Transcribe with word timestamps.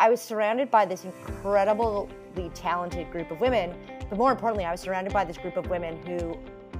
I 0.00 0.10
was 0.10 0.20
surrounded 0.20 0.70
by 0.70 0.86
this 0.86 1.04
incredibly 1.04 2.50
talented 2.54 3.10
group 3.10 3.32
of 3.32 3.40
women, 3.40 3.74
but 4.08 4.16
more 4.16 4.30
importantly, 4.30 4.64
I 4.64 4.70
was 4.70 4.80
surrounded 4.80 5.12
by 5.12 5.24
this 5.24 5.36
group 5.36 5.56
of 5.56 5.68
women 5.68 6.00
who 6.06 6.38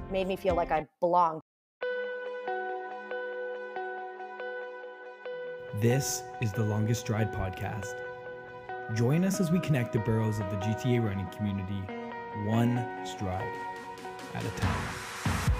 made 0.09 0.25
me 0.25 0.37
feel 0.37 0.55
like 0.55 0.71
I 0.71 0.87
belonged. 1.01 1.41
This 5.81 6.23
is 6.41 6.53
the 6.53 6.63
Longest 6.63 7.01
Stride 7.01 7.33
podcast. 7.33 7.93
Join 8.95 9.25
us 9.25 9.41
as 9.41 9.51
we 9.51 9.59
connect 9.59 9.91
the 9.91 9.99
boroughs 9.99 10.39
of 10.39 10.49
the 10.49 10.55
GTA 10.57 11.03
running 11.03 11.27
community 11.27 11.83
one 12.45 12.87
stride 13.05 13.53
at 14.33 14.45
a 14.45 14.49
time. 14.61 15.58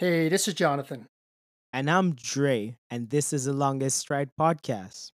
Hey, 0.00 0.30
this 0.30 0.48
is 0.48 0.54
Jonathan. 0.54 1.04
And 1.74 1.90
I'm 1.90 2.14
Dre, 2.14 2.78
and 2.90 3.10
this 3.10 3.34
is 3.34 3.44
the 3.44 3.52
Longest 3.52 3.98
Stride 3.98 4.30
podcast. 4.40 5.12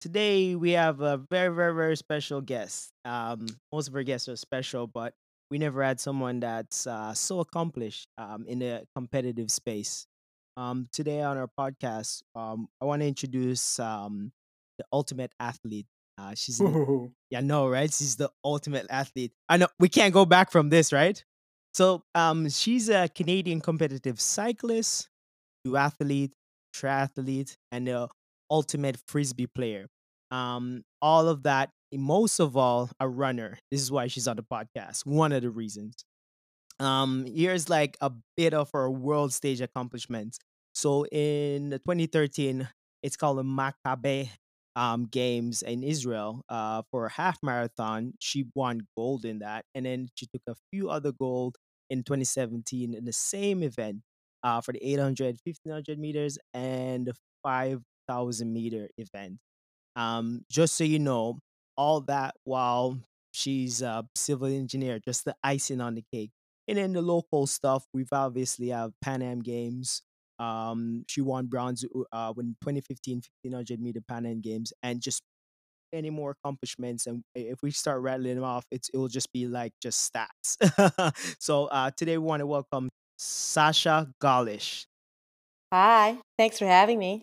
Today 0.00 0.54
we 0.54 0.70
have 0.70 1.02
a 1.02 1.18
very, 1.30 1.54
very, 1.54 1.74
very 1.74 1.98
special 1.98 2.40
guest. 2.40 2.92
Um, 3.04 3.46
most 3.70 3.88
of 3.88 3.94
our 3.94 4.02
guests 4.02 4.30
are 4.30 4.36
special, 4.36 4.86
but 4.86 5.12
we 5.50 5.58
never 5.58 5.82
had 5.82 6.00
someone 6.00 6.40
that's 6.40 6.86
uh, 6.86 7.12
so 7.12 7.40
accomplished 7.40 8.08
um, 8.16 8.46
in 8.48 8.62
a 8.62 8.84
competitive 8.96 9.50
space. 9.50 10.06
Um, 10.56 10.88
today 10.94 11.20
on 11.20 11.36
our 11.36 11.50
podcast, 11.60 12.22
um, 12.34 12.68
I 12.80 12.86
want 12.86 13.02
to 13.02 13.08
introduce 13.08 13.78
um, 13.78 14.32
the 14.78 14.86
ultimate 14.94 15.32
athlete. 15.40 15.88
Uh, 16.16 16.32
she's 16.34 16.58
Ooh. 16.58 17.12
yeah, 17.28 17.40
no, 17.40 17.68
right? 17.68 17.92
She's 17.92 18.16
the 18.16 18.30
ultimate 18.42 18.86
athlete. 18.88 19.32
I 19.50 19.58
know 19.58 19.68
we 19.78 19.90
can't 19.90 20.14
go 20.14 20.24
back 20.24 20.50
from 20.50 20.70
this, 20.70 20.90
right? 20.90 21.22
So, 21.72 22.02
um, 22.14 22.48
she's 22.48 22.88
a 22.88 23.08
Canadian 23.08 23.60
competitive 23.60 24.20
cyclist, 24.20 25.08
duathlete, 25.66 26.32
triathlete, 26.74 27.56
and 27.70 28.08
ultimate 28.50 28.98
frisbee 29.08 29.46
player. 29.46 29.86
Um, 30.30 30.84
all 31.00 31.28
of 31.28 31.42
that, 31.44 31.70
most 31.92 32.40
of 32.40 32.56
all, 32.56 32.90
a 33.00 33.08
runner. 33.08 33.58
This 33.70 33.80
is 33.80 33.90
why 33.90 34.06
she's 34.06 34.28
on 34.28 34.36
the 34.36 34.42
podcast. 34.42 35.06
One 35.06 35.32
of 35.32 35.42
the 35.42 35.50
reasons. 35.50 35.94
Um, 36.80 37.26
here's 37.26 37.68
like 37.68 37.96
a 38.00 38.12
bit 38.36 38.54
of 38.54 38.70
her 38.72 38.90
world 38.90 39.32
stage 39.32 39.60
accomplishments. 39.60 40.38
So 40.74 41.06
in 41.06 41.70
2013, 41.70 42.68
it's 43.02 43.16
called 43.16 43.38
the 43.38 43.44
Maccabi 43.44 44.30
um, 44.76 45.06
games 45.06 45.62
in 45.62 45.82
Israel 45.82 46.44
uh, 46.48 46.82
for 46.90 47.06
a 47.06 47.12
half 47.12 47.38
marathon. 47.42 48.14
She 48.18 48.46
won 48.54 48.86
gold 48.96 49.24
in 49.24 49.40
that, 49.40 49.64
and 49.74 49.86
then 49.86 50.08
she 50.14 50.26
took 50.26 50.42
a 50.48 50.54
few 50.72 50.90
other 50.90 51.12
gold 51.12 51.56
in 51.90 52.02
2017 52.02 52.94
in 52.94 53.04
the 53.04 53.12
same 53.12 53.62
event 53.62 53.98
uh, 54.42 54.60
for 54.60 54.72
the 54.72 54.84
800, 54.84 55.38
1500 55.44 55.98
meters, 55.98 56.38
and 56.54 57.06
the 57.06 57.14
5,000 57.42 58.52
meter 58.52 58.88
event. 58.98 59.38
Um, 59.94 60.44
just 60.50 60.74
so 60.74 60.84
you 60.84 60.98
know, 60.98 61.38
all 61.76 62.00
that 62.02 62.34
while 62.44 62.98
she's 63.32 63.82
a 63.82 64.06
civil 64.16 64.48
engineer, 64.48 64.98
just 64.98 65.24
the 65.24 65.34
icing 65.42 65.80
on 65.80 65.94
the 65.94 66.04
cake. 66.12 66.30
And 66.68 66.78
then 66.78 66.92
the 66.92 67.02
local 67.02 67.46
stuff, 67.46 67.84
we've 67.92 68.12
obviously 68.12 68.68
have 68.68 68.92
Pan 69.02 69.20
Am 69.20 69.40
Games, 69.40 70.02
um, 70.38 71.04
she 71.08 71.20
won 71.20 71.46
bronze 71.46 71.84
uh, 72.12 72.32
when 72.32 72.56
2015 72.62 73.22
1500 73.42 73.80
meter 73.80 74.00
Pan 74.06 74.26
Am 74.26 74.40
Games, 74.40 74.72
and 74.82 75.00
just 75.00 75.22
any 75.92 76.10
more 76.10 76.30
accomplishments. 76.30 77.06
And 77.06 77.22
if 77.34 77.62
we 77.62 77.70
start 77.70 78.00
rattling 78.00 78.36
them 78.36 78.44
off, 78.44 78.64
it's 78.70 78.88
it 78.90 78.96
will 78.96 79.08
just 79.08 79.32
be 79.32 79.46
like 79.46 79.72
just 79.80 80.12
stats. 80.12 80.56
so 81.38 81.66
uh, 81.66 81.90
today 81.96 82.18
we 82.18 82.24
want 82.24 82.40
to 82.40 82.46
welcome 82.46 82.88
Sasha 83.18 84.08
Gollish. 84.22 84.86
Hi, 85.72 86.18
thanks 86.38 86.58
for 86.58 86.66
having 86.66 86.98
me. 86.98 87.22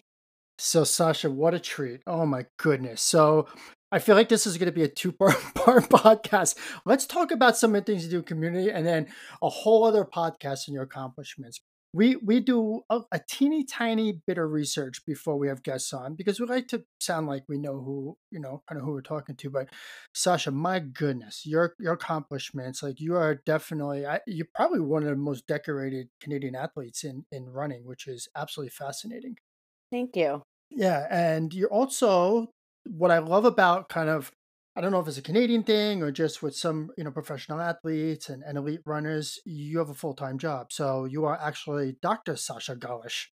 So, 0.58 0.84
Sasha, 0.84 1.30
what 1.30 1.54
a 1.54 1.60
treat. 1.60 2.02
Oh, 2.06 2.26
my 2.26 2.46
goodness. 2.58 3.02
So, 3.02 3.48
I 3.92 4.00
feel 4.00 4.16
like 4.16 4.30
this 4.30 4.46
is 4.46 4.58
going 4.58 4.68
to 4.68 4.74
be 4.74 4.84
a 4.84 4.88
two 4.88 5.12
part 5.14 5.36
podcast. 5.36 6.56
Let's 6.86 7.06
talk 7.06 7.32
about 7.32 7.58
some 7.58 7.76
of 7.76 7.86
the 7.86 7.92
things 7.92 8.04
you 8.04 8.12
do 8.12 8.18
in 8.18 8.24
community 8.24 8.70
and 8.70 8.86
then 8.86 9.08
a 9.42 9.50
whole 9.50 9.86
other 9.86 10.04
podcast 10.04 10.68
on 10.68 10.74
your 10.74 10.84
accomplishments. 10.84 11.62
We 11.92 12.18
we 12.18 12.40
do 12.40 12.82
a, 12.90 13.02
a 13.12 13.20
teeny 13.28 13.64
tiny 13.64 14.22
bit 14.28 14.38
of 14.38 14.52
research 14.52 15.04
before 15.06 15.38
we 15.38 15.48
have 15.48 15.64
guests 15.64 15.92
on 15.92 16.14
because 16.14 16.40
we 16.40 16.46
like 16.46 16.68
to 16.70 16.84
sound 17.00 17.26
like 17.28 17.46
we 17.48 17.58
know 17.58 17.82
who 17.82 18.18
you 18.30 18.40
know 18.40 18.62
kind 18.70 18.80
of 18.80 18.86
who 18.86 18.94
we're 18.94 19.02
talking 19.02 19.36
to. 19.38 19.50
But 19.50 19.70
Sasha, 20.14 20.52
my 20.52 20.80
goodness, 20.80 21.46
your 21.46 21.76
your 21.80 21.94
accomplishments 21.94 22.84
like 22.84 23.00
you 23.00 23.16
are 23.16 23.36
definitely 23.36 24.06
I, 24.06 24.20
you're 24.28 24.48
probably 24.54 24.82
one 24.82 25.04
of 25.04 25.10
the 25.10 25.16
most 25.16 25.48
decorated 25.48 26.10
Canadian 26.22 26.56
athletes 26.56 27.04
in 27.04 27.26
in 27.32 27.50
running, 27.50 27.86
which 27.86 28.08
is 28.08 28.28
absolutely 28.36 28.72
fascinating. 28.72 29.38
Thank 29.92 30.16
you. 30.16 30.44
Yeah, 30.70 31.08
and 31.10 31.54
you're 31.54 31.74
also 31.74 32.52
what 32.88 33.12
I 33.12 33.20
love 33.20 33.46
about 33.46 33.90
kind 33.90 34.10
of 34.10 34.32
I 34.80 34.82
don't 34.82 34.94
know 34.94 35.02
if 35.02 35.10
it's 35.10 35.18
a 35.18 35.22
Canadian 35.22 35.64
thing 35.64 36.02
or 36.02 36.10
just 36.10 36.42
with 36.42 36.56
some 36.56 36.92
you 36.98 37.04
know 37.04 37.12
professional 37.12 37.60
athletes 37.60 38.30
and, 38.30 38.42
and 38.44 38.58
elite 38.58 38.80
runners, 38.86 39.38
you 39.44 39.78
have 39.80 39.90
a 39.90 39.94
full 39.94 40.14
time 40.14 40.38
job. 40.38 40.72
So 40.72 41.04
you 41.04 41.26
are 41.26 41.38
actually 41.38 41.98
Dr. 42.02 42.38
Sasha 42.38 42.78
Gollish. 42.78 43.26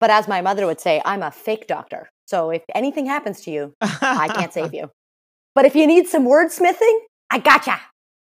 But 0.00 0.08
as 0.08 0.26
my 0.26 0.40
mother 0.40 0.64
would 0.64 0.80
say, 0.80 1.02
I'm 1.04 1.22
a 1.22 1.30
fake 1.30 1.66
doctor. 1.66 2.08
So 2.26 2.48
if 2.48 2.62
anything 2.74 3.04
happens 3.04 3.42
to 3.42 3.50
you, 3.50 3.74
I 3.82 4.28
can't 4.34 4.50
save 4.50 4.72
you. 4.78 4.90
But 5.54 5.66
if 5.66 5.76
you 5.76 5.86
need 5.86 6.06
some 6.08 6.24
wordsmithing, 6.26 7.00
I 7.28 7.38
gotcha. 7.38 7.78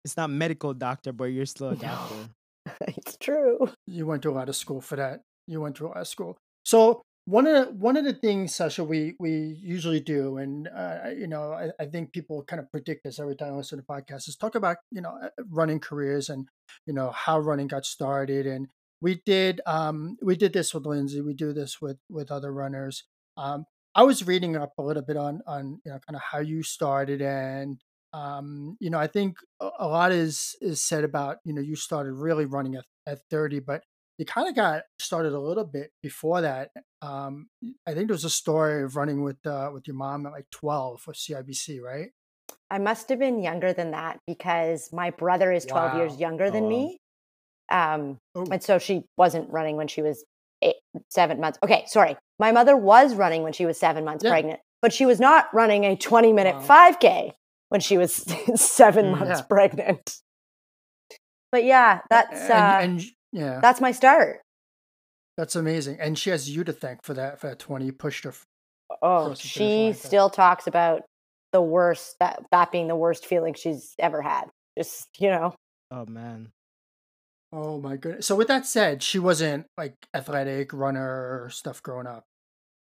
It's 0.05 0.17
not 0.17 0.29
medical 0.31 0.75
doctor, 0.75 1.13
but 1.13 1.27
you're 1.27 1.47
still 1.47 1.69
a 1.69 1.75
No. 1.75 1.83
doctor. 1.83 2.15
it's 2.89 3.17
true. 3.17 3.71
You 3.87 4.07
went 4.07 4.23
to 4.23 4.31
a 4.31 4.33
lot 4.35 4.49
of 4.49 4.57
school 4.57 4.81
for 4.81 4.97
that. 4.97 5.21
You 5.47 5.61
went 5.61 5.77
to 5.77 5.87
a 5.87 5.89
lot 5.91 5.99
of 5.99 6.09
school. 6.09 6.37
So 6.65 7.03
one 7.27 7.47
of 7.49 7.67
the, 7.67 7.73
one 7.73 7.97
of 7.97 8.05
the 8.05 8.13
things, 8.13 8.55
Sasha, 8.55 8.85
we 8.85 9.15
we 9.19 9.57
usually 9.61 10.01
do, 10.01 10.39
and 10.39 10.69
uh, 10.69 11.11
you 11.17 11.27
know, 11.27 11.53
I, 11.53 11.71
I 11.83 11.87
think 11.87 12.13
people 12.13 12.43
kind 12.45 12.61
of 12.61 12.71
predict 12.71 13.03
this 13.05 13.19
every 13.19 13.37
time 13.37 13.53
I 13.53 13.57
listen 13.57 13.79
to 13.79 13.85
podcasts, 13.85 14.29
is 14.29 14.37
talk 14.37 14.55
about 14.55 14.79
you 14.93 15.01
know 15.01 15.19
uh, 15.23 15.29
running 15.51 15.81
careers 15.81 16.29
and 16.31 16.49
you 16.87 16.95
know 16.95 17.11
how 17.11 17.41
running 17.41 17.67
got 17.67 17.85
started. 17.85 18.47
And 18.47 18.69
we 19.01 19.21
did 19.27 19.61
um, 19.67 20.17
we 20.23 20.37
did 20.37 20.53
this 20.53 20.73
with 20.73 20.87
Lindsay. 20.87 21.21
We 21.21 21.35
do 21.35 21.53
this 21.53 21.81
with 21.83 21.99
with 22.09 22.31
other 22.31 22.53
runners. 22.53 23.05
Um, 23.37 23.67
I 23.95 24.05
was 24.05 24.27
reading 24.27 24.57
up 24.57 24.75
a 24.79 24.83
little 24.83 25.03
bit 25.03 25.17
on 25.17 25.43
on 25.47 25.81
you 25.85 25.93
know 25.93 25.99
kind 26.07 26.17
of 26.17 26.23
how 26.23 26.39
you 26.39 26.63
started 26.63 27.21
and 27.21 27.79
um, 28.13 28.77
you 28.81 28.89
know, 28.89 28.99
I 28.99 29.09
think 29.09 29.37
a 29.61 29.87
lot 29.87 30.13
is 30.13 30.57
is 30.61 30.83
said 30.83 31.05
about 31.05 31.39
you 31.45 31.53
know 31.53 31.61
you 31.61 31.77
started 31.77 32.15
really 32.15 32.47
running 32.47 32.77
at, 32.77 32.85
at 33.07 33.19
30, 33.31 33.61
but 33.61 33.83
you 34.19 34.25
kind 34.25 34.49
of 34.49 34.55
got 34.55 34.83
started 34.99 35.33
a 35.33 35.41
little 35.41 35.65
bit 35.65 35.91
before 36.03 36.41
that. 36.41 36.71
Um, 37.03 37.49
I 37.87 37.95
think 37.95 38.09
there 38.09 38.15
was 38.15 38.25
a 38.25 38.31
story 38.31 38.83
of 38.83 38.97
running 38.97 39.23
with 39.23 39.45
uh, 39.47 39.71
with 39.73 39.87
your 39.87 39.97
mom 39.97 40.27
at 40.27 40.33
like 40.33 40.47
12 40.51 41.01
for 41.01 41.13
CIBC, 41.13 41.81
right? 41.81 42.11
I 42.71 42.79
must 42.79 43.09
have 43.11 43.19
been 43.19 43.41
younger 43.43 43.73
than 43.73 43.91
that 43.93 44.19
because 44.27 44.91
my 44.93 45.11
brother 45.11 45.53
is 45.53 45.67
12 45.67 45.95
years 45.95 46.17
younger 46.19 46.51
than 46.51 46.65
Oh, 46.65 46.69
me. 46.69 46.99
Um, 47.71 48.19
Oh, 48.35 48.47
and 48.51 48.63
so 48.63 48.79
she 48.79 49.05
wasn't 49.17 49.51
running 49.51 49.77
when 49.77 49.89
she 49.89 50.03
was 50.03 50.25
eight, 50.63 50.77
seven 51.11 51.41
months. 51.41 51.59
Okay, 51.63 51.85
sorry. 51.87 52.17
My 52.39 52.53
mother 52.53 52.77
was 52.77 53.15
running 53.15 53.43
when 53.43 53.53
she 53.53 53.67
was 53.67 53.79
seven 53.79 54.05
months 54.05 54.25
Yeah. 54.25 54.31
pregnant, 54.31 54.61
but 54.83 54.93
she 54.93 55.07
was 55.07 55.21
not 55.21 55.53
running 55.53 55.85
a 55.85 55.97
20 55.97 56.33
minute 56.33 56.57
Wow. 56.57 56.93
5K 56.93 57.33
when 57.69 57.81
she 57.81 57.99
was 57.99 58.15
seven 58.55 59.07
Mm. 59.07 59.19
months 59.19 59.41
Yeah. 59.41 59.47
pregnant. 59.47 60.17
But 61.53 61.65
yeah, 61.65 62.01
that's 62.11 62.51
and, 62.51 62.51
uh, 62.53 62.79
and 62.81 63.03
yeah, 63.37 63.61
that's 63.61 63.81
my 63.81 63.93
start. 63.93 64.41
that's 65.37 65.55
amazing. 65.57 65.99
And 66.01 66.19
she 66.19 66.31
has 66.31 66.49
you 66.51 66.65
to 66.65 66.73
thank 66.73 67.05
for 67.05 67.15
that 67.15 67.39
for 67.41 67.49
that 67.49 67.59
20. 67.59 67.85
You 67.87 67.93
pushed 67.93 68.25
her. 68.25 68.33
Oh, 69.03 69.25
Across 69.25 69.43
the 69.43 69.49
finish 69.49 69.53
she 69.53 69.83
line, 69.85 69.93
but- 69.93 69.99
still 70.01 70.31
talks 70.31 70.67
about 70.67 71.03
the 71.53 71.61
worst 71.63 72.17
that 72.21 72.43
that 72.51 72.73
being 72.73 72.89
the 72.89 72.97
worst 72.97 73.27
feeling 73.27 73.55
she's 73.55 73.95
ever 73.99 74.23
had. 74.23 74.45
Just 74.79 75.09
you 75.19 75.29
know, 75.31 75.55
Oh 75.91 76.07
man. 76.07 76.51
Oh 77.53 77.79
my 77.81 77.97
goodness. 77.97 78.27
So 78.27 78.35
with 78.37 78.49
that 78.49 78.67
said, 78.67 79.03
she 79.03 79.19
wasn't 79.19 79.67
like 79.79 79.95
athletic 80.15 80.73
runner 80.73 81.03
or 81.45 81.49
stuff 81.51 81.83
growing 81.83 82.07
up. 82.07 82.25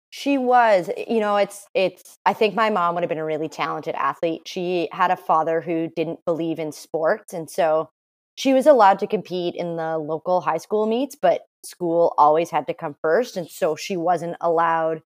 she 0.09 0.37
was. 0.37 0.89
Eh, 0.97 1.05
you 1.07 1.19
know, 1.21 1.37
it's 1.37 1.65
it's. 1.73 2.17
I 2.25 2.33
think 2.33 2.53
my 2.53 2.69
mom 2.69 2.93
would 2.95 3.03
have 3.03 3.09
been 3.09 3.17
a 3.17 3.25
really 3.25 3.47
talented 3.49 3.95
athlete. 3.95 4.41
She 4.45 4.89
had 4.91 5.09
a 5.11 5.15
father 5.17 5.61
who 5.61 5.89
didn't 5.95 6.19
believe 6.25 6.59
in 6.59 6.71
sports, 6.73 7.33
and 7.33 7.49
so 7.49 7.89
she 8.35 8.53
was 8.53 8.65
allowed 8.65 8.99
to 8.99 9.07
compete 9.07 9.55
in 9.55 9.75
the 9.75 9.97
local 9.97 10.41
high 10.41 10.57
school 10.57 10.85
meets, 10.85 11.15
but 11.15 11.41
school 11.63 12.13
always 12.17 12.49
had 12.49 12.67
to 12.67 12.73
come 12.73 12.95
first, 13.01 13.37
and 13.37 13.49
so 13.49 13.75
she 13.75 13.97
wasn't 13.97 14.35
allowed 14.41 15.01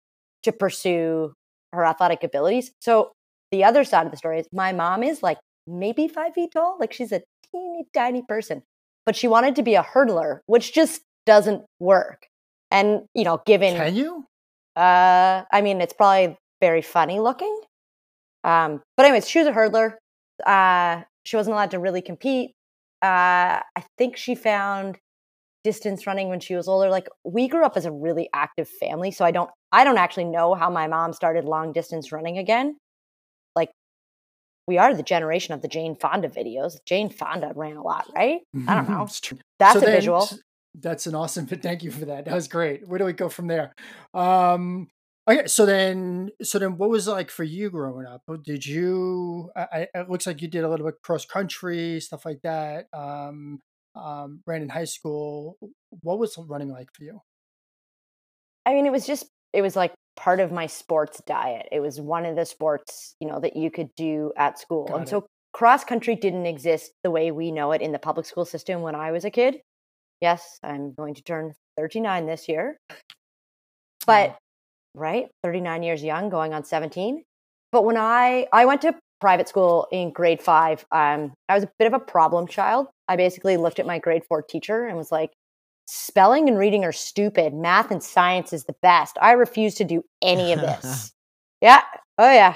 to 0.43 0.51
pursue 0.51 1.33
her 1.71 1.85
athletic 1.85 2.23
abilities. 2.23 2.71
So 2.79 3.11
the 3.51 3.63
other 3.63 3.83
side 3.83 4.05
of 4.05 4.11
the 4.11 4.17
story 4.17 4.39
is 4.39 4.47
my 4.51 4.73
mom 4.73 5.03
is 5.03 5.21
like 5.23 5.37
maybe 5.67 6.07
five 6.07 6.33
feet 6.33 6.51
tall, 6.51 6.77
like 6.79 6.93
she's 6.93 7.11
a 7.11 7.21
teeny 7.51 7.85
tiny 7.93 8.23
person, 8.27 8.63
but 9.05 9.15
she 9.15 9.27
wanted 9.27 9.55
to 9.55 9.63
be 9.63 9.75
a 9.75 9.83
hurdler, 9.83 10.39
which 10.47 10.73
just 10.73 11.01
doesn't 11.25 11.63
work. 11.79 12.27
And 12.71 13.03
you 13.13 13.23
know, 13.23 13.41
given 13.45 13.75
Can 13.75 13.95
you? 13.95 14.25
uh, 14.75 15.43
I 15.51 15.61
mean, 15.61 15.81
it's 15.81 15.93
probably 15.93 16.37
very 16.59 16.81
funny 16.81 17.19
looking. 17.19 17.59
Um, 18.43 18.81
but 18.97 19.05
anyways, 19.05 19.29
she 19.29 19.39
was 19.39 19.47
a 19.47 19.51
hurdler. 19.51 19.95
Uh, 20.45 21.03
she 21.23 21.35
wasn't 21.35 21.53
allowed 21.53 21.71
to 21.71 21.79
really 21.79 22.01
compete. 22.01 22.51
Uh, 23.01 23.61
I 23.75 23.83
think 23.97 24.17
she 24.17 24.35
found 24.35 24.97
distance 25.63 26.07
running 26.07 26.29
when 26.29 26.39
she 26.39 26.55
was 26.55 26.67
older. 26.67 26.89
Like 26.89 27.07
we 27.23 27.47
grew 27.47 27.63
up 27.65 27.77
as 27.77 27.85
a 27.85 27.91
really 27.91 28.29
active 28.33 28.67
family, 28.67 29.11
so 29.11 29.25
I 29.25 29.31
don't 29.31 29.49
I 29.71 29.83
don't 29.83 29.97
actually 29.97 30.25
know 30.25 30.53
how 30.53 30.69
my 30.69 30.87
mom 30.87 31.13
started 31.13 31.45
long 31.45 31.71
distance 31.73 32.11
running 32.11 32.37
again. 32.37 32.77
Like 33.55 33.71
we 34.67 34.77
are 34.77 34.93
the 34.93 35.03
generation 35.03 35.53
of 35.53 35.61
the 35.61 35.67
Jane 35.67 35.95
Fonda 35.95 36.29
videos. 36.29 36.77
Jane 36.85 37.09
Fonda 37.09 37.51
ran 37.55 37.77
a 37.77 37.83
lot, 37.83 38.07
right? 38.15 38.39
I 38.67 38.75
don't 38.75 38.89
know. 38.89 39.07
That's 39.59 39.73
so 39.73 39.79
a 39.79 39.81
then, 39.81 39.95
visual. 39.95 40.29
That's 40.79 41.07
an 41.07 41.15
awesome. 41.15 41.45
Thank 41.47 41.83
you 41.83 41.91
for 41.91 42.05
that. 42.05 42.25
That 42.25 42.33
was 42.33 42.47
great. 42.47 42.87
Where 42.87 42.99
do 42.99 43.05
we 43.05 43.13
go 43.13 43.29
from 43.29 43.47
there? 43.47 43.73
Um, 44.13 44.87
okay, 45.29 45.47
so 45.47 45.65
then, 45.65 46.29
so 46.41 46.59
then, 46.59 46.77
what 46.77 46.89
was 46.89 47.07
it 47.07 47.11
like 47.11 47.29
for 47.29 47.43
you 47.43 47.69
growing 47.69 48.05
up? 48.05 48.23
Did 48.43 48.65
you? 48.65 49.51
I, 49.55 49.87
it 49.93 50.09
looks 50.09 50.27
like 50.27 50.41
you 50.41 50.47
did 50.47 50.63
a 50.63 50.69
little 50.69 50.85
bit 50.85 51.01
cross 51.03 51.25
country 51.25 51.99
stuff 51.99 52.25
like 52.25 52.41
that. 52.43 52.87
Um, 52.93 53.59
um, 53.95 54.41
ran 54.45 54.61
in 54.61 54.69
high 54.69 54.85
school. 54.85 55.57
What 56.01 56.19
was 56.19 56.37
running 56.37 56.69
like 56.69 56.89
for 56.93 57.03
you? 57.03 57.21
I 58.65 58.73
mean, 58.73 58.85
it 58.85 58.91
was 58.91 59.05
just 59.05 59.27
it 59.53 59.61
was 59.61 59.75
like 59.75 59.93
part 60.15 60.39
of 60.39 60.51
my 60.51 60.67
sports 60.67 61.21
diet. 61.25 61.67
It 61.71 61.79
was 61.79 61.99
one 61.99 62.25
of 62.25 62.35
the 62.35 62.45
sports, 62.45 63.15
you 63.19 63.27
know, 63.27 63.39
that 63.39 63.55
you 63.55 63.71
could 63.71 63.89
do 63.95 64.31
at 64.37 64.59
school. 64.59 64.85
Got 64.85 64.95
and 64.95 65.07
it. 65.07 65.09
so 65.09 65.25
cross 65.53 65.83
country 65.83 66.15
didn't 66.15 66.45
exist 66.45 66.91
the 67.03 67.11
way 67.11 67.31
we 67.31 67.51
know 67.51 67.71
it 67.71 67.81
in 67.81 67.91
the 67.91 67.99
public 67.99 68.25
school 68.25 68.45
system 68.45 68.81
when 68.81 68.95
I 68.95 69.11
was 69.11 69.25
a 69.25 69.31
kid. 69.31 69.57
Yes, 70.21 70.59
I'm 70.63 70.93
going 70.93 71.15
to 71.15 71.23
turn 71.23 71.53
39 71.77 72.27
this 72.27 72.47
year. 72.47 72.77
But 74.05 74.37
right, 74.93 75.27
39 75.43 75.83
years 75.83 76.03
young, 76.03 76.29
going 76.29 76.53
on 76.53 76.63
17. 76.63 77.23
But 77.71 77.85
when 77.85 77.97
I 77.97 78.47
I 78.51 78.65
went 78.65 78.81
to 78.81 78.95
private 79.19 79.47
school 79.47 79.87
in 79.91 80.11
grade 80.11 80.41
5, 80.41 80.85
um 80.91 81.33
I 81.49 81.55
was 81.55 81.63
a 81.63 81.71
bit 81.79 81.87
of 81.87 81.93
a 81.93 81.99
problem 81.99 82.47
child. 82.47 82.87
I 83.07 83.15
basically 83.15 83.57
looked 83.57 83.79
at 83.79 83.85
my 83.85 83.99
grade 83.99 84.23
4 84.27 84.41
teacher 84.43 84.85
and 84.85 84.97
was 84.97 85.11
like, 85.11 85.31
spelling 85.91 86.47
and 86.47 86.57
reading 86.57 86.85
are 86.85 86.93
stupid. 86.93 87.53
Math 87.53 87.91
and 87.91 88.01
science 88.01 88.53
is 88.53 88.63
the 88.63 88.75
best. 88.81 89.17
I 89.21 89.33
refuse 89.33 89.75
to 89.75 89.83
do 89.83 90.03
any 90.21 90.53
of 90.53 90.61
this. 90.61 91.11
yeah. 91.61 91.81
Oh, 92.17 92.31
yeah. 92.31 92.55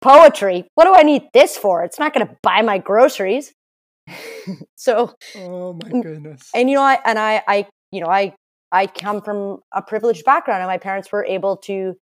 Poetry. 0.00 0.66
What 0.74 0.86
do 0.86 0.94
I 0.94 1.02
need 1.02 1.28
this 1.34 1.58
for? 1.58 1.84
It's 1.84 1.98
not 1.98 2.14
going 2.14 2.26
to 2.26 2.36
buy 2.42 2.62
my 2.62 2.78
groceries. 2.78 3.52
so, 4.76 5.14
oh 5.36 5.74
my 5.74 6.00
goodness. 6.00 6.48
And 6.54 6.70
you 6.70 6.76
know, 6.76 6.82
I 6.82 6.98
and 7.04 7.18
I, 7.18 7.42
I, 7.46 7.66
you 7.92 8.00
know, 8.00 8.08
I, 8.08 8.34
I 8.72 8.86
come 8.86 9.20
from 9.20 9.60
a 9.72 9.82
privileged 9.82 10.24
background, 10.24 10.62
and 10.62 10.68
my 10.68 10.78
parents 10.78 11.10
were 11.10 11.24
able 11.24 11.56
to 11.58 11.94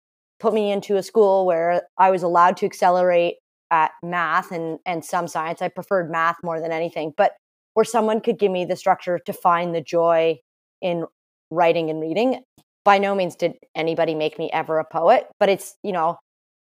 put 0.40 0.52
me 0.52 0.70
into 0.70 0.96
a 0.96 1.02
school 1.02 1.46
where 1.46 1.82
I 1.98 2.10
was 2.10 2.22
allowed 2.22 2.56
to 2.58 2.66
accelerate 2.66 3.36
at 3.70 3.92
math 4.02 4.52
and 4.52 4.78
and 4.86 5.04
some 5.04 5.28
science. 5.28 5.62
I 5.62 5.68
preferred 5.68 6.10
math 6.10 6.36
more 6.42 6.60
than 6.60 6.72
anything, 6.72 7.12
but 7.16 7.32
where 7.74 7.84
someone 7.84 8.20
could 8.20 8.38
give 8.38 8.50
me 8.50 8.64
the 8.64 8.76
structure 8.76 9.18
to 9.18 9.32
find 9.32 9.74
the 9.74 9.82
joy 9.82 10.38
in 10.80 11.04
writing 11.50 11.90
and 11.90 12.00
reading. 12.00 12.42
By 12.84 12.98
no 12.98 13.14
means 13.14 13.36
did 13.36 13.54
anybody 13.74 14.14
make 14.14 14.38
me 14.38 14.50
ever 14.52 14.78
a 14.78 14.84
poet, 14.84 15.26
but 15.38 15.48
it's, 15.48 15.74
you 15.82 15.92
know, 15.92 16.18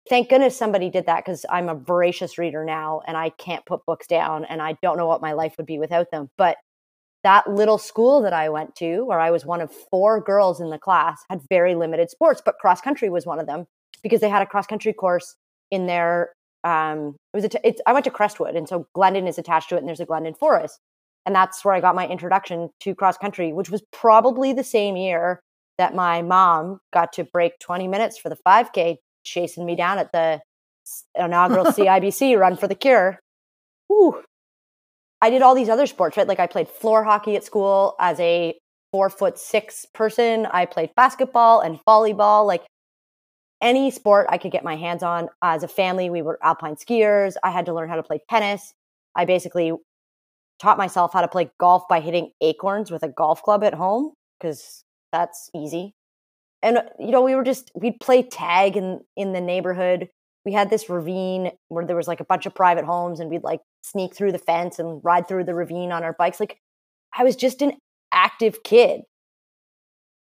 thank 0.09 0.29
goodness 0.29 0.57
somebody 0.57 0.91
did 0.91 1.07
that 1.07 1.25
because 1.25 1.47
I'm 1.51 1.69
a 1.69 1.75
voracious 1.75 2.39
reader 2.39 2.65
now 2.65 3.01
and 3.07 3.17
I 3.17 3.31
can't 3.31 3.65
put 3.67 3.87
books 3.87 4.07
down 4.07 4.45
and 4.45 4.61
I 4.61 4.77
don't 4.83 4.97
know 4.97 5.07
what 5.07 5.23
my 5.23 5.33
life 5.33 5.55
would 5.57 5.67
be 5.67 5.79
without 5.79 6.11
them. 6.11 6.29
But 6.37 6.57
that 7.25 7.49
little 7.49 7.79
school 7.79 8.21
that 8.23 8.33
I 8.33 8.49
went 8.49 8.75
to, 8.77 9.05
where 9.05 9.21
I 9.21 9.31
was 9.31 9.47
one 9.47 9.61
of 9.61 9.73
four 9.91 10.21
girls 10.21 10.61
in 10.61 10.71
the 10.71 10.79
class, 10.79 11.23
had 11.31 11.41
very 11.49 11.75
limited 11.75 12.11
sports, 12.11 12.43
but 12.45 12.59
cross 12.59 12.81
country 12.81 13.09
was 13.09 13.27
one 13.27 13.39
of 13.39 13.47
them 13.47 13.67
because 14.03 14.21
they 14.21 14.29
had 14.29 14.43
a 14.43 14.47
cross 14.47 14.67
country 14.67 14.93
course 14.93 15.37
in 15.71 15.87
their. 15.87 16.33
Um, 16.65 17.17
it 17.35 17.37
was 17.37 17.45
a, 17.45 17.67
it's, 17.67 17.81
I 17.87 17.93
went 17.93 18.05
to 18.05 18.11
Crestwood, 18.11 18.55
and 18.55 18.69
so 18.69 18.87
Glendon 18.95 19.27
is 19.27 19.39
attached 19.39 19.69
to 19.71 19.77
it, 19.77 19.79
and 19.79 19.89
there's 19.89 20.01
a 20.01 20.07
Glendon 20.07 20.35
Forest. 20.35 20.79
And 21.25 21.35
that's 21.35 21.65
where 21.65 21.75
I 21.75 21.81
got 21.81 21.95
my 21.95 22.07
introduction 22.07 22.71
to 22.81 22.95
cross 22.95 23.17
country, 23.17 23.53
which 23.53 23.71
was 23.71 23.83
probably 23.93 24.53
the 24.53 24.65
same 24.65 24.97
year 24.97 25.41
that 25.79 25.95
my 25.95 26.23
mom 26.23 26.81
got 26.93 27.13
to 27.15 27.25
break 27.25 27.59
20 27.61 27.89
minutes 27.89 28.19
for 28.19 28.29
the 28.29 28.37
5K, 28.47 28.97
chasing 29.25 29.65
me 29.65 29.77
down 29.77 29.99
at 29.99 30.13
the 30.13 30.41
inaugural 31.17 31.65
CIBC 31.67 32.39
Run 32.39 32.57
for 32.57 32.69
the 32.69 32.75
Cure. 32.75 33.21
Whew. 33.89 34.23
I 35.23 35.31
did 35.31 35.41
all 35.41 35.55
these 35.55 35.69
other 35.69 35.87
sports, 35.87 36.17
right? 36.17 36.27
Like 36.27 36.41
I 36.41 36.49
played 36.49 36.69
floor 36.69 37.05
hockey 37.05 37.37
at 37.37 37.45
school 37.45 37.95
as 38.01 38.19
a 38.19 38.59
four 38.91 39.09
foot 39.09 39.39
six 39.39 39.87
person. 39.95 40.47
I 40.47 40.67
played 40.67 40.91
basketball 40.97 41.61
and 41.61 41.79
volleyball, 41.87 42.45
like 42.45 42.65
any 43.63 43.93
sport 43.93 44.27
I 44.29 44.37
could 44.37 44.51
get 44.51 44.65
my 44.65 44.75
hands 44.75 45.05
on. 45.05 45.29
As 45.41 45.63
a 45.63 45.69
family, 45.69 46.11
we 46.11 46.23
were 46.23 46.41
alpine 46.43 46.75
skiers. 46.75 47.35
I 47.45 47.53
had 47.53 47.67
to 47.67 47.73
learn 47.73 47.89
how 47.89 47.95
to 47.95 48.03
play 48.03 48.21
tennis. 48.29 48.75
I 49.15 49.25
basically 49.25 49.73
taught 50.61 50.77
myself 50.77 51.13
how 51.13 51.21
to 51.21 51.29
play 51.29 51.51
golf 51.59 51.85
by 51.89 52.01
hitting 52.01 52.33
acorns 52.41 52.91
with 52.91 53.05
a 53.05 53.09
golf 53.09 53.45
club 53.45 53.63
at 53.63 53.75
home 53.75 54.15
because 54.41 54.83
that's 55.13 55.51
easy. 55.55 55.95
And 56.63 56.83
you 56.99 57.13
know, 57.13 57.23
we 57.23 57.37
were 57.37 57.45
just 57.45 57.71
we'd 57.77 58.01
play 58.01 58.25
tag 58.25 58.77
in 58.77 59.03
in 59.17 59.33
the 59.33 59.41
neighborhood. 59.41 60.09
We 60.45 60.53
had 60.53 60.69
this 60.69 60.89
ravine 60.89 61.53
where 61.69 61.87
there 61.87 61.95
was 61.95 62.09
like 62.09 62.19
a 62.19 62.25
bunch 62.25 62.45
of 62.47 62.57
private 62.57 62.85
homes, 62.85 63.21
and 63.21 63.31
we'd 63.31 63.45
like 63.45 63.61
sneak 63.83 64.15
through 64.15 64.33
the 64.33 64.39
fence 64.39 64.79
and 64.79 65.01
ride 65.05 65.29
through 65.29 65.45
the 65.45 65.55
ravine 65.55 65.93
on 65.93 66.05
our 66.05 66.15
bikes. 66.19 66.41
Like 66.41 66.59
I 67.17 67.25
was 67.25 67.37
just 67.37 67.63
an 67.63 67.73
active 68.13 68.63
kid. 68.63 69.03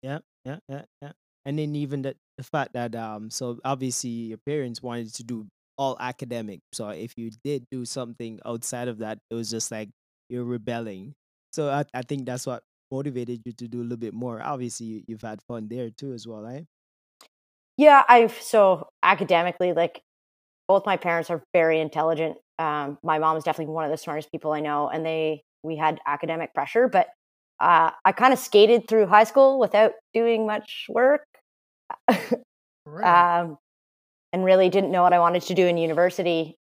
Yeah, 0.01 0.19
yeah, 0.43 0.59
yeah, 0.69 0.83
yeah. 1.01 1.11
And 1.45 1.59
then 1.59 1.75
even 1.75 2.01
the 2.01 2.15
the 2.37 2.43
fact 2.43 2.73
that 2.73 2.95
um, 2.95 3.29
so 3.29 3.59
obviously 3.63 4.09
your 4.09 4.39
parents 4.45 4.81
wanted 4.81 5.13
to 5.15 5.23
do 5.23 5.47
all 5.77 5.97
academic. 5.99 6.59
So 6.73 6.89
if 6.89 7.13
you 7.17 7.31
did 7.43 7.65
do 7.71 7.85
something 7.85 8.39
outside 8.45 8.87
of 8.87 8.99
that, 8.99 9.19
it 9.29 9.35
was 9.35 9.49
just 9.49 9.71
like 9.71 9.89
you're 10.29 10.43
rebelling. 10.43 11.13
So 11.53 11.69
I, 11.69 11.85
I 11.93 12.01
think 12.01 12.25
that's 12.25 12.45
what 12.45 12.63
motivated 12.91 13.41
you 13.45 13.53
to 13.53 13.67
do 13.67 13.81
a 13.81 13.83
little 13.83 13.97
bit 13.97 14.13
more. 14.13 14.41
Obviously, 14.41 14.85
you, 14.87 15.03
you've 15.07 15.21
had 15.21 15.41
fun 15.47 15.67
there 15.69 15.89
too, 15.89 16.13
as 16.13 16.27
well, 16.27 16.41
right? 16.41 16.65
Yeah, 17.77 18.03
I've 18.07 18.33
so 18.41 18.89
academically, 19.03 19.73
like 19.73 20.01
both 20.67 20.85
my 20.85 20.97
parents 20.97 21.29
are 21.29 21.43
very 21.53 21.79
intelligent. 21.79 22.37
Um, 22.57 22.97
my 23.03 23.19
mom 23.19 23.37
is 23.37 23.43
definitely 23.43 23.73
one 23.73 23.85
of 23.85 23.91
the 23.91 23.97
smartest 23.97 24.31
people 24.31 24.51
I 24.51 24.61
know, 24.61 24.89
and 24.89 25.05
they 25.05 25.43
we 25.63 25.75
had 25.75 25.99
academic 26.05 26.53
pressure, 26.53 26.87
but 26.87 27.07
uh, 27.59 27.91
I 28.03 28.11
kind 28.11 28.33
of 28.33 28.39
skated 28.39 28.87
through 28.87 29.07
high 29.07 29.23
school 29.23 29.59
without 29.59 29.93
doing 30.13 30.45
much 30.45 30.85
work, 30.89 31.25
right. 32.85 33.39
um, 33.41 33.57
and 34.33 34.43
really 34.43 34.69
didn't 34.69 34.91
know 34.91 35.03
what 35.03 35.13
I 35.13 35.19
wanted 35.19 35.43
to 35.43 35.53
do 35.53 35.65
in 35.65 35.77
university 35.77 36.55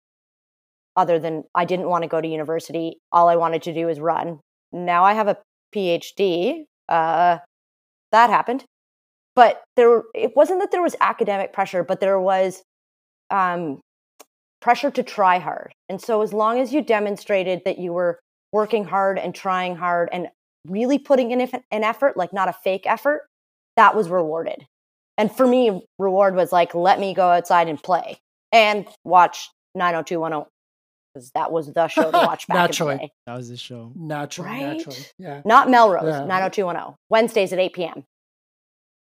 other 0.95 1.19
than 1.19 1.43
I 1.55 1.65
didn't 1.65 1.87
want 1.87 2.03
to 2.03 2.07
go 2.07 2.19
to 2.19 2.27
university. 2.27 2.97
All 3.11 3.29
I 3.29 3.37
wanted 3.37 3.61
to 3.63 3.73
do 3.73 3.85
was 3.85 3.99
run. 3.99 4.39
Now 4.71 5.03
I 5.03 5.13
have 5.13 5.27
a 5.27 5.37
PhD. 5.73 6.65
Uh, 6.89 7.37
that 8.11 8.29
happened. 8.29 8.65
But 9.35 9.63
there, 9.77 10.03
it 10.13 10.35
wasn't 10.35 10.59
that 10.59 10.71
there 10.71 10.81
was 10.81 10.95
academic 10.99 11.53
pressure, 11.53 11.83
but 11.83 12.01
there 12.01 12.19
was 12.19 12.61
um, 13.29 13.79
pressure 14.61 14.91
to 14.91 15.03
try 15.03 15.39
hard. 15.39 15.73
And 15.89 16.01
so, 16.01 16.21
as 16.21 16.33
long 16.33 16.59
as 16.59 16.73
you 16.73 16.81
demonstrated 16.81 17.61
that 17.65 17.79
you 17.79 17.93
were 17.93 18.19
working 18.51 18.85
hard 18.85 19.17
and 19.17 19.33
trying 19.33 19.75
hard 19.75 20.09
and 20.11 20.27
really 20.67 20.99
putting 20.99 21.31
in 21.31 21.41
an 21.71 21.83
effort, 21.83 22.17
like 22.17 22.33
not 22.33 22.47
a 22.47 22.53
fake 22.53 22.83
effort, 22.85 23.23
that 23.75 23.95
was 23.95 24.09
rewarded. 24.09 24.65
And 25.17 25.31
for 25.31 25.45
me, 25.45 25.85
reward 25.99 26.35
was 26.35 26.51
like, 26.51 26.73
let 26.73 26.99
me 26.99 27.13
go 27.13 27.29
outside 27.29 27.67
and 27.67 27.81
play 27.81 28.19
and 28.51 28.87
watch 29.03 29.49
90210 29.75 30.47
because 31.13 31.31
that 31.31 31.51
was 31.51 31.71
the 31.73 31.87
show 31.87 32.11
to 32.11 32.17
watch 32.17 32.47
back 32.47 32.55
naturally. 32.55 32.93
in 32.93 32.97
the 32.97 33.07
day. 33.07 33.11
That 33.27 33.35
was 33.35 33.49
the 33.49 33.57
show. 33.57 33.91
Naturally, 33.95 34.49
right? 34.49 34.77
naturally. 34.77 35.05
Yeah. 35.19 35.41
Not 35.45 35.69
Melrose, 35.69 36.03
yeah. 36.05 36.25
90210. 36.25 36.95
Wednesdays 37.09 37.53
at 37.53 37.59
8 37.59 37.73
p.m. 37.73 38.03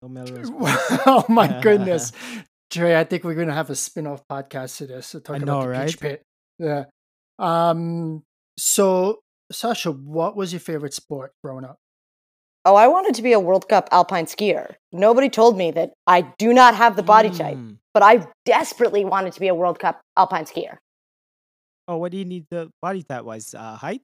Oh, 0.03 0.07
Melrose. 0.07 0.51
oh 1.05 1.25
my 1.27 1.59
goodness. 1.61 2.11
Jerry, 2.69 2.95
I 2.95 3.03
think 3.03 3.23
we're 3.23 3.35
going 3.35 3.47
to 3.47 3.53
have 3.53 3.69
a 3.69 3.75
spin-off 3.75 4.23
podcast 4.29 4.77
to 4.77 4.87
this. 4.87 5.11
To 5.11 5.19
talk 5.19 5.35
I 5.35 5.37
about 5.37 5.45
know, 5.45 5.61
the 5.61 5.69
right? 5.69 5.87
Peach 5.87 5.99
Pit. 5.99 6.23
Yeah. 6.59 6.85
Um, 7.39 8.23
so, 8.57 9.19
Sasha, 9.51 9.91
what 9.91 10.35
was 10.35 10.51
your 10.51 10.59
favorite 10.59 10.93
sport 10.93 11.31
growing 11.43 11.63
up? 11.63 11.77
Oh, 12.65 12.75
I 12.75 12.87
wanted 12.87 13.15
to 13.15 13.21
be 13.21 13.31
a 13.31 13.39
World 13.39 13.69
Cup 13.69 13.87
alpine 13.91 14.25
skier. 14.25 14.73
Nobody 14.91 15.29
told 15.29 15.57
me 15.57 15.71
that 15.71 15.93
I 16.05 16.21
do 16.37 16.51
not 16.53 16.75
have 16.75 16.97
the 16.97 17.03
body 17.03 17.29
mm. 17.29 17.37
type, 17.37 17.57
but 17.93 18.03
I 18.03 18.27
desperately 18.45 19.05
wanted 19.05 19.31
to 19.33 19.39
be 19.39 19.47
a 19.47 19.55
World 19.55 19.79
Cup 19.79 20.01
alpine 20.17 20.43
skier. 20.43 20.77
Oh, 21.87 21.95
what 21.95 22.11
do 22.11 22.17
you 22.17 22.25
need 22.25 22.45
the 22.51 22.69
body 22.81 23.03
type 23.03 23.23
wise? 23.23 23.53
Uh, 23.53 23.75
height? 23.77 24.01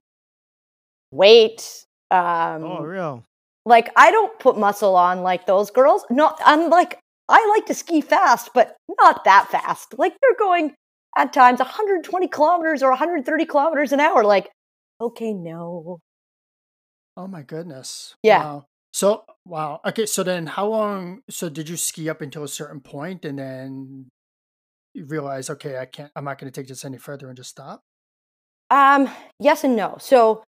Weight. 1.10 1.84
Um, 2.10 2.64
Oh, 2.64 2.76
Um, 2.78 2.82
real. 2.84 3.24
like 3.66 3.90
I 3.96 4.10
don't 4.10 4.38
put 4.38 4.56
muscle 4.56 4.96
on 4.96 5.22
like 5.22 5.44
those 5.46 5.70
girls. 5.70 6.06
No, 6.08 6.34
I'm 6.40 6.70
like 6.70 6.98
I 7.28 7.46
like 7.48 7.66
to 7.66 7.74
ski 7.74 8.00
fast, 8.00 8.50
but 8.54 8.76
not 9.00 9.24
that 9.24 9.48
fast. 9.50 9.94
Like 9.98 10.16
they're 10.20 10.36
going 10.38 10.74
at 11.16 11.32
times 11.32 11.58
120 11.58 12.28
kilometers 12.28 12.82
or 12.82 12.90
130 12.90 13.46
kilometers 13.46 13.92
an 13.92 14.00
hour. 14.00 14.24
Like, 14.24 14.50
okay, 15.00 15.32
no. 15.32 16.00
Oh 17.16 17.26
my 17.26 17.42
goodness. 17.42 18.14
Yeah. 18.22 18.44
Wow. 18.44 18.64
So, 18.92 19.24
wow. 19.44 19.80
Okay, 19.86 20.06
so 20.06 20.22
then 20.22 20.46
how 20.46 20.68
long 20.68 21.20
so 21.30 21.48
did 21.48 21.68
you 21.68 21.76
ski 21.76 22.08
up 22.08 22.20
until 22.20 22.44
a 22.44 22.48
certain 22.48 22.80
point 22.80 23.24
and 23.24 23.38
then 23.38 24.08
you 24.92 25.04
realize, 25.04 25.50
okay, 25.50 25.78
I 25.78 25.86
can't 25.86 26.12
I'm 26.14 26.24
not 26.24 26.38
going 26.38 26.52
to 26.52 26.60
take 26.60 26.68
this 26.68 26.84
any 26.84 26.98
further 26.98 27.28
and 27.28 27.36
just 27.36 27.50
stop? 27.50 27.80
Um, 28.70 29.08
yes 29.38 29.64
and 29.64 29.76
no. 29.76 29.96
So 29.98 30.42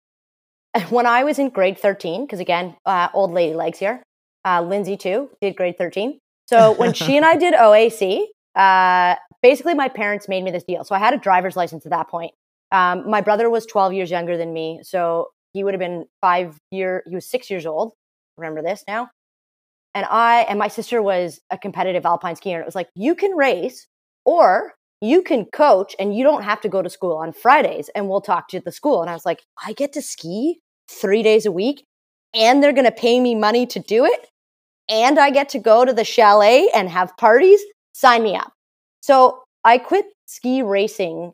when 0.91 1.07
I 1.07 1.25
was 1.25 1.39
in 1.39 1.51
grade 1.51 1.79
13, 1.79 2.25
because 2.25 2.41
again, 2.41 2.77
uh, 2.85 3.09
old 3.15 3.33
lady 3.33 3.55
legs 3.55 3.79
here, 3.79 4.03
uh, 4.45 4.61
Lindsay 4.63 4.97
too 4.97 5.31
did 5.41 5.57
grade 5.57 5.79
13. 5.79 6.19
So 6.47 6.73
when 6.73 6.93
she 6.95 7.17
and 7.17 7.25
I 7.25 7.37
did 7.37 7.55
OAC, 7.55 8.25
uh, 8.55 9.17
basically 9.43 9.75
my 9.75 9.89
parents 9.89 10.29
made 10.29 10.43
me 10.45 10.51
this 10.51 10.65
deal. 10.65 10.85
So 10.85 10.95
I 10.95 10.99
had 10.99 11.15
a 11.15 11.19
driver's 11.19 11.57
license 11.57 11.85
at 11.87 11.91
that 11.91 12.09
point. 12.09 12.33
Um, 12.73 13.09
my 13.09 13.21
brother 13.21 13.51
was 13.51 13.67
12 13.67 13.93
years 13.93 14.11
younger 14.11 14.37
than 14.37 14.53
me. 14.53 14.81
So 14.83 15.29
he 15.53 15.63
would 15.63 15.75
have 15.75 15.81
been 15.81 16.07
five 16.21 16.59
year, 16.71 17.03
he 17.07 17.15
was 17.15 17.29
six 17.29 17.51
years 17.51 17.67
old. 17.67 17.93
Remember 18.37 18.63
this 18.63 18.85
now? 18.89 19.11
And 19.95 20.07
I, 20.11 20.41
and 20.49 20.59
my 20.59 20.69
sister 20.69 21.01
was 21.01 21.41
a 21.51 21.59
competitive 21.59 22.05
alpine 22.05 22.35
skier. 22.35 22.55
And 22.55 22.63
it 22.63 22.67
was 22.67 22.75
like, 22.75 22.89
you 22.97 23.15
can 23.15 23.37
race 23.37 23.87
or 24.25 24.75
you 25.01 25.23
can 25.23 25.45
coach 25.45 25.95
and 25.99 26.17
you 26.17 26.25
don't 26.25 26.43
have 26.43 26.61
to 26.63 26.69
go 26.69 26.83
to 26.83 26.91
school 26.91 27.17
on 27.17 27.33
Fridays 27.33 27.91
and 27.95 28.09
we'll 28.09 28.21
talk 28.21 28.49
to 28.49 28.61
the 28.61 28.73
school. 28.73 29.03
And 29.03 29.11
I 29.11 29.15
was 29.15 29.27
like, 29.27 29.43
I 29.65 29.73
get 29.73 29.93
to 29.93 30.03
ski 30.03 30.61
three 30.91 31.23
days 31.23 31.47
a 31.47 31.53
week 31.53 31.85
and 32.35 32.63
they're 32.63 32.73
going 32.73 32.87
to 32.87 32.93
pay 32.93 33.21
me 33.21 33.35
money 33.35 33.67
to 33.67 33.79
do 33.79 34.05
it. 34.05 34.29
And 34.89 35.19
I 35.19 35.31
get 35.31 35.49
to 35.51 35.59
go 35.59 35.85
to 35.85 35.93
the 35.93 36.05
chalet 36.05 36.69
and 36.75 36.89
have 36.89 37.17
parties. 37.17 37.61
Sign 37.93 38.23
me 38.23 38.37
up. 38.37 38.53
So 39.01 39.43
I 39.65 39.79
quit 39.79 40.07
ski 40.27 40.63
racing 40.63 41.33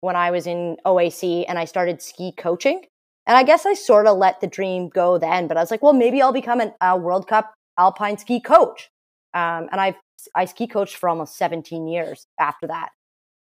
when 0.00 0.16
I 0.16 0.30
was 0.30 0.46
in 0.46 0.76
OAC 0.86 1.44
and 1.48 1.58
I 1.58 1.64
started 1.64 2.02
ski 2.02 2.32
coaching. 2.36 2.82
And 3.26 3.36
I 3.36 3.42
guess 3.42 3.66
I 3.66 3.74
sort 3.74 4.06
of 4.06 4.16
let 4.16 4.40
the 4.40 4.46
dream 4.46 4.88
go 4.88 5.18
then, 5.18 5.46
but 5.46 5.56
I 5.56 5.60
was 5.60 5.70
like, 5.70 5.82
well, 5.82 5.92
maybe 5.92 6.20
I'll 6.20 6.32
become 6.32 6.60
a 6.80 6.96
World 6.96 7.28
Cup 7.28 7.52
alpine 7.78 8.18
ski 8.18 8.40
coach. 8.40 8.88
Um, 9.34 9.68
and 9.70 9.80
I've 9.80 9.94
I 10.34 10.44
ski 10.44 10.66
coached 10.66 10.96
for 10.96 11.08
almost 11.08 11.36
17 11.36 11.86
years 11.86 12.26
after 12.38 12.66
that, 12.66 12.90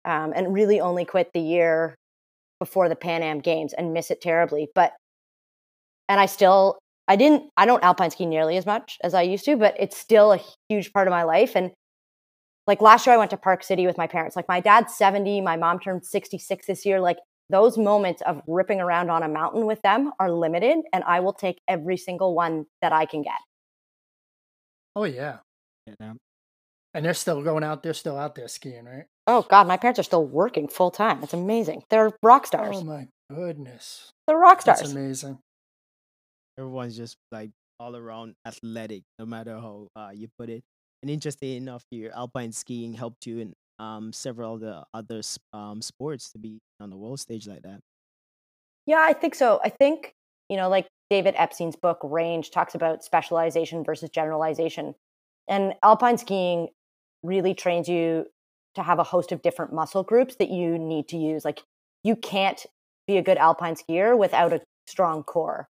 um, 0.06 0.32
and 0.36 0.54
really 0.54 0.80
only 0.80 1.04
quit 1.06 1.32
the 1.34 1.42
year 1.42 1.96
before 2.60 2.88
the 2.88 2.96
Pan 2.96 3.24
Am 3.24 3.40
Games 3.40 3.74
and 3.74 3.94
miss 3.94 4.12
it 4.12 4.22
terribly. 4.22 4.70
But 4.76 4.94
and 6.08 6.20
I 6.20 6.26
still 6.26 6.78
I 7.10 7.16
didn't 7.16 7.50
I 7.58 7.66
don't 7.66 7.84
alpine 7.84 8.12
ski 8.12 8.28
nearly 8.28 8.56
as 8.56 8.68
much 8.68 9.00
as 9.04 9.16
I 9.16 9.24
used 9.24 9.44
to, 9.46 9.58
but 9.58 9.76
it's 9.80 9.98
still 9.98 10.32
a 10.32 10.40
huge 10.70 10.94
part 10.94 11.08
of 11.08 11.12
my 11.12 11.24
life. 11.24 11.56
And 11.56 11.72
like 12.68 12.82
last 12.82 13.08
year, 13.08 13.16
I 13.16 13.18
went 13.18 13.32
to 13.32 13.38
Park 13.38 13.64
City 13.64 13.88
with 13.88 13.98
my 13.98 14.06
parents. 14.06 14.36
Like 14.36 14.48
my 14.48 14.60
dad's 14.60 14.96
70, 14.96 15.42
my 15.42 15.58
mom 15.58 15.80
turned 15.80 16.06
66 16.06 16.68
this 16.68 16.86
year. 16.86 17.00
Like 17.00 17.18
those 17.50 17.80
moments 17.80 18.22
of 18.22 18.44
ripping 18.46 18.80
around 18.80 19.10
on 19.10 19.24
a 19.24 19.28
mountain 19.28 19.66
with 19.66 19.82
them 19.82 20.12
are 20.20 20.32
limited, 20.32 20.78
and 20.94 21.04
I 21.04 21.20
will 21.20 21.34
take 21.34 21.60
every 21.68 21.98
single 21.98 22.36
one 22.36 22.68
that 22.84 22.94
I 22.94 23.06
can 23.06 23.24
get. 23.24 23.42
Oh 24.96 25.06
yeah. 25.06 25.38
Yeah. 25.88 26.14
And 26.94 27.06
they're 27.06 27.16
still 27.16 27.42
going 27.42 27.64
out. 27.64 27.82
They're 27.82 27.94
still 27.96 28.18
out 28.18 28.36
there 28.36 28.48
skiing, 28.48 28.86
right? 28.86 29.06
Oh 29.26 29.42
God, 29.50 29.68
my 29.68 29.78
parents 29.78 30.00
are 30.00 30.04
still 30.04 30.26
working 30.26 30.68
full 30.68 30.92
time. 30.92 31.24
It's 31.24 31.34
amazing. 31.34 31.84
They're 31.90 32.12
rock 32.22 32.44
oh, 32.46 32.48
stars. 32.48 32.78
Oh 32.80 32.84
my 32.84 33.08
goodness. 33.34 34.12
They're 34.28 34.38
rock 34.38 34.62
stars. 34.62 34.80
That's 34.80 34.92
stars. 34.92 35.06
amazing. 35.06 35.40
Everyone's 36.60 36.98
just 36.98 37.16
like 37.32 37.52
all 37.80 37.96
around 37.96 38.36
athletic, 38.46 39.04
no 39.18 39.26
matter 39.26 39.56
how 39.56 39.88
uh, 39.96 40.12
you 40.14 40.28
put 40.38 40.50
it. 40.50 40.62
And 41.02 41.10
interesting 41.10 41.56
enough, 41.56 41.86
your 41.92 42.14
alpine 42.14 42.52
skiing 42.52 42.94
helped 42.94 43.26
you 43.26 43.40
in 43.40 43.54
um, 43.80 44.12
several 44.12 44.56
of 44.56 44.60
the 44.60 44.84
other 44.94 45.22
um, 45.54 45.82
sports 45.82 46.34
to 46.34 46.38
be 46.38 46.60
on 46.82 46.90
the 46.90 46.98
world 46.98 47.22
stage 47.22 47.48
like 47.48 47.62
that. 47.62 47.80
Yeah, 48.86 49.00
I 49.00 49.14
think 49.14 49.36
so. 49.36 49.62
I 49.64 49.70
think, 49.70 50.14
you 50.50 50.58
know, 50.58 50.68
like 50.68 50.88
David 51.10 51.36
Epstein's 51.38 51.78
book, 51.78 52.00
Range, 52.04 52.52
talks 52.52 52.76
about 52.76 53.04
specialization 53.06 53.86
versus 53.86 54.10
generalization. 54.10 54.96
And 55.48 55.76
alpine 55.82 56.18
skiing 56.18 56.68
really 57.24 57.54
trains 57.54 57.88
you 57.88 58.26
to 58.76 58.84
have 58.84 59.00
a 59.00 59.04
host 59.04 59.32
of 59.32 59.42
different 59.42 59.72
muscle 59.72 60.04
groups 60.04 60.36
that 60.36 60.50
you 60.50 60.78
need 60.78 61.08
to 61.10 61.18
use. 61.18 61.46
Like, 61.46 61.64
you 62.04 62.16
can't 62.18 62.66
be 63.08 63.18
a 63.18 63.22
good 63.22 63.38
alpine 63.38 63.76
skier 63.76 64.18
without 64.18 64.52
a 64.52 64.62
strong 64.88 65.24
core. 65.24 65.70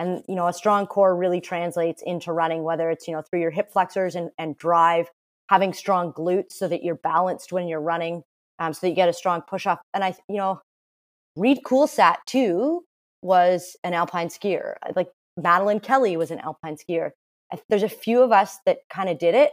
And, 0.00 0.24
you 0.26 0.34
know, 0.34 0.48
a 0.48 0.52
strong 0.52 0.86
core 0.86 1.14
really 1.14 1.42
translates 1.42 2.02
into 2.02 2.32
running, 2.32 2.62
whether 2.62 2.88
it's, 2.88 3.06
you 3.06 3.12
know, 3.12 3.20
through 3.20 3.42
your 3.42 3.50
hip 3.50 3.70
flexors 3.70 4.14
and, 4.14 4.30
and 4.38 4.56
drive, 4.56 5.10
having 5.50 5.74
strong 5.74 6.14
glutes 6.14 6.52
so 6.52 6.66
that 6.68 6.82
you're 6.82 6.94
balanced 6.94 7.52
when 7.52 7.68
you're 7.68 7.82
running, 7.82 8.22
um, 8.58 8.72
so 8.72 8.78
that 8.80 8.88
you 8.88 8.96
get 8.96 9.10
a 9.10 9.12
strong 9.12 9.42
push 9.42 9.66
off. 9.66 9.78
And 9.92 10.02
I, 10.02 10.14
you 10.26 10.38
know, 10.38 10.62
Reid 11.36 11.58
Coolsaet 11.66 12.16
too 12.26 12.82
was 13.20 13.76
an 13.84 13.92
alpine 13.92 14.28
skier. 14.28 14.76
Like 14.96 15.10
Madeleine 15.36 15.80
Kelly 15.80 16.16
was 16.16 16.30
an 16.30 16.38
alpine 16.38 16.76
skier. 16.76 17.10
There's 17.68 17.82
a 17.82 17.88
few 17.88 18.22
of 18.22 18.32
us 18.32 18.56
that 18.64 18.78
kind 18.90 19.10
of 19.10 19.18
did 19.18 19.34
it. 19.34 19.50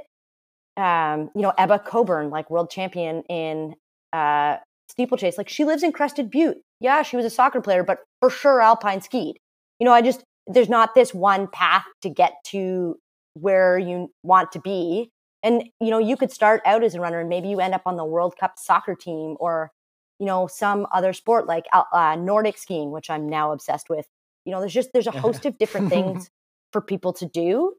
Um, 0.81 1.29
you 1.35 1.41
know, 1.41 1.53
Emma 1.57 1.77
Coburn, 1.77 2.29
like 2.29 2.49
world 2.49 2.69
champion 2.69 3.23
in 3.23 3.75
uh, 4.13 4.57
steeplechase. 4.89 5.37
Like 5.37 5.49
she 5.49 5.65
lives 5.65 5.83
in 5.83 5.91
Crested 5.91 6.31
Butte. 6.31 6.61
Yeah, 6.79 7.01
she 7.01 7.17
was 7.17 7.25
a 7.25 7.29
soccer 7.29 7.59
player, 7.59 7.83
but 7.83 7.99
for 8.21 8.29
sure 8.29 8.61
alpine 8.61 9.01
skied. 9.01 9.37
You 9.79 9.85
know, 9.85 9.91
I 9.91 10.01
just 10.01 10.23
there's 10.47 10.69
not 10.69 10.95
this 10.95 11.13
one 11.13 11.47
path 11.47 11.85
to 12.01 12.09
get 12.09 12.33
to 12.45 12.97
where 13.33 13.77
you 13.77 14.11
want 14.23 14.51
to 14.53 14.59
be. 14.59 15.11
And 15.43 15.63
you 15.79 15.89
know, 15.89 15.99
you 15.99 16.17
could 16.17 16.31
start 16.31 16.61
out 16.65 16.83
as 16.83 16.95
a 16.95 17.01
runner, 17.01 17.19
and 17.19 17.29
maybe 17.29 17.49
you 17.49 17.59
end 17.59 17.73
up 17.73 17.83
on 17.85 17.95
the 17.95 18.05
World 18.05 18.35
Cup 18.39 18.53
soccer 18.57 18.95
team 18.95 19.35
or 19.39 19.71
you 20.19 20.25
know 20.25 20.47
some 20.47 20.87
other 20.91 21.13
sport 21.13 21.45
like 21.45 21.65
uh, 21.71 22.15
nordic 22.19 22.57
skiing 22.57 22.89
which 22.91 23.09
i'm 23.09 23.29
now 23.29 23.51
obsessed 23.51 23.89
with. 23.89 24.07
You 24.45 24.51
know 24.51 24.59
there's 24.59 24.73
just 24.73 24.89
there's 24.93 25.07
a 25.07 25.11
host 25.25 25.45
of 25.45 25.57
different 25.57 25.89
things 25.89 26.29
for 26.73 26.81
people 26.81 27.13
to 27.13 27.25
do. 27.25 27.73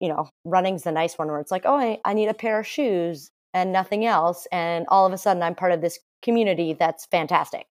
You 0.00 0.08
know 0.08 0.30
running's 0.44 0.84
the 0.84 0.92
nice 0.92 1.18
one 1.18 1.28
where 1.28 1.40
it's 1.40 1.50
like 1.50 1.62
oh 1.66 1.76
I, 1.76 1.98
I 2.04 2.14
need 2.14 2.28
a 2.28 2.34
pair 2.34 2.58
of 2.60 2.66
shoes 2.66 3.30
and 3.52 3.72
nothing 3.72 4.04
else 4.04 4.46
and 4.52 4.86
all 4.88 5.06
of 5.06 5.12
a 5.12 5.18
sudden 5.18 5.42
i'm 5.42 5.54
part 5.54 5.72
of 5.72 5.80
this 5.80 5.98
community 6.22 6.74
that's 6.74 7.06
fantastic 7.06 7.66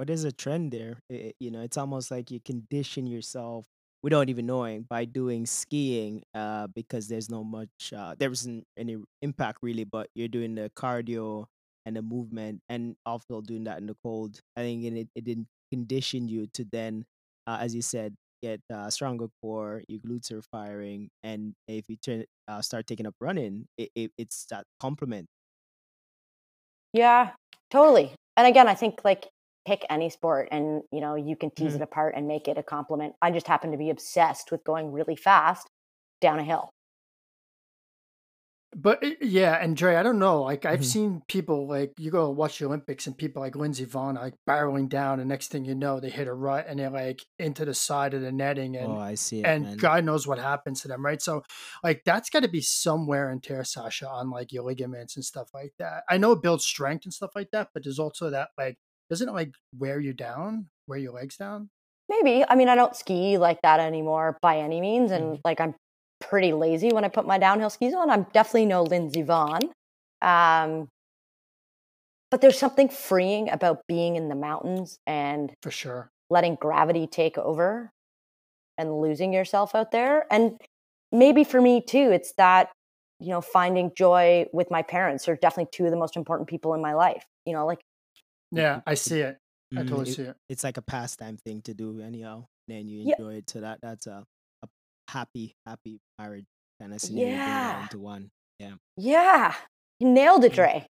But 0.00 0.08
there's 0.08 0.24
a 0.24 0.32
trend 0.32 0.72
there. 0.72 1.02
i- 1.12 1.14
i- 1.30 1.34
you 1.40 1.52
know, 1.52 1.62
it's 1.62 1.76
almost 1.78 2.10
like 2.10 2.32
you 2.32 2.40
condition 2.40 3.06
yourself 3.06 3.66
without 4.02 4.30
even 4.30 4.46
knowing 4.46 4.84
by 4.84 5.04
doing 5.04 5.44
skiing 5.46 6.24
uh, 6.34 6.68
because 6.68 7.08
there's 7.08 7.28
no 7.30 7.44
much, 7.44 7.92
uh, 7.92 8.14
there 8.18 8.32
isn't 8.32 8.64
any 8.78 8.96
impact 9.22 9.60
really, 9.62 9.84
but 9.84 10.08
you're 10.16 10.28
doing 10.28 10.54
the 10.56 10.70
cardio 10.76 11.46
and 11.86 11.96
the 11.96 12.02
movement 12.02 12.62
and 12.70 12.96
also 13.04 13.42
doing 13.42 13.64
that 13.64 13.78
in 13.78 13.86
the 13.86 13.96
cold. 14.04 14.40
I 14.56 14.62
think 14.62 14.84
it, 14.84 15.08
it 15.14 15.24
didn't 15.24 15.48
condition 15.70 16.28
you 16.28 16.46
to 16.48 16.64
then, 16.64 17.04
uh, 17.46 17.58
as 17.60 17.74
you 17.74 17.82
said, 17.82 18.16
get 18.42 18.62
uh, 18.72 18.88
stronger 18.90 19.28
core, 19.42 19.82
your 19.88 20.00
glutes 20.00 20.32
are 20.32 20.42
firing, 20.42 21.10
and 21.22 21.54
if 21.68 21.90
you 21.90 21.96
turn, 21.96 22.24
uh, 22.48 22.62
start 22.62 22.86
taking 22.86 23.06
up 23.06 23.14
running, 23.20 23.68
it, 23.76 23.90
it, 23.94 24.12
it's 24.18 24.46
that 24.46 24.66
complement. 24.80 25.28
yeah 26.92 27.32
totally 27.70 28.14
and 28.36 28.46
again 28.46 28.68
i 28.68 28.74
think 28.74 29.00
like 29.04 29.28
pick 29.70 29.84
any 29.88 30.10
sport 30.10 30.48
and 30.50 30.82
you 30.92 31.00
know 31.00 31.14
you 31.14 31.36
can 31.36 31.50
tease 31.52 31.74
Mhm. 31.74 31.76
it 31.76 31.82
apart 31.82 32.14
and 32.16 32.26
make 32.26 32.48
it 32.48 32.58
a 32.58 32.62
complement 32.62 33.14
i 33.22 33.30
just 33.30 33.46
happen 33.46 33.70
to 33.70 33.78
be 33.78 33.90
obsessed 33.90 34.50
with 34.50 34.64
going 34.64 34.90
really 34.92 35.16
fast 35.16 35.68
down 36.20 36.40
a 36.40 36.44
hill 36.44 36.70
But 38.76 39.02
uh, 39.04 39.10
yeah, 39.20 39.56
and 39.62 39.76
Dre, 39.76 39.96
I 39.96 40.02
don't 40.04 40.20
know. 40.20 40.42
Like 40.42 40.64
I've 40.64 40.80
Mhm. 40.80 40.84
seen 40.84 41.22
people 41.28 41.66
like 41.68 41.92
you 41.98 42.10
go 42.10 42.30
watch 42.30 42.58
the 42.58 42.66
Olympics 42.66 43.06
and 43.06 43.18
people 43.18 43.42
like 43.42 43.56
Lindsey 43.56 43.84
Vonn 43.84 44.14
like 44.14 44.34
barreling 44.48 44.88
down, 44.88 45.18
and 45.20 45.28
next 45.28 45.48
thing 45.50 45.64
you 45.64 45.74
know, 45.74 45.98
they 46.00 46.10
hit 46.10 46.28
a 46.28 46.32
rut 46.34 46.66
and 46.68 46.78
they're 46.78 46.90
like 46.90 47.20
into 47.38 47.64
the 47.64 47.74
side 47.74 48.14
of 48.14 48.22
the 48.22 48.30
netting, 48.32 48.76
and 48.76 48.90
oh, 48.92 48.98
I 49.00 49.14
see 49.16 49.40
it, 49.40 49.46
and 49.48 49.64
man. 49.64 49.76
God 49.78 50.04
knows 50.04 50.26
what 50.26 50.38
happens 50.38 50.82
to 50.82 50.88
them, 50.88 51.04
right? 51.04 51.20
So, 51.20 51.42
like 51.82 52.02
that's 52.04 52.30
got 52.30 52.44
to 52.44 52.48
be 52.48 52.60
somewhere 52.62 53.32
in 53.32 53.40
tear, 53.40 53.64
Sasha, 53.64 54.08
on 54.08 54.30
like 54.30 54.52
your 54.52 54.62
ligaments 54.64 55.16
and 55.16 55.24
stuff 55.24 55.48
like 55.52 55.72
that. 55.78 56.04
I 56.08 56.18
know 56.18 56.32
it 56.32 56.42
builds 56.42 56.64
strength 56.64 57.04
and 57.06 57.12
stuff 57.14 57.32
like 57.34 57.50
that, 57.50 57.70
but 57.74 57.82
there's 57.84 57.98
also 57.98 58.30
that 58.30 58.50
like 58.56 58.78
doesn't 59.10 59.28
it 59.28 59.32
like 59.32 59.52
wear 59.76 60.00
you 60.00 60.14
down, 60.14 60.68
wear 60.86 60.98
your 60.98 61.12
legs 61.12 61.36
down? 61.36 61.68
Maybe. 62.08 62.44
I 62.48 62.54
mean, 62.54 62.68
I 62.68 62.74
don't 62.74 62.96
ski 62.96 63.36
like 63.38 63.60
that 63.62 63.80
anymore 63.80 64.38
by 64.40 64.58
any 64.58 64.80
means. 64.80 65.10
And 65.10 65.38
like, 65.44 65.60
I'm 65.60 65.74
pretty 66.20 66.52
lazy 66.52 66.92
when 66.92 67.04
I 67.04 67.08
put 67.08 67.26
my 67.26 67.38
downhill 67.38 67.70
skis 67.70 67.94
on. 67.94 68.08
I'm 68.08 68.26
definitely 68.32 68.66
no 68.66 68.82
Lindsey 68.82 69.22
Vonn. 69.22 69.70
Um, 70.22 70.88
but 72.30 72.40
there's 72.40 72.58
something 72.58 72.88
freeing 72.88 73.50
about 73.50 73.82
being 73.88 74.16
in 74.16 74.28
the 74.28 74.34
mountains 74.34 74.98
and 75.06 75.52
For 75.62 75.70
sure. 75.70 76.10
letting 76.30 76.54
gravity 76.54 77.06
take 77.06 77.36
over 77.36 77.90
and 78.78 79.00
losing 79.00 79.32
yourself 79.32 79.74
out 79.74 79.90
there. 79.90 80.26
And 80.32 80.60
maybe 81.10 81.42
for 81.42 81.60
me 81.60 81.80
too, 81.80 82.10
it's 82.12 82.32
that, 82.38 82.70
you 83.18 83.30
know, 83.30 83.40
finding 83.40 83.92
joy 83.96 84.46
with 84.52 84.70
my 84.70 84.82
parents 84.82 85.28
are 85.28 85.36
definitely 85.36 85.70
two 85.72 85.84
of 85.84 85.90
the 85.90 85.96
most 85.96 86.16
important 86.16 86.48
people 86.48 86.74
in 86.74 86.80
my 86.80 86.94
life. 86.94 87.24
You 87.44 87.52
know, 87.52 87.66
like, 87.66 87.80
Yeah, 88.52 88.80
I 88.86 88.94
see 88.94 89.20
it. 89.20 89.38
I 89.76 89.82
Mm, 89.82 89.88
totally 89.88 90.10
it- 90.10 90.14
see 90.16 90.22
it. 90.22 90.36
it's 90.48 90.64
like 90.64 90.76
a 90.78 90.82
pastime 90.82 91.36
thing 91.36 91.62
to 91.62 91.74
do 91.74 92.00
anyhow 92.00 92.46
then 92.66 92.88
you 92.88 93.02
Yeah. 93.04 93.14
enjoy 93.18 93.34
it 93.34 93.48
so 93.50 93.60
that 93.60 93.78
that's 93.80 94.06
a, 94.08 94.24
a 94.64 94.68
happy 95.08 95.54
happy 95.66 96.00
marriage 96.18 96.46
kind 96.80 96.92
of 96.92 97.00
scenario 97.00 97.34
it 97.36 97.46
Yeah. 97.46 97.80
into 97.82 97.98
one 98.00 98.30
yeah, 98.96 99.54
you 100.00 100.08
nailed 100.08 100.44
it. 100.44 100.52
Dre. 100.52 100.86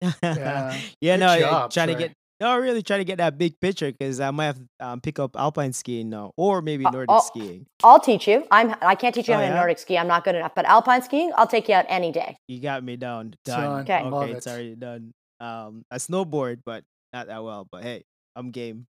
Yeah. 0.22 0.78
yeah 1.00 1.16
no 1.16 1.38
job, 1.38 1.70
trying 1.70 1.88
to 1.88 1.94
get 1.94 2.12
no 2.40 2.58
really 2.58 2.82
trying 2.82 3.00
to 3.00 3.04
get 3.04 3.18
that 3.18 3.38
big 3.38 3.60
picture 3.60 3.92
because 3.92 4.18
i 4.18 4.30
might 4.32 4.46
have 4.46 4.58
to 4.58 4.66
um, 4.80 5.00
pick 5.00 5.18
up 5.20 5.36
alpine 5.36 5.72
skiing 5.72 6.10
now 6.10 6.32
or 6.36 6.60
maybe 6.62 6.84
nordic 6.84 7.10
oh, 7.10 7.20
skiing 7.20 7.66
I'll 7.84 8.00
teach 8.00 8.26
you. 8.28 8.46
I'm 8.50 8.74
I 8.80 8.94
can't 8.94 9.14
teach 9.14 9.28
you 9.28 9.34
Oh, 9.34 9.38
how 9.38 9.42
to 9.42 9.48
yeah? 9.48 9.54
Nordic 9.56 9.78
ski. 9.78 9.98
I'm 9.98 10.06
not 10.06 10.22
good 10.24 10.36
enough. 10.36 10.54
But 10.54 10.66
alpine 10.66 11.02
skiing, 11.02 11.32
I'll 11.36 11.48
take 11.48 11.68
you 11.68 11.74
out 11.74 11.84
any 11.88 12.12
day. 12.12 12.36
you 12.46 12.60
got 12.60 12.82
me 12.84 12.96
down 12.96 13.34
done 13.44 13.80
Okay. 13.82 14.00
okay 14.02 14.32
it's 14.32 14.46
already 14.46 14.76
done 14.76 15.12
um 15.42 15.84
i 15.90 15.96
snowboard 15.96 16.60
but 16.64 16.84
not 17.12 17.26
that 17.26 17.44
well 17.44 17.66
but 17.70 17.82
hey 17.82 18.04
I'm 18.34 18.50
game. 18.50 18.86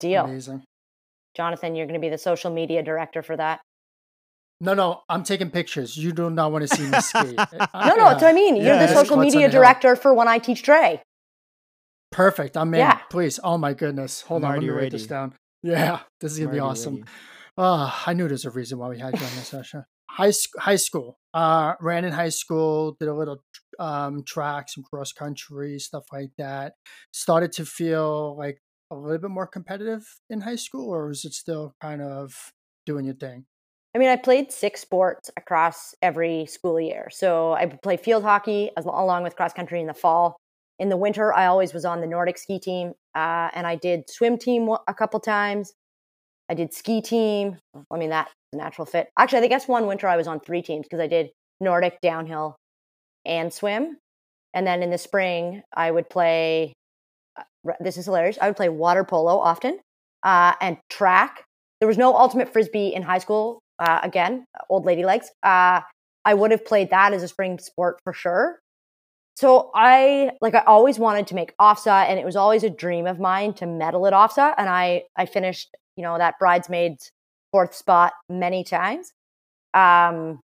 Deal. 0.00 0.24
Amazing. 0.24 0.62
Jonathan, 1.36 1.74
you're 1.74 1.86
going 1.86 2.00
to 2.00 2.04
be 2.04 2.08
the 2.08 2.18
social 2.18 2.50
media 2.50 2.82
director 2.82 3.22
for 3.22 3.36
that. 3.36 3.60
No, 4.60 4.74
no, 4.74 5.02
I'm 5.08 5.22
taking 5.22 5.50
pictures. 5.50 5.96
You 5.96 6.12
do 6.12 6.30
not 6.30 6.50
want 6.50 6.68
to 6.68 6.76
see 6.76 6.88
me 6.88 7.00
skate. 7.00 7.38
No, 7.74 7.94
no, 7.94 8.08
that's 8.08 8.22
what 8.22 8.24
I 8.24 8.32
mean. 8.32 8.56
You're 8.56 8.66
Yeah, 8.66 8.86
the 8.86 8.94
social 8.94 9.16
media 9.16 9.48
director 9.48 9.94
for 9.94 10.12
when 10.14 10.26
I 10.26 10.38
teach 10.38 10.62
Dre. 10.64 11.00
Perfect. 12.10 12.56
I'm 12.56 12.74
in. 12.74 12.80
Yeah. 12.80 12.98
Please. 13.10 13.38
Oh 13.44 13.58
my 13.58 13.72
goodness. 13.72 14.22
Hold 14.22 14.42
I'm 14.42 14.50
on. 14.50 14.54
Let 14.56 14.62
me 14.62 14.70
already 14.70 14.84
write 14.86 14.92
this 14.92 15.06
down. 15.06 15.34
Yeah, 15.62 16.00
this 16.20 16.32
is 16.32 16.38
gonna 16.40 16.50
be 16.50 16.58
awesome. 16.58 16.94
ready. 16.94 17.06
Ah, 17.56 18.02
I 18.06 18.14
knew 18.14 18.26
there's 18.26 18.44
a 18.44 18.50
reason 18.50 18.78
why 18.78 18.88
we 18.88 18.98
had 18.98 19.18
you 19.18 19.24
on 19.24 19.32
this 19.36 19.48
session. 19.48 19.84
High 20.10 20.30
school, 20.30 20.60
high 20.60 20.76
school. 20.76 21.18
Uh, 21.34 21.74
ran 21.80 22.04
in 22.04 22.12
high 22.12 22.30
school. 22.30 22.96
Did 22.98 23.08
a 23.08 23.14
little 23.14 23.42
um 23.78 24.22
tracks 24.24 24.76
and 24.76 24.84
cross 24.84 25.12
country 25.12 25.78
stuff 25.78 26.04
like 26.12 26.30
that. 26.38 26.74
Started 27.12 27.52
to 27.52 27.64
feel 27.64 28.36
like 28.36 28.60
a 28.90 28.96
little 28.96 29.18
bit 29.18 29.30
more 29.30 29.46
competitive 29.46 30.04
in 30.30 30.40
high 30.40 30.56
school, 30.56 30.92
or 30.92 31.08
was 31.08 31.24
it 31.24 31.34
still 31.34 31.74
kind 31.80 32.02
of 32.02 32.52
doing 32.86 33.04
your 33.04 33.14
thing? 33.14 33.44
I 33.94 33.98
mean, 33.98 34.08
I 34.08 34.16
played 34.16 34.52
six 34.52 34.80
sports 34.80 35.30
across 35.36 35.94
every 36.02 36.46
school 36.46 36.80
year. 36.80 37.08
So 37.10 37.52
I 37.52 37.64
would 37.64 37.82
play 37.82 37.96
field 37.96 38.22
hockey 38.22 38.70
as, 38.76 38.84
along 38.84 39.22
with 39.22 39.34
cross 39.34 39.52
country 39.52 39.80
in 39.80 39.86
the 39.86 39.94
fall. 39.94 40.36
In 40.78 40.88
the 40.88 40.96
winter, 40.96 41.34
I 41.34 41.46
always 41.46 41.74
was 41.74 41.84
on 41.84 42.00
the 42.00 42.06
Nordic 42.06 42.38
ski 42.38 42.60
team, 42.60 42.92
uh, 43.14 43.50
and 43.52 43.66
I 43.66 43.74
did 43.74 44.08
swim 44.08 44.38
team 44.38 44.68
a 44.86 44.94
couple 44.94 45.18
times. 45.18 45.72
I 46.48 46.54
did 46.54 46.72
ski 46.72 47.02
team. 47.02 47.58
I 47.90 47.98
mean, 47.98 48.10
that's 48.10 48.32
a 48.52 48.56
natural 48.56 48.86
fit. 48.86 49.08
Actually, 49.18 49.42
I 49.42 49.48
guess 49.48 49.66
one 49.66 49.86
winter 49.86 50.06
I 50.06 50.16
was 50.16 50.28
on 50.28 50.40
three 50.40 50.62
teams 50.62 50.86
because 50.86 51.00
I 51.00 51.08
did 51.08 51.30
Nordic, 51.60 52.00
downhill, 52.00 52.56
and 53.24 53.52
swim. 53.52 53.98
And 54.54 54.66
then 54.66 54.82
in 54.82 54.90
the 54.90 54.98
spring, 54.98 55.62
I 55.74 55.90
would 55.90 56.08
play. 56.08 56.72
uh, 57.38 57.72
This 57.80 57.96
is 57.96 58.06
hilarious. 58.06 58.38
I 58.40 58.48
would 58.48 58.56
play 58.56 58.68
water 58.68 59.04
polo 59.04 59.38
often 59.38 59.80
uh, 60.22 60.54
and 60.60 60.78
track. 60.90 61.44
There 61.80 61.88
was 61.88 61.98
no 61.98 62.16
ultimate 62.16 62.52
frisbee 62.52 62.94
in 62.94 63.02
high 63.02 63.18
school. 63.18 63.60
Uh, 63.78 64.00
again, 64.02 64.44
old 64.68 64.84
lady 64.86 65.04
legs. 65.04 65.30
Uh, 65.42 65.80
I 66.24 66.34
would 66.34 66.50
have 66.50 66.64
played 66.64 66.90
that 66.90 67.12
as 67.12 67.22
a 67.22 67.28
spring 67.28 67.58
sport 67.58 68.00
for 68.04 68.12
sure. 68.12 68.58
So 69.36 69.70
I 69.74 70.32
like 70.40 70.54
I 70.56 70.60
always 70.66 70.98
wanted 70.98 71.28
to 71.28 71.36
make 71.36 71.54
OFSAA, 71.60 72.08
and 72.08 72.18
it 72.18 72.24
was 72.24 72.34
always 72.34 72.64
a 72.64 72.70
dream 72.70 73.06
of 73.06 73.20
mine 73.20 73.54
to 73.54 73.66
medal 73.66 74.06
at 74.06 74.12
OFSAA. 74.12 74.54
And 74.58 74.68
I 74.68 75.04
I 75.16 75.26
finished 75.26 75.76
you 75.96 76.02
know 76.02 76.18
that 76.18 76.38
bridesmaids 76.40 77.12
fourth 77.52 77.74
spot 77.74 78.14
many 78.28 78.64
times. 78.64 79.12
Um, 79.74 80.40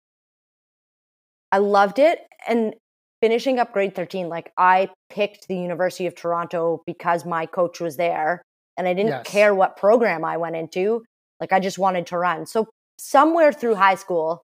I 1.53 1.59
loved 1.59 1.99
it, 1.99 2.21
and 2.49 2.75
finishing 3.21 3.59
up 3.59 3.73
grade 3.73 3.95
thirteen, 3.95 4.29
like 4.29 4.53
I 4.59 4.91
picked 5.11 5.49
the 5.49 5.57
University 5.57 6.07
of 6.07 6.15
Toronto 6.15 6.83
because 6.87 7.25
my 7.25 7.47
coach 7.47 7.81
was 7.81 7.97
there, 7.97 8.43
and 8.77 8.87
I 8.89 8.95
didn't 8.95 9.09
Yes. 9.11 9.27
care 9.27 9.55
what 9.55 9.77
program 9.77 10.25
I 10.25 10.37
went 10.37 10.57
into. 10.57 11.05
Like 11.41 11.53
I 11.53 11.61
just 11.61 11.79
wanted 11.79 12.07
to 12.09 12.19
run. 12.19 12.47
So 12.47 12.69
somewhere 12.99 13.53
through 13.53 13.75
high 13.75 13.97
school, 13.97 14.43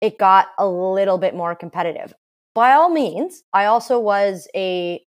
it 0.00 0.18
got 0.18 0.48
a 0.58 0.66
little 0.68 1.18
bit 1.18 1.34
more 1.34 1.54
competitive. 1.54 2.14
By 2.54 2.72
all 2.72 2.88
means, 2.90 3.42
I 3.52 3.66
also 3.66 3.98
was 4.00 4.48
a 4.54 5.02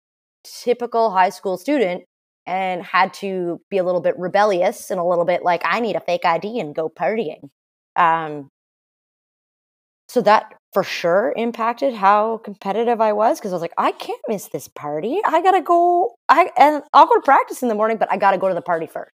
typical 0.44 1.10
high 1.10 1.30
school 1.30 1.56
student 1.56 2.04
and 2.46 2.82
had 2.82 3.12
to 3.14 3.60
be 3.70 3.78
a 3.78 3.84
little 3.84 4.00
bit 4.00 4.18
rebellious 4.18 4.90
and 4.90 4.98
a 4.98 5.04
little 5.04 5.24
bit 5.24 5.42
like, 5.42 5.62
I 5.64 5.80
need 5.80 5.96
a 5.96 6.00
fake 6.00 6.24
ID 6.24 6.58
and 6.58 6.74
go 6.74 6.88
partying. 6.88 7.48
Um, 7.96 8.48
so 10.08 10.20
that 10.22 10.54
for 10.72 10.84
sure 10.84 11.32
impacted 11.36 11.94
how 11.94 12.38
competitive 12.38 13.00
I 13.00 13.12
was 13.12 13.38
because 13.38 13.52
I 13.52 13.54
was 13.56 13.62
like, 13.62 13.74
I 13.76 13.92
can't 13.92 14.20
miss 14.28 14.48
this 14.48 14.68
party. 14.68 15.20
I 15.24 15.42
gotta 15.42 15.62
go. 15.62 16.14
I 16.28 16.50
and 16.56 16.82
I'll 16.92 17.06
go 17.06 17.16
to 17.16 17.22
practice 17.22 17.62
in 17.62 17.68
the 17.68 17.74
morning, 17.74 17.96
but 17.96 18.10
I 18.10 18.16
gotta 18.16 18.38
go 18.38 18.48
to 18.48 18.54
the 18.54 18.62
party 18.62 18.86
first. 18.86 19.10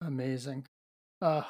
Amazing. 0.00 0.64
Uh, 1.20 1.42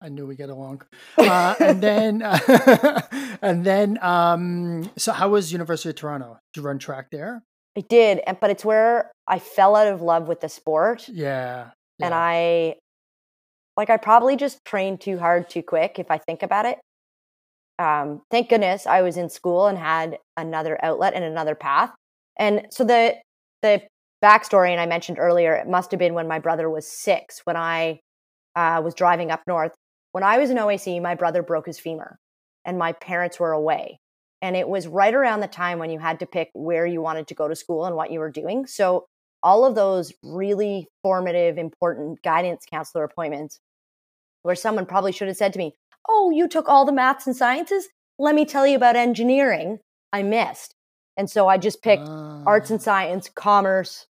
I 0.00 0.08
knew 0.08 0.26
we 0.26 0.36
get 0.36 0.50
along. 0.50 0.82
Uh, 1.18 1.54
and 1.60 1.82
then, 1.82 2.22
and 3.42 3.64
then, 3.64 3.98
um, 4.02 4.90
so 4.96 5.12
how 5.12 5.30
was 5.30 5.50
University 5.50 5.88
of 5.88 5.96
Toronto? 5.96 6.38
Did 6.52 6.60
you 6.60 6.66
run 6.66 6.78
track 6.78 7.06
there? 7.10 7.42
I 7.76 7.80
did, 7.80 8.20
but 8.40 8.50
it's 8.50 8.64
where 8.64 9.10
I 9.26 9.38
fell 9.38 9.74
out 9.74 9.86
of 9.86 10.02
love 10.02 10.28
with 10.28 10.40
the 10.40 10.48
sport. 10.48 11.08
Yeah. 11.08 11.70
and. 12.00 12.14
I 12.14 12.76
like 13.76 13.90
I 13.90 13.96
probably 13.96 14.36
just 14.36 14.64
trained 14.64 15.00
too 15.00 15.18
hard 15.18 15.50
too 15.50 15.62
quick 15.62 15.98
if 15.98 16.10
I 16.10 16.18
think 16.18 16.42
about 16.42 16.66
it. 16.66 16.78
Um, 17.78 18.22
thank 18.30 18.48
goodness 18.48 18.86
I 18.86 19.02
was 19.02 19.16
in 19.16 19.28
school 19.28 19.66
and 19.66 19.76
had 19.76 20.18
another 20.36 20.78
outlet 20.82 21.14
and 21.14 21.24
another 21.24 21.54
path. 21.54 21.90
And 22.38 22.66
so 22.70 22.84
the 22.84 23.16
the 23.62 23.82
backstory, 24.24 24.70
and 24.70 24.80
I 24.80 24.86
mentioned 24.86 25.18
earlier, 25.18 25.54
it 25.54 25.68
must 25.68 25.90
have 25.90 26.00
been 26.00 26.14
when 26.14 26.28
my 26.28 26.38
brother 26.38 26.70
was 26.70 26.86
six 26.86 27.40
when 27.44 27.56
I 27.56 28.00
uh, 28.54 28.80
was 28.84 28.94
driving 28.94 29.30
up 29.30 29.42
north. 29.46 29.72
When 30.12 30.24
I 30.24 30.38
was 30.38 30.50
in 30.50 30.56
OAC, 30.56 31.00
my 31.02 31.14
brother 31.14 31.42
broke 31.42 31.66
his 31.66 31.78
femur, 31.78 32.18
and 32.64 32.78
my 32.78 32.92
parents 32.92 33.38
were 33.38 33.52
away. 33.52 33.98
And 34.42 34.56
it 34.56 34.68
was 34.68 34.86
right 34.86 35.14
around 35.14 35.40
the 35.40 35.46
time 35.48 35.78
when 35.78 35.90
you 35.90 35.98
had 35.98 36.20
to 36.20 36.26
pick 36.26 36.50
where 36.54 36.86
you 36.86 37.00
wanted 37.00 37.26
to 37.28 37.34
go 37.34 37.48
to 37.48 37.56
school 37.56 37.84
and 37.86 37.96
what 37.96 38.10
you 38.10 38.20
were 38.20 38.30
doing. 38.30 38.66
So 38.66 39.06
all 39.42 39.64
of 39.64 39.74
those 39.74 40.12
really 40.22 40.88
formative, 41.02 41.58
important 41.58 42.22
guidance 42.22 42.64
counselor 42.70 43.04
appointments 43.04 43.60
where 44.42 44.54
someone 44.54 44.86
probably 44.86 45.12
should 45.12 45.28
have 45.28 45.36
said 45.36 45.52
to 45.52 45.58
me, 45.58 45.74
Oh, 46.08 46.30
you 46.30 46.48
took 46.48 46.68
all 46.68 46.84
the 46.84 46.92
maths 46.92 47.26
and 47.26 47.36
sciences? 47.36 47.88
Let 48.18 48.34
me 48.34 48.44
tell 48.44 48.66
you 48.66 48.76
about 48.76 48.96
engineering. 48.96 49.78
I 50.12 50.22
missed. 50.22 50.74
And 51.16 51.30
so 51.30 51.48
I 51.48 51.58
just 51.58 51.82
picked 51.82 52.06
arts 52.08 52.70
and 52.70 52.80
Ah, 52.80 52.82
science, 52.82 53.30
commerce 53.34 54.06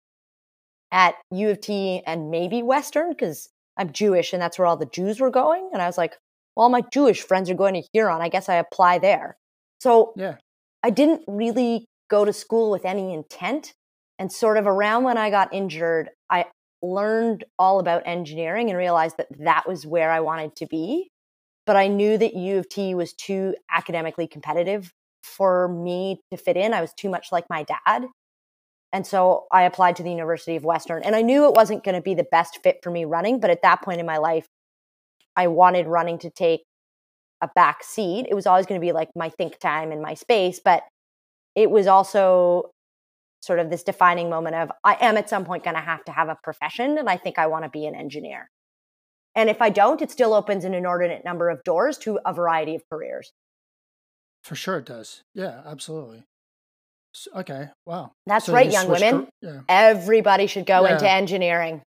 at 0.93 1.15
U 1.31 1.51
of 1.51 1.61
T 1.61 2.03
and 2.07 2.31
maybe 2.31 2.63
Western 2.63 3.11
because 3.11 3.49
I'm 3.77 3.93
Jewish 3.93 4.33
and 4.33 4.43
that's 4.43 4.59
where 4.59 4.67
all 4.67 4.77
the 4.77 4.87
Jews 4.87 5.21
were 5.21 5.31
going. 5.31 5.71
And 5.73 5.81
I 5.81 5.87
was 5.87 5.97
like, 5.97 6.17
well, 6.57 6.69
my 6.69 6.83
Jewish 6.93 7.23
friends 7.23 7.49
are 7.49 7.55
going 7.55 7.75
to 7.75 7.89
Huron. 7.93 8.21
I 8.21 8.29
guess 8.29 8.49
I 8.49 8.57
apply 8.57 8.99
there. 8.99 9.37
So 9.81 10.13
Yeah. 10.17 10.37
I 10.83 10.91
didn't 10.91 11.23
really 11.27 11.87
go 12.11 12.25
to 12.25 12.33
school 12.33 12.71
with 12.71 12.85
any 12.85 13.15
intent. 13.15 13.73
And 14.19 14.31
sort 14.31 14.59
of 14.59 14.67
around 14.67 15.05
when 15.05 15.17
I 15.17 15.31
got 15.31 15.55
injured, 15.55 16.11
I 16.29 16.47
learned 16.83 17.45
all 17.59 17.81
about 17.81 18.03
engineering 18.05 18.69
and 18.69 18.79
realized 18.79 19.17
that 19.17 19.29
that 19.39 19.67
was 19.67 19.87
where 19.87 20.11
I 20.11 20.21
wanted 20.21 20.57
to 20.57 20.67
be. 20.67 21.11
But 21.67 21.77
I 21.77 21.89
knew 21.89 22.19
that 22.19 22.35
U 22.35 22.59
of 22.59 22.69
T 22.69 22.95
was 22.95 23.13
too 23.13 23.55
academically 23.71 24.27
competitive 24.27 24.93
for 25.23 25.69
me 25.69 26.21
to 26.31 26.37
fit 26.37 26.57
in. 26.57 26.75
I 26.75 26.81
was 26.81 26.93
too 26.95 27.09
much 27.09 27.29
like 27.31 27.45
my 27.51 27.65
dad. 27.65 28.07
And 28.93 29.07
so 29.07 29.47
I 29.53 29.63
applied 29.63 29.97
to 29.97 30.03
the 30.03 30.11
University 30.11 30.57
of 30.57 30.65
Western. 30.65 31.03
And 31.03 31.15
I 31.15 31.23
knew 31.23 31.47
it 31.47 31.55
wasn't 31.55 31.85
going 31.85 31.95
to 31.95 32.01
be 32.01 32.15
the 32.15 32.27
best 32.31 32.59
fit 32.63 32.79
for 32.83 32.91
me 32.91 33.05
running. 33.05 33.39
But 33.39 33.51
at 33.51 33.63
that 33.63 33.83
point 33.83 34.01
in 34.01 34.07
my 34.07 34.19
life, 34.19 34.47
I 35.37 35.47
wanted 35.47 35.87
running 35.87 36.19
to 36.21 36.31
take 36.31 36.63
a 37.41 37.49
back 37.55 37.85
seat. 37.85 38.27
It 38.29 38.35
was 38.35 38.47
always 38.47 38.67
going 38.67 38.81
to 38.81 38.85
be 38.85 38.93
like 38.93 39.11
my 39.15 39.29
think 39.29 39.59
time 39.59 39.93
and 39.93 40.03
my 40.03 40.15
space. 40.15 40.61
But 40.65 40.83
it 41.55 41.71
was 41.71 41.87
also 41.87 42.71
sort 43.43 43.59
of 43.59 43.71
this 43.71 43.83
defining 43.83 44.29
moment 44.29 44.57
of 44.57 44.71
I 44.85 44.97
am 45.01 45.17
at 45.17 45.31
some 45.31 45.45
point 45.45 45.65
going 45.65 45.77
to 45.77 45.83
have 45.83 46.05
to 46.05 46.13
have 46.13 46.29
a 46.29 46.39
profession. 46.43 46.99
And 46.99 47.09
I 47.09 47.17
think 47.17 47.39
I 47.39 47.47
want 47.47 47.65
to 47.65 47.71
be 47.71 47.87
an 47.87 47.95
engineer. 47.95 48.51
And 49.35 49.49
if 49.49 49.63
I 49.63 49.71
don't, 49.71 50.03
it 50.03 50.11
still 50.11 50.35
opens 50.35 50.65
an 50.65 50.75
inordinate 50.75 51.25
number 51.25 51.51
of 51.51 51.63
doors 51.65 51.97
to 51.99 52.19
a 52.27 52.33
variety 52.35 52.75
of 52.75 52.83
careers. 52.91 53.33
For 54.43 54.55
sure 54.55 54.79
it 54.79 54.87
does. 54.87 55.23
Yeah, 55.35 55.63
absolutely. 55.67 56.25
S 57.15 57.29
okay. 57.35 57.69
Wow. 57.87 58.13
That's 58.27 58.47
So 58.47 58.53
right, 58.53 58.67
you 58.67 58.73
young 58.73 58.89
women. 58.89 59.13
car- 59.23 59.29
yeah. 59.43 59.61
Everybody 59.69 60.47
should 60.47 60.67
go 60.67 60.85
into 60.87 61.09
engineering. 61.11 61.83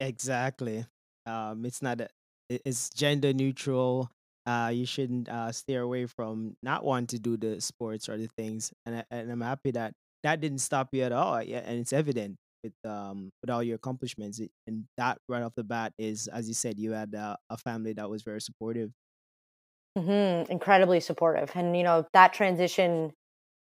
Exactly. 0.00 0.84
Um, 1.26 1.64
it's 1.64 1.82
not 1.82 2.00
a, 2.00 2.08
it's 2.48 2.90
gender 2.90 3.32
neutral. 3.32 4.10
Uh, 4.46 4.70
you 4.72 4.86
shouldn't 4.86 5.28
uh, 5.28 5.50
steer 5.52 5.82
away 5.82 6.06
from 6.06 6.56
not 6.62 6.84
wanting 6.84 7.06
to 7.08 7.18
do 7.18 7.36
the 7.36 7.60
sports 7.60 8.08
or 8.08 8.16
the 8.16 8.28
things. 8.36 8.72
And 8.84 8.98
I, 8.98 9.04
and 9.10 9.30
I'm 9.30 9.40
happy 9.40 9.72
that 9.72 9.92
that 10.22 10.40
didn't 10.40 10.58
stop 10.58 10.88
you 10.92 11.02
at 11.02 11.12
all. 11.12 11.42
Yeah, 11.42 11.62
and 11.64 11.78
it's 11.80 11.92
evident 11.92 12.36
with 12.62 12.74
um 12.84 13.30
with 13.42 13.50
all 13.50 13.62
your 13.62 13.76
accomplishments. 13.76 14.40
And 14.66 14.84
that 14.96 15.18
right 15.28 15.42
off 15.42 15.54
the 15.54 15.64
bat 15.64 15.92
is, 15.98 16.28
as 16.28 16.48
you 16.48 16.54
said, 16.54 16.78
you 16.78 16.92
had 16.92 17.14
uh, 17.14 17.36
a 17.50 17.56
family 17.56 17.92
that 17.94 18.10
was 18.10 18.22
very 18.22 18.40
supportive. 18.40 18.92
hmm 19.96 20.42
incredibly 20.50 21.00
supportive. 21.00 21.50
And, 21.54 21.76
you 21.76 21.82
know, 21.82 22.06
that 22.12 22.32
transition 22.32 23.12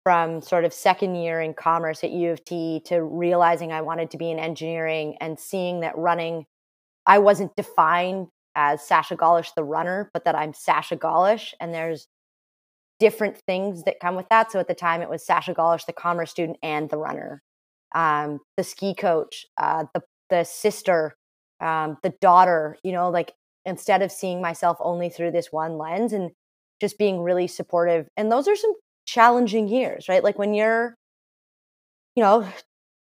from 0.03 0.41
sort 0.41 0.65
of 0.65 0.73
second 0.73 1.15
year 1.15 1.41
in 1.41 1.53
commerce 1.53 2.03
at 2.03 2.11
U 2.11 2.31
of 2.31 2.43
T 2.45 2.81
to 2.85 3.03
realizing 3.03 3.71
I 3.71 3.81
wanted 3.81 4.11
to 4.11 4.17
be 4.17 4.31
in 4.31 4.39
engineering 4.39 5.17
and 5.21 5.39
seeing 5.39 5.81
that 5.81 5.97
running, 5.97 6.45
I 7.05 7.19
wasn't 7.19 7.55
defined 7.55 8.27
as 8.55 8.81
Sasha 8.85 9.15
Gollish, 9.17 9.53
the 9.55 9.63
runner, 9.63 10.09
but 10.13 10.25
that 10.25 10.35
I'm 10.35 10.53
Sasha 10.53 10.97
Gollish. 10.97 11.53
And 11.59 11.73
there's 11.73 12.07
different 12.99 13.37
things 13.47 13.83
that 13.83 13.99
come 13.99 14.15
with 14.15 14.29
that. 14.29 14.51
So 14.51 14.59
at 14.59 14.67
the 14.67 14.75
time, 14.75 15.01
it 15.01 15.09
was 15.09 15.25
Sasha 15.25 15.53
Gollish, 15.53 15.85
the 15.85 15.93
commerce 15.93 16.31
student, 16.31 16.57
and 16.63 16.89
the 16.89 16.97
runner, 16.97 17.43
um, 17.93 18.39
the 18.57 18.63
ski 18.63 18.93
coach, 18.95 19.45
uh, 19.57 19.85
the 19.93 20.01
the 20.29 20.43
sister, 20.43 21.15
um, 21.59 21.97
the 22.03 22.13
daughter. 22.21 22.77
You 22.83 22.91
know, 22.93 23.09
like 23.09 23.33
instead 23.65 24.01
of 24.01 24.11
seeing 24.11 24.41
myself 24.41 24.77
only 24.79 25.09
through 25.09 25.31
this 25.31 25.51
one 25.51 25.77
lens 25.77 26.13
and 26.13 26.31
just 26.79 26.97
being 26.97 27.21
really 27.21 27.47
supportive. 27.47 28.07
And 28.17 28.31
those 28.31 28.47
are 28.47 28.55
some 28.55 28.73
challenging 29.05 29.67
years, 29.67 30.09
right? 30.09 30.23
Like 30.23 30.39
when 30.39 30.53
you're, 30.53 30.95
you 32.15 32.23
know, 32.23 32.47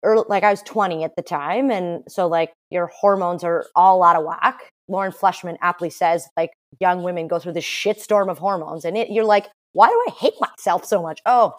early, 0.03 0.25
like 0.29 0.43
I 0.43 0.51
was 0.51 0.63
20 0.63 1.05
at 1.05 1.17
the 1.17 1.23
time. 1.23 1.71
And 1.71 2.03
so 2.09 2.27
like 2.27 2.53
your 2.71 2.87
hormones 2.87 3.45
are 3.45 3.67
all 3.77 4.03
out 4.03 4.17
of 4.17 4.25
whack. 4.25 4.71
Lauren 4.89 5.13
Fleshman 5.13 5.59
aptly 5.61 5.91
says 5.91 6.27
like 6.37 6.51
young 6.81 7.03
women 7.03 7.29
go 7.29 7.39
through 7.39 7.53
this 7.53 7.65
shitstorm 7.65 8.31
of 8.31 8.39
hormones 8.39 8.85
and 8.85 8.97
it, 8.97 9.11
you're 9.11 9.25
like, 9.25 9.49
why 9.75 9.89
do 9.89 10.05
I 10.09 10.11
hate 10.19 10.35
myself 10.41 10.87
so 10.87 11.03
much? 11.03 11.21
Oh, 11.27 11.55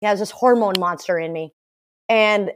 yeah, 0.00 0.10
there's 0.10 0.20
this 0.20 0.30
hormone 0.30 0.78
monster 0.78 1.18
in 1.18 1.32
me. 1.32 1.52
And 2.10 2.50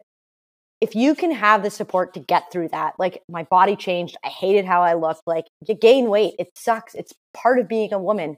if 0.81 0.95
you 0.97 1.15
can 1.15 1.31
have 1.31 1.63
the 1.63 1.71
support 1.71 2.13
to 2.15 2.21
get 2.21 2.51
through 2.53 2.69
that, 2.69 2.95
like 2.99 3.23
my 3.29 3.45
body 3.45 3.77
changed, 3.77 4.17
I 4.23 4.29
hated 4.29 4.67
how 4.67 4.83
I 4.83 4.95
looked, 4.95 5.23
like 5.27 5.47
you 5.67 5.75
gain 5.75 6.11
weight, 6.11 6.35
it 6.39 6.49
sucks. 6.57 6.95
It's 6.95 7.15
part 7.33 7.61
of 7.61 7.69
being 7.69 7.95
a 7.95 7.99
woman. 7.99 8.37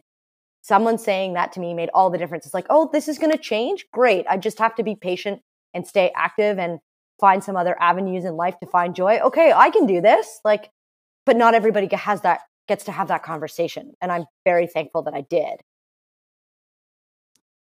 Someone 0.62 0.98
saying 0.98 1.32
that 1.32 1.52
to 1.52 1.60
me 1.60 1.74
made 1.74 1.88
all 1.94 2.10
the 2.10 2.18
difference. 2.18 2.44
It's 2.44 2.54
like, 2.54 2.66
oh, 2.70 2.90
this 2.92 3.08
is 3.08 3.18
going 3.18 3.32
to 3.32 3.38
change. 3.38 3.86
Great. 3.92 4.26
I 4.28 4.36
just 4.36 4.58
have 4.58 4.74
to 4.76 4.82
be 4.82 4.94
patient 4.94 5.40
and 5.72 5.86
stay 5.86 6.12
active 6.14 6.58
and 6.58 6.80
find 7.18 7.42
some 7.42 7.56
other 7.56 7.80
avenues 7.80 8.24
in 8.24 8.36
life 8.36 8.58
to 8.60 8.66
find 8.66 8.94
joy. 8.94 9.18
Okay, 9.20 9.52
I 9.52 9.70
can 9.70 9.86
do 9.86 10.00
this. 10.02 10.40
Like, 10.44 10.68
but 11.24 11.36
not 11.36 11.54
everybody 11.54 11.88
has 11.96 12.20
that, 12.20 12.42
gets 12.68 12.84
to 12.84 12.92
have 12.92 13.08
that 13.08 13.22
conversation. 13.22 13.94
And 14.02 14.12
I'm 14.12 14.26
very 14.44 14.66
thankful 14.66 15.02
that 15.02 15.14
I 15.14 15.22
did. 15.22 15.60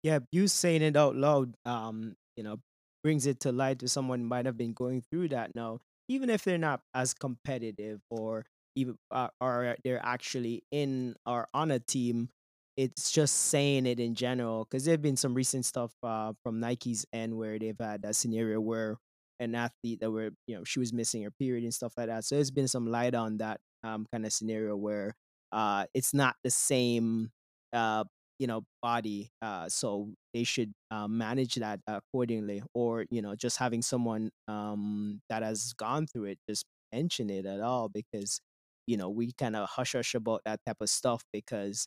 Yeah, 0.02 0.18
you 0.32 0.48
saying 0.48 0.82
it 0.82 0.96
out 0.96 1.14
loud, 1.14 1.54
um, 1.64 2.16
you 2.36 2.42
know, 2.42 2.58
brings 3.04 3.26
it 3.26 3.38
to 3.40 3.52
light 3.52 3.78
to 3.80 3.88
someone 3.88 4.24
might 4.24 4.46
have 4.46 4.56
been 4.56 4.72
going 4.72 5.02
through 5.02 5.28
that 5.28 5.54
now, 5.54 5.78
even 6.08 6.30
if 6.30 6.42
they're 6.42 6.58
not 6.58 6.80
as 6.94 7.14
competitive 7.14 8.00
or 8.10 8.46
even 8.74 8.96
uh, 9.10 9.28
or 9.40 9.76
they're 9.84 10.04
actually 10.04 10.64
in 10.72 11.14
or 11.26 11.46
on 11.54 11.70
a 11.70 11.78
team. 11.78 12.30
It's 12.76 13.12
just 13.12 13.36
saying 13.36 13.86
it 13.86 14.00
in 14.00 14.16
general 14.16 14.64
because 14.64 14.84
there've 14.84 15.00
been 15.00 15.16
some 15.16 15.32
recent 15.34 15.64
stuff 15.64 15.92
uh, 16.02 16.32
from 16.42 16.58
Nike's 16.58 17.06
end 17.12 17.36
where 17.36 17.56
they've 17.56 17.78
had 17.78 18.04
a 18.04 18.12
scenario 18.12 18.60
where 18.60 18.96
an 19.38 19.54
athlete 19.54 20.00
that 20.00 20.10
were 20.10 20.30
you 20.48 20.56
know 20.56 20.64
she 20.64 20.80
was 20.80 20.92
missing 20.92 21.22
her 21.22 21.30
period 21.30 21.62
and 21.62 21.74
stuff 21.74 21.92
like 21.96 22.08
that. 22.08 22.24
So 22.24 22.34
there's 22.34 22.50
been 22.50 22.66
some 22.66 22.88
light 22.88 23.14
on 23.14 23.38
that 23.38 23.60
um, 23.84 24.06
kind 24.10 24.26
of 24.26 24.32
scenario 24.32 24.74
where 24.74 25.14
uh, 25.52 25.84
it's 25.94 26.14
not 26.14 26.34
the 26.42 26.50
same 26.50 27.30
uh, 27.72 28.04
you 28.38 28.46
know 28.46 28.62
body 28.82 29.30
uh 29.42 29.68
so 29.68 30.08
they 30.32 30.44
should 30.44 30.72
uh, 30.90 31.06
manage 31.06 31.54
that 31.56 31.80
accordingly 31.86 32.62
or 32.74 33.04
you 33.10 33.22
know 33.22 33.34
just 33.34 33.58
having 33.58 33.82
someone 33.82 34.30
um 34.48 35.20
that 35.28 35.42
has 35.42 35.72
gone 35.74 36.06
through 36.06 36.24
it 36.24 36.38
just 36.48 36.64
mention 36.92 37.30
it 37.30 37.46
at 37.46 37.60
all 37.60 37.88
because 37.88 38.40
you 38.86 38.96
know 38.96 39.08
we 39.08 39.32
kind 39.38 39.56
of 39.56 39.68
hush 39.68 39.92
hush 39.92 40.14
about 40.14 40.40
that 40.44 40.60
type 40.66 40.76
of 40.80 40.88
stuff 40.90 41.22
because 41.32 41.86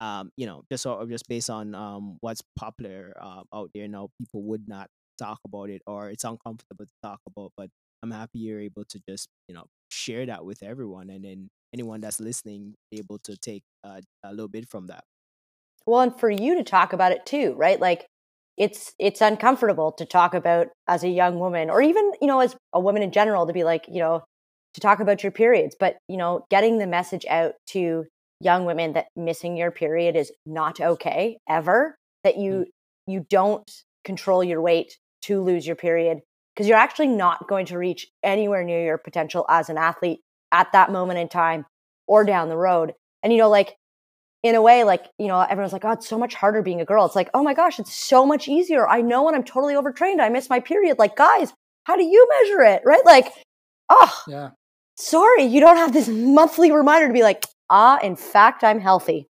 um 0.00 0.30
you 0.36 0.46
know 0.46 0.62
just 0.70 0.86
or 0.86 1.06
just 1.06 1.28
based 1.28 1.50
on 1.50 1.74
um 1.74 2.16
what's 2.20 2.42
popular 2.56 3.14
uh, 3.20 3.42
out 3.54 3.70
there 3.74 3.88
now 3.88 4.08
people 4.18 4.42
would 4.42 4.68
not 4.68 4.88
talk 5.18 5.38
about 5.46 5.70
it 5.70 5.82
or 5.86 6.10
it's 6.10 6.24
uncomfortable 6.24 6.84
to 6.86 6.92
talk 7.02 7.20
about 7.28 7.52
but 7.56 7.68
i'm 8.02 8.10
happy 8.10 8.38
you're 8.40 8.60
able 8.60 8.84
to 8.84 9.00
just 9.08 9.28
you 9.48 9.54
know 9.54 9.64
share 9.90 10.26
that 10.26 10.44
with 10.44 10.62
everyone 10.62 11.10
and 11.10 11.24
then 11.24 11.48
anyone 11.74 12.00
that's 12.00 12.20
listening 12.20 12.74
able 12.92 13.18
to 13.18 13.36
take 13.36 13.62
uh, 13.84 14.00
a 14.24 14.30
little 14.30 14.48
bit 14.48 14.68
from 14.68 14.86
that 14.86 15.04
well, 15.86 16.00
and 16.00 16.18
for 16.18 16.30
you 16.30 16.54
to 16.56 16.62
talk 16.62 16.92
about 16.92 17.12
it 17.12 17.26
too, 17.26 17.54
right? 17.56 17.80
Like 17.80 18.06
it's 18.56 18.92
it's 18.98 19.20
uncomfortable 19.20 19.92
to 19.92 20.04
talk 20.04 20.34
about 20.34 20.68
as 20.88 21.04
a 21.04 21.08
young 21.08 21.38
woman 21.38 21.70
or 21.70 21.80
even, 21.82 22.12
you 22.20 22.26
know, 22.26 22.40
as 22.40 22.54
a 22.72 22.80
woman 22.80 23.02
in 23.02 23.12
general 23.12 23.46
to 23.46 23.52
be 23.52 23.64
like, 23.64 23.86
you 23.88 24.00
know, 24.00 24.22
to 24.74 24.80
talk 24.80 25.00
about 25.00 25.22
your 25.22 25.32
periods, 25.32 25.76
but 25.78 25.96
you 26.08 26.16
know, 26.16 26.44
getting 26.50 26.78
the 26.78 26.86
message 26.86 27.26
out 27.28 27.52
to 27.68 28.04
young 28.40 28.64
women 28.64 28.94
that 28.94 29.06
missing 29.16 29.56
your 29.56 29.70
period 29.70 30.16
is 30.16 30.32
not 30.44 30.80
okay 30.80 31.38
ever, 31.48 31.96
that 32.24 32.36
you 32.36 32.52
mm. 32.52 32.64
you 33.06 33.26
don't 33.30 33.70
control 34.04 34.42
your 34.42 34.60
weight 34.60 34.96
to 35.22 35.40
lose 35.40 35.66
your 35.66 35.76
period 35.76 36.18
because 36.54 36.68
you're 36.68 36.76
actually 36.76 37.08
not 37.08 37.48
going 37.48 37.66
to 37.66 37.78
reach 37.78 38.08
anywhere 38.22 38.64
near 38.64 38.84
your 38.84 38.98
potential 38.98 39.46
as 39.48 39.68
an 39.68 39.78
athlete 39.78 40.20
at 40.50 40.70
that 40.72 40.90
moment 40.90 41.18
in 41.18 41.28
time 41.28 41.64
or 42.06 42.24
down 42.24 42.48
the 42.48 42.56
road. 42.56 42.92
And 43.22 43.32
you 43.32 43.38
know, 43.38 43.48
like 43.48 43.76
in 44.42 44.54
a 44.54 44.62
way, 44.62 44.84
like, 44.84 45.06
you 45.18 45.28
know, 45.28 45.40
everyone's 45.40 45.72
like, 45.72 45.84
oh, 45.84 45.92
it's 45.92 46.08
so 46.08 46.18
much 46.18 46.34
harder 46.34 46.62
being 46.62 46.80
a 46.80 46.84
girl. 46.84 47.04
It's 47.06 47.14
like, 47.14 47.30
oh 47.32 47.42
my 47.42 47.54
gosh, 47.54 47.78
it's 47.78 47.94
so 47.94 48.26
much 48.26 48.48
easier. 48.48 48.88
I 48.88 49.00
know 49.00 49.22
when 49.24 49.34
I'm 49.34 49.44
totally 49.44 49.76
overtrained, 49.76 50.20
I 50.20 50.28
miss 50.28 50.50
my 50.50 50.60
period. 50.60 50.98
Like, 50.98 51.16
guys, 51.16 51.52
how 51.84 51.96
do 51.96 52.04
you 52.04 52.26
measure 52.40 52.62
it? 52.62 52.82
Right? 52.84 53.04
Like, 53.04 53.32
oh, 53.88 54.22
yeah. 54.26 54.50
sorry, 54.96 55.44
you 55.44 55.60
don't 55.60 55.76
have 55.76 55.92
this 55.92 56.08
monthly 56.08 56.72
reminder 56.72 57.06
to 57.06 57.12
be 57.12 57.22
like, 57.22 57.46
ah, 57.70 57.98
in 58.02 58.16
fact, 58.16 58.64
I'm 58.64 58.80
healthy. 58.80 59.28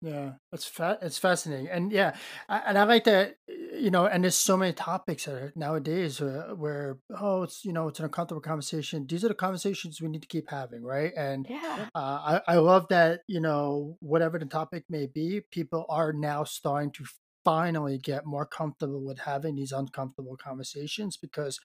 Yeah, 0.00 0.32
it's 0.52 0.64
fa- 0.64 0.98
it's 1.02 1.18
fascinating, 1.18 1.68
and 1.68 1.90
yeah, 1.90 2.14
I, 2.48 2.58
and 2.58 2.78
I 2.78 2.84
like 2.84 3.04
that. 3.04 3.36
You 3.48 3.90
know, 3.90 4.06
and 4.06 4.22
there's 4.22 4.36
so 4.36 4.56
many 4.56 4.72
topics 4.72 5.24
that 5.24 5.56
nowadays 5.56 6.20
where, 6.20 6.54
where 6.54 6.98
oh, 7.18 7.42
it's 7.42 7.64
you 7.64 7.72
know, 7.72 7.88
it's 7.88 7.98
an 7.98 8.04
uncomfortable 8.04 8.40
conversation. 8.40 9.06
These 9.08 9.24
are 9.24 9.28
the 9.28 9.34
conversations 9.34 10.00
we 10.00 10.08
need 10.08 10.22
to 10.22 10.28
keep 10.28 10.50
having, 10.50 10.84
right? 10.84 11.12
And 11.16 11.46
yeah, 11.50 11.86
uh, 11.96 11.98
I 11.98 12.40
I 12.46 12.56
love 12.58 12.86
that. 12.90 13.22
You 13.26 13.40
know, 13.40 13.96
whatever 14.00 14.38
the 14.38 14.46
topic 14.46 14.84
may 14.88 15.06
be, 15.06 15.40
people 15.50 15.84
are 15.88 16.12
now 16.12 16.44
starting 16.44 16.92
to 16.92 17.04
finally 17.44 17.98
get 17.98 18.26
more 18.26 18.44
comfortable 18.44 19.04
with 19.04 19.18
having 19.20 19.54
these 19.54 19.72
uncomfortable 19.72 20.36
conversations 20.36 21.16
because 21.16 21.58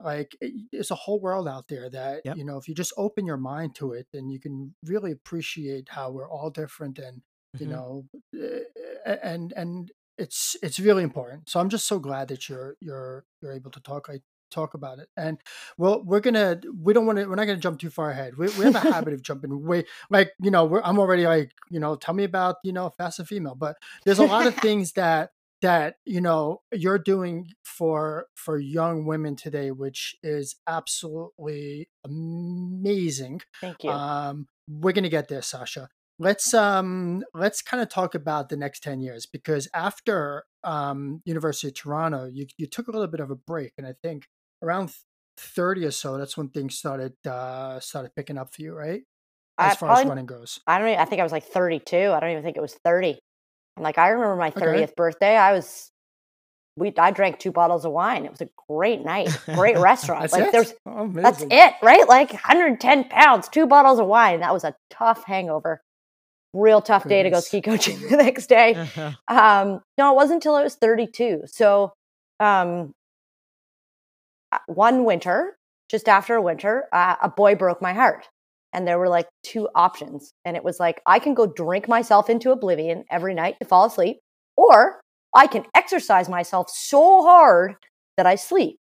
like 0.00 0.36
it's 0.40 0.90
a 0.90 0.96
whole 0.96 1.20
world 1.20 1.46
out 1.46 1.68
there 1.68 1.88
that 1.88 2.22
yep. 2.24 2.36
you 2.36 2.44
know 2.44 2.56
if 2.56 2.66
you 2.66 2.74
just 2.74 2.92
open 2.96 3.24
your 3.24 3.36
mind 3.36 3.72
to 3.74 3.92
it 3.92 4.06
then 4.12 4.28
you 4.28 4.40
can 4.40 4.74
really 4.84 5.12
appreciate 5.12 5.90
how 5.90 6.10
we're 6.10 6.28
all 6.28 6.50
different 6.50 6.98
and 6.98 7.22
you 7.58 7.66
mm-hmm. 7.66 7.70
know 7.70 8.04
eh, 8.34 9.16
and 9.22 9.52
and 9.56 9.92
it's 10.16 10.56
it's 10.62 10.80
really 10.80 11.04
important. 11.04 11.48
So 11.48 11.60
i'm 11.60 11.68
just 11.68 11.86
so 11.86 11.98
glad 11.98 12.28
that 12.28 12.48
you're 12.48 12.76
you're 12.80 13.24
you're 13.40 13.52
able 13.52 13.70
to 13.70 13.80
talk 13.80 14.08
I, 14.10 14.20
talk 14.50 14.74
about 14.74 14.98
it. 14.98 15.08
And 15.16 15.38
well 15.76 16.02
we're 16.04 16.20
gonna 16.20 16.60
we 16.80 16.92
don't 16.92 17.06
want 17.06 17.18
to 17.18 17.26
we're 17.26 17.36
not 17.36 17.46
gonna 17.46 17.58
jump 17.58 17.78
too 17.78 17.90
far 17.90 18.10
ahead. 18.10 18.36
We, 18.36 18.48
we 18.48 18.64
have 18.64 18.74
a 18.74 18.80
habit 18.80 19.14
of 19.14 19.22
jumping 19.22 19.64
way 19.64 19.84
like 20.10 20.32
you 20.40 20.50
know 20.50 20.80
i'm 20.82 20.98
already 20.98 21.26
like 21.26 21.52
you 21.70 21.80
know 21.80 21.96
tell 21.96 22.14
me 22.14 22.24
about 22.24 22.56
you 22.64 22.72
know 22.72 22.90
fast 22.90 23.18
and 23.18 23.28
female 23.28 23.54
but 23.54 23.76
there's 24.04 24.18
a 24.18 24.24
lot 24.24 24.46
of 24.46 24.54
things 24.66 24.92
that 24.92 25.30
that 25.60 25.96
you 26.04 26.20
know 26.20 26.60
you're 26.72 26.98
doing 26.98 27.48
for 27.64 28.26
for 28.34 28.58
young 28.58 29.04
women 29.06 29.36
today 29.36 29.70
which 29.70 30.16
is 30.22 30.56
absolutely 30.66 31.88
amazing. 32.04 33.40
Thank 33.60 33.84
you. 33.84 33.90
Um 33.90 34.46
we're 34.68 34.92
gonna 34.92 35.08
get 35.08 35.28
there 35.28 35.42
sasha 35.42 35.88
let's 36.18 36.52
um 36.52 37.22
let's 37.34 37.62
kind 37.62 37.82
of 37.82 37.88
talk 37.88 38.14
about 38.14 38.48
the 38.48 38.56
next 38.56 38.82
10 38.82 39.00
years 39.00 39.26
because 39.26 39.68
after 39.72 40.44
um 40.64 41.22
university 41.24 41.68
of 41.68 41.74
toronto 41.74 42.28
you, 42.32 42.46
you 42.56 42.66
took 42.66 42.88
a 42.88 42.90
little 42.90 43.06
bit 43.06 43.20
of 43.20 43.30
a 43.30 43.36
break 43.36 43.72
and 43.78 43.86
i 43.86 43.94
think 44.02 44.26
around 44.62 44.92
30 45.38 45.84
or 45.86 45.90
so 45.90 46.18
that's 46.18 46.36
when 46.36 46.48
things 46.48 46.76
started 46.76 47.14
uh 47.26 47.78
started 47.80 48.10
picking 48.16 48.38
up 48.38 48.52
for 48.52 48.62
you 48.62 48.74
right 48.74 49.02
as 49.58 49.72
I, 49.72 49.76
far 49.76 49.88
probably, 49.88 50.02
as 50.02 50.08
running 50.08 50.26
goes 50.26 50.60
i 50.66 50.78
don't 50.78 50.88
even, 50.88 51.00
i 51.00 51.04
think 51.04 51.20
i 51.20 51.22
was 51.22 51.32
like 51.32 51.44
32 51.44 51.96
i 51.96 52.20
don't 52.20 52.30
even 52.30 52.42
think 52.42 52.56
it 52.56 52.60
was 52.62 52.74
30 52.84 53.18
i'm 53.76 53.82
like 53.82 53.98
i 53.98 54.08
remember 54.08 54.36
my 54.36 54.50
30th 54.50 54.82
okay. 54.82 54.92
birthday 54.96 55.36
i 55.36 55.52
was 55.52 55.90
we 56.76 56.92
I 56.96 57.10
drank 57.10 57.40
two 57.40 57.50
bottles 57.50 57.84
of 57.84 57.90
wine. 57.90 58.24
It 58.24 58.30
was 58.30 58.40
a 58.40 58.48
great 58.68 59.04
night, 59.04 59.36
great 59.46 59.76
restaurant. 59.78 60.30
like 60.30 60.44
it? 60.44 60.52
there's 60.52 60.72
oh, 60.86 61.08
that's 61.08 61.42
it, 61.42 61.74
right? 61.82 62.08
Like 62.08 62.30
110 62.30 63.08
pounds, 63.08 63.48
two 63.48 63.66
bottles 63.66 63.98
of 63.98 64.06
wine. 64.06 64.38
That 64.38 64.52
was 64.52 64.62
a 64.62 64.76
tough 64.88 65.24
hangover 65.24 65.82
real 66.54 66.80
tough 66.80 67.04
Goodness. 67.04 67.16
day 67.16 67.22
to 67.24 67.30
go 67.30 67.40
ski 67.40 67.60
coaching 67.60 68.00
the 68.10 68.16
next 68.16 68.46
day. 68.46 68.74
Uh-huh. 68.74 69.12
Um, 69.28 69.80
no, 69.96 70.12
it 70.12 70.16
wasn't 70.16 70.36
until 70.36 70.54
I 70.54 70.62
was 70.62 70.74
32. 70.76 71.42
So, 71.46 71.92
um, 72.40 72.92
uh, 74.50 74.58
one 74.66 75.04
winter, 75.04 75.56
just 75.90 76.08
after 76.08 76.34
a 76.34 76.42
winter, 76.42 76.86
uh, 76.92 77.16
a 77.22 77.28
boy 77.28 77.54
broke 77.54 77.82
my 77.82 77.92
heart. 77.92 78.26
And 78.72 78.86
there 78.86 78.98
were 78.98 79.08
like 79.08 79.28
two 79.42 79.68
options. 79.74 80.32
And 80.44 80.56
it 80.56 80.62
was 80.62 80.78
like, 80.78 81.00
I 81.06 81.18
can 81.18 81.34
go 81.34 81.46
drink 81.46 81.88
myself 81.88 82.28
into 82.28 82.50
oblivion 82.50 83.04
every 83.10 83.34
night 83.34 83.56
to 83.60 83.66
fall 83.66 83.86
asleep, 83.86 84.18
or 84.56 85.00
I 85.34 85.46
can 85.46 85.64
exercise 85.74 86.28
myself 86.28 86.70
so 86.70 87.22
hard 87.22 87.76
that 88.16 88.26
I 88.26 88.34
sleep. 88.34 88.76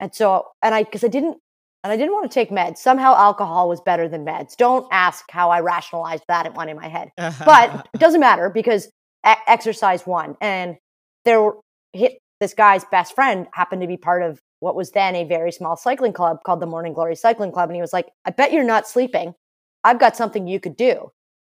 And 0.00 0.14
so, 0.14 0.48
and 0.62 0.74
I, 0.74 0.82
because 0.82 1.04
I 1.04 1.08
didn't 1.08 1.38
and 1.84 1.92
I 1.92 1.96
didn't 1.96 2.12
want 2.12 2.30
to 2.30 2.34
take 2.34 2.50
meds. 2.50 2.78
Somehow 2.78 3.14
alcohol 3.14 3.68
was 3.68 3.80
better 3.80 4.08
than 4.08 4.24
meds. 4.24 4.56
Don't 4.56 4.86
ask 4.92 5.24
how 5.30 5.50
I 5.50 5.60
rationalized 5.60 6.24
that 6.28 6.46
at 6.46 6.54
one 6.54 6.68
in 6.68 6.76
my 6.76 6.88
head. 6.88 7.10
but 7.16 7.88
it 7.92 7.98
doesn't 7.98 8.20
matter 8.20 8.50
because 8.50 8.88
exercise 9.24 10.06
won. 10.06 10.36
And 10.40 10.76
there 11.24 11.52
hit 11.92 12.18
this 12.40 12.54
guy's 12.54 12.84
best 12.86 13.14
friend 13.14 13.46
happened 13.54 13.82
to 13.82 13.88
be 13.88 13.96
part 13.96 14.22
of 14.22 14.40
what 14.60 14.76
was 14.76 14.92
then 14.92 15.16
a 15.16 15.24
very 15.24 15.50
small 15.50 15.76
cycling 15.76 16.12
club 16.12 16.38
called 16.44 16.60
the 16.60 16.66
Morning 16.66 16.92
Glory 16.92 17.16
Cycling 17.16 17.52
Club. 17.52 17.68
And 17.68 17.76
he 17.76 17.80
was 17.80 17.92
like, 17.92 18.08
I 18.24 18.30
bet 18.30 18.52
you're 18.52 18.64
not 18.64 18.86
sleeping. 18.86 19.34
I've 19.82 19.98
got 19.98 20.16
something 20.16 20.46
you 20.46 20.60
could 20.60 20.76
do. 20.76 21.10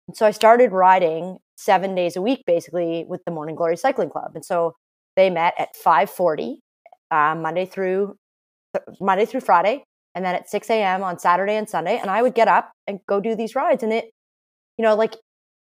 And 0.08 0.16
so 0.16 0.26
I 0.26 0.32
started 0.32 0.72
riding 0.72 1.38
seven 1.56 1.94
days 1.94 2.16
a 2.16 2.22
week, 2.22 2.42
basically, 2.46 3.04
with 3.08 3.24
the 3.24 3.30
Morning 3.30 3.54
Glory 3.54 3.76
Cycling 3.76 4.10
Club. 4.10 4.32
And 4.34 4.44
so 4.44 4.74
they 5.14 5.30
met 5.30 5.54
at 5.58 5.76
540 5.76 6.60
uh, 7.12 7.34
Monday 7.36 7.64
through 7.64 8.16
Monday 9.00 9.24
through 9.24 9.40
Friday 9.40 9.84
and 10.16 10.24
then 10.24 10.35
at 10.35 10.48
6 10.48 10.70
a.m. 10.70 11.05
on 11.05 11.18
Saturday 11.18 11.57
and 11.57 11.68
Sunday. 11.68 11.98
And 11.98 12.11
I 12.11 12.22
would 12.22 12.35
get 12.35 12.48
up 12.48 12.72
and 12.87 13.00
go 13.07 13.20
do 13.20 13.37
these 13.37 13.55
rides. 13.55 13.83
And 13.83 13.92
it, 13.92 14.11
you 14.79 14.83
know, 14.83 14.96
like 14.96 15.14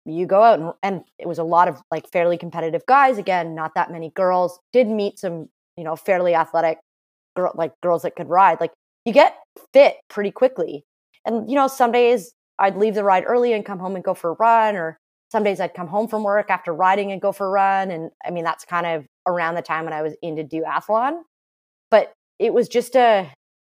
you 0.06 0.26
go 0.26 0.42
out 0.42 0.58
and, 0.58 0.72
and 0.82 1.02
it 1.18 1.28
was 1.28 1.38
a 1.38 1.44
lot 1.44 1.68
of 1.68 1.80
like 1.90 2.10
fairly 2.10 2.38
competitive 2.38 2.82
guys. 2.88 3.18
Again, 3.18 3.54
not 3.54 3.74
that 3.74 3.92
many 3.92 4.10
girls. 4.16 4.58
Did 4.72 4.88
meet 4.88 5.18
some, 5.18 5.50
you 5.76 5.84
know, 5.84 5.94
fairly 5.94 6.34
athletic 6.34 6.78
girl 7.36 7.52
like 7.54 7.72
girls 7.82 8.02
that 8.02 8.16
could 8.16 8.30
ride. 8.30 8.60
Like 8.60 8.72
you 9.04 9.12
get 9.12 9.36
fit 9.74 9.96
pretty 10.08 10.30
quickly. 10.30 10.84
And 11.26 11.48
you 11.48 11.54
know, 11.54 11.68
some 11.68 11.92
days 11.92 12.32
I'd 12.58 12.76
leave 12.76 12.94
the 12.94 13.04
ride 13.04 13.24
early 13.26 13.52
and 13.52 13.64
come 13.64 13.78
home 13.78 13.94
and 13.94 14.02
go 14.02 14.14
for 14.14 14.30
a 14.30 14.36
run, 14.40 14.74
or 14.74 14.98
some 15.30 15.44
days 15.44 15.60
I'd 15.60 15.74
come 15.74 15.86
home 15.86 16.08
from 16.08 16.22
work 16.22 16.50
after 16.50 16.72
riding 16.72 17.12
and 17.12 17.20
go 17.20 17.32
for 17.32 17.46
a 17.46 17.50
run. 17.50 17.90
And 17.90 18.10
I 18.24 18.30
mean, 18.30 18.44
that's 18.44 18.64
kind 18.64 18.86
of 18.86 19.06
around 19.26 19.54
the 19.54 19.62
time 19.62 19.84
when 19.84 19.92
I 19.92 20.00
was 20.00 20.14
into 20.22 20.44
duathlon. 20.44 21.20
But 21.90 22.12
it 22.38 22.54
was 22.54 22.68
just 22.68 22.96
a, 22.96 23.30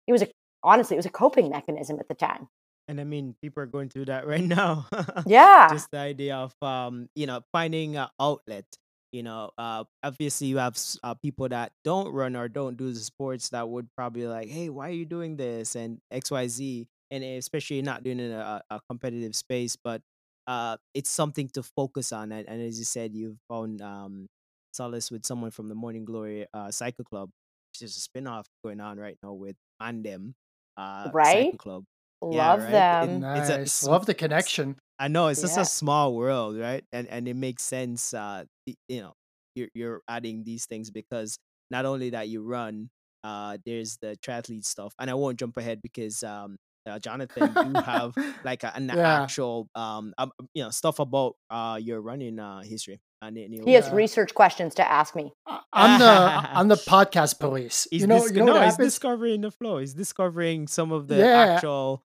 it 0.06 0.12
was 0.12 0.22
a, 0.22 0.28
honestly, 0.64 0.96
it 0.96 0.98
was 0.98 1.06
a 1.06 1.10
coping 1.10 1.50
mechanism 1.50 1.98
at 2.00 2.08
the 2.08 2.14
time. 2.14 2.48
And 2.88 3.00
I 3.00 3.04
mean, 3.04 3.34
people 3.40 3.62
are 3.62 3.66
going 3.66 3.88
through 3.88 4.06
that 4.06 4.26
right 4.26 4.44
now. 4.44 4.86
Yeah. 5.26 5.68
Just 5.70 5.90
the 5.90 5.98
idea 5.98 6.36
of 6.36 6.54
um, 6.62 7.08
you 7.14 7.26
know, 7.26 7.42
finding 7.52 7.96
an 7.96 8.08
outlet. 8.20 8.66
You 9.12 9.22
know, 9.22 9.52
uh, 9.56 9.84
obviously 10.02 10.48
you 10.48 10.58
have 10.58 10.76
uh, 11.04 11.14
people 11.14 11.48
that 11.48 11.70
don't 11.84 12.12
run 12.12 12.34
or 12.34 12.48
don't 12.48 12.76
do 12.76 12.92
the 12.92 12.98
sports 12.98 13.50
that 13.50 13.68
would 13.68 13.88
probably 13.96 14.26
like, 14.26 14.48
hey, 14.48 14.70
why 14.70 14.88
are 14.88 14.92
you 14.92 15.04
doing 15.04 15.36
this 15.36 15.76
and 15.76 16.00
X, 16.10 16.32
Y, 16.32 16.48
Z, 16.48 16.88
and 17.12 17.22
especially 17.22 17.80
not 17.80 18.02
doing 18.02 18.18
it 18.18 18.24
in 18.24 18.32
a, 18.32 18.60
a 18.70 18.80
competitive 18.88 19.36
space, 19.36 19.76
but 19.76 20.02
uh, 20.48 20.76
it's 20.94 21.10
something 21.10 21.48
to 21.50 21.62
focus 21.62 22.12
on. 22.12 22.32
And, 22.32 22.48
and 22.48 22.60
as 22.60 22.76
you 22.78 22.84
said, 22.84 23.14
you've 23.14 23.38
found 23.48 23.80
um 23.82 24.26
solace 24.72 25.10
with 25.12 25.24
someone 25.24 25.52
from 25.52 25.68
the 25.68 25.76
Morning 25.76 26.04
Glory 26.04 26.46
uh, 26.52 26.72
Cycle 26.72 27.04
Club, 27.04 27.30
which 27.72 27.82
is 27.88 27.96
a 27.96 28.00
spin-off 28.00 28.46
going 28.64 28.80
on 28.80 28.98
right 28.98 29.16
now 29.22 29.32
with 29.32 29.54
Mandem 29.80 30.34
uh, 30.76 31.10
Right? 31.12 31.52
Cycle 31.52 31.58
Club. 31.58 31.84
Yeah, 32.30 32.52
Love 32.52 32.60
right? 32.60 32.68
It- 33.02 33.08
them. 33.10 33.24
it's 33.34 33.50
a- 33.50 33.58
Nice. 33.58 33.82
Love 33.84 34.06
the 34.06 34.14
connection. 34.14 34.76
I 34.98 35.08
know 35.08 35.28
it's 35.28 35.40
just 35.42 35.56
Yeah. 35.56 35.62
a 35.62 35.64
small 35.66 36.14
world, 36.14 36.56
right? 36.56 36.84
And 36.92 37.08
and 37.08 37.28
it 37.28 37.34
makes 37.34 37.62
sense. 37.62 38.14
Uh, 38.14 38.44
you 38.88 39.00
know, 39.02 39.12
you're 39.54 39.68
you're 39.74 40.00
adding 40.08 40.44
these 40.44 40.66
things 40.66 40.90
because 40.90 41.38
not 41.70 41.84
only 41.84 42.10
that 42.10 42.28
you 42.28 42.42
run, 42.42 42.90
uh, 43.24 43.58
there's 43.66 43.98
the 44.00 44.16
triathlete 44.24 44.64
stuff, 44.64 44.94
and 44.98 45.10
I 45.10 45.14
won't 45.14 45.38
jump 45.38 45.56
ahead 45.56 45.82
because 45.82 46.22
um, 46.22 46.56
uh, 46.86 46.98
Jonathan, 46.98 47.52
you 47.74 47.80
have 47.82 48.14
like 48.44 48.62
a, 48.64 48.74
an 48.76 48.90
Yeah. 48.92 49.22
actual 49.22 49.68
um, 49.74 50.14
um, 50.18 50.30
you 50.54 50.62
know, 50.62 50.70
stuff 50.70 50.98
about 51.00 51.34
uh 51.50 51.78
your 51.82 52.00
running 52.00 52.38
uh 52.38 52.62
history. 52.62 53.00
Uh, 53.24 53.28
and 53.28 53.36
it- 53.38 53.64
He 53.64 53.72
has 53.72 53.86
Yeah. 53.88 53.94
research 53.94 54.34
questions 54.34 54.74
to 54.76 54.90
ask 54.90 55.14
me. 55.16 55.32
I- 55.46 55.60
I'm 55.72 55.98
the 55.98 56.04
I'm 56.58 56.68
the 56.68 56.74
podcast 56.76 57.38
police. 57.40 57.86
He's 57.90 58.02
you 58.02 58.06
know, 58.06 58.20
dis- 58.22 58.32
you 58.32 58.44
know 58.44 58.54
no, 58.54 58.62
he's 58.62 58.76
discovering 58.76 59.40
the 59.40 59.50
flow. 59.50 59.78
He's 59.78 59.94
discovering 59.94 60.66
some 60.66 60.92
of 60.92 61.08
the 61.08 61.16
Yeah. 61.16 61.54
actual 61.54 62.02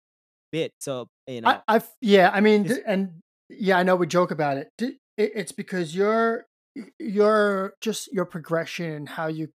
bit. 0.52 0.72
So 0.81 1.09
you 1.26 1.40
know, 1.40 1.48
I, 1.48 1.62
I've 1.68 1.88
yeah, 2.00 2.31
I 2.33 2.40
mean, 2.40 2.64
th- 2.64 2.83
and 2.87 3.20
yeah, 3.48 3.79
I 3.79 3.83
know 3.83 3.96
we 3.96 4.07
joke 4.07 4.31
about 4.31 4.57
it. 4.59 4.68
D- 4.79 4.98
it- 5.16 5.33
It's 5.35 5.52
because 5.52 5.94
you're 5.94 6.46
you're 6.98 7.74
just 7.81 8.12
your 8.12 8.24
progression 8.26 8.90
and 8.92 9.09
how 9.09 9.29
you 9.29 9.48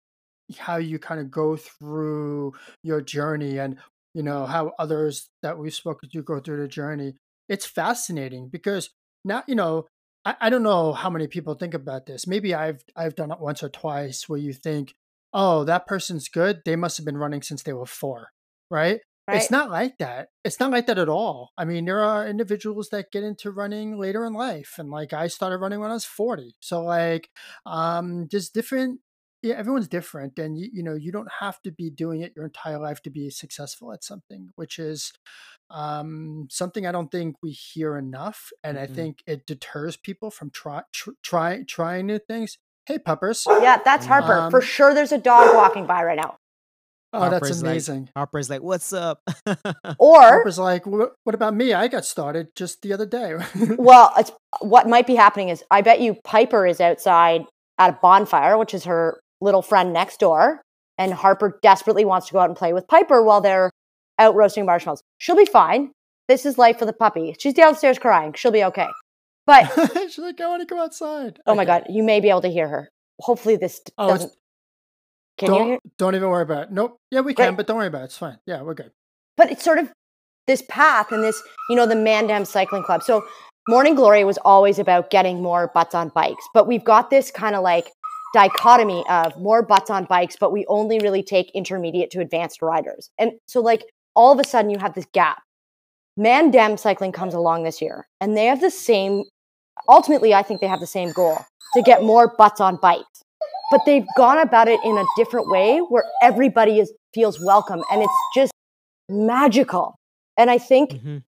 how 0.57 0.77
you 0.77 0.97
kind 0.99 1.19
of 1.19 1.29
go 1.29 1.55
through 1.57 2.53
your 2.83 3.01
journey 3.01 3.57
and 3.59 3.77
you 4.15 4.23
know 4.23 4.45
how 4.45 4.71
others 4.79 5.27
that 5.43 5.57
we've 5.57 5.73
spoken 5.73 6.09
to 6.09 6.23
go 6.23 6.39
through 6.39 6.61
the 6.61 6.67
journey. 6.67 7.15
It's 7.49 7.65
fascinating 7.65 8.47
because 8.49 8.89
now 9.25 9.43
you 9.47 9.55
know 9.55 9.85
I, 10.25 10.35
I 10.41 10.49
don't 10.49 10.63
know 10.63 10.93
how 10.93 11.09
many 11.09 11.27
people 11.27 11.53
think 11.55 11.73
about 11.73 12.05
this. 12.05 12.27
Maybe 12.27 12.53
I've 12.53 12.83
I've 12.95 13.15
done 13.15 13.31
it 13.31 13.39
once 13.39 13.63
or 13.63 13.69
twice 13.69 14.27
where 14.27 14.39
you 14.39 14.53
think, 14.53 14.95
oh, 15.33 15.63
that 15.65 15.87
person's 15.87 16.29
good. 16.29 16.61
They 16.65 16.75
must 16.75 16.97
have 16.97 17.05
been 17.05 17.17
running 17.17 17.41
since 17.41 17.63
they 17.63 17.73
were 17.73 17.85
four, 17.85 18.29
right? 18.69 18.99
Right? 19.27 19.37
It's 19.37 19.51
not 19.51 19.69
like 19.69 19.99
that. 19.99 20.29
It's 20.43 20.59
not 20.59 20.71
like 20.71 20.87
that 20.87 20.97
at 20.97 21.07
all. 21.07 21.51
I 21.55 21.63
mean, 21.63 21.85
there 21.85 22.03
are 22.03 22.27
individuals 22.27 22.89
that 22.89 23.11
get 23.11 23.23
into 23.23 23.51
running 23.51 23.97
later 23.99 24.25
in 24.25 24.33
life, 24.33 24.75
and 24.79 24.89
like 24.89 25.13
I 25.13 25.27
started 25.27 25.57
running 25.59 25.79
when 25.79 25.91
I 25.91 25.93
was 25.93 26.05
forty. 26.05 26.55
So 26.59 26.83
like, 26.83 27.29
um, 27.65 28.27
just 28.29 28.53
different. 28.53 29.01
Yeah, 29.41 29.55
everyone's 29.55 29.87
different, 29.87 30.37
and 30.37 30.57
you, 30.57 30.69
you 30.73 30.83
know, 30.83 30.95
you 30.95 31.11
don't 31.13 31.31
have 31.39 31.61
to 31.61 31.71
be 31.71 31.89
doing 31.89 32.21
it 32.21 32.33
your 32.35 32.43
entire 32.45 32.77
life 32.77 33.01
to 33.03 33.09
be 33.09 33.29
successful 33.29 33.93
at 33.93 34.03
something, 34.03 34.49
which 34.55 34.77
is 34.77 35.13
um, 35.69 36.47
something 36.49 36.85
I 36.85 36.91
don't 36.91 37.09
think 37.09 37.35
we 37.41 37.51
hear 37.51 37.97
enough, 37.97 38.49
and 38.63 38.77
I 38.77 38.85
Mm-mm. 38.87 38.95
think 38.95 39.23
it 39.25 39.45
deters 39.45 39.95
people 39.95 40.29
from 40.29 40.49
try, 40.49 40.81
tr- 40.93 41.11
try 41.23 41.63
trying 41.67 42.07
new 42.07 42.19
things. 42.19 42.57
Hey, 42.85 42.97
puppers! 42.97 43.45
yeah, 43.47 43.79
that's 43.85 44.05
Harper. 44.07 44.49
For 44.49 44.57
Um, 44.59 44.65
sure, 44.65 44.93
there's 44.93 45.11
a 45.11 45.17
dog 45.17 45.55
walking 45.55 45.85
by 45.85 46.03
right 46.03 46.17
now. 46.17 46.35
Oh, 47.13 47.21
that's 47.21 47.31
Harper's 47.31 47.63
like- 47.63 47.71
amazing. 47.71 48.09
Harper's 48.15 48.49
like, 48.49 48.61
"What's 48.61 48.91
up?" 48.93 49.21
Or, 49.99 50.21
Harper's 50.21 50.59
like, 50.59 50.85
what 50.85 51.13
about 51.25 51.55
me? 51.55 51.73
I 51.73 51.87
got 51.87 52.03
started 52.05 52.49
just 52.55 52.81
the 52.81 52.91
other 52.93 53.05
day. 53.05 53.35
well, 53.77 54.11
it's, 54.17 54.31
what 54.59 54.87
might 54.89 55.07
be 55.07 55.15
happening 55.15 55.49
is 55.49 55.63
I 55.71 55.81
bet 55.81 56.01
you 56.01 56.17
Piper 56.23 56.65
is 56.67 56.81
outside 56.81 57.45
at 57.77 57.91
a 57.91 57.99
bonfire, 58.01 58.57
which 58.57 58.73
is 58.73 58.83
her 58.85 59.19
little 59.41 59.61
friend 59.61 59.93
next 59.93 60.19
door. 60.19 60.61
And 60.97 61.13
Harper 61.13 61.59
desperately 61.61 62.03
wants 62.03 62.27
to 62.27 62.33
go 62.33 62.39
out 62.39 62.49
and 62.49 62.57
play 62.57 62.73
with 62.73 62.87
Piper 62.87 63.23
while 63.23 63.39
they're 63.39 63.71
out 64.17 64.35
roasting 64.35 64.65
marshmallows. 64.65 65.01
She'll 65.17 65.37
be 65.37 65.45
fine. 65.45 65.91
This 66.27 66.45
is 66.45 66.57
life 66.57 66.77
for 66.77 66.85
the 66.85 66.91
puppy. 66.93 67.35
She's 67.39 67.53
downstairs 67.53 67.97
crying. 67.97 68.33
She'll 68.33 68.51
be 68.51 68.63
okay. 68.65 68.87
But 69.47 69.71
She's 70.09 70.17
like, 70.19 70.39
I 70.41 70.47
want 70.47 70.61
to 70.61 70.65
go 70.67 70.81
outside. 70.81 71.39
oh 71.47 71.55
my 71.55 71.63
God, 71.65 71.85
you 71.89 72.03
may 72.03 72.19
be 72.19 72.29
able 72.29 72.41
to 72.41 72.49
hear 72.49 72.67
her. 72.67 72.89
Hopefully, 73.21 73.55
this 73.55 73.81
Oh, 73.97 74.09
doesn't. 74.09 74.33
Can 75.37 75.53
you 75.53 75.57
don't, 75.57 75.67
hear? 75.67 75.79
don't 75.97 76.15
even 76.15 76.29
worry 76.29 76.43
about 76.43 76.63
it. 76.63 76.71
Nope. 76.71 76.97
Yeah, 77.11 77.21
we 77.21 77.33
can, 77.33 77.47
Great. 77.47 77.57
but 77.57 77.67
don't 77.67 77.77
worry 77.77 77.87
about 77.87 78.01
it. 78.01 78.05
It's 78.05 78.17
fine. 78.17 78.37
Yeah, 78.45 78.61
we're 78.61 78.73
good. 78.73 78.91
but 79.37 79.49
it's 79.51 79.63
sort 79.63 79.79
of 79.79 79.89
this 80.47 80.61
path 80.69 81.11
and 81.11 81.23
this, 81.23 81.41
you 81.69 81.75
know, 81.75 81.85
the 81.85 81.95
Mandem 81.95 82.45
Cycling 82.45 82.83
Club. 82.83 83.03
So 83.03 83.25
Morning 83.69 83.95
Glory 83.95 84.23
was 84.25 84.37
always 84.39 84.79
about 84.79 85.09
getting 85.11 85.41
more 85.41 85.71
butts 85.73 85.95
on 85.95 86.09
bikes, 86.09 86.43
but 86.53 86.67
we've 86.67 86.83
got 86.83 87.09
this 87.09 87.31
kind 87.31 87.55
of 87.55 87.63
like 87.63 87.91
dichotomy 88.33 89.03
of 89.09 89.37
more 89.37 89.61
butts 89.61 89.89
on 89.89 90.05
bikes, 90.05 90.35
but 90.39 90.51
we 90.51 90.65
only 90.67 90.99
really 90.99 91.23
take 91.23 91.51
intermediate 91.51 92.11
to 92.11 92.19
advanced 92.19 92.61
riders. 92.61 93.09
And 93.17 93.33
so, 93.47 93.61
like, 93.61 93.85
all 94.15 94.31
of 94.31 94.39
a 94.39 94.43
sudden 94.43 94.69
you 94.69 94.77
have 94.79 94.93
this 94.93 95.07
gap. 95.13 95.41
Mandem 96.19 96.77
Cycling 96.77 97.11
comes 97.11 97.33
along 97.33 97.63
this 97.63 97.81
year, 97.81 98.07
and 98.19 98.35
they 98.35 98.45
have 98.45 98.61
the 98.61 98.71
same, 98.71 99.23
ultimately, 99.87 100.33
I 100.33 100.43
think 100.43 100.59
they 100.61 100.67
have 100.67 100.81
the 100.81 100.87
same 100.87 101.11
goal 101.11 101.37
to 101.73 101.81
get 101.81 102.03
more 102.03 102.33
butts 102.37 102.59
on 102.59 102.75
bikes. 102.75 103.23
But 103.71 103.81
they've 103.85 104.05
gone 104.17 104.39
about 104.39 104.67
it 104.67 104.79
in 104.83 104.97
a 104.97 105.05
different 105.15 105.49
way 105.49 105.79
where 105.79 106.03
everybody 106.21 106.79
is, 106.79 106.91
feels 107.13 107.39
welcome, 107.39 107.83
and 107.91 108.01
it's 108.01 108.13
just 108.35 108.51
magical. 109.07 109.95
And 110.37 110.49
I 110.49 110.57
think 110.57 110.91
Mhm. 110.91 111.23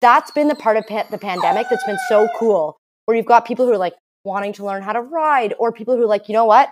that's 0.00 0.30
been 0.30 0.48
the 0.48 0.54
part 0.54 0.76
of 0.76 0.86
pa- 0.86 1.06
the 1.10 1.18
pandemic 1.18 1.66
that's 1.70 1.84
been 1.84 1.98
so 2.08 2.28
cool 2.38 2.76
where 3.06 3.16
you've 3.16 3.26
got 3.26 3.46
people 3.46 3.66
who 3.66 3.72
are 3.72 3.78
like 3.78 3.94
wanting 4.26 4.52
to 4.52 4.64
learn 4.64 4.82
how 4.82 4.92
to 4.92 5.00
ride 5.00 5.54
or 5.58 5.72
people 5.72 5.96
who 5.96 6.02
are 6.02 6.12
like 6.16 6.28
you 6.28 6.34
know 6.34 6.44
what 6.44 6.68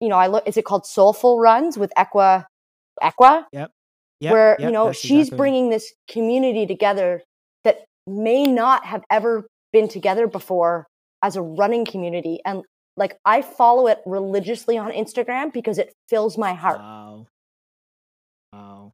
you 0.00 0.08
know 0.10 0.16
i 0.16 0.26
look 0.26 0.42
is 0.46 0.56
it 0.56 0.64
called 0.64 0.84
soulful 0.84 1.38
runs 1.40 1.78
with 1.78 1.92
equa 1.96 2.44
equa 3.02 3.44
Yep, 3.52 4.32
where 4.32 4.56
you 4.58 4.70
know 4.70 4.86
that's 4.86 4.98
she's 4.98 5.26
exactly- 5.28 5.36
bringing 5.36 5.70
this 5.70 5.92
community 6.10 6.66
together 6.66 7.22
that 7.64 7.84
may 8.06 8.44
not 8.44 8.84
have 8.84 9.04
ever 9.10 9.46
been 9.72 9.88
together 9.88 10.26
before 10.26 10.86
as 11.22 11.36
a 11.36 11.42
running 11.42 11.84
community 11.84 12.40
and 12.44 12.62
like 12.96 13.16
i 13.24 13.42
follow 13.42 13.86
it 13.86 14.00
religiously 14.06 14.76
on 14.78 14.90
instagram 14.90 15.52
because 15.52 15.78
it 15.78 15.92
fills 16.08 16.36
my 16.36 16.54
heart 16.54 16.78
Wow. 16.78 17.26
Wow. 18.52 18.92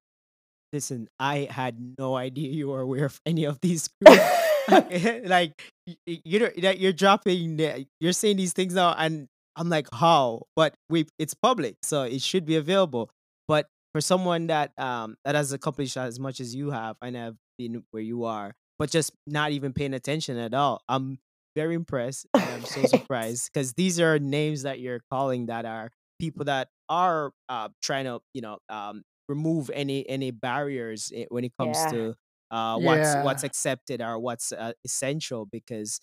Listen, 0.72 1.08
I 1.20 1.46
had 1.50 1.76
no 1.98 2.16
idea 2.16 2.48
you 2.50 2.68
were 2.68 2.80
aware 2.80 3.04
of 3.04 3.20
any 3.26 3.44
of 3.44 3.60
these 3.60 3.88
groups. 4.04 4.22
like 5.24 5.52
y- 5.86 5.96
y- 6.06 6.20
you 6.24 6.38
know 6.38 6.50
that 6.58 6.78
you're 6.78 6.92
dropping 6.92 7.58
you're 8.00 8.12
saying 8.12 8.36
these 8.36 8.52
things 8.52 8.74
now 8.74 8.94
and 8.96 9.28
I'm 9.56 9.68
like 9.68 9.88
how 9.92 10.42
but 10.56 10.74
we 10.88 11.06
it's 11.18 11.34
public 11.34 11.76
so 11.82 12.02
it 12.02 12.22
should 12.22 12.44
be 12.44 12.56
available 12.56 13.10
but 13.48 13.66
for 13.92 14.00
someone 14.00 14.46
that 14.48 14.72
um 14.78 15.16
that 15.24 15.34
has 15.34 15.52
accomplished 15.52 15.96
as 15.96 16.18
much 16.18 16.40
as 16.40 16.54
you 16.54 16.70
have 16.70 16.96
and 17.02 17.16
have 17.16 17.36
been 17.58 17.84
where 17.90 18.02
you 18.02 18.24
are 18.24 18.52
but 18.78 18.90
just 18.90 19.12
not 19.26 19.50
even 19.52 19.72
paying 19.72 19.94
attention 19.94 20.36
at 20.38 20.54
all 20.54 20.82
I'm 20.88 21.18
very 21.56 21.74
impressed 21.74 22.26
and 22.38 22.52
I'm 22.52 22.64
so 22.64 22.84
surprised 22.86 23.50
because 23.52 23.74
these 23.74 24.00
are 24.00 24.18
names 24.18 24.62
that 24.62 24.80
you're 24.80 25.00
calling 25.10 25.46
that 25.46 25.64
are 25.66 25.90
people 26.18 26.44
that 26.46 26.68
are 26.88 27.32
uh 27.48 27.68
trying 27.82 28.04
to 28.04 28.20
you 28.32 28.42
know 28.42 28.58
um 28.68 29.02
remove 29.28 29.70
any 29.74 30.08
any 30.08 30.30
barriers 30.30 31.12
when 31.30 31.44
it 31.44 31.52
comes 31.58 31.84
Yeah. 31.84 31.90
to 31.90 32.14
uh 32.52 32.78
what's 32.78 33.16
what's 33.16 33.44
accepted 33.44 34.02
or 34.02 34.20
what's 34.20 34.52
uh, 34.52 34.72
essential 34.84 35.46
because 35.46 36.00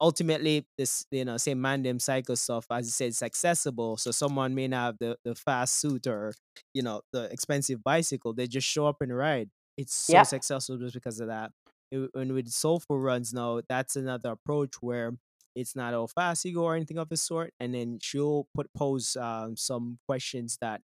ultimately 0.00 0.66
this 0.78 1.06
you 1.10 1.24
know 1.24 1.36
same 1.36 1.58
mandem 1.58 2.00
cycle 2.00 2.36
stuff 2.36 2.66
as 2.70 2.86
you 2.86 2.90
said 2.92 3.08
it's 3.08 3.22
accessible. 3.22 3.96
So 3.96 4.10
someone 4.10 4.54
may 4.54 4.68
not 4.68 4.84
have 4.84 4.98
the, 4.98 5.16
the 5.24 5.34
fast 5.34 5.76
suit 5.76 6.06
or 6.06 6.34
you 6.74 6.82
know 6.82 7.02
the 7.12 7.24
expensive 7.24 7.82
bicycle 7.82 8.32
they 8.34 8.46
just 8.46 8.66
show 8.68 8.86
up 8.86 8.96
and 9.00 9.16
ride. 9.16 9.50
It's 9.76 9.94
so 9.94 10.22
Yep. 10.22 10.24
successful 10.24 10.76
just 10.78 10.94
because 10.94 11.20
of 11.20 11.28
that. 11.28 11.52
It- 11.90 12.10
and 12.14 12.32
with 12.32 12.48
soulful 12.48 12.98
runs 12.98 13.32
now 13.32 13.60
that's 13.68 13.96
another 13.96 14.32
approach 14.32 14.76
where 14.80 15.12
it's 15.54 15.76
not 15.76 15.92
how 15.92 16.06
fast 16.06 16.46
ego 16.46 16.62
or 16.62 16.74
anything 16.74 16.98
of 16.98 17.10
the 17.10 17.16
sort 17.16 17.52
and 17.60 17.74
then 17.74 17.98
she'll 18.00 18.48
put 18.54 18.72
pose 18.74 19.16
um, 19.16 19.56
some 19.56 19.98
questions 20.08 20.56
that 20.62 20.80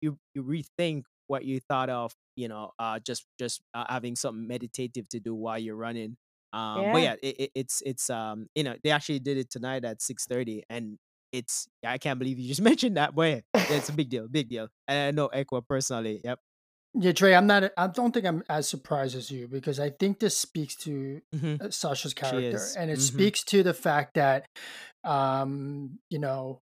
you 0.00 0.18
you 0.34 0.42
rethink 0.44 1.04
what 1.26 1.44
you 1.44 1.60
thought 1.60 1.90
of 1.90 2.14
you 2.36 2.48
know 2.48 2.70
uh 2.78 2.98
just 3.00 3.26
just 3.38 3.62
uh, 3.74 3.84
having 3.88 4.16
something 4.16 4.46
meditative 4.46 5.08
to 5.08 5.20
do 5.20 5.34
while 5.34 5.58
you're 5.58 5.76
running 5.76 6.16
um 6.52 6.88
but 6.90 6.98
Yeah. 6.98 7.02
yeah 7.02 7.14
it, 7.22 7.36
it, 7.40 7.50
it's 7.54 7.82
it's 7.84 8.10
um 8.10 8.46
you 8.54 8.62
know 8.62 8.74
they 8.82 8.90
actually 8.90 9.18
did 9.18 9.36
it 9.38 9.50
tonight 9.50 9.84
at 9.84 10.00
6:30 10.02 10.62
and 10.68 10.98
it's 11.32 11.66
I 11.84 11.98
can't 11.98 12.18
believe 12.18 12.38
you 12.38 12.48
just 12.48 12.60
mentioned 12.70 12.96
that, 12.98 13.14
but 13.14 13.22
yeah, 13.22 13.40
it's 13.70 13.88
a 13.88 13.92
big 13.92 14.10
deal, 14.10 14.28
big 14.28 14.48
deal. 14.48 14.68
And 14.86 14.98
I 14.98 15.10
know 15.10 15.28
Equa 15.34 15.66
personally. 15.66 16.20
Yep. 16.22 16.38
Yeah, 16.94 17.12
Dre, 17.12 17.32
I'm 17.32 17.46
not. 17.46 17.72
I 17.76 17.86
don't 17.86 18.12
think 18.12 18.26
I'm 18.26 18.44
as 18.50 18.68
surprised 18.68 19.16
as 19.16 19.30
you 19.30 19.48
because 19.48 19.80
I 19.80 19.90
think 19.90 20.18
this 20.20 20.36
speaks 20.36 20.76
to 20.76 21.22
hmm 21.32 21.54
uh, 21.58 21.70
Sasha's 21.70 22.12
character, 22.12 22.72
and 22.76 22.90
it 22.90 22.98
hmm 22.98 23.00
speaks 23.00 23.42
to 23.44 23.62
the 23.62 23.72
fact 23.72 24.14
that, 24.14 24.46
um, 25.04 25.98
you 26.10 26.18
know, 26.18 26.60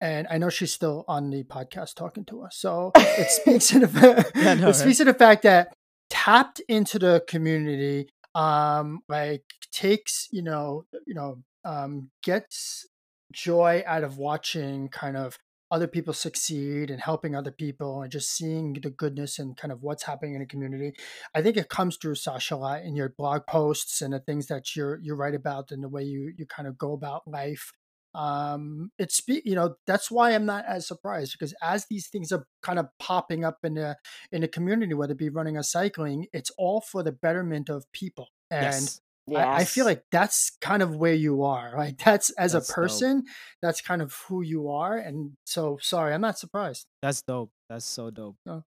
and 0.00 0.26
I 0.30 0.38
know 0.38 0.50
she's 0.50 0.72
still 0.72 1.04
on 1.08 1.30
the 1.30 1.44
podcast 1.44 1.94
talking 1.94 2.24
to 2.26 2.42
us, 2.42 2.56
so 2.56 2.92
it 2.96 3.30
speaks 3.30 3.68
to 3.68 3.80
the 3.80 3.88
fa- 3.88 4.24
Yeah, 4.34 4.54
know, 4.54 4.68
it 4.68 4.74
speaks 4.74 5.00
right? 5.00 5.06
to 5.06 5.12
the 5.12 5.18
fact 5.18 5.42
that 5.44 5.72
tapped 6.08 6.60
into 6.68 6.98
the 6.98 7.22
community, 7.28 8.08
um, 8.34 9.00
like 9.08 9.44
takes 9.72 10.28
you 10.32 10.42
know, 10.42 10.84
you 11.06 11.14
know, 11.14 11.38
um, 11.64 12.10
gets 12.22 12.86
joy 13.32 13.82
out 13.86 14.02
of 14.04 14.18
watching 14.18 14.88
kind 14.88 15.16
of 15.16 15.36
other 15.70 15.86
people 15.86 16.12
succeed 16.12 16.90
and 16.90 17.00
helping 17.00 17.36
other 17.36 17.52
people 17.52 18.02
and 18.02 18.10
just 18.10 18.30
seeing 18.36 18.72
the 18.82 18.90
goodness 18.90 19.38
and 19.38 19.56
kind 19.56 19.70
of 19.70 19.82
what's 19.82 20.02
happening 20.02 20.34
in 20.34 20.40
the 20.40 20.46
community. 20.46 20.92
I 21.32 21.42
think 21.42 21.56
it 21.56 21.68
comes 21.68 21.96
through 21.96 22.16
Sasha 22.16 22.56
a 22.56 22.56
lot 22.56 22.82
in 22.82 22.96
your 22.96 23.10
blog 23.16 23.46
posts 23.46 24.02
and 24.02 24.12
the 24.12 24.18
things 24.18 24.46
that 24.48 24.74
you're 24.74 24.98
you 25.00 25.14
write 25.14 25.34
about 25.36 25.70
and 25.70 25.82
the 25.82 25.88
way 25.88 26.02
you 26.02 26.32
you 26.36 26.46
kind 26.46 26.66
of 26.66 26.76
go 26.76 26.92
about 26.92 27.22
life. 27.26 27.72
Um, 28.14 28.90
it's 28.98 29.22
you 29.28 29.54
know 29.54 29.76
that's 29.86 30.10
why 30.10 30.34
I'm 30.34 30.46
not 30.46 30.64
as 30.66 30.86
surprised 30.86 31.36
because 31.38 31.54
as 31.62 31.86
these 31.88 32.08
things 32.08 32.32
are 32.32 32.46
kind 32.62 32.78
of 32.78 32.88
popping 32.98 33.44
up 33.44 33.58
in 33.62 33.74
the 33.74 33.96
in 34.32 34.40
the 34.40 34.48
community, 34.48 34.94
whether 34.94 35.12
it 35.12 35.18
be 35.18 35.28
running 35.28 35.56
or 35.56 35.62
cycling, 35.62 36.26
it's 36.32 36.50
all 36.58 36.80
for 36.80 37.02
the 37.02 37.12
betterment 37.12 37.68
of 37.68 37.90
people 37.92 38.28
and 38.50 38.62
Yes, 38.62 39.00
I, 39.36 39.60
I 39.60 39.64
feel 39.64 39.84
like 39.84 40.04
that's 40.10 40.56
kind 40.60 40.82
of 40.82 40.96
where 40.96 41.14
you 41.14 41.44
are. 41.44 41.74
Like 41.76 41.98
that's 42.04 42.30
as 42.30 42.54
a 42.54 42.58
that's 42.58 42.68
dope. 42.68 42.74
person, 42.74 43.24
that's 43.62 43.80
kind 43.80 44.02
of 44.02 44.14
who 44.28 44.42
you 44.42 44.70
are. 44.70 44.96
And 44.96 45.32
so 45.44 45.78
sorry, 45.80 46.14
I'm 46.14 46.20
not 46.20 46.38
surprised. 46.38 46.86
That's 47.02 47.22
dope. 47.22 47.50
That's 47.68 47.84
so 47.84 48.10
dope. 48.10 48.36
So, 48.46 48.64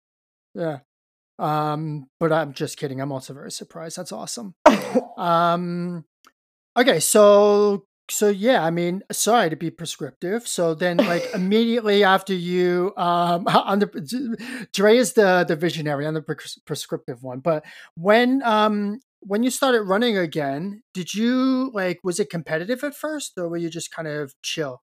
yeah. 0.54 0.78
Um, 1.38 2.08
but 2.18 2.32
I'm 2.32 2.52
just 2.52 2.76
kidding. 2.76 3.00
I'm 3.00 3.12
also 3.12 3.32
very 3.32 3.50
surprised. 3.50 3.96
That's 3.96 4.12
awesome. 4.12 4.54
Um 5.16 6.04
okay, 6.78 6.98
so 6.98 7.84
so 8.10 8.28
yeah, 8.28 8.64
I 8.64 8.70
mean, 8.70 9.02
sorry 9.12 9.50
to 9.50 9.56
be 9.56 9.70
prescriptive. 9.70 10.46
So 10.46 10.74
then 10.74 10.96
like 10.98 11.24
immediately 11.34 12.04
after 12.04 12.34
you 12.34 12.92
um 12.96 13.46
on 13.48 13.78
the 13.80 14.66
Dre 14.72 14.96
is 14.96 15.14
the 15.14 15.44
the 15.46 15.56
visionary, 15.56 16.06
I'm 16.06 16.14
the 16.14 16.22
pres- 16.22 16.58
prescriptive 16.66 17.22
one. 17.22 17.40
But 17.40 17.64
when 17.94 18.42
um 18.42 19.00
when 19.20 19.42
you 19.42 19.50
started 19.50 19.82
running 19.82 20.16
again, 20.16 20.82
did 20.94 21.14
you 21.14 21.70
like 21.74 22.00
was 22.02 22.18
it 22.20 22.30
competitive 22.30 22.82
at 22.84 22.94
first 22.94 23.32
or 23.36 23.48
were 23.48 23.56
you 23.56 23.70
just 23.70 23.90
kind 23.90 24.08
of 24.08 24.34
chill? 24.42 24.82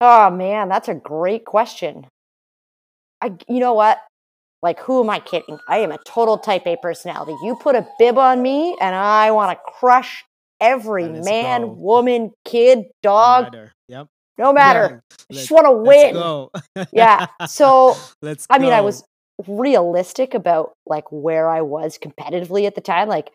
Oh 0.00 0.30
man, 0.30 0.68
that's 0.68 0.88
a 0.88 0.94
great 0.94 1.44
question. 1.44 2.06
I, 3.22 3.32
you 3.48 3.60
know 3.60 3.72
what? 3.72 3.98
Like, 4.62 4.80
who 4.80 5.02
am 5.02 5.10
I 5.10 5.20
kidding? 5.20 5.58
I 5.68 5.78
am 5.78 5.92
a 5.92 5.98
total 6.06 6.38
type 6.38 6.66
A 6.66 6.76
personality. 6.76 7.34
You 7.42 7.56
put 7.56 7.74
a 7.74 7.86
bib 7.98 8.18
on 8.18 8.42
me, 8.42 8.76
and 8.80 8.94
I 8.94 9.30
want 9.30 9.52
to 9.52 9.72
crush 9.72 10.24
every 10.60 11.08
man, 11.08 11.62
go. 11.62 11.68
woman, 11.68 12.32
kid, 12.44 12.78
No 12.78 12.84
dog, 13.02 13.44
matter. 13.52 13.72
Yep. 13.88 14.06
no 14.38 14.52
matter. 14.52 15.02
Let's 15.30 15.48
just 15.48 15.50
want 15.50 15.66
to 15.66 15.72
win. 15.72 16.86
Yeah. 16.92 17.26
So, 17.48 17.96
let's 18.22 18.46
I 18.50 18.58
mean, 18.58 18.72
I 18.72 18.80
was 18.80 19.04
realistic 19.48 20.34
about 20.34 20.72
like 20.86 21.04
where 21.10 21.48
I 21.48 21.60
was 21.62 21.98
competitively 21.98 22.66
at 22.66 22.74
the 22.74 22.80
time. 22.80 23.08
Like, 23.08 23.30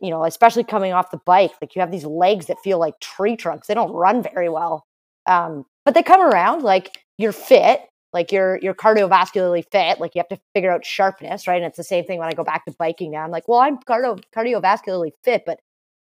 you 0.00 0.10
know, 0.10 0.24
especially 0.24 0.64
coming 0.64 0.92
off 0.92 1.10
the 1.10 1.20
bike, 1.24 1.52
like 1.60 1.74
you 1.74 1.80
have 1.80 1.90
these 1.90 2.04
legs 2.04 2.46
that 2.46 2.58
feel 2.62 2.78
like 2.78 2.98
tree 3.00 3.36
trunks. 3.36 3.66
They 3.68 3.74
don't 3.74 3.92
run 3.92 4.22
very 4.22 4.48
well. 4.48 4.84
Um, 5.26 5.64
but 5.84 5.94
they 5.94 6.02
come 6.02 6.20
around 6.20 6.62
like 6.62 6.98
you're 7.18 7.32
fit, 7.32 7.82
like 8.12 8.32
you're 8.32 8.58
you're 8.62 8.74
cardiovascularly 8.74 9.64
fit, 9.70 10.00
like 10.00 10.14
you 10.14 10.20
have 10.20 10.28
to 10.28 10.40
figure 10.54 10.70
out 10.70 10.84
sharpness, 10.84 11.46
right? 11.46 11.56
And 11.56 11.64
it's 11.66 11.76
the 11.76 11.84
same 11.84 12.04
thing 12.04 12.18
when 12.18 12.28
I 12.28 12.32
go 12.34 12.44
back 12.44 12.64
to 12.66 12.72
biking 12.78 13.10
now. 13.12 13.22
I'm 13.24 13.30
like, 13.30 13.48
well, 13.48 13.60
I'm 13.60 13.78
cardio 13.78 14.22
cardiovascularly 14.34 15.12
fit, 15.24 15.44
but 15.46 15.60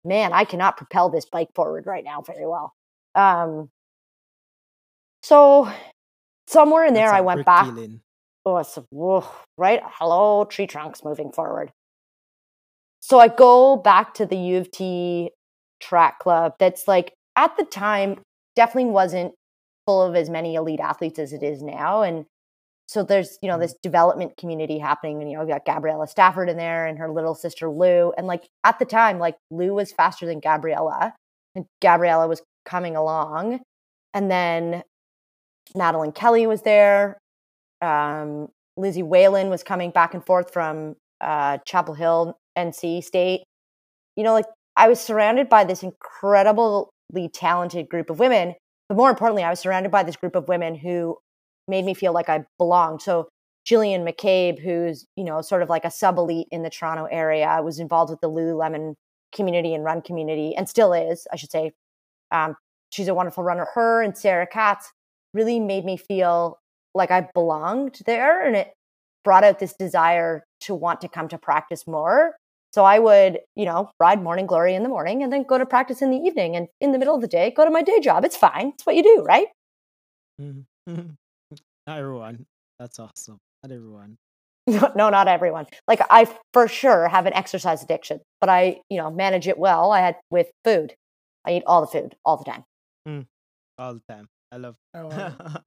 man, 0.09 0.33
I 0.33 0.45
cannot 0.45 0.77
propel 0.77 1.11
this 1.11 1.27
bike 1.27 1.51
forward 1.55 1.87
right 1.87 2.05
now 2.05 2.23
very 2.23 2.47
well. 2.47 2.75
Um, 3.15 3.71
so 5.23 5.71
somewhere 6.47 6.85
in 6.85 6.95
there, 6.95 7.13
I 7.13 7.21
went 7.21 7.45
back. 7.45 7.67
Oh, 8.47 8.57
it's 8.59 8.79
whoa, 8.91 9.25
right? 9.59 9.81
Hello, 9.85 10.45
tree 10.45 10.67
trunks 10.67 11.05
moving 11.05 11.31
forward. 11.33 11.71
So 13.01 13.19
I 13.21 13.29
go 13.29 13.77
back 13.77 14.15
to 14.15 14.27
the 14.27 14.37
U 14.37 14.59
of 14.59 14.71
T 14.71 15.31
track 15.81 16.19
club 16.19 16.55
that's 16.59 16.89
like 16.89 17.13
at 17.37 17.57
the 17.57 17.65
time 17.65 18.21
definitely 18.57 18.91
wasn't 18.91 19.35
full 19.87 20.03
of 20.03 20.17
as 20.17 20.29
many 20.29 20.55
elite 20.57 20.81
athletes 20.81 21.19
as 21.19 21.33
it 21.33 21.43
is 21.43 21.63
now. 21.63 22.03
And 22.03 22.27
so 22.89 23.03
there's, 23.05 23.39
you 23.43 23.49
know, 23.49 23.57
Mhm. 23.57 23.61
this 23.61 23.75
development 23.83 24.37
community 24.39 24.79
happening. 24.79 25.21
And, 25.21 25.31
you 25.31 25.37
know, 25.39 25.45
we 25.45 25.51
got 25.51 25.65
Gabriella 25.67 26.07
Stafford 26.09 26.49
in 26.49 26.57
there 26.57 26.87
and 26.87 26.99
her 26.99 27.11
little 27.11 27.35
sister 27.35 27.71
Lou. 27.71 28.13
And 28.17 28.27
like 28.27 28.49
at 28.65 28.79
the 28.79 28.87
time, 28.87 29.19
like 29.19 29.37
Lou 29.51 29.75
was 29.75 29.93
faster 29.93 30.27
than 30.27 30.41
Gabriella 30.41 31.15
and 31.55 31.67
Gabriella 31.83 32.29
was 32.29 32.43
coming 32.65 32.97
along. 32.97 33.61
And 34.15 34.31
then 34.31 34.83
Madeleine 35.75 36.13
Kelly 36.13 36.47
was 36.47 36.63
there 36.63 37.19
um, 37.83 38.49
Lizzie 38.77 39.03
Whalen 39.03 39.51
was 39.51 39.63
coming 39.63 39.91
back 39.91 40.15
and 40.15 40.25
forth 40.25 40.53
from 40.53 40.97
uh, 41.21 41.59
Chapel 41.67 41.95
Hill, 41.95 42.37
NC 42.57 43.03
State. 43.03 43.43
You 44.17 44.25
know, 44.25 44.33
like 44.33 44.47
I 44.77 44.89
was 44.89 45.01
surrounded 45.01 45.49
by 45.49 45.65
this 45.65 45.83
incredibly 45.83 46.87
talented 47.33 47.89
group 47.89 48.11
of 48.11 48.19
women, 48.21 48.55
but 48.89 48.97
more 48.97 49.11
importantly, 49.11 49.45
I 49.45 49.51
was 49.51 49.61
surrounded 49.61 49.93
by 49.93 50.03
this 50.03 50.17
group 50.17 50.37
of 50.37 50.49
women 50.49 50.75
who 50.75 51.19
made 51.69 51.85
me 51.85 51.95
feel 51.95 52.13
like 52.13 52.29
I 52.29 52.45
belonged. 52.59 53.03
So 53.03 53.29
Jillian 53.69 54.09
McCabe, 54.09 54.59
who's 54.59 55.07
you 55.17 55.25
know 55.25 55.43
sort 55.43 55.63
of 55.63 55.69
like 55.69 55.85
a 55.85 55.91
sub 55.91 56.19
elite 56.19 56.49
in 56.51 56.63
the 56.63 56.71
Toronto 56.71 57.07
area, 57.11 57.61
was 57.63 57.79
involved 57.79 58.11
with 58.11 58.21
the 58.21 58.31
Lululemon 58.31 58.95
community 59.35 59.75
and 59.75 59.85
run 59.85 60.03
community, 60.03 60.55
and 60.57 60.69
still 60.69 60.93
is, 60.93 61.27
I 61.33 61.37
should 61.37 61.51
say. 61.51 61.73
Um, 62.31 62.57
she's 62.91 63.09
a 63.09 63.15
wonderful 63.15 63.45
runner. 63.45 63.67
Her 63.75 64.03
and 64.03 64.17
Sarah 64.17 64.47
Katz 64.47 64.91
really 65.35 65.61
made 65.61 65.85
me 65.85 65.97
feel 65.97 66.59
like 66.95 67.11
I 67.11 67.29
belonged 67.35 68.01
there 68.07 68.45
and 68.47 68.57
it 68.57 68.73
brought 69.25 69.45
out 69.45 69.59
this 69.59 69.75
desire 69.79 70.45
to 70.63 70.75
want 70.75 71.01
to 71.03 71.09
come 71.09 71.29
to 71.29 71.39
practice 71.39 71.87
more. 71.87 72.37
So 72.73 72.85
I 72.85 72.99
would, 72.99 73.41
you 73.57 73.65
know, 73.65 73.91
ride 74.01 74.23
morning 74.23 74.47
glory 74.47 74.75
in 74.75 74.83
the 74.83 74.89
morning 74.89 75.23
and 75.23 75.33
then 75.33 75.45
go 75.45 75.59
to 75.59 75.67
practice 75.67 76.03
in 76.03 76.11
the 76.11 76.19
evening 76.19 76.57
and 76.57 76.69
in 76.81 76.93
the 76.93 76.99
middle 76.99 77.15
of 77.15 77.21
the 77.23 77.29
day, 77.29 77.51
go 77.51 77.65
to 77.65 77.71
my 77.71 77.83
day 77.83 78.01
job. 78.01 78.25
It's 78.25 78.37
fine. 78.37 78.69
It's 78.75 78.87
what 78.87 78.97
you 78.97 79.03
do, 79.03 79.23
right? 79.27 79.47
Mhm. 80.89 81.17
Not 81.89 82.01
everyone. 82.01 82.45
That's 82.79 82.99
awesome. 82.99 83.39
Not 83.63 83.73
everyone. 83.73 84.19
no, 84.67 84.93
no, 84.97 85.09
not 85.09 85.27
everyone. 85.27 85.65
Like 85.87 86.03
I 86.11 86.29
for 86.53 86.69
sure 86.69 87.09
have 87.09 87.25
an 87.25 87.33
exercise 87.33 87.83
addiction, 87.83 88.21
but 88.43 88.51
I, 88.51 88.83
you 88.91 88.99
know, 88.99 89.11
manage 89.11 89.49
it 89.49 89.59
well. 89.59 89.91
I 89.91 90.01
had 90.01 90.17
with 90.31 90.49
food. 90.65 90.95
I 91.47 91.53
eat 91.53 91.63
all 91.67 91.81
the 91.81 91.87
food 91.87 92.15
all 92.27 92.37
the 92.37 92.45
time. 92.45 92.65
Mm. 93.09 93.27
All 93.79 93.95
the 93.95 94.03
time. 94.07 94.29
I 94.53 94.59
love 94.59 94.77
I 94.95 95.01
love 95.01 95.63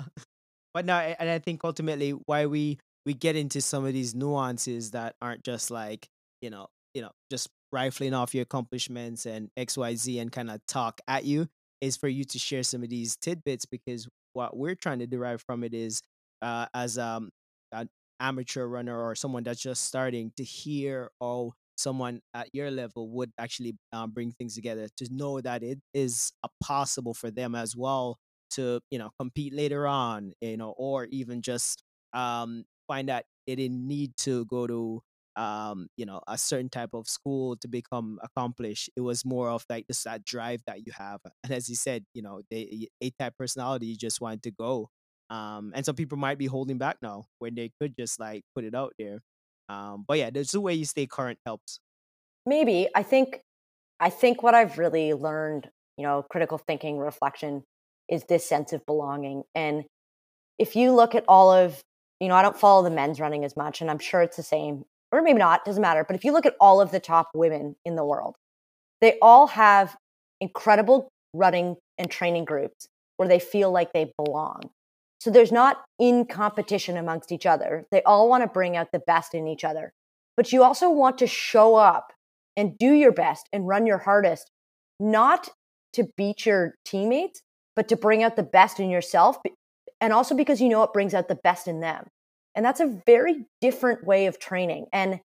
but 0.75 0.85
no, 0.85 0.93
and 0.95 1.27
I 1.27 1.39
think 1.39 1.61
ultimately 1.63 2.11
why 2.11 2.45
we 2.45 2.77
we 3.07 3.15
get 3.15 3.35
into 3.35 3.59
some 3.59 3.83
of 3.83 3.93
these 3.93 4.13
nuances 4.13 4.91
that 4.91 5.15
aren't 5.23 5.43
just 5.43 5.71
like 5.71 6.07
you 6.43 6.51
know 6.51 6.67
you 6.93 7.01
know 7.01 7.09
just 7.31 7.49
rifling 7.71 8.13
off 8.13 8.35
your 8.35 8.43
accomplishments 8.43 9.25
and 9.25 9.49
X 9.57 9.75
Y 9.75 9.95
Z 9.95 10.19
and 10.19 10.31
kind 10.31 10.51
of 10.51 10.63
talk 10.67 11.01
at 11.07 11.25
you 11.25 11.47
is 11.81 11.97
for 11.97 12.07
you 12.07 12.25
to 12.25 12.37
share 12.37 12.61
some 12.61 12.83
of 12.83 12.89
these 12.89 13.15
tidbits 13.15 13.65
because 13.65 14.07
what 14.33 14.55
we're 14.55 14.75
trying 14.75 14.99
to 14.99 15.07
derive 15.07 15.41
from 15.41 15.63
it 15.63 15.73
is 15.73 16.03
uh, 16.41 16.65
as 16.73 16.97
um 16.97 17.29
an 17.71 17.89
amateur 18.19 18.65
runner 18.65 18.99
or 19.01 19.15
someone 19.15 19.43
that's 19.43 19.61
just 19.61 19.85
starting 19.85 20.31
to 20.37 20.43
hear 20.43 21.09
oh 21.21 21.53
someone 21.77 22.21
at 22.35 22.47
your 22.53 22.69
level 22.69 23.09
would 23.09 23.31
actually 23.39 23.75
um, 23.93 24.11
bring 24.11 24.31
things 24.31 24.53
together 24.53 24.87
to 24.95 25.07
know 25.11 25.41
that 25.41 25.63
it 25.63 25.79
is 25.93 26.31
possible 26.61 27.13
for 27.13 27.31
them 27.31 27.55
as 27.55 27.75
well 27.75 28.17
to 28.51 28.79
you 28.91 28.99
know 28.99 29.09
compete 29.19 29.53
later 29.53 29.87
on 29.87 30.33
you 30.41 30.57
know 30.57 30.71
or 30.77 31.05
even 31.05 31.41
just 31.41 31.83
um 32.13 32.63
find 32.87 33.09
that 33.09 33.25
they 33.47 33.55
didn't 33.55 33.87
need 33.87 34.15
to 34.17 34.45
go 34.45 34.67
to 34.67 35.01
um 35.37 35.87
you 35.95 36.05
know 36.05 36.21
a 36.27 36.37
certain 36.37 36.69
type 36.69 36.89
of 36.93 37.07
school 37.07 37.55
to 37.55 37.67
become 37.69 38.19
accomplished. 38.21 38.89
It 38.97 39.01
was 39.01 39.23
more 39.23 39.49
of 39.49 39.65
like 39.69 39.87
just 39.87 40.03
that 40.03 40.25
drive 40.25 40.61
that 40.67 40.85
you 40.85 40.91
have. 40.97 41.21
And 41.43 41.53
as 41.53 41.69
you 41.69 41.75
said 41.75 42.03
you 42.13 42.21
know 42.21 42.41
the 42.49 42.89
a 43.01 43.09
type 43.11 43.35
personality 43.37 43.87
you 43.87 43.97
just 43.97 44.19
wanted 44.21 44.43
to 44.43 44.51
go 44.51 44.89
um 45.31 45.71
and 45.73 45.83
some 45.83 45.95
people 45.95 46.17
might 46.17 46.37
be 46.37 46.45
holding 46.45 46.77
back 46.77 46.97
now 47.01 47.25
when 47.39 47.55
they 47.55 47.71
could 47.79 47.95
just 47.97 48.19
like 48.19 48.43
put 48.53 48.63
it 48.63 48.75
out 48.75 48.93
there 48.99 49.19
um 49.69 50.05
but 50.07 50.19
yeah 50.19 50.29
there's 50.29 50.53
a 50.53 50.61
way 50.61 50.73
you 50.75 50.85
stay 50.85 51.07
current 51.07 51.39
helps 51.45 51.79
Maybe. 52.45 52.87
I 52.95 53.03
think 53.03 53.41
I 53.99 54.09
think 54.09 54.41
what 54.41 54.55
I've 54.55 54.77
really 54.77 55.13
learned, 55.13 55.69
you 55.97 56.03
know, 56.03 56.25
critical 56.29 56.57
thinking, 56.57 56.97
reflection 56.97 57.63
is 58.09 58.23
this 58.25 58.45
sense 58.47 58.73
of 58.73 58.85
belonging. 58.85 59.43
And 59.53 59.85
if 60.57 60.75
you 60.75 60.91
look 60.91 61.13
at 61.13 61.23
all 61.27 61.51
of, 61.51 61.79
you 62.19 62.27
know, 62.27 62.35
I 62.35 62.41
don't 62.41 62.57
follow 62.57 62.83
the 62.83 62.89
men's 62.89 63.19
running 63.19 63.45
as 63.45 63.55
much, 63.55 63.81
and 63.81 63.91
I'm 63.91 63.99
sure 63.99 64.21
it's 64.21 64.37
the 64.37 64.43
same, 64.43 64.85
or 65.11 65.21
maybe 65.21 65.39
not, 65.39 65.65
doesn't 65.65 65.81
matter. 65.81 66.03
But 66.03 66.15
if 66.15 66.23
you 66.23 66.33
look 66.33 66.45
at 66.45 66.55
all 66.59 66.81
of 66.81 66.91
the 66.91 66.99
top 66.99 67.29
women 67.35 67.75
in 67.85 67.95
the 67.95 68.05
world, 68.05 68.35
they 69.01 69.17
all 69.21 69.47
have 69.47 69.95
incredible 70.39 71.09
running 71.33 71.77
and 71.97 72.09
training 72.09 72.45
groups 72.45 72.87
where 73.17 73.29
they 73.29 73.39
feel 73.39 73.71
like 73.71 73.93
they 73.93 74.11
belong. 74.17 74.71
So 75.21 75.29
there's 75.29 75.51
not 75.51 75.83
in 75.99 76.25
competition 76.25 76.97
amongst 76.97 77.31
each 77.31 77.45
other. 77.45 77.85
They 77.91 78.01
all 78.01 78.27
want 78.27 78.41
to 78.41 78.47
bring 78.47 78.75
out 78.75 78.91
the 78.91 79.03
best 79.05 79.35
in 79.35 79.47
each 79.47 79.63
other. 79.63 79.93
But 80.35 80.51
you 80.51 80.63
also 80.63 80.89
want 80.89 81.19
to 81.19 81.27
show 81.27 81.75
up 81.75 82.11
and 82.57 82.75
do 82.79 82.91
your 82.91 83.11
best 83.11 83.47
and 83.53 83.67
run 83.67 83.85
your 83.85 83.99
hardest, 83.99 84.49
not 84.99 85.49
to 85.93 86.07
beat 86.17 86.47
your 86.47 86.73
teammates, 86.85 87.43
but 87.75 87.87
to 87.89 87.95
bring 87.95 88.23
out 88.23 88.35
the 88.35 88.41
best 88.41 88.79
in 88.79 88.89
yourself. 88.89 89.37
And 89.99 90.11
also 90.11 90.33
because 90.33 90.59
you 90.59 90.69
know 90.69 90.81
it 90.81 90.91
brings 90.91 91.13
out 91.13 91.27
the 91.27 91.35
best 91.35 91.67
in 91.67 91.81
them. 91.81 92.07
And 92.55 92.65
that's 92.65 92.79
a 92.79 92.99
very 93.05 93.45
different 93.61 94.03
way 94.03 94.25
of 94.25 94.39
training. 94.39 94.87
And 94.91 95.19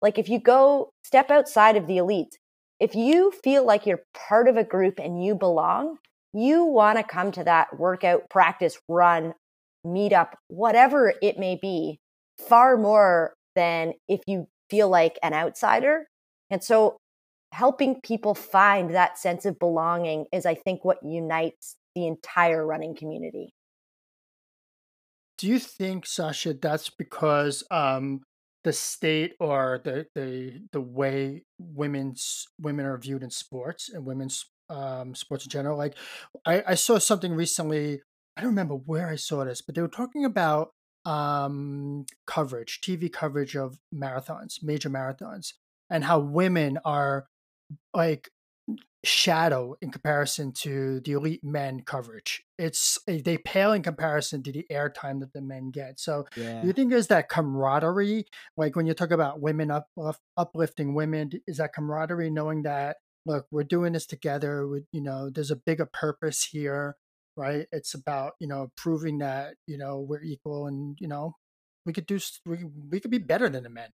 like 0.00 0.16
if 0.16 0.28
you 0.28 0.38
go 0.38 0.92
step 1.02 1.28
outside 1.28 1.74
of 1.74 1.88
the 1.88 1.96
elite, 1.96 2.38
if 2.78 2.94
you 2.94 3.32
feel 3.42 3.66
like 3.66 3.84
you're 3.84 4.04
part 4.14 4.46
of 4.46 4.56
a 4.56 4.62
group 4.62 5.00
and 5.00 5.24
you 5.24 5.34
belong, 5.34 5.96
you 6.32 6.64
want 6.64 6.98
to 6.98 7.04
come 7.04 7.32
to 7.32 7.44
that 7.44 7.78
workout, 7.78 8.30
practice, 8.30 8.78
run, 8.88 9.34
meet 9.84 10.12
up, 10.12 10.36
whatever 10.48 11.12
it 11.22 11.38
may 11.38 11.58
be, 11.60 11.98
far 12.38 12.76
more 12.76 13.34
than 13.56 13.94
if 14.08 14.20
you 14.26 14.46
feel 14.68 14.88
like 14.88 15.18
an 15.22 15.34
outsider. 15.34 16.06
And 16.50 16.62
so 16.62 16.98
helping 17.52 18.00
people 18.00 18.34
find 18.34 18.94
that 18.94 19.18
sense 19.18 19.44
of 19.44 19.58
belonging 19.58 20.26
is, 20.32 20.46
I 20.46 20.54
think, 20.54 20.84
what 20.84 20.98
unites 21.02 21.76
the 21.94 22.06
entire 22.06 22.64
running 22.64 22.94
community. 22.94 23.52
Do 25.38 25.48
you 25.48 25.58
think, 25.58 26.06
Sasha, 26.06 26.54
that's 26.54 26.90
because 26.90 27.64
um, 27.70 28.20
the 28.62 28.72
state 28.72 29.34
or 29.40 29.80
the 29.84 30.06
the 30.14 30.60
the 30.72 30.80
way 30.80 31.44
women's 31.58 32.46
women 32.60 32.84
are 32.84 32.98
viewed 32.98 33.22
in 33.22 33.30
sports 33.30 33.88
and 33.88 34.04
women's 34.04 34.44
um, 34.70 35.14
sports 35.14 35.44
in 35.44 35.50
general? 35.50 35.76
Like, 35.76 35.96
I, 36.46 36.62
I 36.68 36.74
saw 36.74 36.98
something 36.98 37.34
recently. 37.34 38.02
I 38.36 38.40
don't 38.40 38.50
remember 38.50 38.74
where 38.74 39.08
I 39.08 39.16
saw 39.16 39.44
this, 39.44 39.60
but 39.60 39.74
they 39.74 39.82
were 39.82 39.88
talking 39.88 40.24
about 40.24 40.72
um, 41.04 42.06
coverage, 42.26 42.80
TV 42.80 43.08
coverage 43.12 43.56
of 43.56 43.78
marathons, 43.94 44.62
major 44.62 44.90
marathons, 44.90 45.52
and 45.90 46.04
how 46.04 46.20
women 46.20 46.78
are 46.84 47.26
like 47.94 48.30
shadow 49.02 49.74
in 49.80 49.90
comparison 49.90 50.52
to 50.52 51.00
the 51.00 51.12
elite 51.12 51.42
men 51.42 51.80
coverage. 51.80 52.44
It's 52.58 52.98
eh, 53.08 53.20
they 53.24 53.38
pale 53.38 53.72
in 53.72 53.82
comparison 53.82 54.42
to 54.42 54.52
the 54.52 54.66
airtime 54.70 55.20
that 55.20 55.32
the 55.32 55.40
men 55.40 55.70
get. 55.70 55.98
So 55.98 56.26
Yeah. 56.36 56.62
you 56.64 56.72
think 56.74 56.90
there's 56.90 57.06
that 57.06 57.28
camaraderie, 57.30 58.26
like 58.58 58.76
when 58.76 58.86
you 58.86 58.92
talk 58.94 59.10
about 59.10 59.40
women 59.40 59.70
up, 59.70 59.88
uplifting 60.36 60.94
women, 60.94 61.30
is 61.46 61.56
that 61.56 61.72
camaraderie 61.72 62.30
knowing 62.30 62.62
that 62.64 62.98
look, 63.26 63.46
we're 63.50 63.64
doing 63.64 63.92
this 63.92 64.06
together. 64.06 64.66
With 64.66 64.84
you 64.92 65.02
know, 65.02 65.30
there's 65.30 65.50
a 65.50 65.56
bigger 65.56 65.86
purpose 65.86 66.48
here, 66.50 66.96
right? 67.36 67.66
It's 67.72 67.94
about 67.94 68.32
you 68.40 68.48
know 68.48 68.70
proving 68.76 69.18
that 69.18 69.54
you 69.66 69.78
know 69.78 69.98
we're 70.00 70.22
equal 70.22 70.66
and 70.66 70.96
you 71.00 71.08
know 71.08 71.36
we 71.86 71.92
could 71.92 72.06
do 72.06 72.18
we 72.46 72.64
we 72.90 73.00
could 73.00 73.10
be 73.10 73.18
better 73.18 73.48
than 73.48 73.64
the 73.64 73.70
men. 73.70 73.90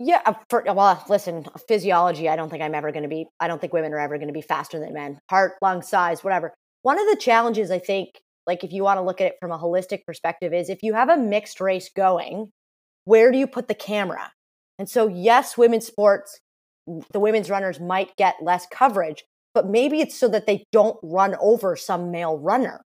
Yeah, 0.00 0.22
uh, 0.26 0.34
for, 0.50 0.64
well, 0.66 1.04
listen, 1.08 1.46
physiology, 1.68 2.28
I 2.28 2.34
don't 2.34 2.50
think 2.50 2.62
I'm 2.62 2.74
ever 2.74 2.90
going 2.90 3.04
to 3.04 3.08
be, 3.08 3.26
I 3.38 3.46
don't 3.46 3.60
think 3.60 3.72
women 3.72 3.92
are 3.92 4.00
ever 4.00 4.16
going 4.16 4.28
to 4.28 4.34
be 4.34 4.42
faster 4.42 4.80
than 4.80 4.92
men. 4.92 5.20
Heart, 5.30 5.52
lung 5.62 5.82
size, 5.82 6.24
whatever. 6.24 6.52
One 6.82 6.98
of 6.98 7.06
the 7.06 7.16
challenges, 7.16 7.70
I 7.70 7.78
think, 7.78 8.08
like 8.46 8.64
if 8.64 8.72
you 8.72 8.82
want 8.82 8.98
to 8.98 9.02
look 9.02 9.20
at 9.20 9.28
it 9.28 9.36
from 9.40 9.52
a 9.52 9.58
holistic 9.58 10.04
perspective, 10.04 10.52
is 10.52 10.68
if 10.68 10.82
you 10.82 10.94
have 10.94 11.08
a 11.08 11.16
mixed 11.16 11.60
race 11.60 11.90
going, 11.94 12.50
where 13.04 13.30
do 13.30 13.38
you 13.38 13.46
put 13.46 13.68
the 13.68 13.74
camera? 13.74 14.32
And 14.78 14.90
so, 14.90 15.06
yes, 15.06 15.56
women's 15.56 15.86
sports, 15.86 16.40
the 17.12 17.20
women's 17.20 17.50
runners 17.50 17.80
might 17.80 18.14
get 18.16 18.36
less 18.42 18.66
coverage, 18.70 19.24
but 19.54 19.66
maybe 19.68 20.00
it's 20.00 20.16
so 20.16 20.28
that 20.28 20.46
they 20.46 20.64
don't 20.72 20.96
run 21.02 21.36
over 21.40 21.76
some 21.76 22.10
male 22.10 22.36
runner, 22.38 22.82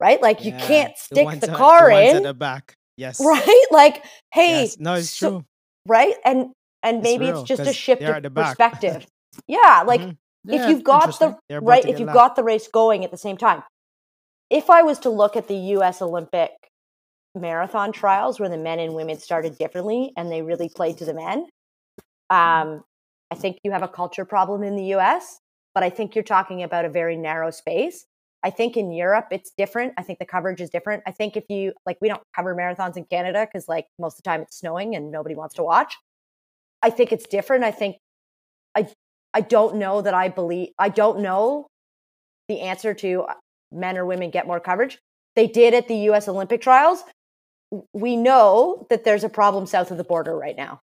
right? 0.00 0.20
Like 0.20 0.44
you 0.44 0.52
can't 0.52 0.96
stick 0.96 1.24
ones 1.24 1.40
the 1.40 1.50
at- 1.50 1.56
car 1.56 1.90
in, 1.90 2.16
at 2.16 2.22
the 2.22 2.34
back. 2.34 2.74
Yes. 2.96 3.20
right? 3.24 3.66
Like, 3.70 4.04
hey, 4.34 4.62
Yes. 4.62 4.76
No, 4.78 4.94
it's 4.94 5.10
so- 5.10 5.30
true. 5.30 5.44
right? 5.86 6.14
And 6.24 6.52
and 6.82 6.96
It's 6.98 7.04
maybe 7.04 7.26
real, 7.26 7.40
it's 7.40 7.48
just 7.48 7.62
a 7.62 7.72
shift 7.72 8.02
of 8.02 8.22
the 8.22 8.30
perspective. 8.30 9.06
yeah, 9.46 9.82
like 9.86 10.00
Mhm. 10.00 10.16
Yeah, 10.44 10.64
if 10.64 10.70
you've 10.70 10.82
got 10.82 11.16
the 11.20 11.38
right, 11.60 11.84
if 11.84 12.00
you've 12.00 12.08
lapped. 12.08 12.16
got 12.18 12.36
the 12.36 12.42
race 12.42 12.66
going 12.66 13.04
at 13.04 13.12
the 13.12 13.16
same 13.16 13.36
time. 13.36 13.62
If 14.50 14.68
I 14.70 14.82
was 14.82 14.98
to 15.00 15.08
look 15.10 15.36
at 15.36 15.46
the 15.46 15.54
U.S. 15.54 16.02
Olympic 16.02 16.50
marathon 17.36 17.92
trials 17.92 18.40
where 18.40 18.48
the 18.48 18.58
men 18.58 18.80
and 18.80 18.92
women 18.94 19.18
started 19.20 19.56
differently 19.56 20.12
and 20.16 20.30
they 20.32 20.42
really 20.42 20.68
played 20.68 20.98
to 20.98 21.04
the 21.04 21.14
men, 21.14 21.46
um, 22.28 22.82
I 23.32 23.34
think 23.34 23.58
you 23.64 23.72
have 23.72 23.82
a 23.82 23.88
culture 23.88 24.26
problem 24.26 24.62
in 24.62 24.76
the 24.76 24.84
U.S. 24.96 25.40
But 25.74 25.82
I 25.82 25.88
think 25.88 26.14
you're 26.14 26.22
talking 26.22 26.62
about 26.62 26.84
a 26.84 26.90
very 26.90 27.16
narrow 27.16 27.50
space. 27.50 28.04
I 28.44 28.50
think 28.50 28.76
in 28.76 28.92
Europe 28.92 29.28
it's 29.30 29.52
different. 29.56 29.94
I 29.96 30.02
think 30.02 30.18
the 30.18 30.26
coverage 30.26 30.60
is 30.60 30.68
different. 30.68 31.02
I 31.06 31.12
think 31.12 31.36
if 31.36 31.44
you 31.48 31.72
like, 31.86 31.96
we 32.02 32.08
don't 32.08 32.22
cover 32.36 32.54
marathons 32.54 32.98
in 32.98 33.04
Canada 33.06 33.46
because 33.46 33.68
like 33.68 33.86
most 33.98 34.18
of 34.18 34.24
the 34.24 34.28
time 34.28 34.42
it's 34.42 34.58
snowing 34.58 34.94
and 34.94 35.10
nobody 35.10 35.34
wants 35.34 35.54
to 35.54 35.62
watch. 35.62 35.96
I 36.82 36.90
think 36.90 37.10
it's 37.10 37.26
different. 37.26 37.64
I 37.64 37.70
think 37.70 37.96
I 38.74 38.88
I 39.32 39.40
don't 39.40 39.76
know 39.76 40.02
that 40.02 40.12
I 40.12 40.28
believe 40.28 40.70
I 40.78 40.90
don't 40.90 41.20
know 41.20 41.68
the 42.48 42.60
answer 42.60 42.92
to 42.92 43.22
uh, 43.22 43.34
men 43.70 43.96
or 43.96 44.04
women 44.04 44.30
get 44.30 44.46
more 44.46 44.60
coverage. 44.60 44.98
They 45.36 45.46
did 45.46 45.72
at 45.72 45.88
the 45.88 45.96
US 46.10 46.28
Olympic 46.28 46.60
trials. 46.60 47.02
We 47.94 48.16
know 48.16 48.86
that 48.90 49.04
there's 49.04 49.24
a 49.24 49.30
problem 49.30 49.64
south 49.64 49.90
of 49.90 49.96
the 49.96 50.04
border 50.04 50.36
right 50.36 50.56
now. 50.56 50.80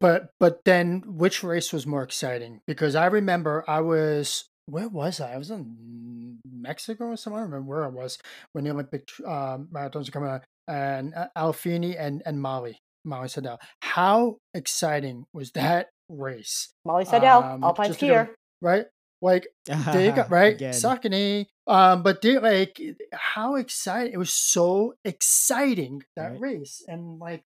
But 0.00 0.30
but 0.38 0.64
then 0.64 1.02
which 1.06 1.42
race 1.42 1.72
was 1.72 1.86
more 1.86 2.02
exciting? 2.02 2.60
Because 2.66 2.94
I 2.94 3.06
remember 3.06 3.64
I 3.66 3.80
was 3.80 4.44
where 4.66 4.88
was 4.88 5.20
I? 5.20 5.32
I 5.32 5.38
was 5.38 5.50
in 5.50 6.38
Mexico 6.48 7.06
or 7.06 7.16
somewhere. 7.16 7.42
I 7.42 7.44
don't 7.44 7.52
remember 7.52 7.70
where 7.70 7.84
I 7.84 7.88
was 7.88 8.18
when 8.52 8.64
the 8.64 8.70
Olympic 8.70 9.08
um, 9.26 9.68
marathons 9.72 10.06
were 10.06 10.12
coming 10.12 10.30
out, 10.30 10.42
and 10.68 11.14
uh, 11.14 11.28
Aliphine 11.36 11.96
and 11.98 12.22
and 12.24 12.40
Molly 12.40 12.78
Molly 13.04 13.28
Seidel. 13.28 13.58
How 13.82 14.36
exciting 14.54 15.24
was 15.32 15.50
that 15.52 15.88
race? 16.08 16.68
Molly 16.84 17.04
Seidel, 17.04 17.42
Um, 17.42 17.64
alpine 17.64 17.88
just 17.88 18.00
because- 18.00 18.26
skier. 18.28 18.34
Right, 18.60 18.86
like 19.22 19.46
there 19.66 20.04
you 20.06 20.12
go, 20.12 20.26
right? 20.30 20.54
Again. 20.54 20.72
Saucony. 20.74 21.46
Um, 21.66 22.02
but 22.02 22.22
they 22.22 22.38
like 22.38 22.80
how 23.12 23.56
exciting! 23.56 24.12
It 24.12 24.18
was 24.18 24.32
so 24.32 24.94
exciting 25.04 26.02
that 26.16 26.32
Right. 26.32 26.40
race, 26.40 26.82
and 26.88 27.18
like 27.18 27.42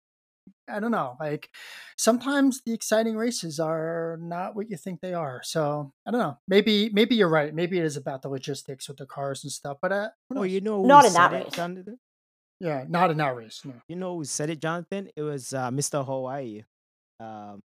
I 0.70 0.80
don't 0.80 0.90
know, 0.90 1.16
like 1.20 1.50
sometimes 1.96 2.62
the 2.64 2.72
exciting 2.72 3.16
races 3.16 3.58
are 3.60 4.18
not 4.20 4.54
what 4.54 4.70
you 4.70 4.76
think 4.76 5.00
they 5.00 5.14
are. 5.14 5.40
So 5.44 5.92
I 6.06 6.10
don't 6.10 6.20
know. 6.20 6.38
Maybe 6.46 6.90
maybe 6.92 7.14
you're 7.14 7.28
right. 7.28 7.54
Maybe 7.54 7.78
it 7.78 7.84
is 7.84 7.96
about 7.96 8.22
the 8.22 8.28
logistics 8.28 8.88
with 8.88 8.98
the 8.98 9.06
cars 9.06 9.44
and 9.44 9.52
stuff. 9.52 9.78
But 9.80 9.92
uh, 9.92 10.08
who 10.28 10.40
Oh, 10.40 10.42
you 10.42 10.60
know 10.60 10.84
Not 10.84 11.04
in 11.04 11.10
said 11.12 11.18
that 11.18 11.32
race. 11.32 11.52
Jonathan? 11.52 11.98
yeah, 12.60 12.84
not 12.88 13.10
in 13.10 13.16
that 13.18 13.34
race. 13.36 13.62
No. 13.64 13.74
You 13.88 13.96
know 13.96 14.16
who 14.16 14.24
said 14.24 14.50
it, 14.50 14.60
Jonathan? 14.60 15.08
It 15.16 15.22
was 15.22 15.52
uh, 15.54 15.70
Mr. 15.70 16.04
Hawaii. 16.04 16.64
Um, 17.20 17.60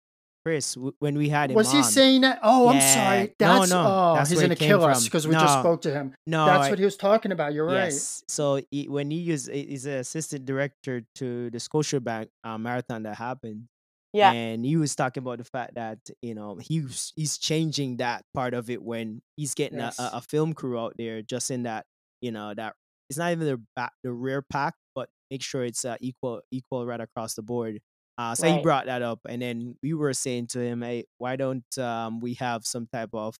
Chris, 0.46 0.74
w- 0.76 0.94
when 1.00 1.18
we 1.18 1.30
had 1.30 1.52
him 1.52 1.56
Was 1.56 1.72
he 1.72 1.82
saying 1.84 2.22
that? 2.22 2.39
Oh, 2.44 2.68
I'm 2.70 2.82
sorry. 2.82 3.28
No, 3.39 3.60
That's 3.60 3.72
no, 3.72 3.80
oh, 3.86 4.14
that's 4.16 4.30
he's 4.30 4.41
gonna 4.41 4.56
kill 4.56 4.84
us 4.84 5.06
because 5.06 5.26
we 5.28 5.34
just 5.34 5.60
spoke 5.60 5.82
to 5.84 5.91
him. 5.91 6.14
No, 6.28 6.46
That's 6.46 6.66
I- 6.66 6.70
what 6.70 6.80
he 6.80 6.86
was 6.86 6.98
talking 6.98 7.32
about. 7.32 7.54
You're 7.54 7.66
right. 7.66 7.94
So 7.94 8.62
he, 8.70 8.89
when 8.89 9.10
he 9.10 9.32
was, 9.32 9.48
he's 9.48 9.86
an 9.86 9.94
assistant 9.94 10.46
director 10.46 11.04
to 11.16 11.50
the 11.50 11.58
Scotiabank 11.60 12.28
uh, 12.44 12.58
marathon 12.58 13.04
that 13.04 13.16
happened. 13.16 13.68
Yeah. 14.12 14.32
And 14.32 14.64
he 14.66 14.76
was 14.78 14.96
talking 14.96 15.24
about 15.24 15.39
the 15.39 15.44
fact 15.44 15.76
that 15.76 15.98
you 16.22 16.36
know 16.36 16.58
he's 16.62 17.14
he's 17.16 17.38
changing 17.38 17.98
that 17.98 18.26
part 18.34 18.54
of 18.54 18.70
it 18.70 18.84
when 18.84 19.22
he's 19.38 19.56
getting 19.56 19.80
Yes. 19.80 19.98
a, 19.98 20.04
a, 20.04 20.10
a 20.16 20.22
film 20.22 20.54
crew 20.54 20.78
out 20.80 20.94
there 20.98 21.22
just 21.24 21.50
in 21.50 21.64
that 21.64 21.86
you 22.22 22.32
know 22.32 22.54
that 22.54 22.76
it's 23.10 23.18
not 23.18 23.32
even 23.32 23.48
the 23.48 23.62
back 23.76 23.91
the 24.04 24.12
rear 24.12 24.41
pack, 24.44 24.76
but 24.94 25.10
make 25.32 25.41
sure 25.41 25.64
it's 25.64 25.84
uh, 25.84 25.96
equal 26.00 26.41
equal 26.52 26.86
right 26.86 27.02
across 27.02 27.34
the 27.34 27.41
board. 27.41 27.80
Uh, 28.18 28.36
so 28.36 28.47
he 28.47 28.57
brought 28.57 28.86
that 28.86 29.01
up, 29.01 29.20
and 29.28 29.41
then 29.41 29.76
we 29.82 29.93
were 29.93 30.14
saying 30.14 30.47
to 30.47 30.59
him, 30.59 30.82
"Hey, 30.82 31.05
why 31.18 31.36
don't 31.36 31.66
um, 31.80 32.20
we 32.20 32.36
have 32.36 32.66
some 32.66 32.88
type 32.88 33.09
of 33.14 33.36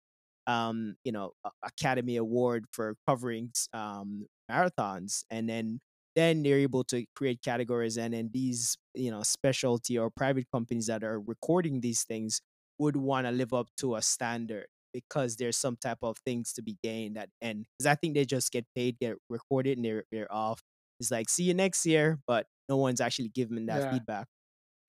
um, 0.47 0.95
you 1.03 1.11
know 1.11 1.34
Academy 1.63 2.17
Award 2.17 2.65
for 2.71 2.95
covering 3.07 3.51
um, 3.74 4.28
marathons?" 4.51 5.24
And 5.30 5.47
then 5.49 5.80
then 6.15 6.43
they're 6.43 6.59
able 6.59 6.84
to 6.86 7.05
create 7.15 7.41
categories 7.41 7.97
and 7.97 8.13
then 8.13 8.30
these 8.34 8.78
you 8.93 9.09
know 9.11 9.24
specialty 9.24 9.97
or 9.97 10.11
private 10.11 10.45
companies 10.53 10.86
that 10.88 11.03
are 11.03 11.19
recording 11.19 11.82
these 11.82 12.03
things 12.03 12.39
would 12.78 12.95
want 12.95 13.26
to 13.26 13.32
live 13.32 13.51
up 13.53 13.67
to 13.78 13.95
a 13.95 14.01
standard 14.01 14.67
because 14.93 15.38
there's 15.38 15.57
some 15.57 15.76
type 15.76 15.97
of 16.03 16.17
things 16.19 16.53
to 16.53 16.61
be 16.61 16.78
gained 16.84 17.17
at 17.17 17.30
end 17.41 17.65
because 17.78 17.88
i 17.88 17.95
think 17.95 18.13
they 18.13 18.26
just 18.26 18.51
get 18.51 18.63
paid 18.76 18.95
get 18.99 19.17
recorded 19.28 19.76
and 19.78 19.86
they're, 19.86 20.03
they're 20.11 20.32
off 20.32 20.61
it's 20.99 21.09
like 21.09 21.30
see 21.30 21.45
you 21.45 21.53
next 21.55 21.84
year 21.86 22.19
but 22.28 22.45
no 22.69 22.78
one's 22.78 23.01
actually 23.01 23.30
giving 23.30 23.65
that 23.65 23.84
Yeah. 23.84 23.89
feedback 23.89 24.28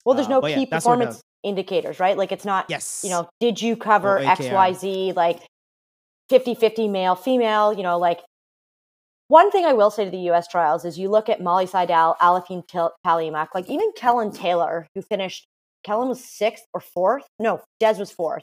Well, 0.05 0.15
there's 0.15 0.27
Uh, 0.29 0.41
no 0.41 0.47
yeah, 0.47 0.55
key 0.57 0.65
the- 0.65 0.77
performance 0.77 1.21
indicators, 1.43 2.01
right? 2.01 2.17
Like 2.17 2.33
it's 2.33 2.45
not, 2.45 2.67
yes 2.69 3.03
you 3.05 3.11
know, 3.11 3.29
did 3.41 3.61
you 3.61 3.77
cover 3.77 4.19
XYZ, 4.21 5.15
like 5.15 5.41
50 6.31 6.55
50 6.55 6.89
male, 6.89 7.15
female, 7.15 7.73
you 7.73 7.83
know, 7.83 7.99
like 7.99 8.21
one 9.29 9.51
thing 9.51 9.65
I 9.65 9.73
will 9.73 9.91
say 9.91 10.05
to 10.05 10.11
the 10.11 10.31
US 10.31 10.47
trials 10.49 10.85
is 10.85 10.99
you 10.99 11.09
look 11.11 11.29
at 11.29 11.41
Molly 11.43 11.67
Seidel, 11.67 12.17
Aliphine 12.21 12.67
Tuliamuk, 12.69 13.49
like 13.55 13.69
even 13.69 13.93
Kellyn 13.97 14.31
Taylor, 14.33 14.87
who 14.95 15.03
finished, 15.03 15.47
Kellyn 15.83 16.09
was 16.09 16.23
sixth 16.25 16.65
or 16.73 16.81
fourth. 16.81 17.25
No, 17.39 17.61
Des 17.81 17.99
was 17.99 18.11
fourth. 18.11 18.43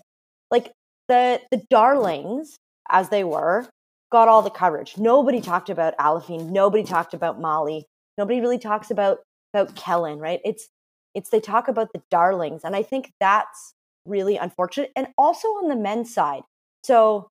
Like 0.49 0.71
the 1.07 1.41
the 1.51 1.63
darlings, 1.69 2.55
as 2.89 3.09
they 3.09 3.23
were, 3.23 3.67
got 4.11 4.27
all 4.27 4.41
the 4.41 4.49
coverage. 4.49 4.97
Nobody 4.97 5.39
talked 5.41 5.69
about 5.69 5.95
Aliphine. 5.97 6.49
Nobody 6.51 6.83
talked 6.83 7.13
about 7.13 7.39
Molly. 7.39 7.85
Nobody 8.17 8.41
really 8.41 8.59
talks 8.59 8.91
about 8.91 9.19
about 9.53 9.75
Kellyn, 9.75 10.19
right? 10.19 10.39
It's 10.43 10.67
it's 11.13 11.29
they 11.29 11.39
talk 11.39 11.67
about 11.67 11.93
the 11.93 12.01
darlings, 12.09 12.61
and 12.63 12.75
I 12.75 12.83
think 12.83 13.11
that's 13.19 13.73
really 14.05 14.37
unfortunate. 14.37 14.91
And 14.95 15.07
also 15.17 15.47
on 15.47 15.69
the 15.69 15.75
men's 15.75 16.13
side, 16.13 16.43
so 16.83 17.29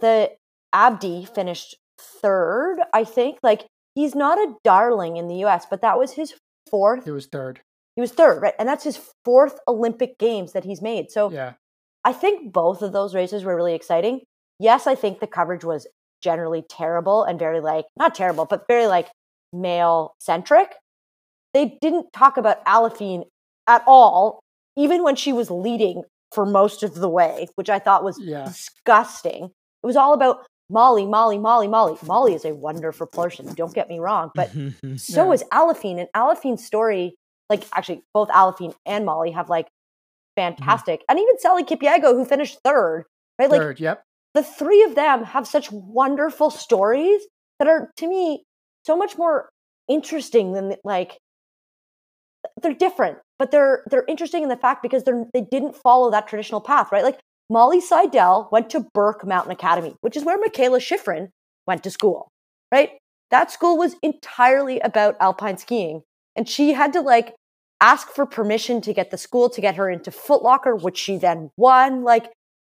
the 0.00 0.30
Abdi 0.72 1.24
finished 1.24 1.76
third, 1.98 2.78
I 2.92 3.04
think. 3.04 3.38
Like 3.42 3.66
he's 3.94 4.14
not 4.14 4.38
a 4.38 4.54
darling 4.64 5.16
in 5.16 5.28
the 5.28 5.36
U.S., 5.36 5.66
but 5.68 5.82
that 5.82 5.98
was 5.98 6.12
his 6.12 6.34
fourth. 6.70 7.04
He 7.04 7.10
was 7.10 7.26
third. 7.26 7.60
He 7.96 8.00
was 8.00 8.12
third, 8.12 8.40
right? 8.40 8.54
And 8.58 8.68
that's 8.68 8.84
his 8.84 9.00
fourth 9.24 9.58
Olympic 9.66 10.18
Games 10.18 10.52
that 10.52 10.64
he's 10.64 10.80
made. 10.80 11.10
So 11.10 11.30
Yeah. 11.30 11.54
I 12.04 12.12
think 12.12 12.52
both 12.52 12.80
of 12.82 12.92
those 12.92 13.14
races 13.14 13.44
were 13.44 13.54
really 13.54 13.74
exciting. 13.74 14.20
Yes, 14.58 14.86
I 14.86 14.94
think 14.94 15.20
the 15.20 15.26
coverage 15.26 15.64
was 15.64 15.86
generally 16.22 16.62
terrible 16.68 17.24
and 17.24 17.38
very 17.38 17.60
like 17.60 17.86
not 17.98 18.14
terrible, 18.14 18.46
but 18.46 18.66
very 18.68 18.86
like 18.86 19.08
male 19.52 20.14
centric. 20.18 20.74
They 21.54 21.78
didn't 21.80 22.12
talk 22.12 22.36
about 22.36 22.64
Aliphine 22.64 23.24
at 23.66 23.82
all, 23.86 24.40
even 24.76 25.02
when 25.02 25.16
she 25.16 25.32
was 25.32 25.50
leading 25.50 26.02
for 26.32 26.46
most 26.46 26.82
of 26.82 26.94
the 26.94 27.08
way, 27.08 27.48
which 27.56 27.68
I 27.68 27.78
thought 27.78 28.04
was 28.04 28.18
Yeah. 28.20 28.44
disgusting. 28.44 29.44
It 29.82 29.86
was 29.86 29.96
all 29.96 30.12
about 30.12 30.46
Molly, 30.68 31.04
Molly, 31.06 31.38
Molly, 31.38 31.66
Molly. 31.66 31.96
Molly 32.06 32.34
is 32.34 32.44
a 32.44 32.54
wonderful 32.54 33.06
person. 33.08 33.52
Don't 33.54 33.74
get 33.74 33.88
me 33.88 33.98
wrong, 33.98 34.30
but 34.34 34.50
so 34.96 35.26
Yeah. 35.26 35.32
is 35.32 35.42
Aliphine. 35.52 35.98
And 35.98 36.08
Aliphine's 36.14 36.64
story, 36.64 37.16
like 37.48 37.64
actually 37.74 38.02
both 38.14 38.28
Aliphine 38.28 38.74
and 38.86 39.04
Molly 39.04 39.32
have 39.32 39.48
like 39.50 39.66
mm-hmm. 39.66 40.54
fantastic, 40.54 41.04
and 41.08 41.18
even 41.18 41.38
Sally 41.38 41.64
Kipyego, 41.64 42.12
who 42.14 42.24
finished 42.24 42.60
third, 42.64 43.04
right? 43.38 43.50
Like 43.50 43.60
third. 43.60 43.80
Yep. 43.80 44.02
the 44.34 44.44
three 44.44 44.84
of 44.84 44.94
them 44.94 45.24
have 45.24 45.48
such 45.48 45.72
wonderful 45.72 46.50
stories 46.50 47.22
that 47.58 47.66
are 47.66 47.90
to 47.96 48.06
me 48.06 48.44
so 48.86 48.96
much 48.96 49.18
more 49.18 49.50
interesting 49.88 50.52
than 50.52 50.76
like 50.84 51.18
they're 52.62 52.74
different 52.74 53.18
but 53.38 53.50
they're 53.50 53.82
they're 53.90 54.04
interesting 54.08 54.42
in 54.42 54.48
the 54.48 54.56
fact 54.56 54.82
because 54.82 55.04
they're 55.04 55.24
they 55.32 55.40
didn't 55.40 55.76
follow 55.76 56.10
that 56.10 56.26
traditional 56.28 56.60
path 56.60 56.90
right? 56.92 57.04
Like 57.04 57.20
molly 57.48 57.80
seidel 57.80 58.48
went 58.52 58.70
to 58.70 58.86
burke 58.94 59.26
mountain 59.26 59.52
academy 59.52 59.94
which 60.00 60.16
is 60.16 60.24
where 60.24 60.38
mikaela 60.38 60.78
shiffrin 60.78 61.28
went 61.66 61.82
to 61.84 61.90
school 61.90 62.28
right? 62.72 62.92
That 63.30 63.50
school 63.50 63.76
was 63.76 63.96
entirely 64.02 64.80
about 64.80 65.16
alpine 65.20 65.56
skiing 65.56 66.02
and 66.36 66.48
she 66.48 66.72
had 66.72 66.92
to 66.94 67.00
like 67.00 67.34
ask 67.80 68.08
for 68.08 68.26
permission 68.26 68.80
to 68.82 68.92
get 68.92 69.10
the 69.10 69.18
school 69.18 69.48
to 69.50 69.60
get 69.60 69.76
her 69.76 69.88
into 69.90 70.10
footlocker 70.10 70.80
which 70.80 70.98
she 70.98 71.16
then 71.16 71.50
won. 71.56 72.02
Like 72.02 72.30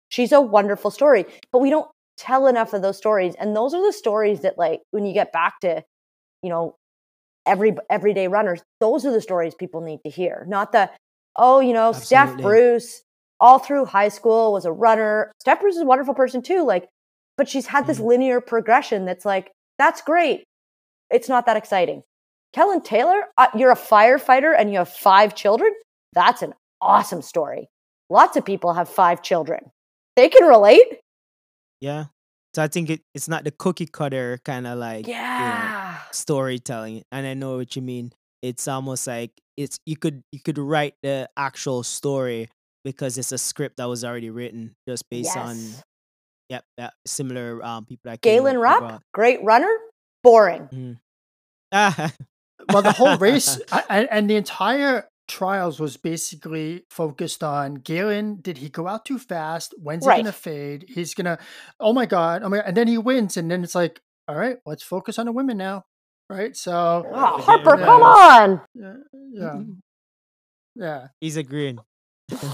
she's 0.09 0.31
a 0.31 0.41
wonderful 0.41 0.91
story 0.91 1.25
but 1.51 1.59
we 1.59 1.69
don't 1.69 1.89
tell 2.17 2.47
enough 2.47 2.73
of 2.73 2.81
those 2.81 2.97
stories 2.97 3.35
and 3.39 3.55
those 3.55 3.73
are 3.73 3.85
the 3.85 3.93
stories 3.93 4.41
that 4.41 4.57
like 4.57 4.81
when 4.91 5.05
you 5.05 5.13
get 5.13 5.31
back 5.31 5.59
to 5.61 5.81
you 6.43 6.49
know 6.49 6.75
every 7.49 7.75
everyday 7.89 8.27
runners 8.27 8.61
those 8.79 9.05
are 9.05 9.11
the 9.11 9.21
stories 9.21 9.53
people 9.55 9.81
need 9.81 9.99
to 10.05 10.09
hear 10.09 10.45
not 10.47 10.71
the 10.71 10.89
oh 11.35 11.59
you 11.59 11.73
know 11.73 11.91
steph 11.91 12.29
bruce 12.43 13.01
all 13.41 13.57
through 13.59 13.85
high 13.85 14.09
school 14.09 14.51
was 14.51 14.65
a 14.65 14.71
runner. 14.71 15.31
Steph 15.39 15.61
bruce 15.61 15.75
is 15.77 15.81
a 15.81 15.85
wonderful 15.85 16.13
person 16.13 16.41
too 16.41 16.63
like 16.65 16.87
but 17.37 17.47
she's 17.47 17.67
had 17.67 17.87
this 17.87 17.99
Mhm. 17.99 18.05
linear 18.05 18.41
progression 18.41 19.05
that's 19.05 19.23
like 19.25 19.49
that's 19.77 20.01
great. 20.01 20.43
It's 21.09 21.29
not 21.29 21.45
that 21.45 21.55
exciting. 21.55 22.03
Kellyn 22.51 22.81
taylor 22.81 23.23
uh, 23.37 23.47
you're 23.55 23.71
a 23.71 23.75
firefighter 23.77 24.53
and 24.57 24.71
you 24.71 24.77
have 24.79 24.89
five 24.89 25.35
children? 25.35 25.71
That's 26.13 26.41
an 26.41 26.53
awesome 26.81 27.21
story. 27.21 27.69
Lots 28.09 28.35
of 28.35 28.43
people 28.43 28.73
have 28.73 28.89
five 28.89 29.21
children. 29.21 29.71
They 30.17 30.27
can 30.27 30.45
relate. 30.45 30.99
Yeah. 31.79 32.05
So 32.59 32.63
I 32.63 32.67
think 32.67 32.89
it, 32.89 33.01
it's 33.15 33.29
not 33.29 33.45
the 33.45 33.51
cookie 33.51 33.85
cutter 33.85 34.37
kind 34.43 34.67
of 34.67 34.77
like 34.77 35.07
you 35.07 35.13
know, 35.13 35.71
storytelling, 36.11 37.03
and 37.09 37.25
I 37.25 37.33
know 37.33 37.55
what 37.55 37.73
you 37.77 37.81
mean. 37.81 38.11
It's 38.41 38.67
almost 38.67 39.07
like 39.07 39.31
it's 39.55 39.79
you 39.85 39.95
could 39.95 40.23
you 40.33 40.41
could 40.41 40.57
write 40.57 40.95
the 41.01 41.29
actual 41.37 41.83
story 41.83 42.49
because 42.83 43.17
it's 43.17 43.31
a 43.31 43.37
script 43.37 43.77
that 43.77 43.85
was 43.85 44.03
already 44.03 44.29
written 44.29 44.75
just 44.85 45.09
based 45.09 45.37
on 45.37 45.55
yep 46.49 46.65
that 46.77 46.95
similar 47.05 47.63
um 47.63 47.85
people 47.85 48.11
that 48.11 48.21
came 48.21 48.33
Galen 48.33 48.57
up 48.57 48.61
Rupp, 48.61 48.77
abroad. 48.83 49.01
great 49.13 49.41
runner, 49.41 49.73
boring. 50.21 50.99
Ah, 51.71 52.11
Well, 52.73 52.81
the 52.81 52.91
whole 52.91 53.15
race 53.19 53.57
I, 53.71 53.83
I- 53.89 54.07
and 54.11 54.29
the 54.29 54.35
entire 54.35 55.08
trials 55.29 55.79
was 55.79 55.95
basically 55.95 56.83
focused 56.89 57.43
on 57.43 57.75
Galen. 57.75 58.39
Did 58.41 58.57
he 58.57 58.67
go 58.67 58.87
out 58.87 59.05
too 59.05 59.17
fast? 59.19 59.73
When's 59.77 60.03
he 60.05 60.11
gonna 60.17 60.31
fade? 60.33 60.85
He's 60.89 61.13
gonna. 61.13 61.37
Oh 61.79 61.93
my 61.93 62.05
god! 62.05 62.43
Oh 62.43 62.49
my! 62.49 62.57
And 62.59 62.75
then 62.75 62.87
he 62.89 62.97
wins, 62.97 63.37
and 63.37 63.49
then 63.49 63.63
it's 63.63 63.75
like, 63.75 64.01
all 64.27 64.35
right, 64.35 64.57
let's 64.65 64.83
focus 64.83 65.17
on 65.19 65.27
the 65.27 65.31
women 65.31 65.57
now, 65.57 65.83
right? 66.29 66.55
So 66.57 67.05
Oh, 67.07 67.41
Harper, 67.41 67.79
Yeah. 67.79 67.85
come 67.85 68.01
on. 68.03 68.61
yeah, 68.73 68.93
yeah, 69.31 69.59
yeah. 70.75 71.07
he's 71.21 71.37
agreeing. 71.37 71.79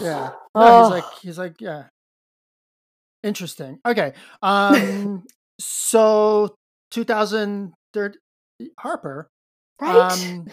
Yeah. 0.02 0.32
No, 0.56 0.62
Oh. 0.62 0.84
he's 0.84 0.92
like 0.92 1.20
he's 1.22 1.38
like 1.40 1.62
yeah. 1.62 1.84
Interesting. 3.24 3.80
Okay. 3.86 4.14
Um 4.42 5.24
so 5.60 6.56
2013 6.92 8.20
Harper 8.80 9.28
Right? 9.82 10.12
um 10.12 10.48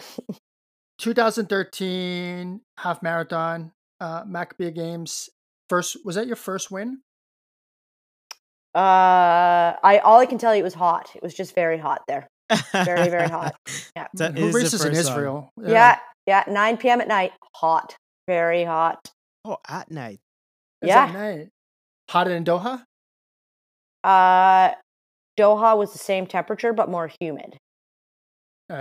2013 1.03 2.61
half 2.77 3.03
marathon 3.03 3.71
uh 3.99 4.23
Maccabee 4.25 4.71
Games 4.71 5.29
first 5.69 5.97
was 6.05 6.15
that 6.15 6.27
your 6.27 6.35
first 6.37 6.71
win? 6.71 6.99
uh, 8.75 9.75
I 9.83 9.99
all 10.03 10.19
I 10.19 10.25
can 10.25 10.37
tell 10.39 10.55
you 10.55 10.61
it 10.61 10.63
was 10.63 10.73
hot. 10.73 11.11
It 11.15 11.21
was 11.21 11.33
just 11.35 11.53
very 11.53 11.77
hot 11.77 12.01
there. 12.07 12.27
Very, 12.73 13.09
very 13.09 13.29
hot. 13.29 13.53
Yeah. 13.95 14.07
That 14.15 14.35
Who 14.37 14.47
is 14.47 14.55
races 14.55 14.83
in. 14.85 14.93
Israel? 14.93 15.51
Yeah. 15.61 15.99
yeah, 16.25 16.43
9 16.47 16.77
p.m. 16.77 16.99
at 17.01 17.07
night, 17.07 17.31
hot, 17.55 17.95
very 18.27 18.63
hot. 18.63 18.97
Oh, 19.45 19.57
at 19.69 19.91
night. 19.91 20.19
Is 20.81 20.87
Yeah. 20.87 21.05
that 21.05 21.13
night? 21.13 21.49
Hotter 22.09 22.31
than 22.31 22.43
Doha? 22.43 22.83
Uh, 24.03 24.71
Doha 25.39 25.77
was 25.77 25.91
the 25.93 25.99
same 25.99 26.25
temperature 26.25 26.73
but 26.73 26.89
more 26.89 27.11
humid. 27.19 27.57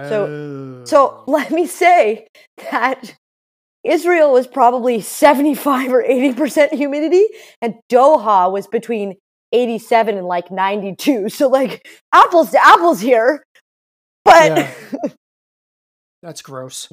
So 0.08 0.84
So 0.84 0.98
oh. 1.10 1.24
let 1.30 1.50
me 1.50 1.66
say 1.66 2.26
that 2.70 3.14
Israel 3.84 4.32
was 4.32 4.46
probably 4.46 5.00
75 5.00 5.92
or 5.92 6.02
80% 6.02 6.70
humidity, 6.72 7.26
and 7.60 7.74
Doha 7.90 8.50
was 8.52 8.66
between 8.68 9.16
87 9.52 10.16
and 10.16 10.26
like 10.26 10.50
92. 10.50 11.28
So, 11.28 11.48
like, 11.48 11.86
apples 12.12 12.50
to 12.52 12.64
apples 12.64 13.00
here. 13.00 13.42
But 14.24 14.56
Yeah. 14.56 14.74
that's 16.22 16.42
gross. 16.42 16.88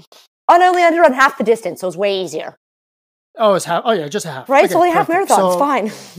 and 0.49 0.63
I 0.63 0.67
only 0.67 0.81
had 0.81 0.91
to 0.95 0.99
run 0.99 1.13
half 1.13 1.37
the 1.37 1.43
distance, 1.43 1.81
so 1.81 1.85
it 1.87 1.89
was 1.89 1.97
way 1.97 2.21
easier. 2.23 2.55
Oh, 3.37 3.53
it's 3.53 3.65
half. 3.65 3.83
Oh 3.85 3.91
yeah, 3.91 4.07
just 4.07 4.25
a 4.25 4.31
half. 4.31 4.49
Right? 4.49 4.65
it's 4.65 4.73
Okay, 4.73 4.79
only 4.79 4.91
half 4.91 5.07
marathon. 5.07 5.37
So- 5.37 5.47
it's 5.51 5.59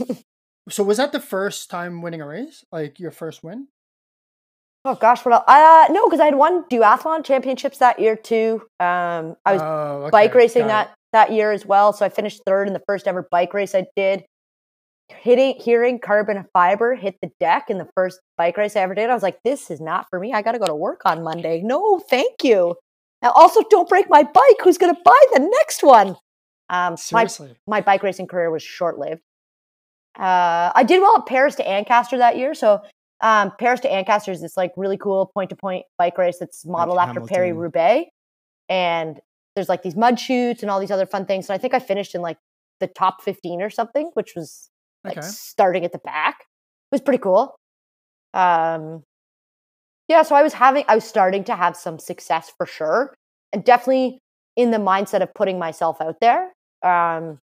fine. 0.07 0.17
So 0.69 0.83
was 0.83 0.97
that 0.97 1.11
the 1.11 1.19
first 1.19 1.69
time 1.71 2.01
winning 2.03 2.21
a 2.21 2.27
race? 2.27 2.63
Like 2.71 2.99
your 2.99 3.09
first 3.11 3.43
win? 3.43 3.67
Oh, 4.85 4.95
gosh. 4.95 5.23
What 5.25 5.33
else? 5.33 5.43
Uh, 5.47 5.87
no, 5.91 6.07
because 6.07 6.19
I 6.19 6.25
had 6.25 6.35
won 6.35 6.63
duathlon 6.69 7.23
championships 7.23 7.77
that 7.79 7.99
year 7.99 8.15
too. 8.15 8.61
Um, 8.79 9.35
I 9.45 9.53
was 9.53 9.61
Oh, 9.61 10.01
okay, 10.03 10.09
bike 10.11 10.35
racing 10.35 10.67
that 10.67 10.93
that 11.13 11.31
year 11.31 11.51
as 11.51 11.65
well. 11.65 11.93
So 11.93 12.05
I 12.05 12.09
finished 12.09 12.41
third 12.45 12.67
in 12.67 12.73
the 12.73 12.81
first 12.87 13.07
ever 13.07 13.27
bike 13.31 13.53
race 13.53 13.75
I 13.75 13.85
did. 13.95 14.23
Hitting, 15.09 15.55
hearing 15.59 15.99
carbon 15.99 16.45
fiber 16.53 16.95
hit 16.95 17.15
the 17.21 17.29
deck 17.39 17.69
in 17.69 17.77
the 17.77 17.87
first 17.95 18.21
bike 18.37 18.55
race 18.55 18.77
I 18.77 18.79
ever 18.79 18.95
did. 18.95 19.09
I 19.09 19.13
was 19.13 19.23
like, 19.23 19.39
this 19.43 19.69
is 19.69 19.81
not 19.81 20.07
for 20.09 20.19
me. 20.19 20.31
I 20.31 20.41
got 20.41 20.53
to 20.53 20.59
go 20.59 20.67
to 20.67 20.75
work 20.75 21.01
on 21.03 21.21
Monday. 21.21 21.61
No, 21.61 21.99
thank 21.99 22.43
you. 22.43 22.75
Now, 23.21 23.31
also, 23.31 23.61
don't 23.69 23.89
break 23.89 24.09
my 24.09 24.23
bike. 24.23 24.55
Who's 24.63 24.77
going 24.77 24.95
to 24.95 25.01
buy 25.03 25.21
the 25.33 25.41
next 25.41 25.83
one? 25.83 26.15
Um, 26.69 26.93
it. 26.93 27.11
my 27.11 27.27
my 27.67 27.81
bike 27.81 28.03
racing 28.03 28.27
career 28.27 28.49
was 28.49 28.63
short 28.63 28.97
lived. 28.97 29.21
Uh, 30.17 30.71
I 30.73 30.83
did 30.83 31.01
well 31.01 31.17
at 31.17 31.25
Paris 31.25 31.55
to 31.55 31.67
Ancaster 31.67 32.17
that 32.17 32.37
year. 32.37 32.53
So 32.53 32.81
um, 33.21 33.51
Paris 33.59 33.79
to 33.81 33.91
Ancaster 33.91 34.31
is 34.31 34.41
this 34.41 34.57
like 34.57 34.71
really 34.77 34.97
cool 34.97 35.27
point 35.33 35.49
to 35.51 35.55
point 35.55 35.85
bike 35.97 36.17
race 36.17 36.37
that's 36.39 36.65
modeled 36.65 36.97
after 36.99 37.19
Paris 37.19 37.29
Hamilton. 37.31 37.57
Roubaix, 37.57 38.09
and 38.69 39.19
there's 39.55 39.69
like 39.69 39.83
these 39.83 39.95
mud 39.95 40.19
chutes 40.19 40.61
and 40.63 40.71
all 40.71 40.79
these 40.79 40.91
other 40.91 41.05
fun 41.05 41.25
things. 41.25 41.45
So 41.47 41.53
I 41.53 41.57
think 41.57 41.73
I 41.73 41.79
finished 41.79 42.15
in 42.15 42.21
like 42.21 42.37
the 42.79 42.87
top 42.87 43.21
15 43.21 43.61
or 43.61 43.69
something, 43.69 44.09
which 44.13 44.33
was 44.35 44.69
like 45.03 45.17
Okay. 45.17 45.27
starting 45.27 45.83
at 45.85 45.91
the 45.91 45.99
back. 45.99 46.39
It 46.41 46.95
was 46.95 47.01
pretty 47.01 47.19
cool. 47.21 47.55
Um, 48.33 49.03
yeah, 50.07 50.23
so 50.23 50.35
I 50.35 50.43
was 50.43 50.53
having, 50.53 50.83
I 50.87 50.95
was 50.95 51.03
starting 51.05 51.43
to 51.45 51.55
have 51.55 51.75
some 51.77 51.99
success 51.99 52.51
for 52.57 52.65
sure, 52.65 53.13
and 53.53 53.63
definitely 53.63 54.19
in 54.55 54.71
the 54.71 54.77
mindset 54.77 55.21
of 55.21 55.33
putting 55.33 55.57
myself 55.59 56.01
out 56.01 56.19
there. 56.19 56.51
Um, 56.83 57.39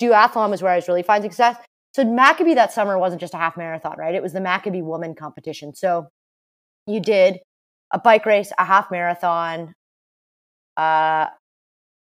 duathlon 0.00 0.50
was 0.50 0.62
where 0.62 0.72
I 0.72 0.76
was 0.76 0.88
really 0.88 1.02
finding 1.02 1.30
success. 1.30 1.56
So 1.94 2.04
Maccabee 2.04 2.54
that 2.54 2.72
summer 2.72 2.98
wasn't 2.98 3.20
just 3.20 3.34
a 3.34 3.38
half 3.38 3.56
marathon, 3.56 3.96
right? 3.98 4.14
It 4.14 4.22
was 4.22 4.32
the 4.32 4.40
Maccabee 4.40 4.82
woman 4.82 5.14
competition. 5.14 5.74
So 5.74 6.08
you 6.86 7.00
did 7.00 7.40
a 7.92 7.98
bike 7.98 8.26
race, 8.26 8.52
a 8.58 8.64
half 8.64 8.90
marathon, 8.90 9.74
uh, 10.76 11.26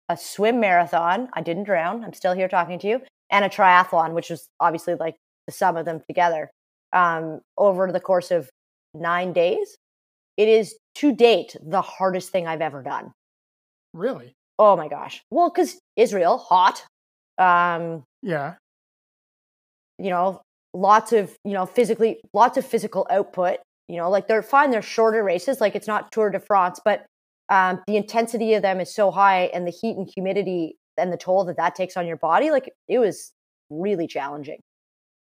a 0.08 0.16
swim 0.16 0.60
marathon. 0.60 1.28
I 1.34 1.42
didn't 1.42 1.64
drown. 1.64 2.04
I'm 2.04 2.12
still 2.12 2.34
here 2.34 2.48
talking 2.48 2.78
to 2.80 2.88
you, 2.88 3.00
and 3.30 3.44
a 3.44 3.48
triathlon, 3.48 4.12
which 4.14 4.30
was 4.30 4.48
obviously 4.60 4.94
like 4.94 5.16
the 5.46 5.52
sum 5.52 5.76
of 5.76 5.84
them 5.84 6.00
together. 6.08 6.50
um, 6.92 7.40
over 7.58 7.92
the 7.92 8.00
course 8.00 8.30
of 8.32 8.50
nine 8.94 9.32
days. 9.32 9.76
It 10.36 10.48
is 10.48 10.76
to 10.96 11.12
date 11.14 11.56
the 11.62 11.82
hardest 11.82 12.30
thing 12.32 12.46
I've 12.48 12.62
ever 12.62 12.82
done. 12.82 13.12
Really? 13.94 14.32
Oh 14.58 14.76
my 14.76 14.88
gosh. 14.88 15.22
Well, 15.30 15.50
because 15.50 15.78
Israel, 15.96 16.38
hot. 16.38 16.84
Um, 17.38 18.04
Yeah. 18.22 18.54
You 20.00 20.10
know, 20.10 20.42
lots 20.72 21.12
of, 21.12 21.36
you 21.44 21.52
know, 21.52 21.66
physically, 21.66 22.20
lots 22.32 22.56
of 22.56 22.66
physical 22.66 23.06
output. 23.10 23.58
You 23.88 23.96
know, 23.96 24.08
like 24.08 24.28
they're 24.28 24.42
fine, 24.42 24.70
they're 24.70 24.82
shorter 24.82 25.22
races, 25.24 25.60
like 25.60 25.74
it's 25.74 25.88
not 25.88 26.12
Tour 26.12 26.30
de 26.30 26.38
France, 26.38 26.80
but 26.84 27.04
um, 27.48 27.82
the 27.88 27.96
intensity 27.96 28.54
of 28.54 28.62
them 28.62 28.78
is 28.78 28.94
so 28.94 29.10
high 29.10 29.50
and 29.52 29.66
the 29.66 29.72
heat 29.72 29.96
and 29.96 30.08
humidity 30.14 30.76
and 30.96 31.12
the 31.12 31.16
toll 31.16 31.44
that 31.46 31.56
that 31.56 31.74
takes 31.74 31.96
on 31.96 32.06
your 32.06 32.16
body, 32.16 32.52
like 32.52 32.70
it 32.88 33.00
was 33.00 33.32
really 33.68 34.06
challenging. 34.06 34.60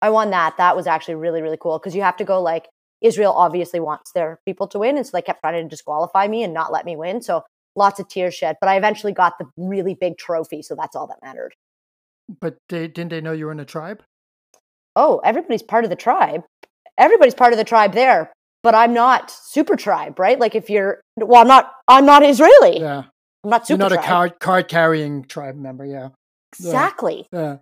I 0.01 0.09
won 0.11 0.29
that. 0.31 0.57
That 0.57 0.75
was 0.75 0.85
actually 0.85 1.15
really, 1.15 1.41
really 1.41 1.57
cool 1.59 1.79
because 1.79 1.95
you 1.95 2.03
have 2.03 2.17
to 2.17 2.23
go 2.23 2.41
like 2.41 2.67
Israel 3.01 3.33
obviously 3.33 3.79
wants 3.79 4.11
their 4.11 4.39
people 4.45 4.67
to 4.67 4.79
win. 4.79 4.97
And 4.97 5.05
so 5.05 5.11
they 5.13 5.21
kept 5.21 5.41
trying 5.41 5.63
to 5.63 5.67
disqualify 5.67 6.27
me 6.27 6.43
and 6.43 6.53
not 6.53 6.71
let 6.71 6.85
me 6.85 6.95
win. 6.95 7.21
So 7.21 7.43
lots 7.75 7.99
of 7.99 8.07
tears 8.07 8.35
shed, 8.35 8.57
but 8.61 8.69
I 8.69 8.77
eventually 8.77 9.13
got 9.13 9.39
the 9.39 9.45
really 9.57 9.95
big 9.95 10.17
trophy. 10.17 10.61
So 10.61 10.75
that's 10.75 10.95
all 10.95 11.07
that 11.07 11.19
mattered. 11.23 11.53
But 12.39 12.57
they 12.69 12.87
didn't 12.87 13.09
they 13.09 13.21
know 13.21 13.31
you 13.31 13.45
were 13.45 13.51
in 13.51 13.59
a 13.59 13.65
tribe? 13.65 14.03
Oh, 14.95 15.21
everybody's 15.23 15.63
part 15.63 15.83
of 15.83 15.89
the 15.89 15.95
tribe. 15.95 16.43
Everybody's 16.97 17.33
part 17.33 17.53
of 17.53 17.57
the 17.57 17.63
tribe 17.63 17.93
there, 17.93 18.31
but 18.61 18.75
I'm 18.75 18.93
not 18.93 19.31
super 19.31 19.75
tribe, 19.75 20.19
right? 20.19 20.39
Like 20.39 20.55
if 20.55 20.69
you're, 20.69 21.01
well, 21.17 21.41
I'm 21.41 21.47
not, 21.47 21.71
I'm 21.87 22.05
not 22.05 22.23
Israeli. 22.23 22.79
Yeah. 22.79 23.03
I'm 23.43 23.49
not 23.49 23.67
You're 23.69 23.77
super 23.77 23.95
not 23.95 24.03
a 24.03 24.07
card 24.07 24.39
card 24.39 24.67
carrying 24.69 25.25
tribe 25.25 25.55
member, 25.55 25.85
yeah. 25.85 26.09
Exactly. 26.53 27.27
Yeah. 27.33 27.57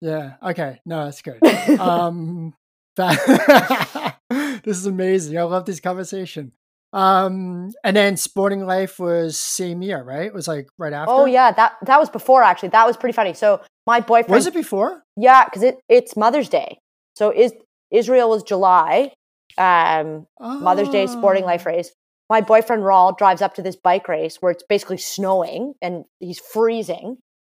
Yeah. 0.00 0.34
Okay. 0.42 0.80
No, 0.84 1.04
that's 1.04 1.22
good. 1.22 1.42
um 1.80 2.54
that, 2.96 4.16
this 4.64 4.76
is 4.76 4.86
amazing. 4.86 5.38
I 5.38 5.42
love 5.44 5.64
this 5.64 5.80
conversation. 5.80 6.52
Um 6.92 7.72
and 7.82 7.96
then 7.96 8.16
sporting 8.16 8.66
life 8.66 8.98
was 8.98 9.38
same 9.38 9.80
year, 9.80 10.02
right? 10.02 10.26
It 10.26 10.34
was 10.34 10.48
like 10.48 10.68
right 10.76 10.92
after. 10.92 11.12
oh 11.12 11.24
yeah, 11.24 11.50
that 11.52 11.76
that 11.82 11.98
was 11.98 12.10
before 12.10 12.42
actually. 12.42 12.70
That 12.70 12.86
was 12.86 12.96
pretty 12.96 13.14
funny. 13.14 13.32
So 13.32 13.62
my 13.86 14.00
boyfriend, 14.00 14.34
Was 14.34 14.46
it 14.46 14.54
before? 14.54 15.02
yeah, 15.16 15.44
because 15.44 15.62
it 15.62 15.76
it's 15.88 16.16
Mother's 16.16 16.48
Day. 16.48 16.78
So 17.14 17.30
is 17.30 17.52
Israel 17.90 18.28
was 18.30 18.42
July, 18.42 19.12
um, 19.58 20.26
Mother's 20.40 20.88
Day 20.90 21.06
sporting 21.06 21.44
Oh. 21.44 21.46
life 21.46 21.66
race. 21.66 21.92
My 22.28 22.40
boyfriend 22.40 22.82
Raul 22.82 23.16
drives 23.16 23.40
up 23.40 23.54
to 23.54 23.62
this 23.62 23.76
bike 23.76 24.08
race 24.08 24.36
where 24.40 24.50
it's 24.50 24.64
basically 24.68 24.96
snowing 24.98 25.74
and 25.80 26.04
he's 26.18 26.40
freezing. 26.40 27.18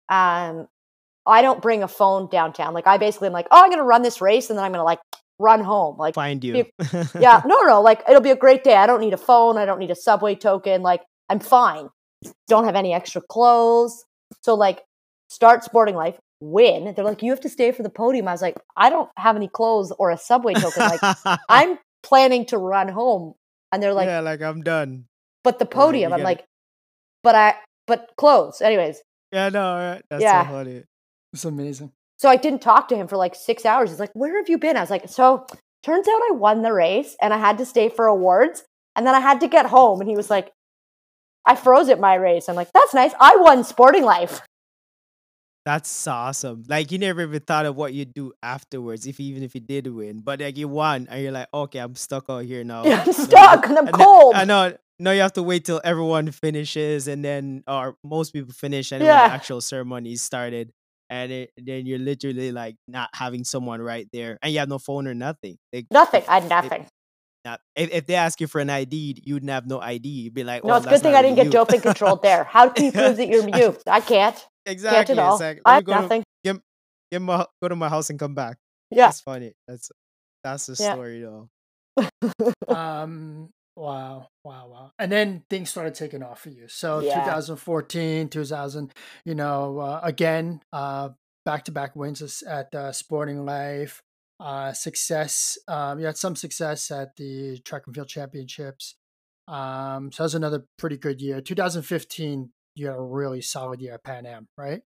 Um, 0.09 0.67
I 1.25 1.41
don't 1.41 1.61
bring 1.61 1.83
a 1.83 1.87
phone 1.87 2.27
downtown. 2.29 2.73
Like 2.73 2.87
I 2.87 2.97
basically 2.97 3.27
am 3.27 3.33
like, 3.33 3.47
oh, 3.51 3.61
I'm 3.63 3.69
gonna 3.69 3.83
run 3.83 4.01
this 4.01 4.19
race 4.21 4.49
and 4.49 4.57
then 4.59 4.65
I'm 4.65 4.71
gonna 4.73 4.83
like 4.83 4.99
run 5.39 5.61
home. 5.61 5.97
Like 5.97 6.15
Find 6.15 6.43
you. 6.43 6.65
yeah, 7.19 7.41
no, 7.45 7.61
no, 7.61 7.81
like 7.81 8.03
it'll 8.09 8.21
be 8.21 8.31
a 8.31 8.35
great 8.35 8.63
day. 8.63 8.75
I 8.75 8.85
don't 8.87 8.99
need 8.99 9.13
a 9.13 9.17
phone. 9.17 9.57
I 9.57 9.65
don't 9.65 9.79
need 9.79 9.91
a 9.91 9.95
subway 9.95 10.35
token. 10.35 10.81
Like 10.81 11.01
I'm 11.29 11.39
fine. 11.39 11.89
Don't 12.49 12.65
have 12.65 12.75
any 12.75 12.93
extra 12.93 13.21
clothes. 13.21 14.03
So 14.43 14.55
like 14.55 14.81
start 15.29 15.63
sporting 15.63 15.95
life, 15.95 16.17
win. 16.41 16.93
They're 16.95 17.05
like, 17.05 17.21
you 17.23 17.31
have 17.31 17.41
to 17.41 17.49
stay 17.49 17.71
for 17.71 17.83
the 17.83 17.89
podium. 17.89 18.27
I 18.27 18.31
was 18.31 18.41
like, 18.41 18.55
I 18.75 18.89
don't 18.89 19.09
have 19.17 19.35
any 19.35 19.47
clothes 19.47 19.91
or 19.97 20.11
a 20.11 20.17
subway 20.17 20.53
token. 20.53 20.83
Like 20.83 21.39
I'm 21.49 21.79
planning 22.03 22.45
to 22.47 22.57
run 22.57 22.87
home. 22.89 23.33
And 23.71 23.81
they're 23.83 23.93
like, 23.93 24.07
yeah, 24.07 24.19
like 24.21 24.41
I'm 24.41 24.61
done. 24.61 25.05
but 25.43 25.59
the 25.59 25.65
podium. 25.65 26.13
I'm 26.13 26.19
gotta- 26.19 26.23
like, 26.23 26.45
but 27.23 27.35
I, 27.35 27.55
but 27.87 28.09
clothes. 28.17 28.61
Anyways, 28.61 29.01
Yeah, 29.31 29.49
no, 29.49 29.75
right. 29.75 30.01
That's 30.09 30.23
Yeah. 30.23 30.45
so 30.47 30.51
funny. 30.53 30.83
It's 31.33 31.43
amazing. 31.45 31.91
so 32.17 32.29
I 32.29 32.35
didn't 32.37 32.61
talk 32.61 32.87
to 32.89 32.95
him 32.95 33.07
for 33.07 33.17
like 33.17 33.35
six 33.35 33.65
hours. 33.65 33.89
He's 33.89 33.99
like, 33.99 34.11
where 34.13 34.37
have 34.37 34.47
you 34.49 34.57
been? 34.57 34.77
I 34.77 34.81
was 34.81 34.89
like, 34.89 35.09
so 35.09 35.45
turns 35.83 36.07
out 36.07 36.21
I 36.29 36.31
won 36.33 36.61
the 36.61 36.71
race 36.73 37.15
and 37.21 37.33
I 37.33 37.37
had 37.37 37.57
to 37.57 37.65
stay 37.65 37.89
for 37.89 38.07
awards. 38.07 38.63
And 38.95 39.05
then 39.05 39.13
I 39.15 39.19
had 39.19 39.41
to 39.41 39.47
get 39.47 39.65
home. 39.67 39.99
And 40.01 40.09
he 40.09 40.15
was 40.15 40.29
like, 40.29 40.51
I 41.45 41.55
froze 41.55 41.89
at 41.89 41.99
my 41.99 42.15
race. 42.15 42.49
I'm 42.49 42.55
like, 42.55 42.71
that's 42.73 42.93
nice. 42.93 43.11
I 43.19 43.35
won 43.37 43.63
sporting 43.63 44.03
life. 44.03 44.41
That's 45.67 46.07
awesome. 46.07 46.63
Like 46.69 46.93
you 46.93 46.97
never 46.97 47.21
even 47.23 47.41
thought 47.41 47.65
of 47.65 47.75
what 47.75 47.93
you'd 47.93 48.13
do 48.13 48.31
afterwards, 48.41 49.05
if 49.05 49.19
even 49.19 49.43
if 49.43 49.53
you 49.53 49.59
did 49.59 49.85
win. 49.87 50.21
But 50.21 50.39
like 50.39 50.55
you 50.55 50.69
won, 50.69 51.07
and 51.11 51.21
you're 51.21 51.33
like, 51.33 51.49
okay, 51.53 51.79
I'm 51.79 51.93
stuck 51.95 52.29
out 52.29 52.45
here 52.45 52.63
now. 52.73 52.83
I'm 52.85 53.11
So- 53.11 53.23
stuck 53.25 53.65
and 53.67 53.77
I'm 53.77 53.87
and 53.87 53.95
cold. 53.97 54.33
I 54.35 54.45
know. 54.45 54.77
No, 54.97 55.11
you 55.11 55.19
have 55.19 55.33
to 55.33 55.43
wait 55.43 55.65
till 55.65 55.81
everyone 55.83 56.31
finishes, 56.31 57.09
and 57.09 57.19
then 57.23 57.63
or 57.67 57.97
most 58.01 58.31
people 58.31 58.53
finish, 58.53 58.93
and 58.93 59.03
Yeah. 59.03 59.27
the 59.27 59.33
actual 59.33 59.59
ceremony 59.59 60.13
is 60.13 60.21
started, 60.21 60.71
and 61.09 61.31
it, 61.33 61.51
then 61.57 61.85
you're 61.85 61.99
literally 61.99 62.53
like 62.53 62.77
not 62.87 63.09
having 63.13 63.43
someone 63.43 63.81
right 63.81 64.07
there, 64.13 64.39
and 64.41 64.53
you 64.53 64.59
have 64.59 64.69
no 64.69 64.79
phone 64.79 65.05
or 65.05 65.13
nothing. 65.13 65.57
Like, 65.73 65.87
Nothing. 65.91 66.23
I 66.29 66.39
had 66.39 66.49
nothing. 66.49 66.85
not- 67.45 67.59
if, 67.75 67.91
if 67.91 68.05
they 68.07 68.15
ask 68.15 68.39
you 68.41 68.47
for 68.47 68.59
an 68.61 68.69
ID, 68.69 69.21
you'd 69.25 69.47
have 69.49 69.67
no 69.67 69.79
ID. 69.81 70.07
You'd 70.07 70.33
be 70.33 70.43
like, 70.45 70.63
No, 70.63 70.73
"Oh, 70.73 70.77
it's 70.77 70.85
a 70.85 70.89
that's 70.89 71.01
good 71.01 71.09
thing 71.09 71.15
I 71.15 71.21
didn't 71.21 71.35
get 71.35 71.45
you." 71.47 71.51
doping 71.51 71.81
controlled 71.81 72.23
there. 72.23 72.45
How 72.45 72.69
can 72.69 72.85
you 72.85 72.91
prove 72.93 73.17
that 73.17 73.27
you're 73.27 73.47
you? 73.59 73.77
I 73.85 73.99
can't. 73.99 74.47
Can't 74.67 74.73
exactly. 74.75 75.13
at 75.13 75.19
all. 75.19 75.33
It's 75.35 75.41
like, 75.41 75.61
I 75.65 75.69
let 75.71 75.75
have 75.75 75.83
me 75.83 75.85
go 75.85 75.93
to, 75.93 76.01
nothing. 76.01 76.23
get 77.11 77.21
my, 77.21 77.45
go 77.61 77.67
to 77.69 77.75
my 77.75 77.89
house 77.89 78.09
and 78.09 78.19
come 78.19 78.35
back. 78.35 78.57
Yeah. 78.91 79.07
That's 79.07 79.21
funny. 79.21 79.53
That's 79.67 79.89
that's 80.43 80.65
the 80.67 80.75
Yeah. 80.79 80.93
story 80.93 81.21
though. 81.21 81.49
Um 82.67 83.49
wow, 83.75 84.27
wow, 84.43 84.67
wow. 84.67 84.91
And 84.99 85.11
then 85.11 85.43
things 85.49 85.69
started 85.69 85.93
taking 85.95 86.23
off 86.23 86.41
for 86.41 86.49
you. 86.49 86.67
So 86.67 86.99
Yeah. 86.99 87.23
2014, 87.23 88.29
2000, 88.29 88.91
you 89.25 89.35
know, 89.35 89.79
uh, 89.79 89.99
again, 90.03 90.61
uh 90.73 91.09
back-to-back 91.45 91.95
wins 91.95 92.43
at 92.43 92.75
uh, 92.75 92.91
Sporting 92.91 93.45
Life. 93.45 94.01
Uh 94.39 94.73
success. 94.73 95.57
Um 95.67 95.99
you 95.99 96.05
had 96.05 96.17
some 96.17 96.35
success 96.35 96.91
at 96.91 97.15
the 97.15 97.59
track 97.59 97.83
and 97.85 97.95
field 97.95 98.09
championships. 98.09 98.95
Um 99.47 100.11
so 100.11 100.23
that 100.23 100.25
was 100.25 100.35
another 100.35 100.65
pretty 100.77 100.97
good 100.97 101.21
year. 101.21 101.39
2015 101.41 102.51
you 102.77 102.87
had 102.87 102.95
a 102.95 103.01
really 103.01 103.41
solid 103.41 103.81
year 103.81 103.93
at 103.95 104.03
Pan 104.03 104.25
Am, 104.25 104.47
right? 104.57 104.81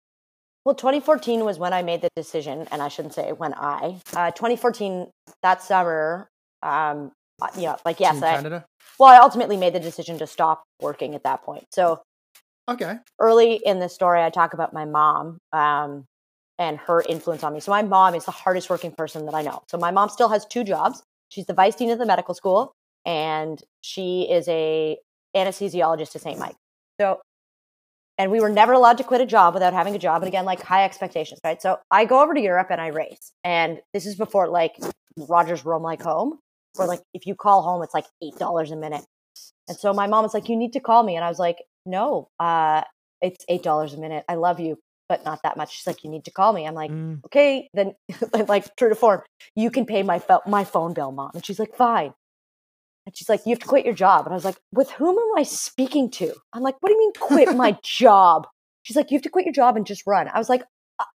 Well, 0.65 0.75
2014 0.75 1.43
was 1.43 1.57
when 1.57 1.73
I 1.73 1.81
made 1.81 2.01
the 2.01 2.09
decision, 2.15 2.67
and 2.71 2.81
I 2.81 2.87
shouldn't 2.87 3.15
say 3.15 3.31
when 3.31 3.53
I. 3.55 3.99
Uh, 4.15 4.31
2014, 4.31 5.07
that 5.41 5.63
summer, 5.63 6.29
um, 6.61 7.11
uh, 7.41 7.47
you 7.55 7.63
know, 7.63 7.77
like 7.83 7.99
yes, 7.99 8.21
I, 8.21 8.63
well, 8.99 9.09
I 9.09 9.17
ultimately 9.17 9.57
made 9.57 9.73
the 9.73 9.79
decision 9.79 10.19
to 10.19 10.27
stop 10.27 10.63
working 10.79 11.15
at 11.15 11.23
that 11.23 11.43
point. 11.43 11.65
So 11.71 12.01
Okay. 12.69 12.99
early 13.19 13.55
in 13.55 13.79
the 13.79 13.89
story, 13.89 14.21
I 14.23 14.29
talk 14.29 14.53
about 14.53 14.73
my 14.73 14.85
mom 14.85 15.39
um, 15.51 16.05
and 16.57 16.77
her 16.77 17.03
influence 17.07 17.43
on 17.43 17.53
me. 17.53 17.59
So 17.59 17.71
my 17.71 17.81
mom 17.81 18.15
is 18.15 18.25
the 18.25 18.31
hardest 18.31 18.69
working 18.69 18.91
person 18.91 19.25
that 19.25 19.33
I 19.33 19.41
know. 19.41 19.63
So 19.69 19.77
my 19.77 19.91
mom 19.91 20.09
still 20.09 20.29
has 20.29 20.45
two 20.45 20.63
jobs. 20.63 21.01
She's 21.29 21.45
the 21.45 21.53
vice 21.53 21.75
dean 21.75 21.89
of 21.89 21.99
the 21.99 22.05
medical 22.05 22.33
school, 22.33 22.73
and 23.05 23.61
she 23.81 24.27
is 24.29 24.47
a 24.47 24.97
anesthesiologist 25.35 26.15
at 26.15 26.21
St. 26.21 26.39
Mike. 26.39 26.55
So, 26.99 27.19
and 28.17 28.31
we 28.31 28.39
were 28.39 28.49
never 28.49 28.73
allowed 28.73 28.97
to 28.97 29.03
quit 29.03 29.21
a 29.21 29.25
job 29.25 29.53
without 29.53 29.73
having 29.73 29.95
a 29.95 29.99
job. 29.99 30.21
And 30.21 30.27
again, 30.27 30.45
like 30.45 30.61
high 30.61 30.83
expectations, 30.85 31.39
right? 31.43 31.61
So 31.61 31.79
I 31.89 32.05
go 32.05 32.21
over 32.21 32.33
to 32.33 32.41
Europe 32.41 32.67
and 32.69 32.79
I 32.81 32.87
race, 32.87 33.31
and 33.43 33.79
this 33.93 34.05
is 34.05 34.15
before 34.15 34.47
like 34.47 34.75
Rogers 35.17 35.65
Roam 35.65 35.83
like 35.83 36.01
home, 36.01 36.39
where 36.75 36.87
like 36.87 37.01
if 37.13 37.25
you 37.25 37.35
call 37.35 37.61
home, 37.61 37.81
it's 37.83 37.93
like 37.93 38.05
eight 38.23 38.37
dollars 38.37 38.71
a 38.71 38.75
minute. 38.75 39.03
And 39.67 39.77
so 39.77 39.93
my 39.93 40.07
mom 40.07 40.23
was 40.23 40.33
like, 40.33 40.49
"You 40.49 40.55
need 40.57 40.73
to 40.73 40.79
call 40.79 41.03
me," 41.03 41.15
and 41.15 41.23
I 41.25 41.29
was 41.29 41.39
like, 41.39 41.57
"No, 41.85 42.29
uh, 42.39 42.81
it's 43.21 43.43
eight 43.47 43.63
dollars 43.63 43.93
a 43.93 43.97
minute. 43.97 44.23
I 44.27 44.35
love 44.35 44.59
you, 44.59 44.77
but 45.09 45.23
not 45.25 45.39
that 45.43 45.57
much." 45.57 45.73
She's 45.73 45.87
like, 45.87 46.03
"You 46.03 46.09
need 46.09 46.25
to 46.25 46.31
call 46.31 46.51
me." 46.53 46.67
I'm 46.67 46.73
like, 46.75 46.91
Mm. 46.91 47.23
"Okay, 47.25 47.69
then," 47.73 47.93
like 48.47 48.75
true 48.75 48.89
to 48.89 48.95
form, 48.95 49.21
you 49.55 49.71
can 49.71 49.85
pay 49.85 50.03
my 50.03 50.19
pho- 50.19 50.41
my 50.45 50.63
phone 50.63 50.93
bill, 50.93 51.11
mom. 51.11 51.31
And 51.33 51.45
she's 51.45 51.59
like, 51.59 51.75
"Fine." 51.75 52.13
And 53.05 53.15
she's 53.15 53.29
like, 53.29 53.45
"You 53.45 53.51
have 53.51 53.59
to 53.59 53.67
quit 53.67 53.85
your 53.85 53.93
job." 53.93 54.25
And 54.25 54.33
I 54.33 54.35
was 54.35 54.45
like, 54.45 54.57
"With 54.73 54.91
whom 54.91 55.17
am 55.17 55.37
I 55.37 55.43
speaking 55.43 56.09
to?" 56.11 56.33
I'm 56.53 56.61
like, 56.61 56.75
"What 56.79 56.89
do 56.89 56.93
you 56.93 56.99
mean 56.99 57.13
quit 57.19 57.55
my 57.55 57.77
job?" 57.83 58.47
She's 58.83 58.95
like, 58.95 59.11
"You 59.11 59.15
have 59.15 59.23
to 59.23 59.29
quit 59.29 59.45
your 59.45 59.53
job 59.53 59.75
and 59.77 59.85
just 59.85 60.05
run." 60.05 60.27
I 60.27 60.37
was 60.37 60.49
like, 60.49 60.63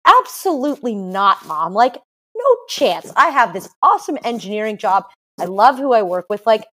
"Absolutely 0.07 0.95
not, 0.95 1.47
mom. 1.47 1.75
Like, 1.75 1.95
no 2.37 2.57
chance. 2.69 3.13
I 3.17 3.29
have 3.31 3.53
this 3.53 3.69
awesome 3.83 4.19
engineering 4.25 4.79
job. 4.79 5.05
I 5.41 5.45
love 5.45 5.79
who 5.79 5.93
I 5.93 6.03
work 6.03 6.27
with. 6.29 6.47
Like, 6.47 6.67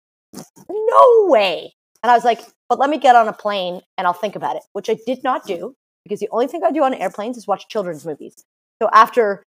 no 0.70 1.26
way." 1.28 1.74
And 2.02 2.12
I 2.12 2.16
was 2.16 2.26
like, 2.26 2.42
"But 2.70 2.80
let 2.80 2.90
me 2.90 2.98
get 2.98 3.16
on 3.16 3.28
a 3.28 3.34
plane 3.34 3.82
and 3.98 4.08
I'll 4.08 4.14
think 4.14 4.36
about 4.36 4.56
it," 4.56 4.64
which 4.74 4.90
I 4.90 4.98
did 5.06 5.24
not 5.24 5.46
do 5.46 5.76
because 6.04 6.20
the 6.20 6.30
only 6.32 6.48
thing 6.48 6.64
I 6.64 6.72
do 6.72 6.84
on 6.84 6.94
airplanes 6.94 7.38
is 7.38 7.48
watch 7.48 7.68
children's 7.70 8.06
movies. 8.06 8.36
So 8.82 8.90
after 8.94 9.44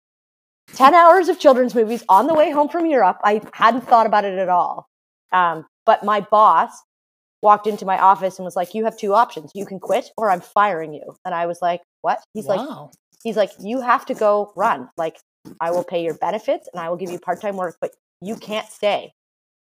10 0.73 0.93
hours 0.93 1.29
of 1.29 1.39
children's 1.39 1.75
movies 1.75 2.03
on 2.09 2.27
the 2.27 2.33
way 2.33 2.51
home 2.51 2.69
from 2.69 2.85
Europe, 2.85 3.17
I 3.23 3.41
hadn't 3.53 3.81
thought 3.81 4.05
about 4.05 4.25
it 4.25 4.37
at 4.37 4.49
all. 4.49 4.87
Um, 5.31 5.65
but 5.85 6.03
my 6.03 6.21
boss 6.21 6.71
walked 7.41 7.67
into 7.67 7.85
my 7.85 7.99
office 7.99 8.37
and 8.39 8.45
was 8.45 8.55
like, 8.55 8.73
"You 8.73 8.85
have 8.85 8.97
two 8.97 9.13
options. 9.13 9.51
You 9.53 9.65
can 9.65 9.79
quit, 9.79 10.09
or 10.17 10.29
I'm 10.31 10.41
firing 10.41 10.93
you." 10.93 11.15
And 11.25 11.33
I 11.35 11.45
was 11.45 11.59
like, 11.61 11.81
"What?" 12.01 12.19
He's 12.33 12.47
like, 12.47 12.59
"He's 13.23 13.37
like, 13.37 13.51
you 13.59 13.81
have 13.81 14.05
to 14.07 14.13
go 14.13 14.51
run. 14.55 14.89
Like, 14.97 15.17
I 15.59 15.71
will 15.71 15.83
pay 15.83 16.03
your 16.03 16.15
benefits 16.15 16.67
and 16.73 16.79
I 16.81 16.89
will 16.89 16.97
give 16.97 17.11
you 17.11 17.19
part 17.19 17.41
time 17.41 17.55
work, 17.57 17.77
but 17.81 17.91
you 18.21 18.35
can't 18.35 18.67
stay." 18.67 19.11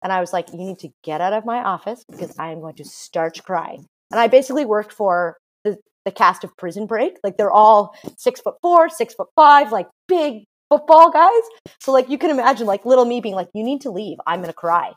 And 0.02 0.12
I 0.12 0.20
was 0.20 0.32
like, 0.32 0.52
"You 0.52 0.58
need 0.58 0.78
to 0.80 0.90
get 1.02 1.20
out 1.20 1.32
of 1.32 1.44
my 1.44 1.62
office 1.62 2.04
because 2.10 2.36
I 2.38 2.52
am 2.52 2.60
going 2.60 2.76
to 2.76 2.84
start 2.84 3.42
crying." 3.44 3.86
And 4.10 4.20
I 4.20 4.26
basically 4.28 4.64
worked 4.64 4.92
for 4.92 5.36
the 5.64 5.78
the 6.04 6.12
cast 6.12 6.44
of 6.44 6.56
Prison 6.56 6.86
Break. 6.86 7.18
Like 7.24 7.36
they're 7.36 7.50
all 7.50 7.94
six 8.16 8.40
foot 8.40 8.54
four, 8.62 8.88
six 8.88 9.14
foot 9.14 9.28
five, 9.36 9.72
like 9.72 9.88
big 10.08 10.44
football 10.70 11.10
guys. 11.10 11.42
So 11.80 11.92
like 11.92 12.08
you 12.08 12.18
can 12.18 12.30
imagine 12.30 12.66
like 12.66 12.84
little 12.84 13.04
me 13.04 13.20
being 13.20 13.34
like, 13.34 13.48
you 13.54 13.64
need 13.64 13.80
to 13.82 13.90
leave. 13.90 14.18
I'm 14.26 14.40
gonna 14.40 14.52
cry. 14.52 14.92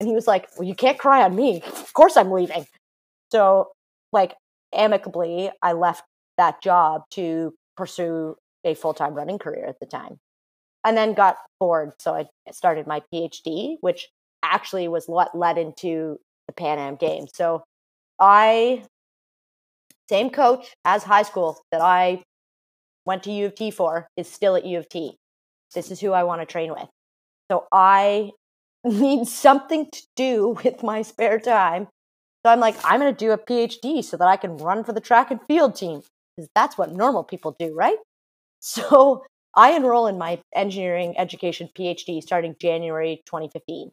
And 0.00 0.08
he 0.08 0.14
was 0.14 0.26
like, 0.26 0.48
Well, 0.56 0.66
you 0.66 0.74
can't 0.74 0.98
cry 0.98 1.22
on 1.22 1.34
me. 1.34 1.62
Of 1.62 1.92
course 1.92 2.16
I'm 2.16 2.30
leaving. 2.30 2.66
So 3.30 3.72
like 4.12 4.34
amicably, 4.72 5.50
I 5.62 5.72
left 5.72 6.04
that 6.36 6.62
job 6.62 7.02
to 7.12 7.54
pursue 7.76 8.36
a 8.64 8.74
full 8.74 8.94
time 8.94 9.14
running 9.14 9.38
career 9.38 9.66
at 9.66 9.78
the 9.80 9.86
time. 9.86 10.18
And 10.84 10.96
then 10.96 11.14
got 11.14 11.36
bored. 11.60 11.92
So 11.98 12.14
I 12.14 12.26
started 12.52 12.86
my 12.86 13.02
PhD, 13.12 13.76
which 13.80 14.08
actually 14.42 14.88
was 14.88 15.06
what 15.06 15.36
led 15.36 15.56
into 15.56 16.18
the 16.46 16.52
Pan 16.52 16.78
Am 16.78 16.96
Games. 16.96 17.30
So 17.34 17.64
I, 18.20 18.84
same 20.08 20.30
coach 20.30 20.74
as 20.84 21.02
high 21.02 21.22
school 21.22 21.62
that 21.72 21.80
I 21.80 22.22
went 23.06 23.22
to 23.24 23.32
U 23.32 23.46
of 23.46 23.54
T 23.54 23.70
for, 23.70 24.08
is 24.16 24.30
still 24.30 24.56
at 24.56 24.66
U 24.66 24.78
of 24.78 24.88
T. 24.88 25.16
This 25.74 25.90
is 25.90 26.00
who 26.00 26.12
I 26.12 26.24
want 26.24 26.42
to 26.42 26.46
train 26.46 26.70
with. 26.70 26.88
So 27.50 27.66
I 27.72 28.32
need 28.84 29.26
something 29.26 29.90
to 29.90 30.02
do 30.16 30.56
with 30.64 30.82
my 30.82 31.02
spare 31.02 31.38
time. 31.38 31.88
So 32.44 32.52
I'm 32.52 32.60
like, 32.60 32.76
I'm 32.84 33.00
going 33.00 33.14
to 33.14 33.18
do 33.18 33.32
a 33.32 33.38
PhD 33.38 34.04
so 34.04 34.16
that 34.16 34.28
I 34.28 34.36
can 34.36 34.58
run 34.58 34.84
for 34.84 34.92
the 34.92 35.00
track 35.00 35.30
and 35.30 35.40
field 35.48 35.76
team 35.76 36.02
because 36.36 36.48
that's 36.54 36.76
what 36.76 36.92
normal 36.92 37.24
people 37.24 37.56
do, 37.58 37.74
right? 37.74 37.98
So 38.66 39.22
I 39.54 39.72
enroll 39.72 40.06
in 40.06 40.16
my 40.16 40.40
engineering 40.54 41.18
education 41.18 41.68
PhD 41.78 42.22
starting 42.22 42.56
January 42.58 43.22
2015 43.26 43.90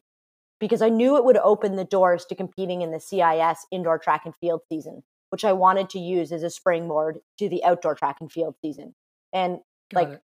because 0.62 0.82
I 0.82 0.88
knew 0.88 1.18
it 1.18 1.26
would 1.26 1.36
open 1.36 1.76
the 1.76 1.84
doors 1.84 2.24
to 2.26 2.36
competing 2.36 2.82
in 2.82 2.92
the 2.92 3.00
CIS 3.02 3.66
indoor 3.70 4.00
track 4.00 4.22
and 4.24 4.34
field 4.40 4.62
season, 4.72 5.04
which 5.30 5.44
I 5.44 5.52
wanted 5.52 5.90
to 5.90 6.00
use 6.00 6.32
as 6.32 6.44
a 6.44 6.50
springboard 6.50 7.20
to 7.40 7.50
the 7.50 7.66
outdoor 7.66 7.96
track 7.96 8.18
and 8.22 8.32
field 8.32 8.56
season. 8.64 8.94
And 9.34 9.60
Got 9.94 10.00
like 10.00 10.14
it. 10.14 10.22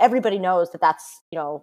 everybody 0.00 0.40
knows 0.40 0.72
that 0.72 0.80
that's, 0.80 1.20
you 1.30 1.38
know, 1.38 1.62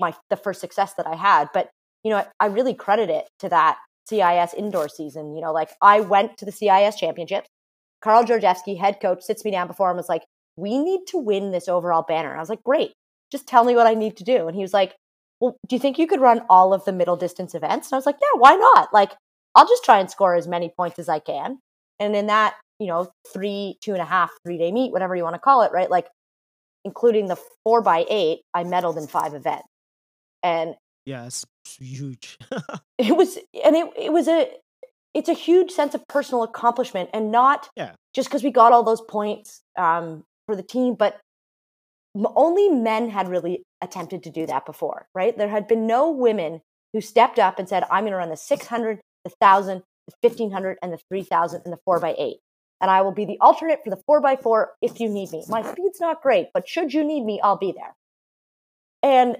my 0.00 0.14
the 0.30 0.36
first 0.36 0.60
success 0.60 0.94
that 0.94 1.06
I 1.06 1.14
had, 1.14 1.50
but 1.52 1.68
you 2.06 2.10
know, 2.10 2.24
I 2.38 2.46
really 2.46 2.72
credit 2.72 3.10
it 3.10 3.28
to 3.40 3.48
that 3.48 3.78
CIS 4.08 4.54
indoor 4.54 4.88
season. 4.88 5.34
You 5.34 5.40
know, 5.40 5.52
like 5.52 5.70
I 5.82 5.98
went 5.98 6.38
to 6.38 6.44
the 6.44 6.52
CIS 6.52 6.94
championships. 6.94 7.48
Carl 8.00 8.22
Georgevski, 8.22 8.78
head 8.78 9.00
coach, 9.02 9.24
sits 9.24 9.44
me 9.44 9.50
down 9.50 9.66
before 9.66 9.88
him 9.88 9.96
and 9.96 9.98
was 9.98 10.08
like, 10.08 10.22
We 10.56 10.78
need 10.78 11.00
to 11.08 11.18
win 11.18 11.50
this 11.50 11.66
overall 11.66 12.04
banner. 12.06 12.36
I 12.36 12.38
was 12.38 12.48
like, 12.48 12.62
Great, 12.62 12.92
just 13.32 13.48
tell 13.48 13.64
me 13.64 13.74
what 13.74 13.88
I 13.88 13.94
need 13.94 14.16
to 14.18 14.24
do. 14.24 14.46
And 14.46 14.54
he 14.54 14.62
was 14.62 14.72
like, 14.72 14.94
Well, 15.40 15.56
do 15.66 15.74
you 15.74 15.80
think 15.80 15.98
you 15.98 16.06
could 16.06 16.20
run 16.20 16.42
all 16.48 16.72
of 16.72 16.84
the 16.84 16.92
middle 16.92 17.16
distance 17.16 17.56
events? 17.56 17.88
And 17.88 17.96
I 17.96 17.98
was 17.98 18.06
like, 18.06 18.18
Yeah, 18.22 18.38
why 18.38 18.54
not? 18.54 18.92
Like, 18.92 19.10
I'll 19.56 19.66
just 19.66 19.82
try 19.82 19.98
and 19.98 20.08
score 20.08 20.36
as 20.36 20.46
many 20.46 20.70
points 20.76 21.00
as 21.00 21.08
I 21.08 21.18
can. 21.18 21.58
And 21.98 22.14
in 22.14 22.28
that, 22.28 22.54
you 22.78 22.86
know, 22.86 23.10
three, 23.32 23.78
two 23.82 23.94
and 23.94 24.02
a 24.02 24.04
half, 24.04 24.30
three 24.44 24.58
day 24.58 24.70
meet, 24.70 24.92
whatever 24.92 25.16
you 25.16 25.24
want 25.24 25.34
to 25.34 25.40
call 25.40 25.62
it, 25.62 25.72
right? 25.72 25.90
Like, 25.90 26.06
including 26.84 27.26
the 27.26 27.38
four 27.64 27.82
by 27.82 28.04
eight, 28.08 28.42
I 28.54 28.62
medaled 28.62 28.96
in 28.96 29.08
five 29.08 29.34
events. 29.34 29.66
And 30.44 30.76
Yes, 31.06 31.46
huge. 31.78 32.36
it 32.98 33.16
was 33.16 33.36
and 33.64 33.76
it, 33.76 33.88
it 33.96 34.12
was 34.12 34.28
a 34.28 34.50
it's 35.14 35.28
a 35.28 35.34
huge 35.34 35.70
sense 35.70 35.94
of 35.94 36.06
personal 36.08 36.42
accomplishment 36.42 37.08
and 37.14 37.30
not 37.30 37.70
Yeah. 37.76 37.92
just 38.14 38.28
because 38.28 38.42
we 38.42 38.50
got 38.50 38.72
all 38.72 38.82
those 38.82 39.00
points 39.00 39.62
um, 39.78 40.24
for 40.46 40.56
the 40.56 40.62
team 40.62 40.94
but 40.94 41.18
only 42.34 42.68
men 42.68 43.10
had 43.10 43.28
really 43.28 43.62
attempted 43.82 44.22
to 44.24 44.30
do 44.30 44.46
that 44.46 44.64
before 44.66 45.06
right 45.14 45.36
there 45.36 45.48
had 45.48 45.68
been 45.68 45.86
no 45.86 46.10
women 46.10 46.60
who 46.92 47.00
stepped 47.00 47.38
up 47.38 47.58
and 47.58 47.68
said 47.68 47.84
i'm 47.90 48.04
going 48.04 48.12
to 48.12 48.16
run 48.16 48.30
the 48.30 48.36
600 48.36 48.98
the 49.24 49.30
1000 49.38 49.82
the 50.06 50.28
1500 50.28 50.78
and 50.82 50.92
the 50.92 50.98
3000 51.10 51.62
and 51.64 51.72
the 51.74 51.78
4x8 51.86 52.34
and 52.80 52.90
i 52.90 53.02
will 53.02 53.12
be 53.12 53.26
the 53.26 53.36
alternate 53.40 53.80
for 53.84 53.90
the 53.90 54.00
4x4 54.08 54.66
if 54.80 54.98
you 54.98 55.10
need 55.10 55.30
me 55.30 55.44
my 55.48 55.62
speed's 55.62 56.00
not 56.00 56.22
great 56.22 56.46
but 56.54 56.66
should 56.66 56.94
you 56.94 57.04
need 57.04 57.22
me 57.24 57.38
i'll 57.44 57.58
be 57.58 57.72
there 57.72 57.94
and 59.02 59.36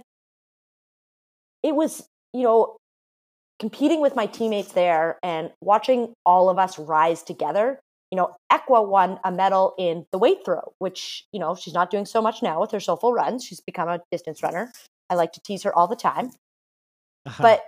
it 1.66 1.74
was 1.74 2.08
you 2.32 2.42
know 2.42 2.76
competing 3.58 4.00
with 4.00 4.14
my 4.14 4.26
teammates 4.26 4.72
there 4.72 5.18
and 5.22 5.50
watching 5.60 6.12
all 6.24 6.48
of 6.48 6.58
us 6.58 6.78
rise 6.78 7.22
together. 7.22 7.80
You 8.10 8.16
know, 8.16 8.36
Equa 8.52 8.86
won 8.86 9.18
a 9.24 9.32
medal 9.32 9.74
in 9.78 10.06
the 10.12 10.18
weight 10.18 10.38
throw, 10.44 10.72
which, 10.78 11.24
you 11.32 11.40
know, 11.40 11.54
she's 11.54 11.74
not 11.74 11.90
doing 11.90 12.06
so 12.06 12.22
much 12.22 12.42
now 12.42 12.60
with 12.60 12.70
her 12.70 12.80
soulful 12.80 13.12
runs. 13.12 13.44
She's 13.44 13.60
become 13.60 13.88
a 13.88 14.00
distance 14.12 14.42
runner. 14.42 14.70
I 15.10 15.14
like 15.14 15.32
to 15.32 15.40
tease 15.40 15.62
her 15.64 15.76
all 15.76 15.88
the 15.88 15.96
time. 15.96 16.30
Uh-huh. 17.24 17.42
But, 17.42 17.62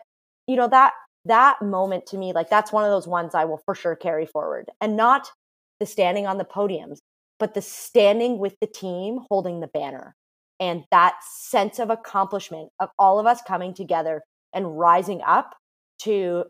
you 0.46 0.56
know, 0.56 0.68
that 0.68 0.92
that 1.24 1.60
moment 1.60 2.06
to 2.06 2.18
me, 2.18 2.32
like 2.32 2.50
that's 2.50 2.72
one 2.72 2.84
of 2.84 2.90
those 2.90 3.08
ones 3.08 3.34
I 3.34 3.46
will 3.46 3.60
for 3.64 3.74
sure 3.74 3.96
carry 3.96 4.26
forward. 4.26 4.70
And 4.80 4.96
not 4.96 5.32
the 5.80 5.86
standing 5.86 6.26
on 6.26 6.38
the 6.38 6.44
podiums, 6.44 6.98
but 7.38 7.54
the 7.54 7.62
standing 7.62 8.38
with 8.38 8.54
the 8.60 8.66
team 8.66 9.20
holding 9.28 9.60
the 9.60 9.68
banner. 9.68 10.14
And 10.60 10.84
that 10.90 11.14
sense 11.22 11.78
of 11.78 11.90
accomplishment 11.90 12.70
of 12.80 12.90
all 12.98 13.20
of 13.20 13.26
us 13.26 13.40
coming 13.42 13.74
together 13.74 14.22
and 14.52 14.78
rising 14.78 15.20
up 15.22 15.54
to 16.00 16.44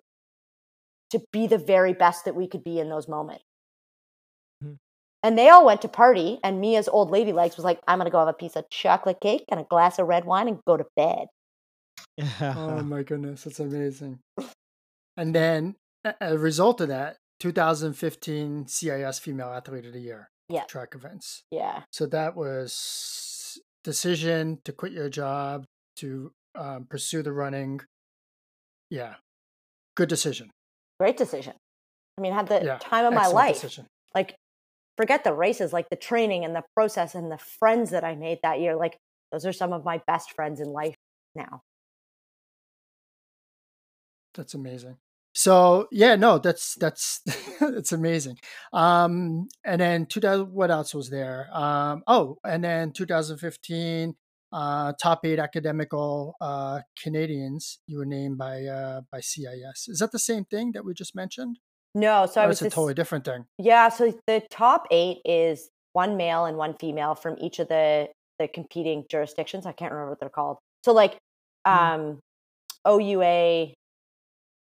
to 1.11 1.21
be 1.33 1.47
the 1.47 1.59
very 1.59 1.93
best 1.95 2.25
that 2.27 2.35
we 2.37 2.47
could 2.47 2.63
be 2.63 2.79
in 2.79 2.89
those 2.91 3.09
moments. 3.09 3.43
Mhm. 4.63 4.77
And 5.23 5.39
they 5.39 5.49
all 5.49 5.65
went 5.65 5.83
to 5.83 5.89
party, 5.89 6.39
and 6.45 6.61
me 6.61 6.77
as 6.77 6.87
old 6.89 7.11
lady 7.11 7.33
legs 7.33 7.57
was 7.57 7.65
like, 7.65 7.81
I'm 7.89 7.99
gonna 7.99 8.11
go 8.11 8.19
have 8.19 8.29
a 8.29 8.33
piece 8.35 8.57
of 8.57 8.69
chocolate 8.71 9.21
cake 9.21 9.45
and 9.51 9.59
a 9.61 9.65
glass 9.65 9.99
of 9.99 10.07
red 10.07 10.25
wine 10.25 10.49
and 10.49 10.61
go 10.67 10.77
to 10.77 10.87
bed. 10.97 11.29
Oh 12.41 12.83
my 12.83 13.03
goodness, 13.03 13.45
that's 13.45 13.61
amazing. 13.61 14.21
And 15.17 15.35
then, 15.35 15.77
a- 16.05 16.15
a 16.21 16.39
result 16.39 16.81
of 16.81 16.89
that, 16.89 17.17
2015 17.41 18.67
CIS 18.69 19.19
Female 19.19 19.49
Athlete 19.49 19.87
of 19.87 19.93
the 19.93 20.01
Year 20.01 20.31
Yeah. 20.49 20.65
track 20.65 20.95
events. 20.95 21.43
Yeah. 21.51 21.83
So 21.93 22.07
that 22.07 22.37
was 22.37 22.73
decision 23.85 24.61
to 24.65 24.73
quit 24.73 24.93
your 24.93 25.09
job 25.09 25.65
to 25.97 26.33
um, 26.55 26.87
pursue 26.87 27.23
the 27.23 27.33
running. 27.33 27.81
Yeah, 28.91 29.17
good 29.97 30.09
decision. 30.09 30.51
Great 30.99 31.17
decision. 31.17 31.55
I 32.17 32.21
mean, 32.21 32.33
had 32.33 32.49
the 32.49 32.61
Yeah, 32.61 32.79
time 32.79 33.05
of 33.07 33.15
my 33.15 33.27
life. 33.27 33.55
decision. 33.55 33.87
Like, 34.15 34.35
forget 34.97 35.25
the 35.25 35.33
races, 35.35 35.73
like 35.73 35.89
the 35.91 35.97
training 35.97 36.45
and 36.45 36.57
the 36.57 36.65
process 36.75 37.15
and 37.15 37.31
the 37.31 37.39
friends 37.39 37.91
that 37.91 38.05
I 38.05 38.15
made 38.15 38.41
that 38.43 38.61
year. 38.61 38.77
Like, 38.77 38.97
those 39.31 39.47
are 39.47 39.53
some 39.53 39.73
of 39.73 39.85
my 39.85 40.01
best 40.07 40.33
friends 40.33 40.61
in 40.61 40.69
life 40.69 40.97
now. 41.35 41.61
That's 44.35 44.55
amazing. 44.55 44.99
So 45.39 45.87
yeah, 45.93 46.17
no, 46.17 46.39
that's 46.39 46.75
that's 46.75 47.21
that's 47.61 47.93
amazing. 47.93 48.39
Um, 48.73 49.47
and 49.65 49.81
then 49.81 50.07
2000, 50.07 50.53
what 50.53 50.73
else 50.73 50.93
was 50.93 51.11
there? 51.11 51.49
Um, 51.53 52.03
oh, 52.09 52.39
and 52.45 52.65
then 52.65 52.91
2015, 52.91 54.17
uh, 54.53 54.93
top 55.01 55.21
eight 55.25 55.39
academical 55.39 56.35
uh, 56.41 56.81
Canadians. 57.01 57.79
You 57.87 57.99
were 57.99 58.05
named 58.05 58.37
by 58.37 58.65
uh, 58.65 59.03
by 59.13 59.21
CIS. 59.21 59.87
Is 59.87 60.01
that 60.01 60.11
the 60.11 60.19
same 60.19 60.45
thing 60.45 60.73
that 60.73 60.85
we 60.85 60.93
just 60.93 61.15
mentioned? 61.15 61.61
No, 61.95 62.27
so 62.27 62.41
I 62.41 62.49
was 62.49 62.61
it's 62.61 62.75
a 62.75 62.77
totally 62.77 62.95
different 62.95 63.25
thing. 63.25 63.45
Yeah, 63.59 63.91
so 63.91 64.13
the 64.27 64.43
top 64.51 64.89
eight 64.91 65.19
is 65.25 65.71
one 65.93 66.17
male 66.17 66.47
and 66.47 66.57
one 66.57 66.75
female 66.81 67.15
from 67.15 67.37
each 67.41 67.61
of 67.61 67.69
the 67.69 68.09
the 68.41 68.49
competing 68.49 69.05
jurisdictions. 69.09 69.67
I 69.67 69.73
can't 69.73 69.93
remember 69.93 70.11
what 70.11 70.19
they're 70.19 70.31
called. 70.31 70.57
So 70.85 70.93
like 70.93 71.17
um 71.65 72.19
OUA, 72.89 73.75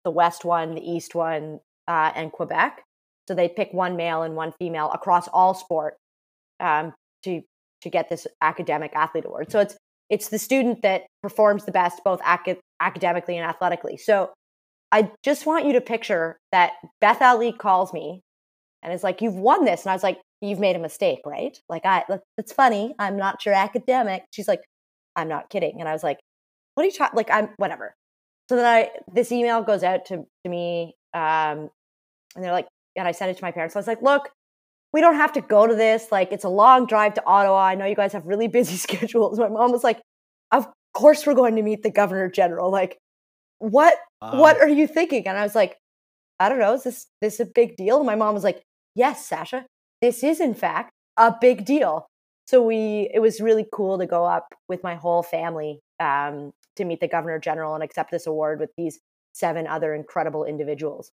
the 0.03 0.11
West 0.11 0.45
one, 0.45 0.75
the 0.75 0.81
East 0.81 1.15
one, 1.15 1.59
uh, 1.87 2.11
and 2.15 2.31
Quebec. 2.31 2.83
So 3.27 3.35
they 3.35 3.47
pick 3.47 3.73
one 3.73 3.95
male 3.95 4.23
and 4.23 4.35
one 4.35 4.53
female 4.59 4.89
across 4.91 5.27
all 5.27 5.53
sport 5.53 5.97
um, 6.59 6.93
to 7.23 7.41
to 7.81 7.89
get 7.89 8.09
this 8.09 8.27
academic 8.41 8.91
athlete 8.95 9.25
award. 9.25 9.51
So 9.51 9.59
it's 9.59 9.77
it's 10.09 10.29
the 10.29 10.39
student 10.39 10.81
that 10.81 11.03
performs 11.21 11.65
the 11.65 11.71
best 11.71 12.03
both 12.03 12.19
acad- 12.25 12.59
academically 12.79 13.37
and 13.37 13.45
athletically. 13.47 13.97
So 13.97 14.31
I 14.91 15.11
just 15.23 15.45
want 15.45 15.65
you 15.65 15.73
to 15.73 15.81
picture 15.81 16.37
that 16.51 16.73
Beth 16.99 17.21
Ali 17.21 17.53
calls 17.53 17.93
me 17.93 18.21
and 18.81 18.91
is 18.91 19.03
like, 19.03 19.21
"You've 19.21 19.35
won 19.35 19.65
this," 19.65 19.83
and 19.83 19.91
I 19.91 19.93
was 19.93 20.03
like, 20.03 20.19
"You've 20.41 20.59
made 20.59 20.75
a 20.75 20.79
mistake, 20.79 21.19
right?" 21.25 21.57
Like, 21.69 21.85
I 21.85 22.03
it's 22.37 22.53
funny. 22.53 22.95
I'm 22.99 23.17
not 23.17 23.45
your 23.45 23.55
academic. 23.55 24.23
She's 24.31 24.47
like, 24.47 24.61
"I'm 25.15 25.27
not 25.27 25.49
kidding," 25.49 25.79
and 25.79 25.87
I 25.87 25.93
was 25.93 26.03
like, 26.03 26.19
"What 26.75 26.83
are 26.83 26.87
you 26.87 26.91
talking? 26.93 27.17
Like, 27.17 27.29
I'm 27.31 27.49
whatever." 27.57 27.93
So 28.49 28.55
then 28.55 28.65
I 28.65 28.89
this 29.13 29.31
email 29.31 29.61
goes 29.61 29.83
out 29.83 30.05
to 30.07 30.25
to 30.43 30.49
me, 30.49 30.95
um, 31.13 31.69
and 32.35 32.43
they're 32.43 32.51
like, 32.51 32.67
and 32.95 33.07
I 33.07 33.11
sent 33.11 33.31
it 33.31 33.37
to 33.37 33.43
my 33.43 33.51
parents. 33.51 33.75
I 33.75 33.79
was 33.79 33.87
like, 33.87 34.01
"Look." 34.01 34.31
We 34.91 35.01
don't 35.01 35.17
have 35.17 35.33
to 35.33 35.41
go 35.41 35.67
to 35.67 35.75
this. 35.75 36.07
Like, 36.11 36.31
it's 36.31 36.45
a 36.45 36.49
long 36.49 36.87
drive 36.87 37.13
to 37.13 37.23
Ottawa. 37.23 37.59
I 37.59 37.75
know 37.75 37.85
you 37.85 37.95
guys 37.95 38.13
have 38.13 38.25
really 38.25 38.47
busy 38.59 38.75
schedules. 38.75 39.37
My 39.37 39.47
mom 39.47 39.71
was 39.71 39.83
like, 39.83 40.01
Of 40.51 40.67
course, 40.95 41.27
we're 41.27 41.35
going 41.35 41.55
to 41.57 41.61
meet 41.61 41.83
the 41.83 41.91
governor 41.91 42.27
general. 42.27 42.71
Like, 42.71 42.97
what 43.59 43.95
what 44.19 44.59
are 44.59 44.67
you 44.67 44.87
thinking? 44.87 45.27
And 45.27 45.37
I 45.37 45.43
was 45.43 45.53
like, 45.53 45.77
I 46.39 46.49
don't 46.49 46.59
know, 46.59 46.73
is 46.73 46.83
this 46.83 47.07
this 47.21 47.39
a 47.39 47.45
big 47.45 47.75
deal? 47.77 47.97
And 47.97 48.05
my 48.05 48.15
mom 48.15 48.33
was 48.33 48.43
like, 48.43 48.63
Yes, 48.95 49.27
Sasha, 49.27 49.65
this 50.01 50.23
is 50.23 50.39
in 50.39 50.55
fact 50.55 50.91
a 51.17 51.35
big 51.39 51.65
deal. 51.65 52.07
So 52.47 52.63
we 52.63 53.09
it 53.13 53.19
was 53.19 53.39
really 53.39 53.65
cool 53.71 53.99
to 53.99 54.07
go 54.07 54.25
up 54.25 54.55
with 54.67 54.83
my 54.83 54.95
whole 54.95 55.21
family 55.21 55.81
um, 55.99 56.51
to 56.79 56.85
meet 56.85 56.99
the 56.99 57.07
governor 57.07 57.39
general 57.39 57.75
and 57.75 57.83
accept 57.83 58.11
this 58.11 58.25
award 58.27 58.59
with 58.59 58.71
these 58.77 58.99
seven 59.33 59.67
other 59.67 59.93
incredible 59.93 60.43
individuals. 60.43 61.11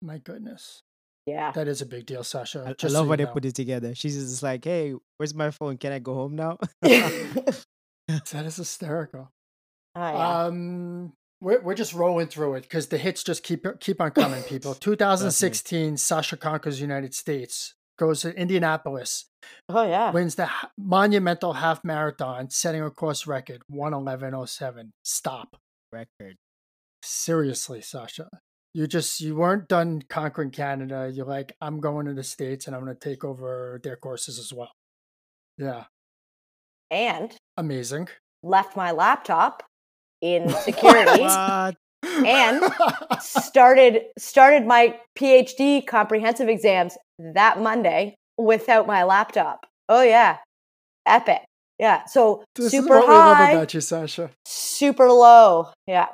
My 0.00 0.18
goodness, 0.18 0.82
Yeah. 1.26 1.50
that 1.52 1.66
is 1.68 1.82
a 1.82 1.86
big 1.86 2.06
deal, 2.06 2.22
Sasha. 2.22 2.62
I, 2.66 2.70
I 2.70 2.72
just 2.74 2.92
so 2.94 2.98
love 2.98 3.06
you 3.06 3.10
when 3.10 3.18
they 3.18 3.24
know. 3.24 3.32
put 3.32 3.44
it 3.44 3.54
together. 3.54 3.94
She's 3.94 4.14
just 4.16 4.42
like, 4.42 4.64
"Hey, 4.64 4.94
where's 5.16 5.34
my 5.34 5.50
phone? 5.50 5.76
Can 5.78 5.92
I 5.92 5.98
go 5.98 6.14
home 6.14 6.36
now?" 6.36 6.58
that 6.82 8.46
is 8.46 8.56
hysterical. 8.56 9.30
Oh, 9.94 10.00
yeah. 10.00 10.44
Um, 10.44 11.12
we're 11.40 11.60
we're 11.62 11.74
just 11.74 11.92
rolling 11.94 12.28
through 12.28 12.54
it 12.54 12.62
because 12.62 12.88
the 12.88 12.98
hits 12.98 13.22
just 13.24 13.42
keep 13.42 13.66
keep 13.80 14.00
on 14.00 14.10
coming. 14.10 14.42
People, 14.44 14.74
2016, 14.88 15.96
Sasha 15.96 16.36
conquers 16.36 16.80
United 16.80 17.14
States, 17.14 17.74
goes 17.98 18.22
to 18.22 18.34
Indianapolis, 18.34 19.26
oh, 19.68 19.86
yeah. 19.86 20.10
wins 20.10 20.34
the 20.34 20.48
monumental 20.78 21.54
half 21.54 21.84
marathon, 21.84 22.50
setting 22.50 22.82
a 22.82 22.90
course 22.90 23.26
record 23.26 23.62
111.07. 23.70 24.90
Stop. 25.02 25.56
Record. 25.92 26.36
Seriously, 27.02 27.80
Sasha. 27.80 28.28
You 28.74 28.86
just 28.86 29.20
you 29.20 29.36
weren't 29.36 29.68
done 29.68 30.02
conquering 30.08 30.50
Canada. 30.50 31.10
You're 31.12 31.24
like, 31.24 31.54
I'm 31.60 31.80
going 31.80 32.06
to 32.06 32.12
the 32.12 32.22
States 32.22 32.66
and 32.66 32.76
I'm 32.76 32.82
gonna 32.82 32.94
take 32.94 33.24
over 33.24 33.80
their 33.82 33.96
courses 33.96 34.38
as 34.38 34.52
well. 34.52 34.72
Yeah. 35.56 35.84
And 36.90 37.34
Amazing. 37.56 38.08
left 38.42 38.76
my 38.76 38.90
laptop 38.90 39.62
in 40.20 40.50
security 40.64 41.22
What? 41.22 41.76
And- 42.24 42.62
started 43.20 44.02
started 44.18 44.66
my 44.66 44.98
PhD 45.18 45.86
comprehensive 45.86 46.48
exams 46.48 46.96
that 47.18 47.60
Monday 47.60 48.14
without 48.38 48.86
my 48.86 49.04
laptop. 49.04 49.66
Oh 49.88 50.02
yeah. 50.02 50.38
Epic. 51.06 51.42
Yeah. 51.78 52.04
So 52.06 52.44
this 52.54 52.66
is 52.66 52.72
super 52.72 53.00
what 53.00 53.06
high, 53.06 53.52
about 53.52 53.74
you, 53.74 53.80
Sasha. 53.80 54.30
super 54.44 55.10
low. 55.10 55.68
Yeah. 55.86 56.08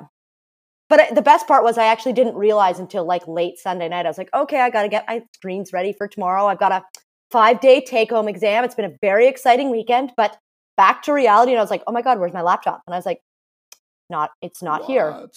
But 0.89 1.15
the 1.15 1.21
best 1.21 1.47
part 1.47 1.63
was 1.63 1.77
I 1.77 1.85
actually 1.85 2.13
didn't 2.13 2.35
realize 2.35 2.77
until 2.77 3.05
like 3.05 3.27
late 3.27 3.57
Sunday 3.57 3.89
night. 3.89 4.05
I 4.05 4.09
was 4.09 4.17
like, 4.17 4.29
okay, 4.33 4.59
I 4.59 4.69
got 4.69 4.83
to 4.83 4.89
get 4.89 5.05
my 5.07 5.23
screens 5.35 5.73
ready 5.73 5.93
for 5.93 6.07
tomorrow. 6.07 6.45
I've 6.47 6.59
got 6.59 6.71
a 6.71 6.83
five 7.31 7.61
day 7.61 7.81
take 7.81 8.11
home 8.11 8.27
exam. 8.27 8.63
It's 8.63 8.75
been 8.75 8.85
a 8.85 8.95
very 9.01 9.27
exciting 9.27 9.71
weekend, 9.71 10.11
but 10.15 10.37
back 10.77 11.01
to 11.03 11.13
reality. 11.13 11.53
And 11.53 11.59
I 11.59 11.63
was 11.63 11.71
like, 11.71 11.83
oh 11.87 11.91
my 11.91 12.01
God, 12.01 12.19
where's 12.19 12.33
my 12.33 12.41
laptop? 12.41 12.81
And 12.85 12.93
I 12.93 12.97
was 12.97 13.05
like, 13.05 13.21
not, 14.09 14.31
it's 14.41 14.61
not 14.61 14.85
here. 14.85 15.27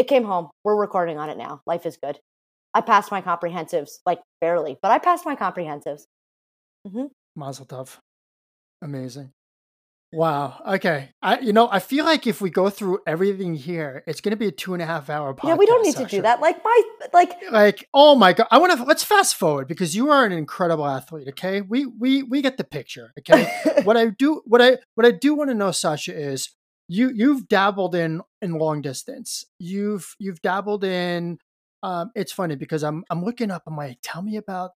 It 0.00 0.08
came 0.08 0.24
home. 0.24 0.48
We're 0.64 0.80
recording 0.80 1.18
on 1.18 1.28
it 1.28 1.36
now. 1.36 1.60
Life 1.66 1.84
is 1.84 1.98
good. 1.98 2.18
I 2.72 2.80
passed 2.80 3.10
my 3.10 3.20
comprehensives, 3.20 3.98
like 4.06 4.22
barely, 4.40 4.78
but 4.80 4.90
I 4.90 4.98
passed 4.98 5.26
my 5.26 5.36
comprehensives. 5.36 6.04
Mm-hmm. 6.88 7.08
Mazel 7.36 7.66
tov. 7.66 7.98
Amazing. 8.80 9.34
Wow. 10.10 10.62
Okay. 10.66 11.10
I 11.20 11.40
you 11.40 11.52
know, 11.52 11.68
I 11.70 11.80
feel 11.80 12.06
like 12.06 12.26
if 12.26 12.40
we 12.40 12.48
go 12.48 12.70
through 12.70 13.00
everything 13.06 13.54
here, 13.54 14.02
it's 14.06 14.22
gonna 14.22 14.36
be 14.36 14.46
a 14.46 14.50
two 14.50 14.72
and 14.72 14.82
a 14.82 14.86
half 14.86 15.10
hour 15.10 15.34
podcast. 15.34 15.48
yeah, 15.48 15.54
we 15.56 15.66
don't 15.66 15.82
need 15.82 15.96
to 15.96 16.06
do 16.06 16.22
that. 16.22 16.40
Like 16.40 16.64
my, 16.64 16.82
like 17.12 17.34
Like, 17.52 17.86
oh 17.92 18.14
my 18.14 18.32
god. 18.32 18.46
I 18.50 18.56
wanna 18.56 18.82
let's 18.82 19.04
fast 19.04 19.36
forward 19.36 19.68
because 19.68 19.94
you 19.94 20.10
are 20.10 20.24
an 20.24 20.32
incredible 20.32 20.86
athlete, 20.86 21.28
okay? 21.28 21.60
We 21.60 21.84
we 21.84 22.22
we 22.22 22.40
get 22.40 22.56
the 22.56 22.64
picture, 22.64 23.12
okay? 23.18 23.52
what 23.84 23.98
I 23.98 24.06
do 24.06 24.40
what 24.46 24.62
I 24.62 24.78
what 24.94 25.06
I 25.06 25.10
do 25.10 25.34
want 25.34 25.50
to 25.50 25.54
know, 25.54 25.72
Sasha, 25.72 26.18
is 26.18 26.48
you 26.90 27.12
you've 27.14 27.48
dabbled 27.48 27.94
in 27.94 28.20
in 28.42 28.58
long 28.58 28.82
distance. 28.82 29.44
You've 29.60 30.16
you've 30.18 30.42
dabbled 30.42 30.82
in 30.82 31.38
um 31.84 32.10
it's 32.16 32.32
funny 32.32 32.56
because 32.56 32.82
I'm 32.82 33.04
I'm 33.08 33.24
looking 33.24 33.52
up, 33.52 33.62
I'm 33.66 33.76
like, 33.76 33.98
tell 34.02 34.22
me 34.22 34.36
about 34.36 34.72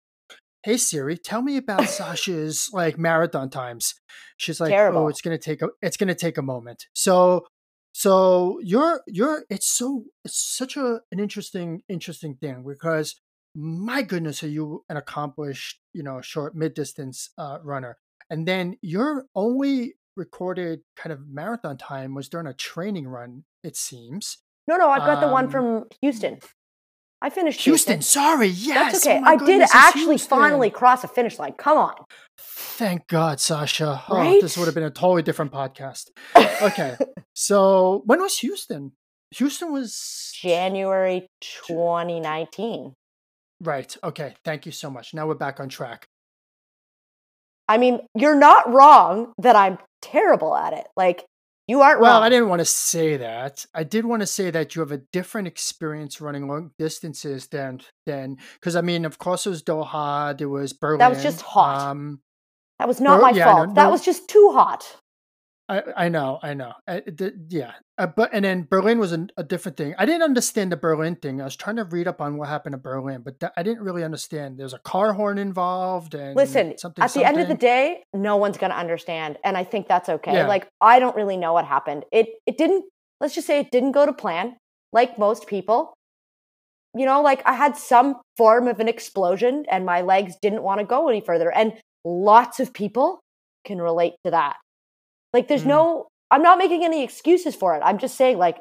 Hey 0.63 0.77
Siri, 0.77 1.17
tell 1.17 1.41
me 1.41 1.57
about 1.57 1.89
Sasha's 1.89 2.69
like 2.73 2.99
marathon 2.99 3.49
times. 3.49 3.95
She's 4.37 4.61
like, 4.61 4.71
Terrible. 4.71 5.05
oh, 5.05 5.09
it's 5.09 5.23
gonna 5.23 5.39
take 5.39 5.63
a 5.63 5.69
it's 5.81 5.97
gonna 5.97 6.15
take 6.15 6.37
a 6.37 6.43
moment. 6.43 6.87
So 6.95 7.47
so 7.95 8.61
you're 8.63 9.01
you're 9.07 9.45
it's 9.49 9.67
so 9.67 10.05
it's 10.23 10.37
such 10.37 10.77
a 10.77 11.01
an 11.13 11.19
interesting 11.19 11.81
interesting 11.89 12.35
thing 12.35 12.63
because 12.69 13.17
my 13.55 14.03
goodness 14.03 14.43
are 14.43 14.49
you 14.49 14.85
an 14.91 14.99
accomplished 14.99 15.81
you 15.95 16.03
know 16.03 16.21
short 16.21 16.55
mid 16.55 16.75
distance 16.75 17.31
uh, 17.39 17.59
runner 17.63 17.99
and 18.31 18.49
then 18.49 18.77
you're 18.81 19.27
only 19.35 19.95
recorded 20.17 20.81
kind 20.97 21.13
of 21.13 21.27
marathon 21.29 21.77
time 21.77 22.15
was 22.15 22.29
during 22.29 22.47
a 22.47 22.53
training 22.55 23.09
run 23.09 23.45
it 23.63 23.77
seems 23.77 24.39
no, 24.69 24.77
no, 24.77 24.91
I've 24.91 25.01
got 25.03 25.21
the 25.21 25.27
one 25.27 25.47
Um, 25.47 25.51
from 25.51 25.85
Houston. 26.03 26.39
I 27.21 27.31
finished 27.31 27.61
houston, 27.65 27.95
Houston. 28.01 28.03
sorry 28.03 28.47
yes 28.49 28.93
That's 28.93 29.07
oh 29.07 29.11
okay. 29.11 29.21
my 29.21 29.31
I 29.33 29.37
did 29.37 29.47
goodness, 29.47 29.71
it's 29.71 29.75
actually 29.75 30.05
Houston. 30.17 30.39
finally 30.39 30.71
cross 30.71 31.03
a 31.05 31.09
finish 31.09 31.39
line. 31.39 31.53
Come 31.59 31.79
on. 31.79 31.95
thank 32.39 33.07
god 33.09 33.41
sasha 33.41 34.03
oh, 34.09 34.17
Right? 34.17 34.41
this 34.41 34.57
would 34.57 34.67
have 34.67 34.75
been 34.75 34.85
a 34.85 34.91
totally 34.91 35.23
different 35.23 35.53
podcast 35.53 36.11
okay 36.63 36.97
so 37.35 38.03
when 38.07 38.21
was 38.21 38.39
houston 38.39 38.93
houston 39.35 39.73
was 39.73 40.33
January 40.41 41.27
2019. 41.41 42.95
right 43.61 43.97
okay 44.03 44.35
thank 44.45 44.67
you 44.67 44.73
so 44.73 44.91
much 44.91 45.15
now 45.15 45.27
we're 45.27 45.35
back 45.35 45.61
on 45.61 45.69
track 45.69 46.07
I 47.69 47.79
mean, 47.79 48.01
you're 48.17 48.35
not 48.39 48.71
wrong 48.71 49.33
that 49.39 49.57
I'm 49.57 49.79
terrible 50.03 50.55
at 50.57 50.73
it. 50.75 50.87
Like, 50.97 51.25
you 51.69 51.81
aren't 51.81 52.01
Well, 52.01 52.15
wrong. 52.15 52.23
I 52.25 52.29
didn't 52.29 52.49
want 52.49 52.59
to 52.61 52.65
say 52.65 53.17
that. 53.19 53.65
I 53.73 53.85
did 53.85 54.05
want 54.05 54.21
to 54.21 54.27
say 54.27 54.51
that 54.51 54.75
you 54.75 54.81
have 54.81 54.91
a 54.93 54.99
different 55.13 55.47
experience 55.47 56.21
running 56.21 56.49
long 56.49 56.73
distances 56.79 57.47
than 57.47 57.81
than 58.05 58.37
because 58.55 58.75
I 58.77 58.81
mean, 58.81 59.05
of 59.05 59.19
course, 59.19 59.47
it 59.47 59.51
was 59.51 59.63
Doha, 59.63 60.37
there 60.37 60.49
was 60.49 60.73
Berlin. 60.73 60.99
That 60.99 61.11
was 61.11 61.23
just 61.23 61.41
hot. 61.41 61.81
Um, 61.91 62.21
that 62.81 62.89
was 62.89 63.01
not 63.01 63.21
Bro- 63.21 63.31
my 63.31 63.37
yeah, 63.37 63.47
I 63.49 63.53
know. 63.53 63.65
fault. 63.67 63.75
that 63.77 63.91
was 63.93 64.05
just 64.05 64.29
too 64.29 64.51
hot. 64.53 64.97
I 65.69 65.83
I 65.97 66.09
know, 66.09 66.39
I 66.43 66.55
know. 66.55 66.73
Uh, 66.87 67.01
the, 67.07 67.35
yeah, 67.49 67.73
uh, 67.97 68.07
but 68.07 68.31
and 68.33 68.45
then 68.45 68.67
Berlin 68.69 68.99
was 68.99 69.13
a, 69.13 69.27
a 69.37 69.45
different 69.45 69.77
thing. 69.77 69.95
I 69.97 70.05
didn't 70.05 70.23
understand 70.23 70.73
the 70.73 70.77
Berlin 70.77 71.17
thing. 71.17 71.41
I 71.41 71.45
was 71.45 71.57
trying 71.57 71.77
to 71.77 71.85
read 71.85 72.09
up 72.09 72.21
on 72.21 72.37
what 72.37 72.49
happened 72.49 72.73
to 72.73 72.79
Berlin, 72.79 73.23
but 73.25 73.39
that, 73.41 73.53
I 73.57 73.63
didn't 73.63 73.83
really 73.83 74.03
understand. 74.03 74.59
There's 74.59 74.75
a 74.75 74.81
car 74.81 75.13
horn 75.13 75.39
involved, 75.39 76.15
and 76.15 76.35
Listen, 76.35 76.77
something. 76.79 77.03
at 77.03 77.13
the 77.13 77.25
end 77.25 77.41
of 77.41 77.49
the 77.49 77.55
day, 77.55 78.03
no 78.13 78.37
one's 78.37 78.59
going 78.59 78.71
to 78.71 78.79
understand, 78.79 79.39
and 79.45 79.57
I 79.57 79.65
think 79.65 79.89
that's 79.89 80.09
okay. 80.09 80.35
Yeah. 80.35 80.47
Like 80.47 80.69
I 80.81 80.99
don't 80.99 81.17
really 81.17 81.37
know 81.37 81.53
what 81.53 81.65
happened. 81.65 82.05
It 82.13 82.29
it 82.47 82.59
didn't. 82.59 82.85
Let's 83.21 83.35
just 83.35 83.47
say 83.47 83.61
it 83.61 83.71
didn't 83.71 83.93
go 83.93 84.05
to 84.05 84.13
plan, 84.13 84.57
like 84.93 85.19
most 85.19 85.47
people. 85.47 85.95
You 86.95 87.07
know, 87.07 87.23
like 87.23 87.41
I 87.47 87.55
had 87.55 87.77
some 87.77 88.17
form 88.37 88.69
of 88.69 88.81
an 88.81 88.89
explosion, 88.89 89.65
and 89.71 89.87
my 89.87 90.03
legs 90.03 90.35
didn't 90.43 90.63
want 90.63 90.81
to 90.81 90.87
go 90.87 91.09
any 91.09 91.21
further, 91.21 91.51
and 91.53 91.73
lots 92.05 92.59
of 92.59 92.75
people 92.75 93.21
can 93.65 93.81
relate 93.81 94.15
to 94.25 94.33
that. 94.33 94.57
Like, 95.33 95.49
there's 95.49 95.65
Mm. 95.65 95.69
no. 95.69 96.09
I'm 96.31 96.43
not 96.43 96.57
making 96.59 96.83
any 96.85 97.03
excuses 97.05 97.55
for 97.55 97.77
it. 97.77 97.83
I'm 97.85 97.99
just 97.99 98.17
saying, 98.17 98.39
like, 98.39 98.59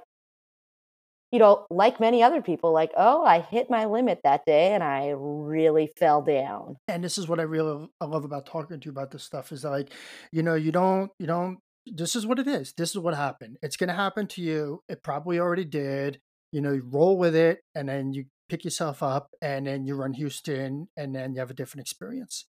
you 1.32 1.40
know, 1.40 1.66
like 1.70 2.02
many 2.02 2.22
other 2.22 2.42
people, 2.42 2.74
like, 2.74 2.92
oh, 2.98 3.24
I 3.24 3.40
hit 3.40 3.70
my 3.70 3.86
limit 3.86 4.20
that 4.26 4.42
day, 4.46 4.74
and 4.74 4.84
I 4.84 5.14
really 5.16 5.88
fell 5.98 6.22
down. 6.22 6.76
and 6.90 7.02
this 7.04 7.18
is 7.18 7.28
what 7.30 7.40
I 7.40 7.44
really 7.44 7.88
I 8.02 8.06
love 8.06 8.26
about 8.26 8.46
talking 8.46 8.80
to 8.80 8.86
you 8.86 8.92
about 8.92 9.12
this 9.12 9.24
stuff 9.24 9.52
is 9.54 9.62
that, 9.62 9.70
like, 9.70 9.92
you 10.34 10.44
know, 10.44 10.56
you 10.56 10.72
don't, 10.74 11.10
you 11.20 11.28
don't. 11.28 11.60
This 11.86 12.16
is 12.16 12.28
what 12.28 12.38
it 12.40 12.48
is. 12.48 12.74
This 12.78 12.92
is 12.92 12.98
what 12.98 13.16
happened. 13.16 13.58
It's 13.62 13.78
gonna 13.78 13.94
happen 13.94 14.28
to 14.28 14.42
you. 14.42 14.82
It 14.90 15.02
probably 15.04 15.40
already 15.40 15.66
did. 15.66 16.20
You 16.52 16.60
know, 16.60 16.74
you 16.74 16.84
roll 16.86 17.18
with 17.18 17.34
it, 17.36 17.62
and 17.76 17.88
then 17.88 18.14
you 18.14 18.26
pick 18.50 18.66
yourself 18.66 19.02
up, 19.02 19.30
and 19.42 19.66
then 19.66 19.86
you 19.86 19.96
run 19.96 20.12
Houston, 20.14 20.90
and 20.98 21.16
then 21.16 21.34
you 21.34 21.40
have 21.40 21.50
a 21.50 21.54
different 21.54 21.82
experience. 21.88 22.46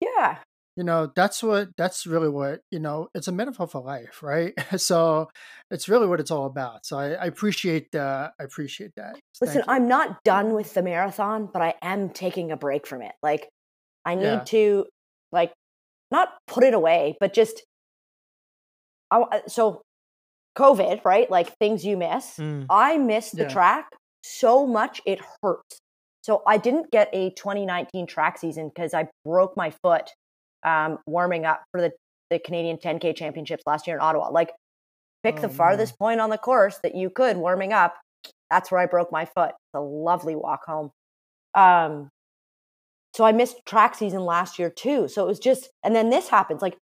Yeah, 0.00 0.38
You 0.76 0.84
know, 0.84 1.10
that's 1.14 1.42
what. 1.42 1.68
That's 1.76 2.06
really 2.06 2.28
what. 2.28 2.60
You 2.70 2.78
know, 2.78 3.08
it's 3.14 3.28
a 3.28 3.32
metaphor 3.32 3.66
for 3.66 3.82
life, 3.82 4.22
right? 4.22 4.54
so 4.80 5.28
it's 5.70 5.88
really 5.88 6.06
what 6.06 6.20
it's 6.20 6.30
all 6.30 6.46
about. 6.46 6.86
So 6.86 6.98
I, 6.98 7.12
I 7.12 7.24
appreciate. 7.26 7.94
Uh, 7.94 8.30
I 8.40 8.44
appreciate 8.44 8.92
that. 8.96 9.16
Listen, 9.40 9.62
I'm 9.68 9.86
not 9.88 10.22
done 10.24 10.54
with 10.54 10.72
the 10.74 10.82
marathon, 10.82 11.48
but 11.52 11.60
I 11.62 11.74
am 11.82 12.08
taking 12.10 12.50
a 12.52 12.56
break 12.56 12.86
from 12.86 13.02
it. 13.02 13.12
Like, 13.22 13.48
I 14.04 14.14
need 14.14 14.22
Yeah. 14.24 14.44
to, 14.46 14.86
like, 15.30 15.52
not 16.10 16.30
put 16.46 16.64
it 16.64 16.74
away, 16.74 17.16
but 17.20 17.32
just. 17.34 17.62
I, 19.10 19.18
wa- 19.18 19.40
so, 19.46 19.82
COVID, 20.56 21.04
right? 21.04 21.30
Like 21.30 21.54
things 21.58 21.84
you 21.84 21.96
miss. 21.96 22.36
Mm. 22.38 22.66
I 22.70 22.96
miss 22.98 23.30
the 23.30 23.42
Yeah. 23.42 23.48
track 23.48 23.86
so 24.22 24.66
much 24.66 25.00
it 25.06 25.20
hurts. 25.42 25.78
So 26.22 26.42
I 26.46 26.56
didn't 26.56 26.90
get 26.90 27.08
a 27.12 27.30
2019 27.30 28.06
track 28.06 28.38
season 28.38 28.68
because 28.68 28.94
I 28.94 29.08
broke 29.24 29.56
my 29.56 29.70
foot 29.82 30.10
um, 30.64 30.98
warming 31.06 31.44
up 31.44 31.62
for 31.70 31.80
the, 31.80 31.92
the 32.30 32.38
Canadian 32.38 32.76
10K 32.76 33.16
championships 33.16 33.62
last 33.66 33.86
year 33.86 33.96
in 33.96 34.02
Ottawa. 34.02 34.30
Like, 34.30 34.50
pick 35.22 35.36
the 35.36 35.48
Oh, 35.48 35.50
farthest 35.50 35.98
point 35.98 36.20
on 36.20 36.30
the 36.30 36.38
course 36.38 36.78
that 36.82 36.94
you 36.94 37.10
could 37.10 37.36
warming 37.36 37.72
up. 37.72 37.94
That's 38.50 38.70
where 38.70 38.80
I 38.80 38.86
broke 38.86 39.10
my 39.12 39.24
foot. 39.24 39.50
It's 39.50 39.74
a 39.74 39.80
lovely 39.80 40.36
walk 40.36 40.64
home. 40.66 40.90
Um, 41.54 42.10
so 43.14 43.24
I 43.24 43.32
missed 43.32 43.56
track 43.66 43.94
season 43.94 44.24
last 44.24 44.58
year 44.58 44.70
too. 44.70 45.08
So 45.08 45.22
it 45.22 45.26
was 45.26 45.38
just, 45.38 45.68
and 45.82 45.94
then 45.94 46.10
this 46.10 46.28
happens. 46.28 46.62
Like, 46.62 46.76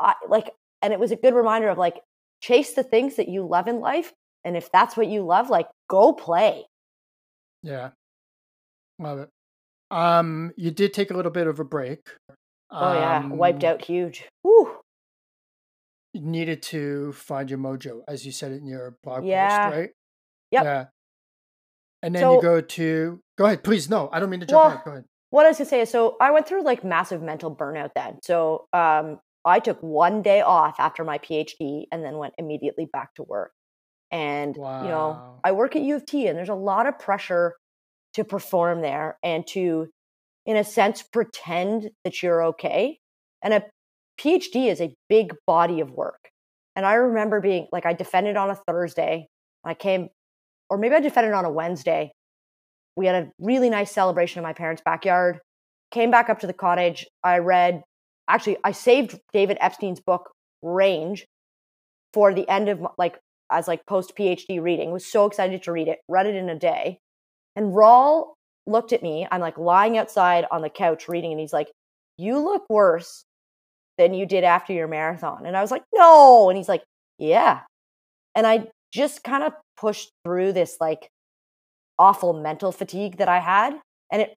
I 0.00 0.14
like, 0.28 0.50
and 0.82 0.92
it 0.92 1.00
was 1.00 1.12
a 1.12 1.16
good 1.16 1.34
reminder 1.34 1.68
of 1.68 1.78
like, 1.78 2.00
chase 2.40 2.74
the 2.74 2.82
things 2.82 3.16
that 3.16 3.28
you 3.28 3.46
love 3.46 3.68
in 3.68 3.80
life. 3.80 4.12
And 4.44 4.56
if 4.56 4.70
that's 4.72 4.96
what 4.96 5.08
you 5.08 5.22
love, 5.22 5.50
like, 5.50 5.66
go 5.88 6.12
play. 6.12 6.64
Yeah. 7.62 7.90
Love 8.98 9.18
it. 9.20 9.28
Um, 9.90 10.52
you 10.56 10.70
did 10.70 10.92
take 10.92 11.10
a 11.10 11.14
little 11.14 11.30
bit 11.32 11.46
of 11.46 11.60
a 11.60 11.64
break. 11.64 12.00
Oh 12.70 12.92
yeah, 12.92 13.26
wiped 13.26 13.64
Um, 13.64 13.70
out 13.70 13.84
huge. 13.84 14.28
Woo. 14.44 14.76
You 16.12 16.22
needed 16.22 16.62
to 16.64 17.12
find 17.12 17.48
your 17.50 17.58
mojo, 17.58 18.02
as 18.08 18.24
you 18.26 18.32
said 18.32 18.52
it 18.52 18.56
in 18.56 18.66
your 18.66 18.96
blog 19.02 19.24
Yeah. 19.24 19.66
post, 19.66 19.76
right? 19.76 19.90
Yep. 20.50 20.64
Yeah. 20.64 20.84
And 22.02 22.14
then 22.14 22.22
So- 22.22 22.34
you 22.36 22.42
go 22.42 22.60
to 22.60 23.20
go 23.36 23.44
ahead, 23.46 23.64
please. 23.64 23.88
No, 23.90 24.08
I 24.12 24.20
don't 24.20 24.30
mean 24.30 24.40
to 24.40 24.46
jump 24.46 24.62
Well, 24.62 24.66
ahead. 24.72 24.84
Go 24.84 24.90
ahead. 24.92 25.04
What 25.30 25.44
I 25.46 25.50
was 25.50 25.58
gonna 25.58 25.68
say 25.68 25.80
is, 25.82 25.90
so 25.90 26.16
I 26.20 26.30
went 26.30 26.46
through 26.46 26.62
like 26.62 26.84
massive 26.84 27.22
mental 27.22 27.54
burnout 27.54 27.90
then. 27.94 28.18
So 28.22 28.66
um, 28.72 29.20
I 29.44 29.60
took 29.60 29.82
one 29.82 30.22
day 30.22 30.40
off 30.40 30.80
after 30.80 31.04
my 31.04 31.18
PhD 31.18 31.86
and 31.92 32.04
then 32.04 32.16
went 32.18 32.34
immediately 32.38 32.86
back 32.86 33.14
to 33.14 33.22
work. 33.22 33.52
And, 34.10 34.56
wow. 34.56 34.82
you 34.82 34.88
know, 34.88 35.40
I 35.44 35.52
work 35.52 35.76
at 35.76 35.82
U 35.82 35.96
of 35.96 36.06
T 36.06 36.26
and 36.26 36.36
there's 36.38 36.48
a 36.48 36.54
lot 36.54 36.86
of 36.86 36.98
pressure 36.98 37.56
to 38.14 38.24
perform 38.24 38.80
there 38.80 39.18
and 39.22 39.46
to, 39.48 39.88
in 40.48 40.56
a 40.56 40.64
sense, 40.64 41.02
pretend 41.02 41.90
that 42.04 42.22
you're 42.22 42.42
okay. 42.42 42.98
And 43.42 43.52
a 43.52 43.64
PhD 44.18 44.68
is 44.68 44.80
a 44.80 44.94
big 45.08 45.34
body 45.46 45.80
of 45.80 45.90
work. 45.90 46.30
And 46.74 46.86
I 46.86 46.94
remember 46.94 47.40
being 47.40 47.68
like, 47.70 47.84
I 47.84 47.92
defended 47.92 48.36
on 48.36 48.48
a 48.48 48.54
Thursday. 48.66 49.28
I 49.62 49.74
came, 49.74 50.08
or 50.70 50.78
maybe 50.78 50.94
I 50.94 51.00
defended 51.00 51.34
on 51.34 51.44
a 51.44 51.50
Wednesday. 51.50 52.12
We 52.96 53.04
had 53.04 53.14
a 53.14 53.30
really 53.38 53.68
nice 53.68 53.92
celebration 53.92 54.38
in 54.38 54.42
my 54.42 54.54
parents' 54.54 54.82
backyard. 54.82 55.38
Came 55.90 56.10
back 56.10 56.30
up 56.30 56.40
to 56.40 56.46
the 56.46 56.54
cottage. 56.54 57.06
I 57.22 57.38
read, 57.38 57.82
actually, 58.26 58.56
I 58.64 58.72
saved 58.72 59.20
David 59.34 59.58
Epstein's 59.60 60.00
book, 60.00 60.30
Range, 60.62 61.26
for 62.14 62.32
the 62.32 62.48
end 62.48 62.70
of 62.70 62.80
like, 62.96 63.18
as 63.52 63.68
like 63.68 63.84
post 63.86 64.16
PhD 64.16 64.62
reading. 64.62 64.92
Was 64.92 65.04
so 65.04 65.26
excited 65.26 65.62
to 65.64 65.72
read 65.72 65.88
it. 65.88 65.98
Read 66.08 66.26
it 66.26 66.36
in 66.36 66.48
a 66.48 66.58
day. 66.58 67.00
And 67.54 67.74
Raul 67.74 68.32
looked 68.68 68.92
at 68.92 69.02
me. 69.02 69.26
I'm 69.30 69.40
like 69.40 69.58
lying 69.58 69.98
outside 69.98 70.44
on 70.50 70.62
the 70.62 70.70
couch 70.70 71.08
reading, 71.08 71.32
and 71.32 71.40
he's 71.40 71.52
like, 71.52 71.70
You 72.16 72.38
look 72.38 72.64
worse 72.68 73.24
than 73.98 74.14
you 74.14 74.24
did 74.24 74.44
after 74.44 74.72
your 74.72 74.88
marathon. 74.88 75.44
And 75.44 75.56
I 75.56 75.60
was 75.60 75.70
like, 75.70 75.82
no. 75.92 76.48
And 76.48 76.56
he's 76.56 76.68
like, 76.68 76.84
yeah. 77.18 77.60
And 78.34 78.46
I 78.46 78.68
just 78.94 79.24
kind 79.24 79.42
of 79.42 79.52
pushed 79.76 80.10
through 80.24 80.52
this 80.52 80.78
like 80.80 81.10
awful 81.98 82.32
mental 82.32 82.72
fatigue 82.72 83.18
that 83.18 83.28
I 83.28 83.40
had. 83.40 83.78
And 84.10 84.22
it 84.22 84.34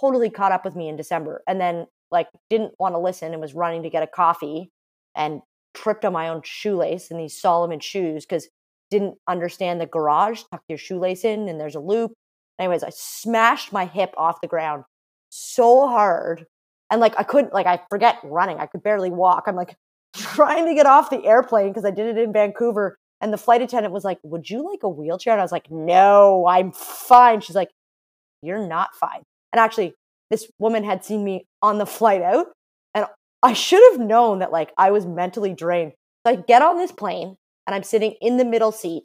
totally 0.00 0.30
caught 0.30 0.50
up 0.50 0.64
with 0.64 0.74
me 0.74 0.88
in 0.88 0.96
December. 0.96 1.42
And 1.46 1.60
then 1.60 1.86
like 2.10 2.28
didn't 2.50 2.72
want 2.78 2.94
to 2.94 2.98
listen 2.98 3.32
and 3.32 3.40
was 3.40 3.54
running 3.54 3.82
to 3.84 3.90
get 3.90 4.02
a 4.02 4.06
coffee 4.06 4.70
and 5.14 5.42
tripped 5.74 6.04
on 6.04 6.12
my 6.12 6.28
own 6.28 6.40
shoelace 6.42 7.10
in 7.10 7.18
these 7.18 7.38
Salomon 7.38 7.80
shoes 7.80 8.24
because 8.24 8.48
didn't 8.90 9.16
understand 9.28 9.80
the 9.80 9.86
garage, 9.86 10.42
tuck 10.50 10.62
your 10.68 10.78
shoelace 10.78 11.24
in 11.24 11.48
and 11.48 11.60
there's 11.60 11.74
a 11.74 11.80
loop. 11.80 12.12
Anyways, 12.58 12.82
I 12.82 12.90
smashed 12.90 13.72
my 13.72 13.86
hip 13.86 14.14
off 14.16 14.40
the 14.40 14.48
ground 14.48 14.84
so 15.30 15.88
hard 15.88 16.46
and 16.92 17.00
like 17.00 17.14
I 17.18 17.22
couldn't 17.22 17.54
like 17.54 17.66
I 17.66 17.80
forget 17.90 18.18
running. 18.22 18.58
I 18.58 18.66
could 18.66 18.82
barely 18.82 19.10
walk. 19.10 19.44
I'm 19.46 19.56
like 19.56 19.74
trying 20.16 20.66
to 20.66 20.74
get 20.74 20.86
off 20.86 21.10
the 21.10 21.24
airplane 21.24 21.68
because 21.68 21.86
I 21.86 21.90
did 21.90 22.06
it 22.06 22.22
in 22.22 22.32
Vancouver. 22.32 22.98
And 23.20 23.32
the 23.32 23.38
flight 23.38 23.62
attendant 23.62 23.94
was 23.94 24.04
like, 24.04 24.18
Would 24.22 24.50
you 24.50 24.68
like 24.68 24.82
a 24.82 24.88
wheelchair? 24.88 25.32
And 25.32 25.40
I 25.40 25.44
was 25.44 25.52
like, 25.52 25.70
No, 25.70 26.46
I'm 26.46 26.70
fine. 26.72 27.40
She's 27.40 27.56
like, 27.56 27.70
You're 28.42 28.66
not 28.66 28.94
fine. 28.94 29.22
And 29.52 29.60
actually, 29.60 29.94
this 30.30 30.50
woman 30.58 30.84
had 30.84 31.04
seen 31.04 31.24
me 31.24 31.46
on 31.62 31.78
the 31.78 31.86
flight 31.98 32.20
out. 32.20 32.48
And 32.94 33.06
I 33.42 33.54
should 33.54 33.82
have 33.92 34.00
known 34.00 34.40
that 34.40 34.52
like 34.52 34.72
I 34.76 34.90
was 34.90 35.06
mentally 35.06 35.54
drained. 35.54 35.92
So 36.26 36.32
I 36.32 36.36
get 36.36 36.62
on 36.62 36.76
this 36.76 36.92
plane 36.92 37.36
and 37.66 37.74
I'm 37.74 37.82
sitting 37.84 38.16
in 38.20 38.36
the 38.36 38.44
middle 38.44 38.70
seat 38.70 39.04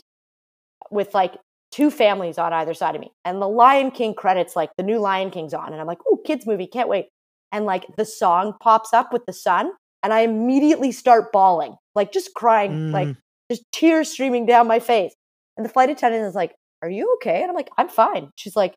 with 0.92 1.14
like 1.14 1.36
two 1.72 1.92
families 1.92 2.38
on 2.38 2.54
either 2.54 2.74
side 2.74 2.96
of 2.96 3.02
me. 3.02 3.12
And 3.26 3.42
the 3.42 3.48
Lion 3.48 3.92
King 3.92 4.14
credits, 4.14 4.56
like 4.56 4.70
the 4.78 4.84
new 4.84 5.00
Lion 5.00 5.32
King's 5.32 5.54
on. 5.54 5.72
And 5.72 5.82
I'm 5.82 5.88
like, 5.88 6.00
oh, 6.08 6.18
kids 6.26 6.48
movie, 6.48 6.68
can't 6.68 6.90
wait 6.90 7.08
and 7.52 7.66
like 7.66 7.86
the 7.98 8.06
song 8.06 8.54
pops 8.60 8.94
up 8.94 9.14
with 9.14 9.26
the 9.26 9.34
sun 9.34 9.72
and 10.04 10.14
I 10.14 10.22
immediately 10.22 10.92
start 10.92 11.32
bawling, 11.32 11.76
like 11.96 12.12
just 12.12 12.34
crying, 12.34 12.72
mm. 12.72 12.92
like 12.92 13.16
just 13.50 13.64
tears 13.72 14.10
streaming 14.10 14.46
down 14.46 14.68
my 14.68 14.80
face. 14.80 15.14
And 15.56 15.66
the 15.66 15.70
flight 15.70 15.90
attendant 15.90 16.26
is 16.26 16.36
like, 16.36 16.54
Are 16.82 16.90
you 16.90 17.16
okay? 17.16 17.42
And 17.42 17.50
I'm 17.50 17.56
like, 17.56 17.70
I'm 17.78 17.90
fine. 17.90 18.30
She's 18.36 18.56
like, 18.56 18.76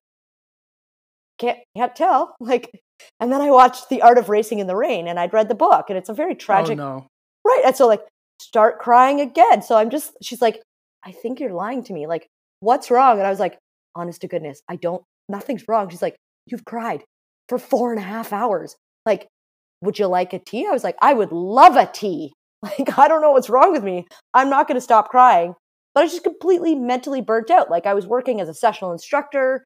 Can't 1.38 1.58
can't 1.76 1.94
tell. 1.94 2.34
Like, 2.40 2.70
and 3.18 3.32
then 3.32 3.40
I 3.40 3.50
watched 3.50 3.88
The 3.88 4.02
Art 4.02 4.18
of 4.18 4.28
Racing 4.28 4.58
in 4.58 4.66
the 4.66 4.76
Rain 4.76 5.08
and 5.08 5.18
I'd 5.18 5.32
read 5.32 5.48
the 5.48 5.54
book 5.54 5.86
and 5.88 5.96
it's 5.96 6.10
a 6.10 6.14
very 6.14 6.32
oh, 6.32 6.36
tragic 6.38 6.78
oh, 6.78 6.82
no. 6.82 7.06
Right. 7.46 7.62
And 7.64 7.74
so 7.74 7.86
like 7.86 8.02
start 8.40 8.78
crying 8.78 9.20
again. 9.20 9.62
So 9.62 9.76
I'm 9.76 9.90
just 9.90 10.12
she's 10.22 10.42
like, 10.42 10.62
I 11.04 11.12
think 11.12 11.40
you're 11.40 11.52
lying 11.52 11.82
to 11.84 11.94
me. 11.94 12.06
Like, 12.06 12.28
what's 12.60 12.90
wrong? 12.90 13.18
And 13.18 13.26
I 13.26 13.30
was 13.30 13.40
like, 13.40 13.58
honest 13.94 14.20
to 14.20 14.28
goodness, 14.28 14.62
I 14.68 14.76
don't 14.76 15.02
nothing's 15.28 15.66
wrong. 15.68 15.88
She's 15.88 16.02
like, 16.02 16.16
You've 16.46 16.64
cried 16.64 17.04
for 17.48 17.58
four 17.58 17.92
and 17.92 18.00
a 18.00 18.04
half 18.04 18.32
hours. 18.32 18.76
Like, 19.06 19.28
would 19.82 19.98
you 19.98 20.06
like 20.06 20.32
a 20.32 20.38
tea? 20.38 20.66
I 20.66 20.72
was 20.72 20.84
like, 20.84 20.96
I 21.00 21.14
would 21.14 21.32
love 21.32 21.76
a 21.76 21.90
tea. 21.92 22.32
Like, 22.62 22.98
I 22.98 23.08
don't 23.08 23.22
know 23.22 23.30
what's 23.30 23.48
wrong 23.48 23.72
with 23.72 23.82
me. 23.82 24.06
I'm 24.34 24.50
not 24.50 24.68
going 24.68 24.74
to 24.74 24.82
stop 24.82 25.08
crying. 25.08 25.54
But 25.94 26.00
I 26.00 26.04
was 26.04 26.12
just 26.12 26.24
completely 26.24 26.74
mentally 26.74 27.22
burnt 27.22 27.50
out. 27.50 27.70
Like, 27.70 27.86
I 27.86 27.94
was 27.94 28.06
working 28.06 28.38
as 28.38 28.50
a 28.50 28.54
sessional 28.54 28.92
instructor 28.92 29.64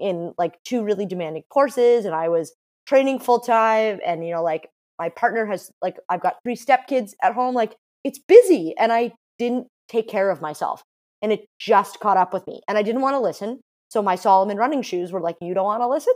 in 0.00 0.34
like 0.36 0.58
two 0.64 0.82
really 0.82 1.06
demanding 1.06 1.44
courses, 1.50 2.04
and 2.04 2.16
I 2.16 2.28
was 2.28 2.52
training 2.88 3.20
full 3.20 3.38
time. 3.38 4.00
And, 4.04 4.26
you 4.26 4.34
know, 4.34 4.42
like, 4.42 4.68
my 4.98 5.08
partner 5.08 5.46
has, 5.46 5.70
like, 5.80 5.98
I've 6.08 6.20
got 6.20 6.34
three 6.42 6.56
stepkids 6.56 7.12
at 7.22 7.32
home. 7.32 7.54
Like, 7.54 7.76
it's 8.02 8.18
busy. 8.18 8.74
And 8.76 8.92
I 8.92 9.12
didn't 9.38 9.68
take 9.88 10.08
care 10.08 10.28
of 10.28 10.40
myself. 10.40 10.82
And 11.26 11.32
it 11.32 11.48
just 11.58 11.98
caught 11.98 12.16
up 12.16 12.32
with 12.32 12.46
me. 12.46 12.60
And 12.68 12.78
I 12.78 12.82
didn't 12.82 13.00
want 13.00 13.14
to 13.14 13.20
listen. 13.20 13.58
So 13.88 14.00
my 14.00 14.14
Salomon 14.14 14.58
running 14.58 14.82
shoes 14.82 15.10
were 15.10 15.20
like, 15.20 15.36
You 15.40 15.54
don't 15.54 15.64
want 15.64 15.82
to 15.82 15.88
listen? 15.88 16.14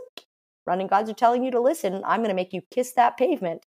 running 0.65 0.87
gods 0.87 1.09
are 1.09 1.13
telling 1.13 1.43
you 1.43 1.51
to 1.51 1.59
listen. 1.59 2.01
I'm 2.05 2.19
going 2.19 2.29
to 2.29 2.35
make 2.35 2.53
you 2.53 2.61
kiss 2.71 2.93
that 2.93 3.17
pavement. 3.17 3.65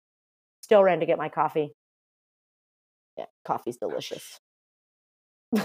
Still 0.61 0.83
ran 0.83 0.99
to 0.99 1.05
get 1.05 1.17
my 1.17 1.29
coffee. 1.29 1.73
Yeah, 3.17 3.25
coffee's 3.45 3.77
delicious. 3.77 4.39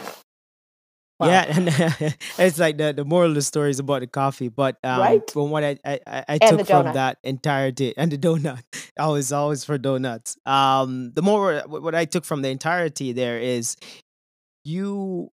Wow. 1.20 1.28
Yeah, 1.28 1.44
and 1.56 1.68
it's 2.38 2.58
like 2.58 2.78
the, 2.78 2.92
the 2.92 3.04
moral 3.04 3.28
of 3.28 3.36
the 3.36 3.42
story 3.42 3.70
is 3.70 3.78
about 3.78 4.00
the 4.00 4.08
coffee, 4.08 4.48
but 4.48 4.76
um, 4.82 4.98
right? 4.98 5.30
from 5.30 5.50
what 5.50 5.62
I 5.62 5.78
I, 5.84 6.24
I 6.26 6.38
took 6.38 6.66
from 6.66 6.92
that 6.94 7.18
entire 7.22 7.70
day 7.70 7.94
and 7.96 8.10
the 8.10 8.18
donut, 8.26 8.64
always 8.98 9.30
always 9.30 9.64
for 9.64 9.78
donuts. 9.78 10.36
Um, 10.46 11.12
the 11.14 11.22
more 11.22 11.62
what 11.68 11.94
I 11.94 12.06
took 12.06 12.24
from 12.24 12.42
the 12.42 12.48
entirety 12.48 13.12
there 13.12 13.38
is 13.38 13.76
you 14.64 15.30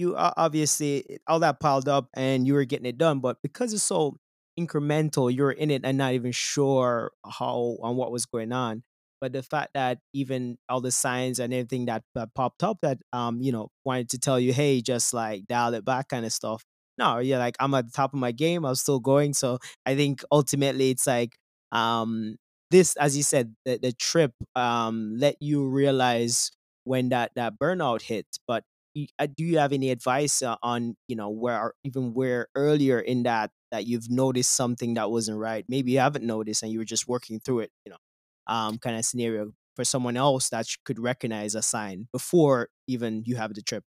you 0.00 0.16
obviously 0.16 1.18
all 1.26 1.40
that 1.40 1.60
piled 1.60 1.88
up 1.88 2.08
and 2.14 2.46
you 2.46 2.54
were 2.54 2.64
getting 2.64 2.86
it 2.86 2.98
done, 2.98 3.20
but 3.20 3.36
because 3.42 3.72
it's 3.72 3.82
so 3.82 4.16
incremental, 4.58 5.34
you're 5.34 5.52
in 5.52 5.70
it 5.70 5.82
and 5.84 5.98
not 5.98 6.14
even 6.14 6.32
sure 6.32 7.12
how 7.24 7.76
on 7.82 7.96
what 7.96 8.10
was 8.10 8.26
going 8.26 8.52
on. 8.52 8.82
But 9.20 9.32
the 9.34 9.42
fact 9.42 9.72
that 9.74 9.98
even 10.14 10.56
all 10.70 10.80
the 10.80 10.90
signs 10.90 11.38
and 11.38 11.52
everything 11.52 11.84
that, 11.86 12.02
that 12.14 12.34
popped 12.34 12.62
up 12.62 12.78
that 12.80 12.98
um, 13.12 13.42
you 13.42 13.52
know, 13.52 13.68
wanted 13.84 14.08
to 14.10 14.18
tell 14.18 14.40
you, 14.40 14.52
hey, 14.54 14.80
just 14.80 15.12
like 15.12 15.46
dial 15.46 15.74
it 15.74 15.84
back 15.84 16.08
kind 16.08 16.24
of 16.24 16.32
stuff. 16.32 16.64
No, 16.96 17.18
yeah, 17.18 17.38
like 17.38 17.56
I'm 17.60 17.74
at 17.74 17.86
the 17.86 17.92
top 17.92 18.14
of 18.14 18.20
my 18.20 18.32
game. 18.32 18.64
I'm 18.64 18.74
still 18.74 19.00
going. 19.00 19.34
So 19.34 19.58
I 19.84 19.94
think 19.94 20.22
ultimately 20.32 20.90
it's 20.90 21.06
like 21.06 21.36
um 21.72 22.36
this, 22.70 22.96
as 22.96 23.16
you 23.16 23.22
said, 23.22 23.54
the, 23.66 23.78
the 23.78 23.92
trip 23.92 24.32
um 24.56 25.14
let 25.18 25.36
you 25.40 25.68
realize 25.68 26.50
when 26.84 27.10
that 27.10 27.32
that 27.36 27.58
burnout 27.58 28.02
hit. 28.02 28.26
But 28.48 28.64
do 28.94 29.44
you 29.44 29.58
have 29.58 29.72
any 29.72 29.90
advice 29.90 30.42
uh, 30.42 30.56
on 30.62 30.96
you 31.06 31.16
know 31.16 31.30
where 31.30 31.72
even 31.84 32.12
where 32.12 32.48
earlier 32.54 32.98
in 32.98 33.22
that 33.22 33.50
that 33.70 33.86
you've 33.86 34.10
noticed 34.10 34.54
something 34.54 34.94
that 34.94 35.10
wasn't 35.10 35.36
right 35.36 35.64
maybe 35.68 35.92
you 35.92 35.98
haven't 35.98 36.24
noticed 36.24 36.62
and 36.62 36.72
you 36.72 36.78
were 36.78 36.84
just 36.84 37.08
working 37.08 37.40
through 37.40 37.60
it 37.60 37.70
you 37.84 37.90
know 37.90 38.52
um 38.52 38.78
kind 38.78 38.96
of 38.96 39.04
scenario 39.04 39.52
for 39.76 39.84
someone 39.84 40.16
else 40.16 40.48
that 40.48 40.66
could 40.84 40.98
recognize 40.98 41.54
a 41.54 41.62
sign 41.62 42.08
before 42.12 42.68
even 42.86 43.22
you 43.26 43.36
have 43.36 43.54
the 43.54 43.62
trip 43.62 43.84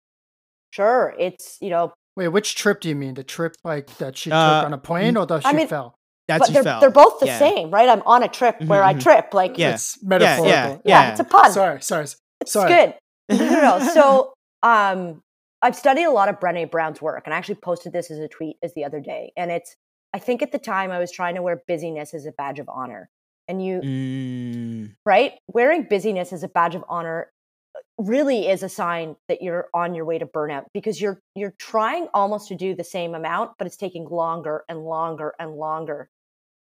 sure 0.70 1.14
it's 1.18 1.58
you 1.60 1.70
know 1.70 1.92
wait 2.16 2.28
which 2.28 2.54
trip 2.54 2.80
do 2.80 2.88
you 2.88 2.94
mean 2.94 3.14
the 3.14 3.24
trip 3.24 3.56
like 3.64 3.96
that 3.98 4.16
she 4.16 4.30
uh, 4.30 4.60
took 4.60 4.66
on 4.66 4.72
a 4.72 4.78
plane 4.78 5.16
or 5.16 5.26
that 5.26 5.42
she 5.42 5.48
I 5.48 5.52
mean, 5.52 5.68
fell 5.68 5.96
that's 6.28 6.46
but 6.46 6.54
they're, 6.54 6.62
fell. 6.62 6.80
they're 6.80 6.90
both 6.90 7.18
the 7.18 7.26
yeah. 7.26 7.38
same 7.38 7.70
right 7.70 7.88
i'm 7.88 8.02
on 8.02 8.22
a 8.22 8.28
trip 8.28 8.56
mm-hmm, 8.56 8.68
where 8.68 8.82
i 8.82 8.92
mm-hmm. 8.92 9.00
trip 9.00 9.34
like 9.34 9.58
yeah. 9.58 9.74
it's 9.74 10.02
metaphorical 10.02 10.46
yeah, 10.46 10.68
yeah, 10.68 10.78
yeah, 10.84 11.10
it's 11.10 11.20
a 11.20 11.24
pun 11.24 11.50
sorry 11.50 11.82
sorry 11.82 12.06
it's 12.40 12.52
sorry. 12.52 12.68
good 12.68 12.94
no, 13.28 13.46
no, 13.46 13.78
no. 13.78 13.92
so 13.92 14.31
um, 14.62 15.22
I've 15.62 15.76
studied 15.76 16.04
a 16.04 16.10
lot 16.10 16.28
of 16.28 16.40
Brené 16.40 16.70
Brown's 16.70 17.00
work, 17.00 17.22
and 17.24 17.32
I 17.32 17.38
actually 17.38 17.54
posted 17.56 17.92
this 17.92 18.10
as 18.10 18.18
a 18.18 18.28
tweet 18.28 18.56
as 18.62 18.74
the 18.74 18.84
other 18.84 19.00
day. 19.00 19.32
And 19.36 19.50
it's, 19.50 19.76
I 20.12 20.18
think 20.18 20.42
at 20.42 20.50
the 20.50 20.58
time 20.58 20.90
I 20.90 20.98
was 20.98 21.12
trying 21.12 21.36
to 21.36 21.42
wear 21.42 21.62
busyness 21.68 22.14
as 22.14 22.26
a 22.26 22.32
badge 22.32 22.58
of 22.58 22.68
honor. 22.68 23.08
And 23.48 23.64
you, 23.64 23.80
mm. 23.80 24.94
right? 25.06 25.34
Wearing 25.46 25.84
busyness 25.84 26.32
as 26.32 26.42
a 26.42 26.48
badge 26.48 26.74
of 26.74 26.84
honor 26.88 27.28
uh, 27.76 27.80
really 27.98 28.48
is 28.48 28.62
a 28.62 28.68
sign 28.68 29.16
that 29.28 29.42
you're 29.42 29.68
on 29.72 29.94
your 29.94 30.04
way 30.04 30.18
to 30.18 30.26
burnout 30.26 30.64
because 30.74 31.00
you're 31.00 31.20
you're 31.34 31.54
trying 31.58 32.08
almost 32.14 32.48
to 32.48 32.54
do 32.54 32.74
the 32.74 32.84
same 32.84 33.14
amount 33.14 33.52
but 33.58 33.66
it's 33.66 33.76
taking 33.76 34.04
longer 34.06 34.64
and 34.68 34.84
longer 34.84 35.34
and 35.38 35.52
longer 35.52 36.08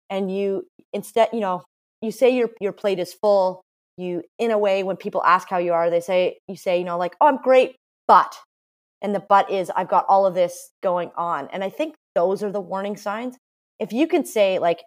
and 0.09 0.35
you 0.35 0.65
instead 0.93 1.29
you 1.33 1.39
know 1.39 1.63
you 2.01 2.11
say 2.11 2.29
your 2.29 2.49
your 2.59 2.71
plate 2.71 2.99
is 2.99 3.13
full 3.13 3.61
you 3.97 4.23
in 4.37 4.51
a 4.51 4.57
way 4.57 4.83
when 4.83 4.95
people 4.95 5.23
ask 5.23 5.49
how 5.49 5.57
you 5.57 5.73
are 5.73 5.89
they 5.89 5.99
say 5.99 6.37
you 6.47 6.55
say 6.55 6.77
you 6.79 6.85
know 6.85 6.97
like 6.97 7.15
oh 7.21 7.27
i'm 7.27 7.37
great 7.37 7.75
but 8.09 8.35
and 9.01 9.15
the 9.15 9.23
but 9.29 9.49
is 9.49 9.71
i've 9.75 9.87
got 9.87 10.05
all 10.09 10.25
of 10.25 10.33
this 10.33 10.71
going 10.83 11.11
on 11.15 11.47
and 11.53 11.63
i 11.63 11.69
think 11.69 11.95
those 12.15 12.43
are 12.43 12.51
the 12.51 12.59
warning 12.59 12.97
signs 12.97 13.37
if 13.79 13.93
you 13.93 14.07
can 14.07 14.25
say 14.25 14.59
like 14.59 14.83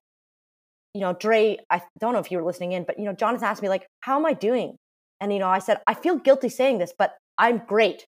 you 0.92 1.00
know 1.00 1.14
dre 1.14 1.56
i 1.70 1.80
don't 1.98 2.12
know 2.12 2.18
if 2.18 2.30
you 2.30 2.36
were 2.36 2.44
listening 2.44 2.72
in 2.72 2.84
but 2.84 2.98
you 2.98 3.06
know 3.06 3.14
jonathan 3.14 3.46
asked 3.46 3.62
me 3.62 3.70
like 3.70 3.86
how 4.00 4.18
am 4.18 4.26
i 4.26 4.34
doing 4.34 4.76
and 5.20 5.32
you 5.32 5.38
know 5.38 5.48
i 5.48 5.58
said 5.58 5.78
i 5.86 5.94
feel 5.94 6.16
guilty 6.16 6.50
saying 6.50 6.76
this 6.78 6.92
but 6.98 7.14
i'm 7.38 7.62
great 7.66 8.04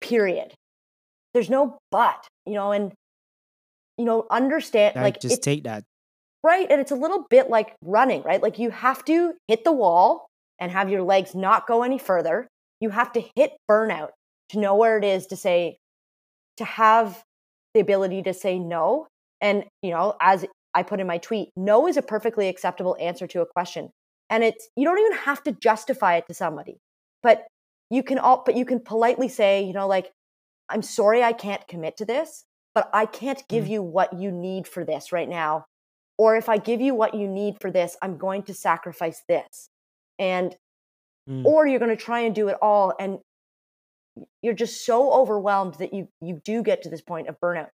period 0.00 0.52
there's 1.34 1.50
no 1.50 1.78
but 1.92 2.26
you 2.46 2.54
know 2.54 2.72
and 2.72 2.92
you 3.98 4.04
know 4.04 4.26
understand 4.30 4.96
like 4.96 5.20
just 5.20 5.42
take 5.42 5.62
that 5.62 5.84
Right. 6.44 6.70
And 6.70 6.78
it's 6.78 6.90
a 6.90 6.94
little 6.94 7.24
bit 7.30 7.48
like 7.48 7.74
running, 7.82 8.22
right? 8.22 8.42
Like 8.42 8.58
you 8.58 8.68
have 8.68 9.02
to 9.06 9.32
hit 9.48 9.64
the 9.64 9.72
wall 9.72 10.28
and 10.60 10.70
have 10.70 10.90
your 10.90 11.02
legs 11.02 11.34
not 11.34 11.66
go 11.66 11.82
any 11.82 11.96
further. 11.96 12.46
You 12.80 12.90
have 12.90 13.12
to 13.12 13.24
hit 13.36 13.52
burnout 13.70 14.10
to 14.50 14.58
know 14.58 14.74
where 14.74 14.98
it 14.98 15.04
is 15.04 15.26
to 15.28 15.36
say, 15.36 15.78
to 16.56 16.64
have 16.64 17.22
the 17.72 17.80
ability 17.80 18.22
to 18.22 18.34
say 18.34 18.58
no. 18.58 19.06
And, 19.40 19.64
you 19.82 19.90
know, 19.90 20.14
as 20.20 20.44
I 20.74 20.82
put 20.82 21.00
in 21.00 21.06
my 21.06 21.18
tweet, 21.18 21.50
no 21.56 21.86
is 21.86 21.96
a 21.96 22.02
perfectly 22.02 22.48
acceptable 22.48 22.96
answer 23.00 23.26
to 23.28 23.40
a 23.40 23.46
question. 23.46 23.90
And 24.30 24.42
it's, 24.42 24.68
you 24.76 24.84
don't 24.84 24.98
even 24.98 25.18
have 25.18 25.42
to 25.44 25.52
justify 25.52 26.16
it 26.16 26.26
to 26.28 26.34
somebody, 26.34 26.78
but 27.22 27.46
you 27.90 28.02
can 28.02 28.18
all, 28.18 28.42
but 28.44 28.56
you 28.56 28.64
can 28.64 28.80
politely 28.80 29.28
say, 29.28 29.62
you 29.62 29.72
know, 29.72 29.86
like, 29.86 30.10
I'm 30.68 30.82
sorry 30.82 31.22
I 31.22 31.32
can't 31.32 31.66
commit 31.68 31.96
to 31.98 32.04
this, 32.04 32.44
but 32.74 32.88
I 32.92 33.06
can't 33.06 33.42
give 33.48 33.64
mm. 33.64 33.70
you 33.70 33.82
what 33.82 34.18
you 34.18 34.32
need 34.32 34.66
for 34.66 34.84
this 34.84 35.12
right 35.12 35.28
now. 35.28 35.66
Or 36.16 36.36
if 36.36 36.48
I 36.48 36.58
give 36.58 36.80
you 36.80 36.94
what 36.94 37.14
you 37.14 37.28
need 37.28 37.56
for 37.60 37.70
this, 37.70 37.96
I'm 38.00 38.16
going 38.16 38.44
to 38.44 38.54
sacrifice 38.54 39.22
this. 39.28 39.68
And, 40.18 40.56
mm. 41.28 41.44
or 41.44 41.66
you're 41.66 41.78
going 41.78 41.96
to 41.96 42.02
try 42.02 42.20
and 42.20 42.34
do 42.34 42.48
it 42.48 42.56
all. 42.60 42.92
And 42.98 43.18
you're 44.42 44.54
just 44.54 44.84
so 44.84 45.12
overwhelmed 45.12 45.74
that 45.74 45.92
you, 45.92 46.08
you 46.20 46.40
do 46.44 46.62
get 46.62 46.82
to 46.82 46.90
this 46.90 47.02
point 47.02 47.28
of 47.28 47.40
burnout. 47.40 47.68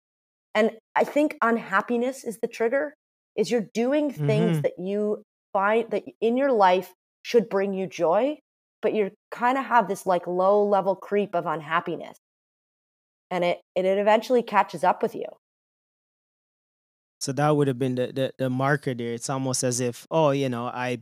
And 0.53 0.71
I 0.95 1.03
think 1.03 1.37
unhappiness 1.41 2.23
is 2.23 2.39
the 2.39 2.47
trigger 2.47 2.93
is 3.35 3.49
you're 3.49 3.67
doing 3.73 4.11
things 4.11 4.57
mm-hmm. 4.57 4.61
that 4.61 4.73
you 4.77 5.23
find 5.53 5.89
that 5.91 6.03
in 6.19 6.37
your 6.37 6.51
life 6.51 6.93
should 7.23 7.49
bring 7.49 7.73
you 7.73 7.87
joy, 7.87 8.37
but 8.81 8.93
you're 8.93 9.11
kind 9.29 9.57
of 9.57 9.65
have 9.65 9.87
this 9.87 10.05
like 10.05 10.27
low 10.27 10.65
level 10.65 10.95
creep 10.95 11.35
of 11.35 11.45
unhappiness. 11.45 12.17
And 13.29 13.45
it, 13.45 13.61
it 13.75 13.85
eventually 13.85 14.43
catches 14.43 14.83
up 14.83 15.01
with 15.01 15.15
you. 15.15 15.25
So 17.21 17.31
that 17.33 17.55
would 17.55 17.67
have 17.67 17.77
been 17.79 17.95
the, 17.95 18.07
the, 18.07 18.33
the 18.37 18.49
marker 18.49 18.93
there. 18.93 19.13
It's 19.13 19.29
almost 19.29 19.63
as 19.63 19.79
if, 19.79 20.07
oh, 20.09 20.31
you 20.31 20.49
know, 20.49 20.65
I 20.65 21.01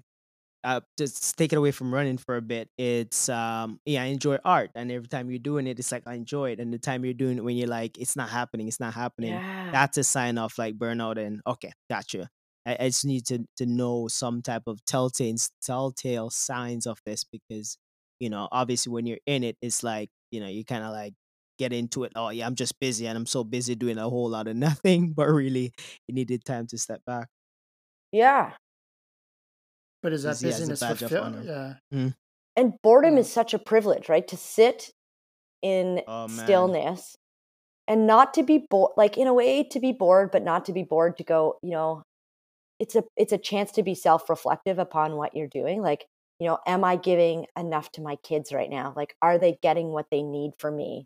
uh, 0.63 0.81
just 0.97 1.37
take 1.37 1.53
it 1.53 1.57
away 1.57 1.71
from 1.71 1.93
running 1.93 2.17
for 2.17 2.35
a 2.37 2.41
bit. 2.41 2.69
It's 2.77 3.29
um 3.29 3.79
yeah, 3.85 4.03
I 4.03 4.05
enjoy 4.07 4.37
art, 4.45 4.71
and 4.75 4.91
every 4.91 5.07
time 5.07 5.29
you're 5.29 5.39
doing 5.39 5.67
it, 5.67 5.79
it's 5.79 5.91
like 5.91 6.03
I 6.07 6.15
enjoy 6.15 6.51
it. 6.51 6.59
And 6.59 6.73
the 6.73 6.79
time 6.79 7.05
you're 7.05 7.13
doing 7.13 7.37
it, 7.37 7.43
when 7.43 7.55
you're 7.57 7.67
like, 7.67 7.97
it's 7.97 8.15
not 8.15 8.29
happening, 8.29 8.67
it's 8.67 8.79
not 8.79 8.93
happening. 8.93 9.41
Yeah. 9.41 9.71
That's 9.71 9.97
a 9.97 10.03
sign 10.03 10.37
of 10.37 10.57
like 10.57 10.77
burnout. 10.77 11.17
And 11.17 11.41
okay, 11.47 11.71
gotcha. 11.89 12.29
I, 12.65 12.77
I 12.79 12.87
just 12.89 13.05
need 13.05 13.25
to 13.27 13.45
to 13.57 13.65
know 13.65 14.07
some 14.07 14.41
type 14.41 14.63
of 14.67 14.83
telltale 14.85 15.35
telltale 15.61 16.29
signs 16.29 16.87
of 16.87 16.99
this 17.05 17.23
because 17.23 17.77
you 18.19 18.29
know 18.29 18.47
obviously 18.51 18.91
when 18.91 19.05
you're 19.05 19.19
in 19.25 19.43
it, 19.43 19.57
it's 19.61 19.83
like 19.83 20.09
you 20.31 20.39
know 20.39 20.47
you 20.47 20.65
kind 20.65 20.83
of 20.83 20.91
like 20.91 21.13
get 21.57 21.73
into 21.73 22.03
it. 22.03 22.11
Oh 22.15 22.29
yeah, 22.29 22.45
I'm 22.45 22.55
just 22.55 22.79
busy, 22.79 23.07
and 23.07 23.17
I'm 23.17 23.25
so 23.25 23.43
busy 23.43 23.75
doing 23.75 23.97
a 23.97 24.09
whole 24.09 24.29
lot 24.29 24.47
of 24.47 24.55
nothing. 24.57 25.13
But 25.13 25.27
really, 25.29 25.71
you 26.07 26.15
needed 26.15 26.45
time 26.45 26.67
to 26.67 26.77
step 26.77 27.01
back. 27.05 27.29
Yeah, 28.11 28.55
but 30.01 30.13
is 30.13 30.23
that 30.23 30.41
busyness 30.41 30.79
fulfilled? 30.81 31.43
Yeah. 31.43 31.73
Mm. 31.93 32.15
And 32.55 32.73
boredom 32.81 33.15
mm. 33.15 33.19
is 33.19 33.31
such 33.31 33.53
a 33.53 33.59
privilege, 33.59 34.09
right? 34.09 34.27
To 34.27 34.37
sit 34.37 34.91
in 35.61 36.01
oh, 36.07 36.27
stillness 36.27 37.15
and 37.87 38.05
not 38.07 38.33
to 38.35 38.43
be 38.43 38.65
bored, 38.69 38.91
like 38.97 39.17
in 39.17 39.27
a 39.27 39.33
way 39.33 39.63
to 39.63 39.79
be 39.79 39.91
bored, 39.91 40.31
but 40.31 40.43
not 40.43 40.65
to 40.65 40.73
be 40.73 40.83
bored 40.83 41.17
to 41.17 41.23
go, 41.23 41.57
you 41.61 41.71
know, 41.71 42.03
it's 42.79 42.95
a 42.95 43.03
it's 43.17 43.33
a 43.33 43.37
chance 43.37 43.71
to 43.73 43.83
be 43.83 43.93
self-reflective 43.93 44.79
upon 44.79 45.15
what 45.17 45.35
you're 45.35 45.47
doing. 45.47 45.81
Like, 45.81 46.05
you 46.39 46.47
know, 46.47 46.59
am 46.65 46.83
I 46.83 46.95
giving 46.95 47.45
enough 47.57 47.91
to 47.93 48.01
my 48.01 48.15
kids 48.17 48.53
right 48.53 48.69
now? 48.69 48.93
Like, 48.95 49.15
are 49.21 49.37
they 49.37 49.57
getting 49.61 49.89
what 49.89 50.05
they 50.11 50.23
need 50.23 50.51
from 50.59 50.77
me? 50.77 51.05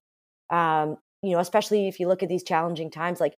Um, 0.51 0.97
you 1.23 1.31
know, 1.31 1.39
especially 1.39 1.87
if 1.87 1.99
you 1.99 2.07
look 2.07 2.21
at 2.21 2.29
these 2.29 2.43
challenging 2.43 2.91
times, 2.91 3.19
like 3.19 3.33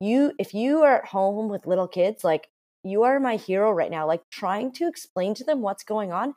you, 0.00 0.32
if 0.38 0.54
you 0.54 0.82
are 0.82 0.98
at 0.98 1.06
home 1.06 1.48
with 1.48 1.66
little 1.66 1.86
kids, 1.86 2.24
like 2.24 2.48
you 2.88 3.02
are 3.02 3.20
my 3.20 3.36
hero 3.36 3.70
right 3.70 3.90
now. 3.90 4.06
Like 4.06 4.22
trying 4.30 4.72
to 4.72 4.88
explain 4.88 5.34
to 5.34 5.44
them 5.44 5.60
what's 5.60 5.84
going 5.84 6.12
on, 6.12 6.34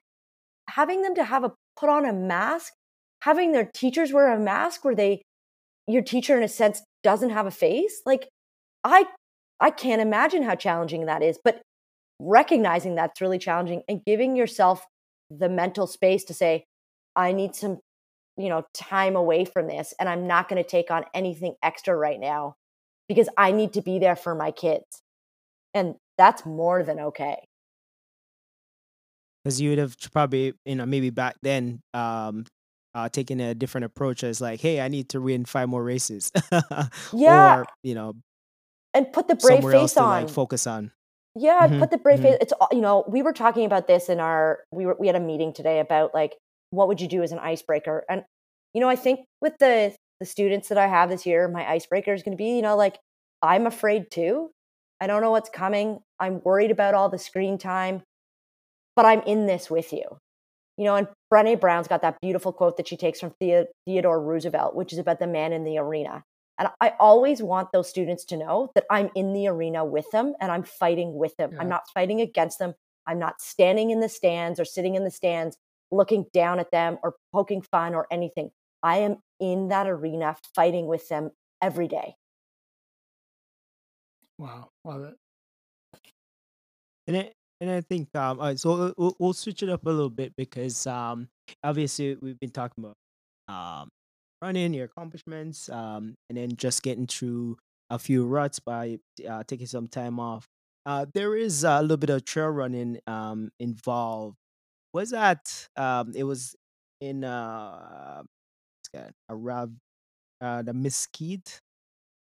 having 0.69 1.01
them 1.01 1.15
to 1.15 1.23
have 1.23 1.43
a 1.43 1.53
put 1.77 1.89
on 1.89 2.05
a 2.05 2.13
mask, 2.13 2.73
having 3.21 3.51
their 3.51 3.69
teachers 3.73 4.13
wear 4.13 4.33
a 4.33 4.39
mask 4.39 4.83
where 4.83 4.95
they, 4.95 5.21
your 5.87 6.01
teacher 6.01 6.37
in 6.37 6.43
a 6.43 6.47
sense 6.47 6.81
doesn't 7.03 7.31
have 7.31 7.45
a 7.45 7.51
face. 7.51 8.01
Like 8.05 8.27
I, 8.83 9.05
I 9.59 9.71
can't 9.71 10.01
imagine 10.01 10.43
how 10.43 10.55
challenging 10.55 11.05
that 11.05 11.23
is, 11.23 11.39
but 11.43 11.61
recognizing 12.19 12.95
that's 12.95 13.21
really 13.21 13.39
challenging 13.39 13.81
and 13.87 14.01
giving 14.05 14.35
yourself 14.35 14.85
the 15.29 15.49
mental 15.49 15.87
space 15.87 16.23
to 16.25 16.33
say, 16.33 16.65
I 17.15 17.31
need 17.31 17.55
some, 17.55 17.79
you 18.37 18.49
know, 18.49 18.63
time 18.73 19.15
away 19.15 19.45
from 19.45 19.67
this 19.67 19.93
and 19.99 20.07
I'm 20.07 20.27
not 20.27 20.49
going 20.49 20.61
to 20.61 20.69
take 20.69 20.91
on 20.91 21.05
anything 21.13 21.55
extra 21.63 21.95
right 21.95 22.19
now 22.19 22.55
because 23.07 23.29
I 23.37 23.51
need 23.51 23.73
to 23.73 23.81
be 23.81 23.99
there 23.99 24.15
for 24.15 24.35
my 24.35 24.51
kids. 24.51 25.01
And 25.73 25.95
that's 26.19 26.45
more 26.45 26.83
than 26.83 26.99
okay. 26.99 27.47
Because 29.43 29.61
you 29.61 29.69
would 29.69 29.79
have 29.79 29.95
probably, 30.11 30.53
you 30.65 30.75
know, 30.75 30.85
maybe 30.85 31.09
back 31.09 31.37
then, 31.41 31.79
um, 31.93 32.45
uh, 32.93 33.07
taking 33.07 33.39
a 33.39 33.55
different 33.55 33.85
approach 33.85 34.23
as 34.23 34.41
like, 34.41 34.59
hey, 34.59 34.81
I 34.81 34.89
need 34.89 35.09
to 35.09 35.21
win 35.21 35.45
five 35.45 35.69
more 35.69 35.81
races. 35.81 36.31
yeah. 37.13 37.59
Or, 37.59 37.65
you 37.83 37.95
know, 37.95 38.15
and 38.93 39.11
put 39.13 39.27
the 39.27 39.35
brave 39.35 39.63
face 39.63 39.97
on. 39.97 40.23
Like, 40.23 40.29
focus 40.29 40.67
on. 40.67 40.91
Yeah, 41.35 41.67
mm-hmm. 41.67 41.79
put 41.79 41.91
the 41.91 41.97
brave 41.97 42.19
mm-hmm. 42.19 42.29
face. 42.29 42.37
It's 42.41 42.53
you 42.71 42.81
know, 42.81 43.05
we 43.07 43.21
were 43.21 43.33
talking 43.33 43.65
about 43.65 43.87
this 43.87 44.09
in 44.09 44.19
our 44.19 44.59
we 44.71 44.85
were 44.85 44.97
we 44.99 45.07
had 45.07 45.15
a 45.15 45.19
meeting 45.21 45.53
today 45.53 45.79
about 45.79 46.13
like 46.13 46.35
what 46.71 46.87
would 46.87 46.99
you 46.99 47.07
do 47.07 47.23
as 47.23 47.31
an 47.31 47.39
icebreaker, 47.39 48.03
and 48.09 48.23
you 48.73 48.81
know, 48.81 48.89
I 48.89 48.95
think 48.95 49.21
with 49.41 49.53
the 49.59 49.95
the 50.19 50.25
students 50.25 50.69
that 50.69 50.77
I 50.77 50.87
have 50.87 51.09
this 51.09 51.25
year, 51.25 51.47
my 51.47 51.69
icebreaker 51.69 52.13
is 52.13 52.23
going 52.23 52.35
to 52.35 52.41
be 52.41 52.55
you 52.55 52.61
know 52.61 52.75
like 52.75 52.97
I'm 53.41 53.67
afraid 53.67 54.09
too, 54.11 54.49
I 55.01 55.07
don't 55.07 55.21
know 55.21 55.31
what's 55.31 55.49
coming. 55.49 55.99
I'm 56.19 56.41
worried 56.43 56.71
about 56.71 56.93
all 56.93 57.09
the 57.09 57.17
screen 57.17 57.57
time, 57.57 58.03
but 58.95 59.05
I'm 59.05 59.21
in 59.21 59.45
this 59.45 59.69
with 59.69 59.93
you. 59.93 60.17
You 60.77 60.85
know, 60.85 60.95
and 60.95 61.07
Brené 61.31 61.59
Brown's 61.59 61.87
got 61.87 62.01
that 62.03 62.21
beautiful 62.21 62.53
quote 62.53 62.77
that 62.77 62.87
she 62.87 62.97
takes 62.97 63.19
from 63.19 63.33
Theodore 63.39 64.21
Roosevelt, 64.21 64.75
which 64.75 64.93
is 64.93 64.99
about 64.99 65.19
the 65.19 65.27
man 65.27 65.51
in 65.51 65.63
the 65.63 65.77
arena. 65.77 66.23
And 66.57 66.69
I 66.81 66.93
always 66.99 67.41
want 67.41 67.71
those 67.71 67.89
students 67.89 68.25
to 68.25 68.37
know 68.37 68.71
that 68.75 68.85
I'm 68.91 69.09
in 69.15 69.33
the 69.33 69.47
arena 69.47 69.85
with 69.85 70.11
them 70.11 70.33
and 70.41 70.51
I'm 70.51 70.63
fighting 70.63 71.15
with 71.17 71.35
them. 71.37 71.51
Yeah. 71.53 71.61
I'm 71.61 71.69
not 71.69 71.83
fighting 71.93 72.19
against 72.19 72.59
them. 72.59 72.73
I'm 73.07 73.19
not 73.19 73.41
standing 73.41 73.91
in 73.91 74.01
the 74.01 74.09
stands 74.09 74.59
or 74.59 74.65
sitting 74.65 74.95
in 74.95 75.05
the 75.05 75.11
stands 75.11 75.57
looking 75.91 76.25
down 76.33 76.59
at 76.59 76.71
them 76.71 76.97
or 77.01 77.15
poking 77.33 77.61
fun 77.61 77.95
or 77.95 78.07
anything. 78.11 78.51
I 78.83 78.97
am 78.97 79.17
in 79.39 79.69
that 79.69 79.87
arena 79.87 80.35
fighting 80.53 80.87
with 80.87 81.07
them 81.07 81.31
every 81.61 81.87
day. 81.87 82.15
Wow, 84.37 84.69
love 84.89 85.03
it. 85.03 85.15
And 87.07 87.17
I, 87.17 87.31
and 87.61 87.71
I 87.71 87.81
think 87.81 88.15
um, 88.15 88.39
all 88.39 88.47
right, 88.47 88.59
so 88.59 88.93
we'll, 88.97 89.15
we'll 89.19 89.33
switch 89.33 89.63
it 89.63 89.69
up 89.69 89.85
a 89.85 89.89
little 89.89 90.09
bit 90.09 90.33
because 90.37 90.85
um, 90.87 91.27
obviously 91.63 92.17
we've 92.21 92.39
been 92.39 92.51
talking 92.51 92.83
about 92.83 92.95
um, 93.53 93.89
running 94.41 94.73
your 94.73 94.85
accomplishments, 94.85 95.69
um, 95.69 96.15
and 96.29 96.37
then 96.37 96.55
just 96.55 96.83
getting 96.83 97.07
through 97.07 97.57
a 97.89 97.99
few 97.99 98.25
ruts 98.25 98.59
by 98.59 98.99
uh, 99.27 99.43
taking 99.47 99.67
some 99.67 99.87
time 99.87 100.19
off. 100.19 100.45
Uh, 100.85 101.05
there 101.13 101.35
is 101.35 101.63
a 101.63 101.81
little 101.81 101.97
bit 101.97 102.09
of 102.09 102.23
trail 102.25 102.47
running 102.49 102.99
um, 103.07 103.49
involved. 103.59 104.37
Was 104.93 105.11
that 105.11 105.67
um, 105.75 106.13
it 106.15 106.23
was 106.23 106.55
in 107.01 107.23
uh, 107.23 108.23
a 108.95 109.35
Rav, 109.35 109.71
uh, 110.41 110.61
the 110.61 110.73
Mesquite 110.73 111.59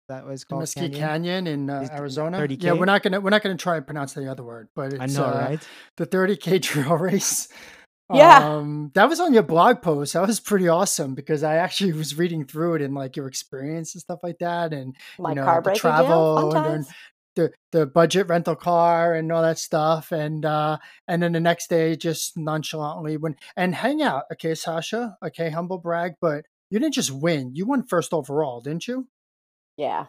that 0.08 0.26
was 0.26 0.44
called 0.44 0.62
Mesquite 0.62 0.94
Canyon, 0.94 1.00
Canyon 1.00 1.48
in 1.48 1.70
uh, 1.70 1.88
Arizona. 1.92 2.40
30K? 2.40 2.64
Yeah, 2.64 2.74
we're 2.74 2.86
not 2.86 3.04
gonna 3.04 3.20
we're 3.20 3.30
not 3.30 3.44
gonna 3.44 3.58
try 3.58 3.78
and 3.78 3.86
pronounce 3.86 4.14
the 4.14 4.30
other 4.30 4.44
word, 4.44 4.70
but 4.76 4.94
it's 4.94 5.02
I 5.02 5.06
know, 5.20 5.26
uh, 5.26 5.40
right? 5.40 5.68
The 5.98 6.06
30k 6.06 6.62
trail 6.62 6.96
race. 6.98 7.50
Yeah, 8.14 8.56
um, 8.56 8.92
that 8.94 9.10
was 9.10 9.20
on 9.20 9.34
your 9.34 9.44
blog 9.44 9.82
post. 9.82 10.14
That 10.14 10.26
was 10.26 10.40
pretty 10.40 10.70
awesome 10.70 11.14
because 11.14 11.44
I 11.44 11.56
actually 11.56 11.92
was 11.92 12.18
reading 12.18 12.46
through 12.46 12.76
it 12.76 12.82
and 12.82 12.96
like 12.96 13.18
your 13.18 13.28
experience 13.28 13.94
and 13.96 14.02
stuff 14.02 14.20
like 14.24 14.38
that, 14.40 14.72
and 14.72 14.96
My 15.20 15.30
you 15.30 15.36
know 15.36 15.44
car 15.44 15.62
the 15.62 15.74
travel 15.74 16.56
and 16.56 16.86
the 17.36 17.52
the 17.74 17.86
budget 17.86 18.30
rental 18.30 18.56
car 18.56 19.14
and 19.14 19.30
all 19.32 19.42
that 19.42 19.60
stuff, 19.60 20.14
and 20.14 20.46
uh, 20.46 20.78
and 21.08 21.22
then 21.22 21.34
the 21.34 21.42
next 21.42 21.70
day 21.70 21.98
just 21.98 22.38
nonchalantly 22.38 23.18
when 23.18 23.36
and 23.58 23.76
hang 23.76 24.02
out. 24.02 24.24
Okay, 24.32 24.56
Sasha. 24.56 25.18
Okay, 25.22 25.50
humble 25.50 25.78
brag, 25.78 26.14
but 26.22 26.46
you 26.70 26.80
didn't 26.80 26.94
just 26.94 27.12
win; 27.12 27.56
you 27.56 27.66
won 27.66 27.84
first 27.84 28.14
overall, 28.14 28.62
didn't 28.62 28.88
you? 28.88 29.08
Yeah, 29.78 30.08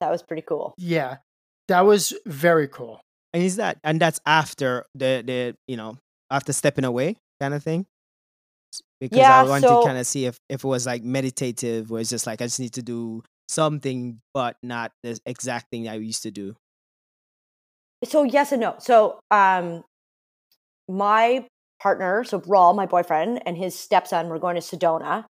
that 0.00 0.10
was 0.10 0.22
pretty 0.22 0.42
cool. 0.42 0.74
Yeah, 0.76 1.18
that 1.68 1.82
was 1.82 2.12
very 2.26 2.68
cool. 2.68 3.00
And 3.32 3.42
is 3.42 3.56
that 3.56 3.78
and 3.82 4.00
that's 4.00 4.20
after 4.26 4.84
the 4.94 5.22
the 5.24 5.56
you 5.66 5.76
know 5.76 5.96
after 6.30 6.52
stepping 6.52 6.84
away 6.84 7.16
kind 7.40 7.54
of 7.54 7.62
thing? 7.62 7.86
Because 9.00 9.18
yeah, 9.18 9.40
I 9.40 9.44
wanted 9.44 9.68
so, 9.68 9.80
to 9.80 9.86
kind 9.86 9.98
of 9.98 10.06
see 10.06 10.26
if 10.26 10.38
if 10.48 10.64
it 10.64 10.68
was 10.68 10.86
like 10.86 11.02
meditative, 11.02 11.90
where 11.90 12.00
it's 12.00 12.10
just 12.10 12.26
like 12.26 12.40
I 12.42 12.46
just 12.46 12.60
need 12.60 12.74
to 12.74 12.82
do 12.82 13.22
something, 13.48 14.20
but 14.32 14.56
not 14.62 14.92
the 15.02 15.18
exact 15.26 15.70
thing 15.70 15.88
I 15.88 15.94
used 15.94 16.22
to 16.22 16.30
do. 16.30 16.56
So 18.04 18.24
yes 18.24 18.52
and 18.52 18.60
no. 18.60 18.76
So 18.78 19.18
um, 19.30 19.84
my 20.88 21.46
partner, 21.80 22.24
so 22.24 22.40
Raul, 22.40 22.74
my 22.74 22.86
boyfriend, 22.86 23.42
and 23.46 23.56
his 23.56 23.78
stepson 23.78 24.28
were 24.28 24.38
going 24.38 24.56
to 24.56 24.60
Sedona. 24.60 25.24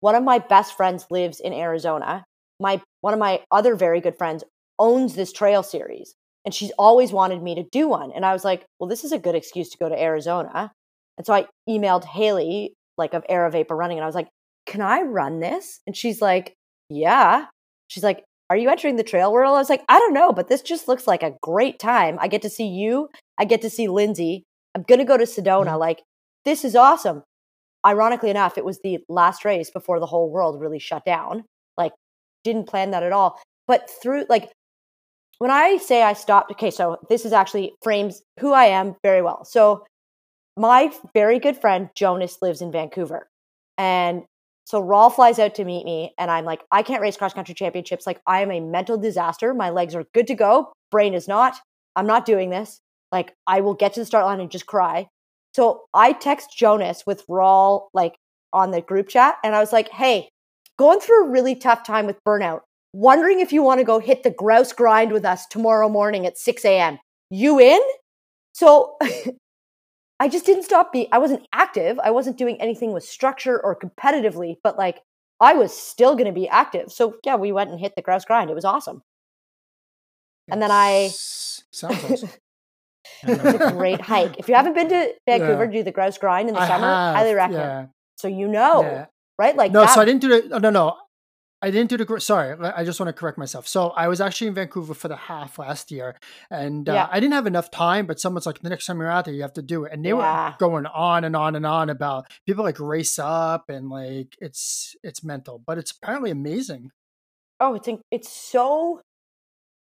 One 0.00 0.14
of 0.14 0.22
my 0.22 0.38
best 0.38 0.76
friends 0.76 1.06
lives 1.10 1.40
in 1.40 1.52
Arizona, 1.52 2.24
my 2.60 2.80
one 3.00 3.12
of 3.12 3.20
my 3.20 3.40
other 3.50 3.74
very 3.74 4.00
good 4.00 4.16
friends 4.16 4.44
owns 4.78 5.14
this 5.14 5.32
trail 5.32 5.62
series 5.62 6.14
and 6.46 6.54
she's 6.54 6.70
always 6.78 7.12
wanted 7.12 7.42
me 7.42 7.56
to 7.56 7.64
do 7.64 7.88
one. 7.88 8.12
And 8.12 8.24
I 8.24 8.32
was 8.32 8.44
like, 8.44 8.64
well, 8.78 8.88
this 8.88 9.02
is 9.02 9.10
a 9.10 9.18
good 9.18 9.34
excuse 9.34 9.68
to 9.70 9.78
go 9.78 9.88
to 9.88 10.00
Arizona. 10.00 10.70
And 11.18 11.26
so 11.26 11.34
I 11.34 11.46
emailed 11.68 12.04
Haley, 12.04 12.74
like 12.96 13.14
of 13.14 13.24
Aravaipa 13.28 13.70
Running, 13.70 13.98
and 13.98 14.04
I 14.04 14.06
was 14.06 14.14
like, 14.14 14.28
can 14.64 14.80
I 14.80 15.02
run 15.02 15.40
this? 15.40 15.80
And 15.86 15.96
she's 15.96 16.22
like, 16.22 16.54
yeah. 16.88 17.46
She's 17.88 18.04
like, 18.04 18.22
are 18.48 18.56
you 18.56 18.70
entering 18.70 18.94
the 18.94 19.02
trail 19.02 19.32
world? 19.32 19.56
I 19.56 19.58
was 19.58 19.68
like, 19.68 19.84
I 19.88 19.98
don't 19.98 20.14
know, 20.14 20.32
but 20.32 20.48
this 20.48 20.62
just 20.62 20.86
looks 20.86 21.08
like 21.08 21.24
a 21.24 21.34
great 21.42 21.80
time. 21.80 22.16
I 22.20 22.28
get 22.28 22.42
to 22.42 22.50
see 22.50 22.68
you. 22.68 23.08
I 23.38 23.44
get 23.44 23.60
to 23.62 23.70
see 23.70 23.88
Lindsay. 23.88 24.44
I'm 24.76 24.82
going 24.82 25.00
to 25.00 25.04
go 25.04 25.16
to 25.16 25.24
Sedona. 25.24 25.66
Mm-hmm. 25.66 25.78
Like, 25.78 26.02
this 26.44 26.64
is 26.64 26.76
awesome. 26.76 27.24
Ironically 27.84 28.30
enough, 28.30 28.56
it 28.56 28.64
was 28.64 28.78
the 28.84 29.00
last 29.08 29.44
race 29.44 29.70
before 29.70 29.98
the 29.98 30.06
whole 30.06 30.30
world 30.30 30.60
really 30.60 30.78
shut 30.78 31.04
down. 31.04 31.44
Didn't 32.46 32.68
plan 32.68 32.92
that 32.92 33.02
at 33.02 33.10
all. 33.10 33.40
But 33.66 33.90
through, 33.90 34.26
like, 34.28 34.52
when 35.38 35.50
I 35.50 35.78
say 35.78 36.04
I 36.04 36.12
stopped, 36.12 36.52
okay, 36.52 36.70
so 36.70 36.96
this 37.08 37.24
is 37.24 37.32
actually 37.32 37.74
frames 37.82 38.22
who 38.38 38.52
I 38.52 38.66
am 38.66 38.94
very 39.02 39.20
well. 39.20 39.44
So, 39.44 39.84
my 40.56 40.92
very 41.12 41.40
good 41.40 41.60
friend 41.60 41.90
Jonas 41.96 42.38
lives 42.40 42.62
in 42.62 42.70
Vancouver. 42.70 43.26
And 43.76 44.22
so 44.64 44.80
Raul 44.80 45.12
flies 45.12 45.40
out 45.40 45.56
to 45.56 45.64
meet 45.64 45.84
me, 45.84 46.14
and 46.18 46.30
I'm 46.30 46.44
like, 46.44 46.62
I 46.70 46.84
can't 46.84 47.02
race 47.02 47.16
cross 47.16 47.34
country 47.34 47.54
championships. 47.56 48.06
Like, 48.06 48.20
I 48.28 48.42
am 48.42 48.52
a 48.52 48.60
mental 48.60 48.96
disaster. 48.96 49.52
My 49.52 49.70
legs 49.70 49.96
are 49.96 50.04
good 50.14 50.28
to 50.28 50.36
go. 50.36 50.72
Brain 50.92 51.14
is 51.14 51.26
not. 51.26 51.56
I'm 51.96 52.06
not 52.06 52.26
doing 52.26 52.50
this. 52.50 52.80
Like, 53.10 53.34
I 53.48 53.60
will 53.60 53.74
get 53.74 53.94
to 53.94 54.00
the 54.00 54.06
start 54.06 54.24
line 54.24 54.38
and 54.38 54.52
just 54.52 54.66
cry. 54.66 55.08
So 55.56 55.82
I 55.92 56.12
text 56.12 56.56
Jonas 56.56 57.02
with 57.08 57.26
Raul, 57.26 57.88
like, 57.92 58.14
on 58.52 58.70
the 58.70 58.82
group 58.82 59.08
chat, 59.08 59.34
and 59.42 59.56
I 59.56 59.60
was 59.60 59.72
like, 59.72 59.88
hey, 59.88 60.28
going 60.78 61.00
through 61.00 61.26
a 61.26 61.30
really 61.30 61.54
tough 61.54 61.84
time 61.84 62.06
with 62.06 62.22
burnout, 62.24 62.60
wondering 62.92 63.40
if 63.40 63.52
you 63.52 63.62
want 63.62 63.78
to 63.80 63.84
go 63.84 63.98
hit 63.98 64.22
the 64.22 64.30
grouse 64.30 64.72
grind 64.72 65.12
with 65.12 65.24
us 65.24 65.46
tomorrow 65.46 65.88
morning 65.88 66.26
at 66.26 66.38
6 66.38 66.64
a.m. 66.64 66.98
You 67.30 67.58
in? 67.60 67.80
So 68.52 68.96
I 70.20 70.28
just 70.28 70.46
didn't 70.46 70.64
stop 70.64 70.92
being, 70.92 71.08
I 71.12 71.18
wasn't 71.18 71.46
active. 71.52 71.98
I 72.02 72.10
wasn't 72.10 72.38
doing 72.38 72.60
anything 72.60 72.92
with 72.92 73.04
structure 73.04 73.62
or 73.62 73.78
competitively, 73.78 74.56
but 74.62 74.78
like 74.78 75.02
I 75.40 75.54
was 75.54 75.76
still 75.76 76.14
going 76.14 76.26
to 76.26 76.32
be 76.32 76.48
active. 76.48 76.90
So 76.90 77.16
yeah, 77.24 77.36
we 77.36 77.52
went 77.52 77.70
and 77.70 77.78
hit 77.78 77.94
the 77.96 78.02
grouse 78.02 78.24
grind. 78.24 78.50
It 78.50 78.54
was 78.54 78.64
awesome. 78.64 79.02
And 80.48 80.62
then 80.62 80.70
I. 80.70 81.10
Sounds 81.12 82.04
awesome. 82.10 82.30
it's 83.22 83.62
a 83.62 83.72
great 83.72 84.00
hike. 84.00 84.38
If 84.38 84.48
you 84.48 84.54
haven't 84.54 84.74
been 84.74 84.88
to 84.88 85.12
Vancouver 85.26 85.64
yeah. 85.64 85.70
to 85.70 85.72
do 85.78 85.82
the 85.82 85.92
grouse 85.92 86.18
grind 86.18 86.48
in 86.48 86.54
the 86.54 86.60
I 86.60 86.68
summer, 86.68 86.86
have, 86.86 87.16
highly 87.16 87.34
recommend. 87.34 87.62
Yeah. 87.62 87.86
So 88.16 88.28
you 88.28 88.48
know, 88.48 88.82
yeah. 88.82 89.06
Right? 89.38 89.56
Like 89.56 89.72
no, 89.72 89.80
that, 89.82 89.94
so 89.94 90.00
I 90.00 90.04
didn't 90.04 90.22
do 90.22 90.28
the 90.28 90.54
Oh, 90.54 90.58
no, 90.58 90.70
no, 90.70 90.96
I 91.62 91.70
didn't 91.70 91.88
do 91.90 91.96
the. 91.96 92.20
Sorry, 92.20 92.56
I 92.60 92.84
just 92.84 93.00
want 93.00 93.08
to 93.08 93.12
correct 93.12 93.38
myself. 93.38 93.66
So 93.66 93.88
I 93.90 94.08
was 94.08 94.20
actually 94.20 94.48
in 94.48 94.54
Vancouver 94.54 94.92
for 94.92 95.08
the 95.08 95.16
half 95.16 95.58
last 95.58 95.90
year, 95.90 96.16
and 96.50 96.88
uh, 96.88 96.92
yeah. 96.92 97.08
I 97.10 97.18
didn't 97.18 97.32
have 97.32 97.46
enough 97.46 97.70
time. 97.70 98.06
But 98.06 98.20
someone's 98.20 98.46
like, 98.46 98.60
the 98.60 98.68
next 98.68 98.86
time 98.86 98.98
you're 98.98 99.10
out 99.10 99.24
there, 99.24 99.34
you 99.34 99.42
have 99.42 99.54
to 99.54 99.62
do 99.62 99.84
it, 99.84 99.92
and 99.92 100.04
they 100.04 100.10
yeah. 100.10 100.50
were 100.50 100.56
going 100.58 100.86
on 100.86 101.24
and 101.24 101.34
on 101.34 101.56
and 101.56 101.64
on 101.64 101.88
about 101.88 102.30
people 102.46 102.62
like 102.62 102.78
race 102.78 103.18
up 103.18 103.70
and 103.70 103.88
like 103.88 104.36
it's 104.38 104.94
it's 105.02 105.24
mental, 105.24 105.62
but 105.66 105.78
it's 105.78 105.92
apparently 105.92 106.30
amazing. 106.30 106.90
Oh, 107.58 107.74
it's 107.74 107.88
it's 108.10 108.30
so 108.30 109.00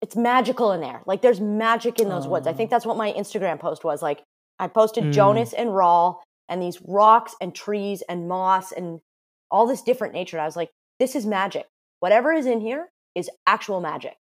it's 0.02 0.16
magical 0.16 0.72
in 0.72 0.82
there. 0.82 1.02
Like 1.08 1.24
there's 1.24 1.42
magic 1.42 2.00
in 2.00 2.10
those 2.10 2.28
woods. 2.28 2.46
I 2.46 2.54
think 2.54 2.70
oh. 2.70 2.72
that's 2.76 2.86
what 2.86 2.96
my 2.96 3.12
Instagram 3.12 3.60
post 3.60 3.84
was. 3.84 4.04
Like 4.04 4.22
I 4.60 4.68
posted 4.68 5.06
mm. 5.06 5.14
Jonas 5.14 5.52
and 5.52 5.70
Raul 5.70 6.18
and 6.48 6.62
these 6.62 6.80
rocks 6.86 7.36
and 7.42 7.56
trees 7.56 8.04
and 8.08 8.28
moss 8.28 8.72
and 8.72 9.00
all 9.56 9.66
this 9.66 9.82
different 9.82 10.14
nature. 10.14 10.36
And 10.36 10.42
I 10.42 10.46
was 10.46 10.58
like, 10.58 10.70
this 11.00 11.16
is 11.16 11.26
magic. 11.26 11.66
Whatever 12.02 12.34
is 12.34 12.46
in 12.46 12.60
here 12.60 12.90
is 13.16 13.30
actual 13.48 13.80
magic. 13.80 14.18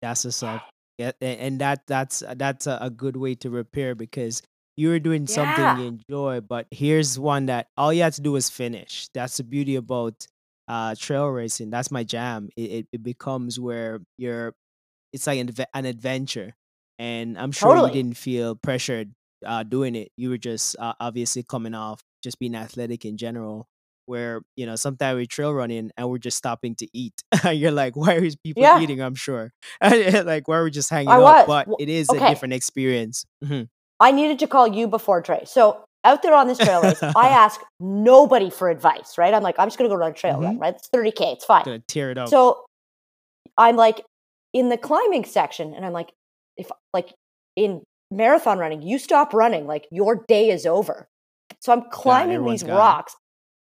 That's 0.00 0.24
what's 0.24 0.42
up. 0.42 0.62
Yeah, 0.98 1.12
and 1.22 1.62
that 1.62 1.86
that's 1.86 2.22
that's 2.36 2.66
a 2.66 2.92
good 2.94 3.16
way 3.16 3.34
to 3.36 3.48
repair 3.48 3.94
because 3.94 4.42
you 4.76 4.90
were 4.90 4.98
doing 4.98 5.26
something 5.26 5.64
yeah. 5.64 5.78
you 5.78 5.86
enjoy, 5.86 6.42
but 6.42 6.66
here's 6.70 7.18
one 7.18 7.46
that 7.46 7.68
all 7.74 7.90
you 7.90 8.02
have 8.02 8.16
to 8.16 8.20
do 8.20 8.36
is 8.36 8.50
finish. 8.50 9.08
That's 9.14 9.38
the 9.38 9.44
beauty 9.44 9.76
about 9.76 10.26
uh, 10.68 10.94
trail 10.98 11.28
racing. 11.28 11.70
That's 11.70 11.90
my 11.90 12.04
jam. 12.04 12.50
It, 12.54 12.70
it, 12.70 12.86
it 12.92 13.02
becomes 13.02 13.58
where 13.58 14.00
you're, 14.18 14.54
it's 15.14 15.26
like 15.26 15.38
an, 15.38 15.50
an 15.72 15.86
adventure, 15.86 16.54
and 16.98 17.38
I'm 17.38 17.52
sure 17.52 17.76
totally. 17.76 17.96
you 17.96 18.02
didn't 18.02 18.18
feel 18.18 18.56
pressured 18.56 19.14
uh, 19.46 19.62
doing 19.62 19.94
it. 19.94 20.12
You 20.18 20.28
were 20.28 20.38
just 20.38 20.76
uh, 20.78 20.92
obviously 21.00 21.44
coming 21.44 21.72
off 21.72 22.02
just 22.22 22.38
being 22.38 22.54
athletic 22.54 23.06
in 23.06 23.16
general, 23.16 23.68
where 24.06 24.42
you 24.56 24.66
know 24.66 24.76
sometimes 24.76 25.16
we're 25.16 25.26
trail 25.26 25.54
running 25.54 25.90
and 25.96 26.10
we're 26.10 26.18
just 26.18 26.36
stopping 26.36 26.74
to 26.76 26.88
eat. 26.92 27.14
You're 27.52 27.70
like, 27.70 27.96
why 27.96 28.14
are 28.14 28.20
these 28.20 28.36
people 28.36 28.62
yeah. 28.62 28.80
eating? 28.80 29.00
I'm 29.00 29.14
sure, 29.14 29.52
like 29.82 30.48
why 30.48 30.56
are 30.56 30.64
we 30.64 30.70
just 30.70 30.90
hanging 30.90 31.08
I 31.08 31.14
out? 31.14 31.48
Was. 31.48 31.66
But 31.66 31.68
it 31.78 31.88
is 31.88 32.10
okay. 32.10 32.24
a 32.24 32.28
different 32.28 32.54
experience. 32.54 33.24
Mm-hmm. 33.44 33.64
I 34.00 34.12
needed 34.12 34.38
to 34.40 34.46
call 34.46 34.66
you 34.66 34.88
before 34.88 35.22
Trey. 35.22 35.44
So 35.44 35.84
out 36.04 36.22
there 36.22 36.34
on 36.34 36.46
this 36.46 36.58
trail 36.58 36.82
race, 36.82 37.02
I 37.02 37.10
ask 37.28 37.60
nobody 37.78 38.50
for 38.50 38.70
advice. 38.70 39.18
Right? 39.18 39.32
I'm 39.34 39.42
like, 39.42 39.56
I'm 39.58 39.68
just 39.68 39.78
gonna 39.78 39.90
go 39.90 39.96
run 39.96 40.12
a 40.12 40.14
trail 40.14 40.34
mm-hmm. 40.34 40.44
run. 40.44 40.58
Right? 40.58 40.74
It's 40.74 40.88
30k. 40.88 41.34
It's 41.34 41.44
fine. 41.44 41.64
Gonna 41.64 41.80
tear 41.86 42.10
it 42.10 42.18
up. 42.18 42.28
So 42.28 42.64
I'm 43.56 43.76
like 43.76 44.02
in 44.52 44.68
the 44.68 44.78
climbing 44.78 45.24
section, 45.24 45.74
and 45.74 45.84
I'm 45.84 45.92
like, 45.92 46.12
if 46.56 46.70
like 46.92 47.14
in 47.56 47.82
marathon 48.10 48.58
running, 48.58 48.82
you 48.82 48.98
stop 48.98 49.32
running, 49.32 49.66
like 49.66 49.86
your 49.90 50.24
day 50.26 50.50
is 50.50 50.66
over. 50.66 51.08
So 51.60 51.72
I'm 51.72 51.82
climbing 51.90 52.44
these 52.44 52.64
rocks 52.64 53.14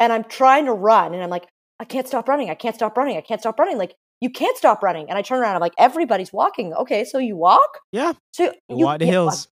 and 0.04 0.12
I'm 0.12 0.26
trying 0.26 0.66
to 0.66 0.74
run 0.74 1.14
and 1.14 1.24
I'm 1.24 1.30
like, 1.30 1.48
I 1.80 1.86
can't 1.86 2.06
stop 2.08 2.28
running. 2.28 2.50
I 2.50 2.56
can't 2.56 2.76
stop 2.76 2.98
running. 2.98 3.16
I 3.16 3.22
can't 3.22 3.40
stop 3.40 3.58
running. 3.58 3.78
Like, 3.78 3.96
you 4.20 4.30
can't 4.30 4.58
stop 4.58 4.84
running. 4.84 5.10
And 5.10 5.18
I 5.18 5.22
turn 5.22 5.40
around, 5.40 5.56
I'm 5.56 5.62
like, 5.62 5.74
everybody's 5.78 6.34
walking. 6.34 6.74
Okay, 6.74 7.06
so 7.06 7.20
you 7.20 7.38
walk? 7.38 7.80
Yeah. 7.94 8.14
So 8.34 8.54
you 8.68 8.86
walk 8.86 9.00
the 9.00 9.06
hills. 9.06 9.48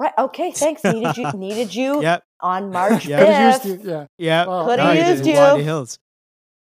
Right. 0.00 0.12
Okay. 0.16 0.52
Thanks. 0.52 0.82
Needed 0.84 1.16
you. 1.16 1.32
Needed 1.32 1.74
you. 1.80 2.02
Yep. 2.02 2.22
On 2.40 2.70
March 2.72 3.06
yep. 3.06 3.62
5th. 3.62 3.84
Yeah. 3.84 4.06
Yeah. 4.18 4.46
Well, 4.46 4.66
Could 4.66 4.78
have 4.78 4.94
no, 4.94 5.08
used 5.10 5.26
you. 5.26 5.34
Walk 5.34 5.58
the 5.58 5.64
hills. 5.64 5.98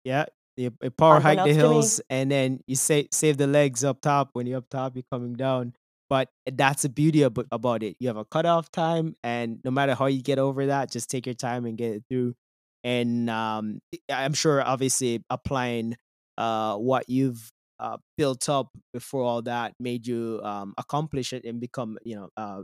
Yeah. 0.03 0.25
You, 0.55 0.71
power 0.97 1.19
hike 1.19 1.43
the 1.43 1.53
hills, 1.53 1.99
and 2.11 2.29
then 2.29 2.59
you 2.67 2.75
save 2.75 3.07
save 3.11 3.37
the 3.37 3.47
legs 3.47 3.83
up 3.83 4.01
top. 4.01 4.29
When 4.33 4.45
you're 4.45 4.59
up 4.59 4.69
top, 4.69 4.95
you're 4.95 5.03
coming 5.11 5.33
down. 5.33 5.73
But 6.09 6.29
that's 6.45 6.83
the 6.83 6.89
beauty 6.89 7.23
about, 7.23 7.47
about 7.51 7.81
it. 7.81 7.95
You 7.99 8.07
have 8.09 8.17
a 8.17 8.25
cutoff 8.25 8.71
time, 8.71 9.15
and 9.23 9.59
no 9.63 9.71
matter 9.71 9.95
how 9.95 10.05
you 10.05 10.21
get 10.21 10.37
over 10.37 10.67
that, 10.67 10.91
just 10.91 11.09
take 11.09 11.25
your 11.25 11.33
time 11.33 11.65
and 11.65 11.75
get 11.75 11.95
it 11.95 12.03
through 12.07 12.35
and 12.83 13.29
um, 13.29 13.79
I'm 14.11 14.33
sure 14.33 14.61
obviously 14.61 15.23
applying 15.29 15.95
uh, 16.37 16.75
what 16.75 17.09
you've 17.09 17.49
uh, 17.79 17.97
built 18.17 18.47
up 18.49 18.69
before 18.93 19.23
all 19.23 19.41
that 19.43 19.73
made 19.79 20.07
you 20.07 20.39
um, 20.43 20.73
accomplish 20.77 21.33
it 21.33 21.43
and 21.45 21.59
become 21.59 21.97
you 22.03 22.15
know 22.15 22.29
uh, 22.37 22.61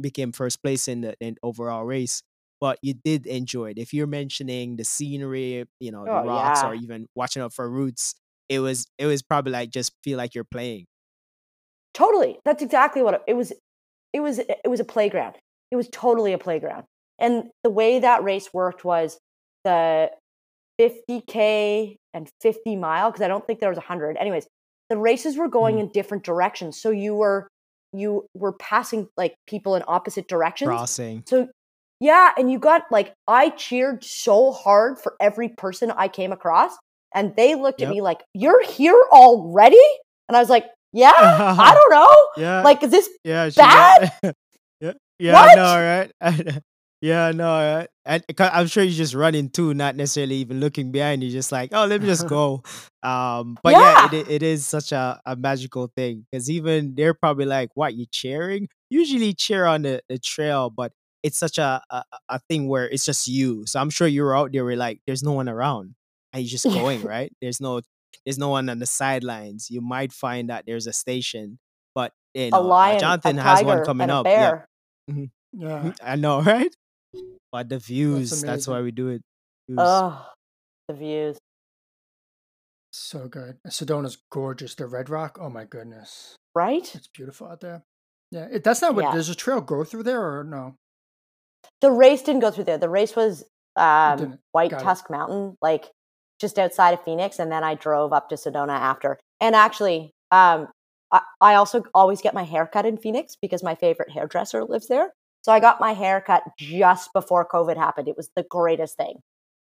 became 0.00 0.32
first 0.32 0.62
place 0.62 0.88
in 0.88 1.02
the 1.02 1.14
in 1.20 1.36
overall 1.42 1.84
race 1.84 2.22
but 2.60 2.78
you 2.80 2.94
did 2.94 3.26
enjoy 3.26 3.70
it. 3.70 3.76
If 3.76 3.92
you're 3.92 4.06
mentioning 4.06 4.76
the 4.76 4.84
scenery 4.84 5.64
you 5.80 5.90
know 5.90 6.02
oh, 6.08 6.22
the 6.22 6.28
rocks 6.28 6.60
yeah. 6.62 6.68
or 6.68 6.74
even 6.74 7.06
watching 7.14 7.42
out 7.42 7.52
for 7.52 7.68
roots 7.68 8.14
it 8.52 8.58
was 8.60 8.86
it 8.98 9.06
was 9.06 9.22
probably 9.22 9.52
like 9.52 9.70
just 9.70 9.92
feel 10.04 10.18
like 10.18 10.34
you're 10.34 10.44
playing. 10.44 10.84
Totally. 11.94 12.38
That's 12.44 12.62
exactly 12.62 13.02
what 13.02 13.14
it, 13.14 13.22
it 13.28 13.34
was 13.34 13.52
it 14.12 14.20
was 14.20 14.38
it 14.38 14.68
was 14.68 14.80
a 14.80 14.84
playground. 14.84 15.36
It 15.70 15.76
was 15.76 15.88
totally 15.88 16.32
a 16.32 16.38
playground. 16.38 16.84
And 17.18 17.44
the 17.62 17.70
way 17.70 17.98
that 18.00 18.24
race 18.24 18.52
worked 18.52 18.84
was 18.84 19.18
the 19.64 20.10
50k 20.80 21.96
and 22.14 22.28
50 22.40 22.76
mile 22.76 23.10
because 23.10 23.22
I 23.22 23.28
don't 23.28 23.46
think 23.46 23.60
there 23.60 23.68
was 23.68 23.78
100. 23.78 24.16
Anyways, 24.16 24.46
the 24.90 24.96
races 24.96 25.36
were 25.36 25.48
going 25.48 25.76
mm. 25.76 25.80
in 25.80 25.88
different 25.88 26.24
directions, 26.24 26.80
so 26.80 26.90
you 26.90 27.14
were 27.14 27.48
you 27.92 28.26
were 28.34 28.52
passing 28.52 29.08
like 29.16 29.34
people 29.46 29.74
in 29.76 29.82
opposite 29.86 30.28
directions. 30.28 30.68
Crossing. 30.68 31.22
So 31.26 31.48
yeah, 32.00 32.32
and 32.36 32.50
you 32.50 32.58
got 32.58 32.82
like 32.90 33.14
I 33.28 33.50
cheered 33.50 34.02
so 34.04 34.50
hard 34.50 34.98
for 34.98 35.14
every 35.20 35.48
person 35.48 35.92
I 35.92 36.08
came 36.08 36.32
across, 36.32 36.76
and 37.14 37.34
they 37.36 37.54
looked 37.54 37.80
yep. 37.80 37.88
at 37.88 37.94
me 37.94 38.02
like, 38.02 38.22
"You're 38.34 38.64
here 38.64 39.00
already," 39.12 39.84
and 40.28 40.36
I 40.36 40.40
was 40.40 40.50
like, 40.50 40.66
"Yeah, 40.92 41.12
I 41.14 41.74
don't 41.78 41.90
know. 41.90 42.42
Yeah, 42.42 42.62
like 42.62 42.82
is 42.82 42.90
this 42.90 43.08
yeah 43.24 43.50
bad? 43.56 44.12
yeah, 44.80 44.92
yeah, 45.18 45.32
what? 45.32 45.56
no, 45.56 46.42
right." 46.42 46.62
Yeah, 47.02 47.32
no, 47.32 47.50
I, 48.06 48.20
I'm 48.38 48.68
sure 48.68 48.84
you're 48.84 48.92
just 48.92 49.12
running 49.14 49.50
too, 49.50 49.74
not 49.74 49.96
necessarily 49.96 50.36
even 50.36 50.60
looking 50.60 50.92
behind. 50.92 51.24
you 51.24 51.30
just 51.30 51.50
like, 51.50 51.70
oh, 51.74 51.84
let 51.84 52.00
me 52.00 52.06
just 52.06 52.28
go. 52.28 52.62
Um, 53.02 53.58
but 53.60 53.72
yeah, 53.72 54.08
yeah 54.12 54.20
it, 54.20 54.30
it 54.30 54.42
is 54.44 54.64
such 54.64 54.92
a, 54.92 55.20
a 55.26 55.34
magical 55.34 55.90
thing 55.96 56.24
because 56.30 56.48
even 56.48 56.94
they're 56.94 57.12
probably 57.12 57.44
like, 57.44 57.70
what, 57.74 57.94
you 57.94 58.06
cheering? 58.08 58.68
Usually 58.88 59.34
cheer 59.34 59.66
on 59.66 59.82
the, 59.82 60.00
the 60.08 60.16
trail, 60.16 60.70
but 60.70 60.92
it's 61.24 61.36
such 61.36 61.58
a, 61.58 61.82
a, 61.90 62.04
a 62.28 62.38
thing 62.48 62.68
where 62.68 62.88
it's 62.88 63.04
just 63.04 63.26
you. 63.26 63.66
So 63.66 63.80
I'm 63.80 63.90
sure 63.90 64.06
you're 64.06 64.36
out 64.36 64.52
there, 64.52 64.64
where 64.64 64.76
like, 64.76 65.00
there's 65.04 65.24
no 65.24 65.32
one 65.32 65.48
around, 65.48 65.96
and 66.32 66.40
you're 66.44 66.50
just 66.50 66.64
going, 66.64 67.02
right? 67.02 67.32
There's 67.42 67.60
no, 67.60 67.80
there's 68.24 68.38
no 68.38 68.50
one 68.50 68.68
on 68.68 68.78
the 68.78 68.86
sidelines. 68.86 69.70
You 69.70 69.80
might 69.80 70.12
find 70.12 70.50
that 70.50 70.66
there's 70.68 70.86
a 70.86 70.92
station, 70.92 71.58
but 71.96 72.12
you 72.34 72.50
know, 72.50 72.60
a 72.60 72.62
lion, 72.62 73.00
Jonathan 73.00 73.38
a 73.40 73.42
has 73.42 73.64
one 73.64 73.84
coming 73.84 74.08
up. 74.08 74.24
Yeah. 74.26 74.62
Mm-hmm. 75.10 75.24
yeah, 75.52 75.92
I 76.00 76.14
know, 76.14 76.40
right? 76.42 76.72
But 77.50 77.68
the 77.68 77.78
views, 77.78 78.30
that's, 78.30 78.42
that's 78.42 78.68
why 78.68 78.80
we 78.80 78.90
do 78.90 79.08
it. 79.08 79.22
Oh, 79.76 80.26
the 80.88 80.94
views. 80.94 81.38
So 82.92 83.28
good. 83.28 83.58
Sedona's 83.68 84.18
gorgeous. 84.30 84.74
The 84.74 84.86
Red 84.86 85.08
Rock. 85.08 85.38
Oh 85.40 85.48
my 85.48 85.64
goodness. 85.64 86.36
Right? 86.54 86.94
It's 86.94 87.08
beautiful 87.08 87.48
out 87.48 87.60
there. 87.60 87.82
Yeah. 88.30 88.48
It, 88.50 88.64
that's 88.64 88.82
not 88.82 88.94
what 88.94 89.04
Yeah. 89.04 89.14
does 89.14 89.28
a 89.28 89.34
trail 89.34 89.60
go 89.60 89.84
through 89.84 90.02
there 90.02 90.20
or 90.20 90.44
no? 90.44 90.74
The 91.80 91.90
race 91.90 92.22
didn't 92.22 92.40
go 92.40 92.50
through 92.50 92.64
there. 92.64 92.78
The 92.78 92.88
race 92.88 93.14
was 93.16 93.44
um. 93.76 94.38
White 94.52 94.70
Got 94.70 94.82
it. 94.82 94.84
Tank 94.84 95.10
Mountain, 95.10 95.56
like 95.62 95.90
just 96.40 96.58
outside 96.58 96.92
of 96.92 97.04
Phoenix, 97.04 97.38
and 97.38 97.50
then 97.50 97.64
I 97.64 97.74
drove 97.74 98.12
up 98.12 98.28
to 98.30 98.34
Sedona 98.34 98.72
after. 98.78 99.18
And 99.40 99.54
actually, 99.54 100.10
um, 100.30 100.68
I, 101.10 101.20
I 101.40 101.54
also 101.54 101.84
always 101.94 102.20
get 102.20 102.34
my 102.34 102.42
hair 102.42 102.66
cut 102.66 102.84
in 102.84 102.98
Phoenix 102.98 103.36
because 103.40 103.62
my 103.62 103.74
favorite 103.74 104.10
hairdresser 104.10 104.64
lives 104.64 104.88
there. 104.88 105.12
So 105.42 105.52
I 105.52 105.60
got 105.60 105.80
my 105.80 105.92
hair 105.92 106.20
cut 106.20 106.44
just 106.56 107.12
before 107.12 107.46
COVID 107.46 107.76
happened. 107.76 108.08
It 108.08 108.16
was 108.16 108.30
the 108.36 108.44
greatest 108.44 108.96
thing. 108.96 109.16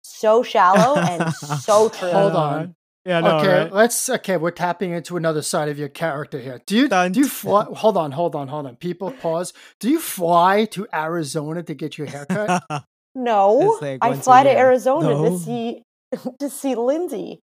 So 0.02 0.42
shallow 0.42 1.00
and 1.00 1.34
so 1.34 1.88
true. 1.98 2.10
Hold 2.10 2.34
on. 2.36 2.74
Yeah, 3.04 3.20
no, 3.20 3.38
okay, 3.38 3.48
right? 3.62 3.72
let's 3.72 4.08
okay, 4.08 4.36
we're 4.36 4.50
tapping 4.50 4.90
into 4.90 5.16
another 5.16 5.40
side 5.42 5.68
of 5.68 5.78
your 5.78 5.88
character 5.88 6.40
here. 6.40 6.60
Do 6.66 6.76
you 6.76 6.88
Dun, 6.88 7.12
do 7.12 7.20
you 7.20 7.26
dun. 7.26 7.30
fly 7.30 7.64
hold 7.64 7.96
on, 7.96 8.10
hold 8.12 8.34
on, 8.34 8.48
hold 8.48 8.66
on. 8.66 8.74
People 8.76 9.12
pause. 9.12 9.52
Do 9.78 9.88
you 9.88 10.00
fly 10.00 10.64
to 10.66 10.88
Arizona 10.92 11.62
to 11.62 11.74
get 11.74 11.98
your 11.98 12.06
haircut? 12.08 12.62
No, 13.18 13.78
like 13.80 14.00
I 14.02 14.14
fly 14.14 14.42
to 14.42 14.50
year. 14.50 14.58
Arizona 14.58 15.08
No. 15.08 15.30
to 15.30 15.38
see 15.38 15.82
to 16.38 16.50
see 16.50 16.74
Lindsay. 16.74 17.40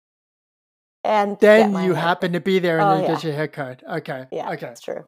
And 1.05 1.39
then 1.39 1.73
you 1.75 1.95
hair 1.95 1.95
happen 1.95 2.33
to 2.33 2.41
be 2.41 2.59
there 2.59 2.81
and 2.81 2.89
Oh, 2.89 2.95
then 2.97 3.03
yeah. 3.05 3.15
get 3.15 3.23
your 3.25 3.33
haircut. 3.35 3.83
Okay. 3.89 4.27
Yeah, 4.33 4.49
Okay. 4.51 4.67
that's 4.67 4.81
true. 4.81 5.05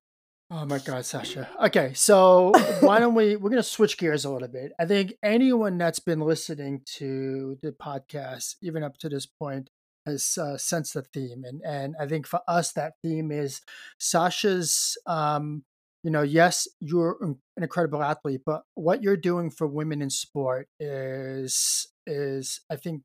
Oh 0.55 0.66
my 0.66 0.79
God, 0.81 1.07
Sasha. 1.07 1.49
Okay, 1.65 1.95
so 1.95 2.53
why 2.81 2.99
don't 2.99 3.15
we? 3.15 3.37
We're 3.37 3.49
gonna 3.49 3.62
switch 3.62 3.97
gears 3.97 4.27
a 4.27 4.31
little 4.31 4.49
bit. 4.49 4.73
I 4.79 4.85
think 4.85 5.15
anyone 5.23 5.79
that's 5.79 5.99
been 5.99 6.20
listening 6.20 6.83
to 6.97 7.57
the 7.62 7.73
podcast, 7.73 8.57
even 8.61 8.83
up 8.83 8.99
to 8.99 9.09
this 9.09 9.24
point, 9.24 9.70
has 10.05 10.37
uh, 10.37 10.59
sensed 10.59 10.93
the 10.93 11.03
theme, 11.15 11.45
and 11.45 11.62
and 11.65 11.95
I 11.99 12.07
think 12.07 12.27
for 12.27 12.41
us 12.47 12.73
that 12.73 12.95
theme 13.03 13.33
is 13.33 13.62
Sasha's. 13.99 14.99
Um, 15.07 15.65
you 16.05 16.11
know, 16.11 16.23
yes, 16.23 16.69
you're 16.81 17.16
an 17.23 17.39
incredible 17.57 18.03
athlete, 18.03 18.43
but 18.45 18.65
what 18.74 19.03
you're 19.03 19.16
doing 19.16 19.51
for 19.51 19.66
women 19.66 20.03
in 20.03 20.11
sport 20.11 20.69
is 20.79 21.87
is 22.07 22.61
I 22.69 22.77
think 22.77 23.05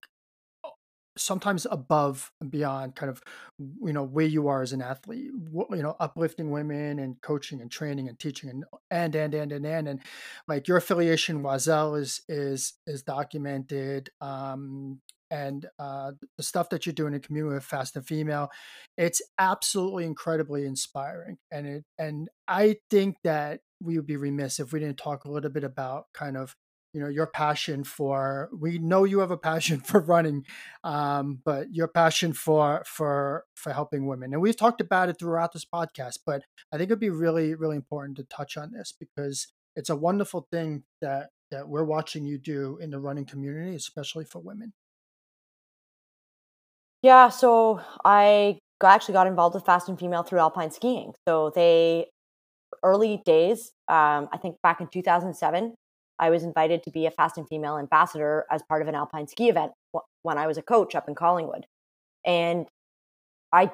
sometimes 1.17 1.65
above 1.69 2.31
and 2.41 2.51
beyond 2.51 2.95
kind 2.95 3.09
of 3.09 3.21
you 3.59 3.93
know 3.93 4.03
where 4.03 4.25
you 4.25 4.47
are 4.47 4.61
as 4.61 4.73
an 4.73 4.81
athlete 4.81 5.31
you 5.71 5.83
know 5.83 5.95
uplifting 5.99 6.51
women 6.51 6.99
and 6.99 7.21
coaching 7.21 7.61
and 7.61 7.71
training 7.71 8.07
and 8.07 8.19
teaching 8.19 8.49
and 8.49 8.63
and 8.91 9.15
and 9.15 9.33
and 9.33 9.51
and 9.51 9.65
and, 9.65 9.87
and 9.87 9.99
like 10.47 10.67
your 10.67 10.77
affiliation 10.77 11.41
Oiselle 11.43 11.99
is 11.99 12.21
is 12.29 12.73
is 12.85 13.03
documented 13.03 14.09
um 14.21 14.99
and 15.29 15.65
uh 15.79 16.11
the 16.37 16.43
stuff 16.43 16.69
that 16.69 16.85
you're 16.85 16.93
doing 16.93 17.13
in 17.13 17.19
community 17.19 17.55
with 17.55 17.63
fast 17.63 17.95
and 17.95 18.07
female 18.07 18.49
it's 18.97 19.21
absolutely 19.39 20.05
incredibly 20.05 20.65
inspiring 20.65 21.37
and 21.51 21.67
it 21.67 21.83
and 21.97 22.29
i 22.47 22.77
think 22.89 23.17
that 23.23 23.59
we 23.81 23.97
would 23.97 24.07
be 24.07 24.15
remiss 24.15 24.59
if 24.59 24.71
we 24.71 24.79
didn't 24.79 24.97
talk 24.97 25.25
a 25.25 25.31
little 25.31 25.51
bit 25.51 25.63
about 25.63 26.05
kind 26.13 26.37
of 26.37 26.55
you 26.93 27.01
know 27.01 27.07
your 27.07 27.27
passion 27.27 27.83
for 27.83 28.49
we 28.57 28.77
know 28.79 29.03
you 29.03 29.19
have 29.19 29.31
a 29.31 29.37
passion 29.37 29.79
for 29.85 29.99
running 29.99 30.45
um, 30.83 31.39
but 31.43 31.73
your 31.73 31.87
passion 31.87 32.33
for 32.33 32.83
for 32.85 33.45
for 33.55 33.73
helping 33.73 34.07
women 34.07 34.33
and 34.33 34.41
we've 34.41 34.57
talked 34.57 34.81
about 34.81 35.09
it 35.09 35.17
throughout 35.19 35.53
this 35.53 35.65
podcast 35.65 36.19
but 36.25 36.43
i 36.71 36.77
think 36.77 36.89
it'd 36.89 36.99
be 36.99 37.09
really 37.09 37.55
really 37.55 37.75
important 37.75 38.17
to 38.17 38.23
touch 38.23 38.57
on 38.57 38.71
this 38.71 38.93
because 38.97 39.47
it's 39.75 39.89
a 39.89 39.95
wonderful 39.95 40.47
thing 40.51 40.83
that 41.01 41.29
that 41.51 41.67
we're 41.67 41.83
watching 41.83 42.25
you 42.25 42.37
do 42.37 42.77
in 42.81 42.89
the 42.89 42.99
running 42.99 43.25
community 43.25 43.75
especially 43.75 44.25
for 44.25 44.39
women 44.39 44.73
Yeah, 47.03 47.29
so 47.29 47.79
I 48.03 48.57
actually 48.83 49.13
got 49.13 49.27
involved 49.27 49.55
with 49.55 49.65
Fast 49.65 49.87
and 49.87 49.99
Female 49.99 50.23
through 50.23 50.39
alpine 50.39 50.71
skiing. 50.71 51.13
So 51.27 51.51
they 51.53 52.07
early 52.83 53.21
days, 53.25 53.71
um, 53.87 54.29
I 54.31 54.37
think 54.41 54.57
back 54.61 54.81
in 54.81 54.87
2007, 54.87 55.73
I 56.19 56.29
was 56.29 56.43
invited 56.43 56.83
to 56.83 56.91
be 56.91 57.05
a 57.05 57.11
Fast 57.11 57.37
and 57.37 57.47
Female 57.47 57.77
ambassador 57.77 58.45
as 58.51 58.63
part 58.63 58.81
of 58.81 58.87
an 58.87 58.95
alpine 58.95 59.27
ski 59.27 59.49
event 59.49 59.71
when 60.23 60.37
I 60.37 60.47
was 60.47 60.57
a 60.57 60.61
coach 60.61 60.95
up 60.95 61.07
in 61.07 61.15
Collingwood, 61.15 61.65
and 62.25 62.67
I 63.53 63.71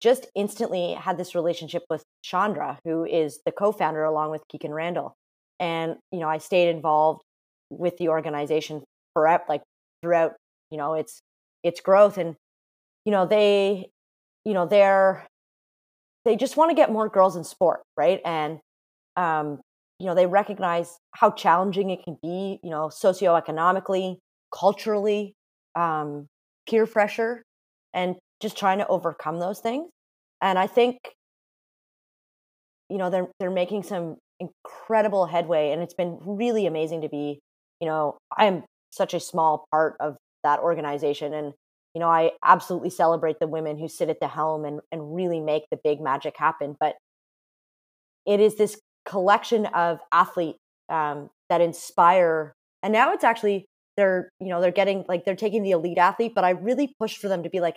just 0.00 0.26
instantly 0.34 0.94
had 0.94 1.18
this 1.18 1.34
relationship 1.34 1.84
with 1.90 2.04
Chandra, 2.22 2.78
who 2.84 3.04
is 3.04 3.40
the 3.46 3.52
co-founder 3.52 4.04
along 4.04 4.30
with 4.30 4.46
Keegan 4.48 4.72
Randall, 4.74 5.14
and 5.60 5.96
you 6.12 6.20
know 6.20 6.28
I 6.28 6.38
stayed 6.38 6.68
involved 6.68 7.22
with 7.70 7.96
the 7.98 8.08
organization 8.08 8.84
forever, 9.14 9.44
like 9.48 9.62
throughout 10.02 10.34
you 10.70 10.78
know 10.78 10.94
its 10.94 11.20
its 11.62 11.80
growth. 11.80 12.18
And 12.18 12.36
you 13.04 13.12
know 13.12 13.26
they 13.26 13.90
you 14.44 14.54
know 14.54 14.66
they're 14.66 15.26
they 16.24 16.36
just 16.36 16.56
want 16.56 16.70
to 16.70 16.74
get 16.74 16.90
more 16.92 17.08
girls 17.08 17.36
in 17.36 17.44
sport 17.44 17.82
right? 17.96 18.20
And 18.24 18.60
um 19.16 19.60
you 20.04 20.10
know 20.10 20.14
they 20.14 20.26
recognize 20.26 20.98
how 21.14 21.30
challenging 21.30 21.88
it 21.88 22.04
can 22.04 22.18
be 22.22 22.60
you 22.62 22.68
know 22.68 22.88
socioeconomically 22.88 24.18
culturally 24.54 25.32
um 25.76 26.26
peer 26.68 26.86
pressure 26.86 27.42
and 27.94 28.16
just 28.42 28.58
trying 28.58 28.78
to 28.78 28.86
overcome 28.88 29.38
those 29.40 29.60
things. 29.60 29.88
And 30.42 30.58
i 30.58 30.66
think 30.66 30.98
you 32.90 32.98
know 32.98 33.08
they're 33.08 33.28
they're 33.40 33.50
making 33.50 33.82
some 33.82 34.16
incredible 34.40 35.24
headway 35.24 35.70
and 35.70 35.80
it's 35.82 35.94
been 35.94 36.18
really 36.26 36.66
amazing 36.66 37.00
to 37.00 37.08
be 37.08 37.40
you 37.80 37.86
know 37.86 38.18
i'm 38.36 38.62
such 38.90 39.14
a 39.14 39.20
small 39.20 39.64
part 39.70 39.94
of 40.00 40.16
that 40.42 40.60
organization 40.60 41.32
and 41.32 41.54
you 41.94 42.00
know 42.00 42.08
i 42.08 42.30
absolutely 42.44 42.90
celebrate 42.90 43.38
the 43.40 43.46
women 43.46 43.78
who 43.78 43.88
sit 43.88 44.10
at 44.10 44.20
the 44.20 44.28
helm 44.28 44.66
and, 44.66 44.80
and 44.92 45.14
really 45.14 45.40
make 45.40 45.62
the 45.70 45.78
big 45.82 45.98
magic 46.00 46.34
happen 46.36 46.76
but 46.78 46.96
it 48.26 48.40
is 48.40 48.56
this 48.56 48.78
collection 49.04 49.66
of 49.66 50.00
athlete 50.12 50.56
um, 50.88 51.30
that 51.48 51.60
inspire 51.60 52.54
and 52.82 52.92
now 52.92 53.12
it's 53.12 53.24
actually 53.24 53.66
they're 53.96 54.28
you 54.40 54.48
know 54.48 54.60
they're 54.60 54.70
getting 54.70 55.04
like 55.08 55.24
they're 55.24 55.36
taking 55.36 55.62
the 55.62 55.70
elite 55.70 55.98
athlete 55.98 56.32
but 56.34 56.44
i 56.44 56.50
really 56.50 56.94
push 56.98 57.16
for 57.16 57.28
them 57.28 57.42
to 57.42 57.50
be 57.50 57.60
like 57.60 57.76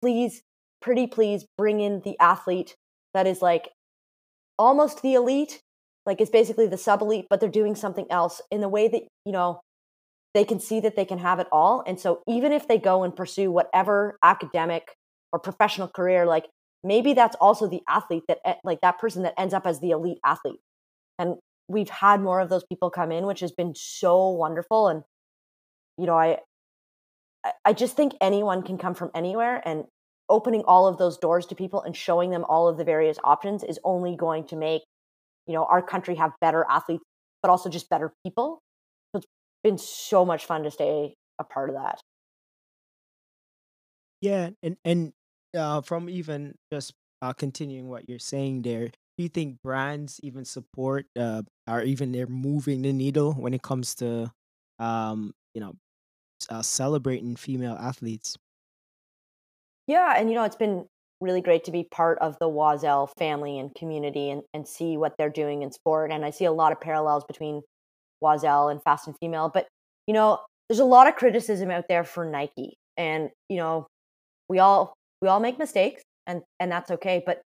please 0.00 0.42
pretty 0.80 1.06
please 1.06 1.44
bring 1.56 1.80
in 1.80 2.00
the 2.04 2.18
athlete 2.18 2.74
that 3.14 3.26
is 3.26 3.40
like 3.40 3.70
almost 4.58 5.02
the 5.02 5.14
elite 5.14 5.60
like 6.04 6.20
it's 6.20 6.30
basically 6.30 6.66
the 6.66 6.76
sub 6.76 7.00
elite 7.00 7.26
but 7.30 7.40
they're 7.40 7.48
doing 7.48 7.74
something 7.74 8.06
else 8.10 8.40
in 8.50 8.60
the 8.60 8.68
way 8.68 8.88
that 8.88 9.02
you 9.24 9.32
know 9.32 9.60
they 10.34 10.44
can 10.44 10.60
see 10.60 10.80
that 10.80 10.96
they 10.96 11.04
can 11.04 11.18
have 11.18 11.38
it 11.38 11.46
all. 11.52 11.82
And 11.86 12.00
so 12.00 12.22
even 12.26 12.52
if 12.52 12.66
they 12.66 12.78
go 12.78 13.02
and 13.02 13.14
pursue 13.14 13.50
whatever 13.50 14.18
academic 14.22 14.96
or 15.32 15.38
professional 15.38 15.88
career 15.88 16.26
like 16.26 16.46
maybe 16.84 17.14
that's 17.14 17.36
also 17.36 17.68
the 17.68 17.82
athlete 17.88 18.24
that 18.28 18.38
e- 18.48 18.60
like 18.64 18.80
that 18.80 18.98
person 18.98 19.22
that 19.22 19.34
ends 19.38 19.54
up 19.54 19.66
as 19.66 19.80
the 19.80 19.90
elite 19.90 20.18
athlete. 20.24 20.60
And 21.18 21.36
we've 21.68 21.90
had 21.90 22.20
more 22.20 22.40
of 22.40 22.48
those 22.48 22.64
people 22.64 22.90
come 22.90 23.12
in 23.12 23.26
which 23.26 23.40
has 23.40 23.52
been 23.52 23.74
so 23.74 24.28
wonderful 24.28 24.88
and 24.88 25.04
you 25.96 26.06
know 26.06 26.18
I- 26.18 26.40
i 27.64 27.72
just 27.72 27.96
think 27.96 28.14
anyone 28.20 28.62
can 28.62 28.78
come 28.78 28.94
from 28.94 29.10
anywhere 29.14 29.62
and 29.64 29.84
opening 30.28 30.62
all 30.64 30.86
of 30.88 30.98
those 30.98 31.18
doors 31.18 31.46
to 31.46 31.54
people 31.54 31.80
and 31.82 31.96
showing 31.96 32.30
them 32.30 32.44
all 32.48 32.68
of 32.68 32.76
the 32.78 32.84
various 32.84 33.18
options 33.22 33.62
is 33.62 33.78
only 33.84 34.16
going 34.16 34.44
to 34.48 34.56
make 34.56 34.82
you 35.46 35.54
know 35.54 35.64
our 35.64 35.82
country 35.82 36.16
have 36.16 36.32
better 36.40 36.66
athletes 36.68 37.04
but 37.42 37.50
also 37.50 37.68
just 37.68 37.90
better 37.90 38.12
people. 38.24 38.60
So 39.12 39.18
it's 39.18 39.26
been 39.62 39.78
so 39.78 40.24
much 40.24 40.46
fun 40.46 40.62
to 40.62 40.70
stay 40.70 41.14
a 41.38 41.44
part 41.44 41.68
of 41.68 41.74
that. 41.74 42.00
Yeah, 44.20 44.50
and 44.62 44.76
and 44.84 45.12
uh, 45.56 45.80
from 45.80 46.08
even 46.08 46.54
just 46.72 46.94
uh, 47.20 47.32
continuing 47.32 47.88
what 47.88 48.08
you're 48.08 48.18
saying 48.18 48.62
there, 48.62 48.88
do 48.88 49.22
you 49.22 49.28
think 49.28 49.58
brands 49.62 50.20
even 50.22 50.44
support 50.44 51.06
uh, 51.18 51.42
or 51.68 51.82
even 51.82 52.12
they're 52.12 52.26
moving 52.26 52.82
the 52.82 52.92
needle 52.92 53.32
when 53.34 53.54
it 53.54 53.62
comes 53.62 53.94
to 53.96 54.32
um, 54.78 55.34
you 55.54 55.60
know 55.60 55.74
uh, 56.50 56.62
celebrating 56.62 57.36
female 57.36 57.76
athletes? 57.78 58.36
Yeah, 59.86 60.14
and 60.16 60.28
you 60.28 60.34
know, 60.34 60.44
it's 60.44 60.56
been 60.56 60.86
really 61.20 61.40
great 61.40 61.64
to 61.64 61.70
be 61.70 61.84
part 61.84 62.18
of 62.18 62.36
the 62.40 62.48
Oiselle 62.48 63.08
family 63.16 63.58
and 63.58 63.74
community 63.74 64.30
and, 64.30 64.42
and 64.52 64.66
see 64.66 64.96
what 64.96 65.14
they're 65.16 65.30
doing 65.30 65.62
in 65.62 65.70
sport. 65.70 66.10
And 66.10 66.24
I 66.24 66.30
see 66.30 66.44
a 66.44 66.52
lot 66.52 66.72
of 66.72 66.80
parallels 66.80 67.24
between 67.24 67.62
Oiselle 68.22 68.70
and 68.70 68.82
Fast 68.82 69.06
and 69.06 69.16
Female. 69.20 69.50
But, 69.52 69.68
you 70.06 70.14
know, 70.14 70.40
there's 70.68 70.80
a 70.80 70.84
lot 70.84 71.06
of 71.06 71.14
criticism 71.14 71.70
out 71.70 71.84
there 71.88 72.04
for 72.04 72.24
Nike. 72.24 72.74
And, 72.96 73.30
you 73.48 73.56
know, 73.56 73.86
we 74.48 74.58
all 74.58 74.94
we 75.22 75.28
all 75.28 75.40
make 75.40 75.58
mistakes 75.58 76.02
and 76.26 76.42
and 76.60 76.70
that's 76.70 76.90
okay. 76.90 77.22
But 77.24 77.40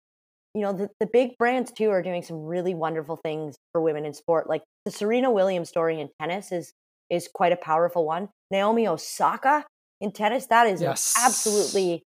you 0.55 0.61
know, 0.61 0.71
the, 0.71 0.89
the 0.99 1.07
big 1.11 1.31
brands 1.39 1.71
too 1.71 1.89
are 1.89 2.03
doing 2.03 2.21
some 2.21 2.43
really 2.45 2.75
wonderful 2.75 3.15
things 3.17 3.55
for 3.71 3.81
women 3.81 4.05
in 4.05 4.13
sport. 4.13 4.47
Like 4.47 4.61
the 4.85 4.91
Serena 4.91 5.31
Williams 5.31 5.69
story 5.69 5.99
in 5.99 6.09
tennis 6.21 6.51
is 6.51 6.71
is 7.09 7.27
quite 7.33 7.51
a 7.51 7.57
powerful 7.57 8.05
one. 8.05 8.29
Naomi 8.51 8.87
Osaka 8.87 9.65
in 9.99 10.11
tennis, 10.11 10.45
that 10.47 10.67
is 10.67 10.81
Yes. 10.81 11.15
an 11.17 11.25
absolutely 11.25 12.03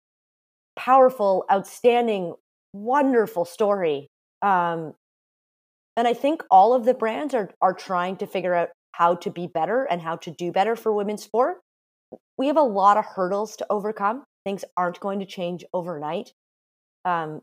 powerful, 0.76 1.46
outstanding, 1.52 2.34
wonderful 2.74 3.46
story. 3.46 4.08
Um, 4.42 4.94
and 5.98 6.08
I 6.08 6.14
think 6.14 6.44
all 6.52 6.74
of 6.74 6.86
the 6.86 6.94
brands 6.94 7.34
are 7.34 7.50
are 7.62 7.74
trying 7.74 8.18
to 8.18 8.28
figure 8.28 8.54
out 8.54 8.70
how 8.92 9.16
to 9.16 9.30
be 9.30 9.48
better 9.48 9.86
and 9.86 10.02
how 10.02 10.18
to 10.18 10.32
do 10.32 10.52
better 10.52 10.76
for 10.76 10.94
women's 10.94 11.24
sport. 11.24 11.58
We 12.38 12.48
have 12.48 12.58
a 12.58 12.62
lot 12.62 12.98
of 12.98 13.06
hurdles 13.06 13.56
to 13.58 13.66
overcome, 13.70 14.24
things 14.46 14.64
aren't 14.78 15.00
going 15.00 15.20
to 15.20 15.26
change 15.26 15.66
overnight. 15.74 16.32
Um, 17.04 17.42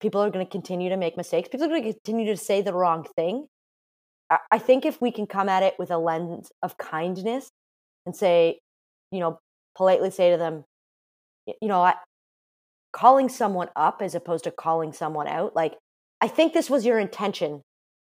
people 0.00 0.20
are 0.20 0.30
going 0.30 0.44
to 0.44 0.50
continue 0.50 0.88
to 0.88 0.96
make 0.96 1.16
mistakes. 1.16 1.48
People 1.48 1.66
are 1.66 1.70
going 1.70 1.84
to 1.84 1.92
continue 1.92 2.26
to 2.26 2.36
say 2.36 2.62
the 2.62 2.74
wrong 2.74 3.06
thing. 3.16 3.46
I, 4.28 4.38
I 4.50 4.58
think 4.58 4.84
if 4.84 5.00
we 5.00 5.12
can 5.12 5.26
come 5.26 5.48
at 5.48 5.62
it 5.62 5.74
with 5.78 5.90
a 5.90 5.98
lens 5.98 6.50
of 6.62 6.76
kindness 6.78 7.50
and 8.04 8.16
say, 8.16 8.58
you 9.12 9.20
know, 9.20 9.38
politely 9.76 10.10
say 10.10 10.30
to 10.30 10.36
them, 10.36 10.64
you 11.46 11.68
know, 11.68 11.82
I, 11.82 11.94
calling 12.92 13.28
someone 13.28 13.68
up 13.76 14.02
as 14.02 14.14
opposed 14.14 14.44
to 14.44 14.50
calling 14.50 14.92
someone 14.92 15.28
out, 15.28 15.54
like, 15.54 15.76
I 16.20 16.28
think 16.28 16.52
this 16.52 16.70
was 16.70 16.86
your 16.86 16.98
intention. 16.98 17.62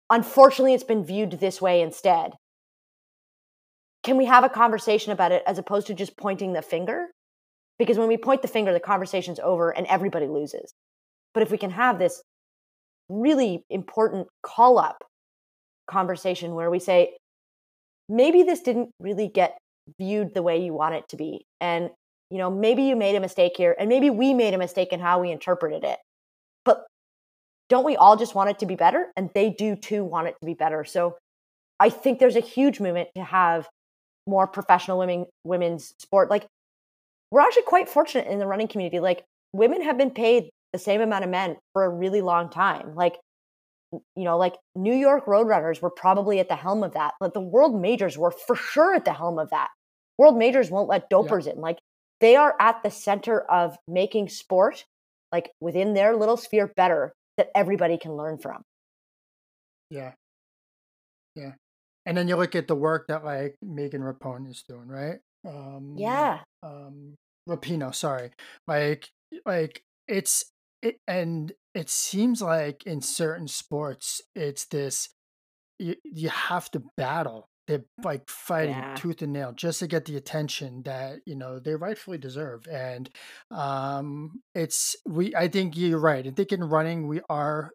Unfortunately, 0.10 0.73
it's 0.73 0.84
been 0.84 1.03
viewed 1.06 1.31
this 1.31 1.61
way 1.61 1.81
instead. 1.81 2.34
Can 4.03 4.18
we 4.18 4.26
have 4.26 4.45
a 4.45 4.49
conversation 4.49 5.11
about 5.11 5.34
it 5.34 5.44
as 5.45 5.57
opposed 5.57 5.88
to 5.88 5.94
just 5.94 6.15
pointing 6.15 6.53
the 6.53 6.61
finger? 6.61 7.07
Because 7.79 7.97
when 7.97 8.07
we 8.07 8.17
point 8.17 8.41
the 8.41 8.47
finger, 8.47 8.73
the 8.73 8.79
conversation's 8.79 9.39
over 9.39 9.69
and 9.69 9.85
everybody 9.87 10.27
loses. 10.27 10.73
But 11.33 11.43
if 11.43 11.51
we 11.51 11.57
can 11.57 11.71
have 11.71 11.99
this 11.99 12.21
really 13.09 13.63
important 13.69 14.27
call 14.41 14.77
up 14.79 15.03
conversation 15.87 16.55
where 16.55 16.69
we 16.69 16.79
say, 16.79 17.15
maybe 18.09 18.43
this 18.43 18.61
didn't 18.61 18.89
really 18.99 19.27
get 19.27 19.57
viewed 19.99 20.33
the 20.33 20.43
way 20.43 20.63
you 20.63 20.73
want 20.73 20.95
it 20.95 21.07
to 21.09 21.17
be. 21.17 21.45
And, 21.61 21.89
you 22.29 22.37
know, 22.37 22.49
maybe 22.49 22.83
you 22.83 22.95
made 22.95 23.15
a 23.15 23.19
mistake 23.19 23.53
here 23.55 23.75
and 23.79 23.89
maybe 23.89 24.09
we 24.09 24.33
made 24.33 24.53
a 24.53 24.57
mistake 24.57 24.91
in 24.91 24.99
how 24.99 25.21
we 25.21 25.31
interpreted 25.31 25.83
it. 25.83 25.99
But 26.65 26.85
don't 27.69 27.85
we 27.85 27.95
all 27.95 28.17
just 28.17 28.35
want 28.35 28.49
it 28.49 28.59
to 28.59 28.65
be 28.65 28.75
better? 28.75 29.07
And 29.15 29.29
they 29.33 29.49
do 29.49 29.75
too 29.75 30.03
want 30.03 30.27
it 30.27 30.35
to 30.41 30.45
be 30.45 30.53
better. 30.53 30.83
So 30.83 31.17
I 31.79 31.89
think 31.89 32.19
there's 32.19 32.35
a 32.35 32.41
huge 32.41 32.79
movement 32.79 33.09
to 33.15 33.23
have 33.23 33.67
more 34.25 34.47
professional 34.47 34.97
women 34.97 35.25
women's 35.43 35.93
sport. 35.99 36.29
Like 36.29 36.45
we're 37.31 37.41
actually 37.41 37.63
quite 37.63 37.89
fortunate 37.89 38.27
in 38.27 38.39
the 38.39 38.47
running 38.47 38.67
community. 38.67 38.99
Like 38.99 39.23
women 39.53 39.81
have 39.81 39.97
been 39.97 40.11
paid 40.11 40.49
the 40.73 40.79
same 40.79 41.01
amount 41.01 41.23
of 41.23 41.29
men 41.29 41.57
for 41.73 41.83
a 41.83 41.89
really 41.89 42.21
long 42.21 42.49
time. 42.49 42.95
Like 42.95 43.15
you 43.91 44.23
know, 44.23 44.37
like 44.37 44.55
New 44.75 44.93
York 44.93 45.25
Roadrunners 45.25 45.81
were 45.81 45.89
probably 45.89 46.39
at 46.39 46.49
the 46.49 46.55
helm 46.55 46.83
of 46.83 46.93
that, 46.93 47.13
but 47.19 47.33
the 47.33 47.39
world 47.39 47.79
majors 47.79 48.17
were 48.17 48.31
for 48.31 48.55
sure 48.55 48.93
at 48.93 49.05
the 49.05 49.13
helm 49.13 49.39
of 49.39 49.49
that. 49.51 49.69
World 50.17 50.37
majors 50.37 50.69
won't 50.69 50.89
let 50.89 51.09
dopers 51.09 51.45
yeah. 51.45 51.53
in. 51.53 51.61
Like 51.61 51.77
they 52.19 52.35
are 52.35 52.55
at 52.59 52.83
the 52.83 52.91
center 52.91 53.39
of 53.49 53.77
making 53.87 54.29
sport, 54.29 54.83
like 55.31 55.51
within 55.61 55.93
their 55.93 56.15
little 56.17 56.37
sphere, 56.37 56.71
better 56.75 57.13
that 57.37 57.49
everybody 57.55 57.97
can 57.97 58.13
learn 58.13 58.37
from. 58.37 58.63
Yeah. 59.89 60.13
Yeah. 61.35 61.51
And 62.05 62.17
then 62.17 62.27
you 62.27 62.35
look 62.35 62.55
at 62.55 62.67
the 62.67 62.75
work 62.75 63.07
that 63.07 63.23
like 63.23 63.55
Megan 63.61 64.01
Rapinoe 64.01 64.49
is 64.49 64.63
doing, 64.67 64.87
right? 64.87 65.19
Um, 65.48 65.95
yeah. 65.98 66.40
Um, 66.64 67.15
Rapinoe, 67.48 67.95
sorry. 67.95 68.32
Like, 68.68 69.10
like 69.45 69.82
it's 70.07 70.45
it, 70.82 70.98
and 71.07 71.53
it 71.74 71.90
seems 71.90 72.41
like 72.41 72.86
in 72.86 73.02
certain 73.02 73.48
sports, 73.48 74.22
it's 74.36 74.65
this 74.65 75.10
you, 75.80 75.95
you 76.03 76.30
have 76.30 76.69
to 76.72 76.84
battle. 76.98 77.48
They're 77.68 77.84
like 78.02 78.30
fighting 78.30 78.76
yeah. 78.76 78.95
tooth 78.95 79.22
and 79.22 79.34
nail 79.34 79.52
just 79.52 79.80
to 79.80 79.88
get 79.88 80.06
the 80.06 80.15
attention 80.15 80.84
that 80.84 81.19
you 81.26 81.36
know 81.36 81.60
they 81.60 81.76
rightfully 81.76 82.18
deserve. 82.18 82.65
And 82.68 83.10
um, 83.52 84.41
it's 84.56 84.95
we. 85.06 85.36
I 85.36 85.48
think 85.49 85.76
you're 85.76 85.99
right. 85.99 86.26
I 86.26 86.32
think 86.32 86.52
in 86.52 86.64
running 86.64 87.07
we 87.07 87.22
are 87.30 87.72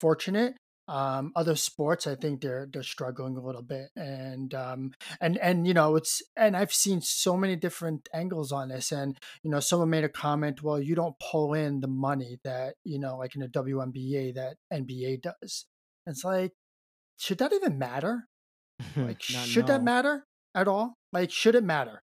fortunate 0.00 0.54
um, 0.90 1.30
other 1.36 1.54
sports, 1.54 2.08
I 2.08 2.16
think 2.16 2.40
they're 2.40 2.68
they're 2.70 2.82
struggling 2.82 3.36
a 3.36 3.40
little 3.40 3.62
bit, 3.62 3.90
and 3.94 4.52
um, 4.54 4.90
and 5.20 5.38
and 5.38 5.64
you 5.64 5.72
know 5.72 5.94
it's 5.94 6.20
and 6.36 6.56
I've 6.56 6.72
seen 6.72 7.00
so 7.00 7.36
many 7.36 7.54
different 7.54 8.08
angles 8.12 8.50
on 8.50 8.70
this, 8.70 8.90
and 8.90 9.16
you 9.44 9.52
know 9.52 9.60
someone 9.60 9.88
made 9.88 10.02
a 10.02 10.08
comment, 10.08 10.64
well, 10.64 10.80
you 10.80 10.96
don't 10.96 11.14
pull 11.20 11.54
in 11.54 11.80
the 11.80 11.86
money 11.86 12.40
that 12.42 12.74
you 12.82 12.98
know 12.98 13.18
like 13.18 13.36
in 13.36 13.40
the 13.40 13.46
WNBA 13.46 14.34
that 14.34 14.56
NBA 14.72 15.22
does. 15.22 15.66
It's 16.08 16.24
like, 16.24 16.54
should 17.18 17.38
that 17.38 17.52
even 17.52 17.78
matter? 17.78 18.26
Like, 18.96 19.22
should 19.22 19.68
that 19.68 19.84
matter 19.84 20.26
at 20.54 20.66
all? 20.66 20.94
Like, 21.12 21.30
should 21.30 21.54
it 21.54 21.62
matter? 21.62 22.02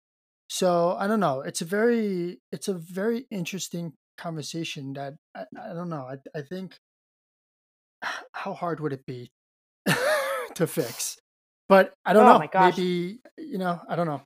So 0.48 0.96
I 1.00 1.08
don't 1.08 1.22
know. 1.22 1.42
It's 1.42 1.62
a 1.62 1.66
very 1.66 2.40
it's 2.52 2.68
a 2.68 2.76
very 2.76 3.26
interesting 3.32 3.94
conversation 4.16 4.94
that 4.94 5.16
I, 5.34 5.46
I 5.60 5.74
don't 5.74 5.90
know. 5.90 6.08
I 6.08 6.18
I 6.38 6.44
think 6.44 6.78
how 8.46 8.54
hard 8.54 8.80
would 8.80 8.94
it 8.94 9.06
be 9.08 9.32
to 10.56 10.68
fix? 10.68 11.18
But 11.68 11.94
I 12.06 12.14
don't 12.14 12.28
oh 12.28 12.38
know. 12.38 12.50
Maybe 12.54 13.20
you 13.38 13.58
know, 13.58 13.82
I 13.90 13.96
don't 13.96 14.06
know. 14.06 14.22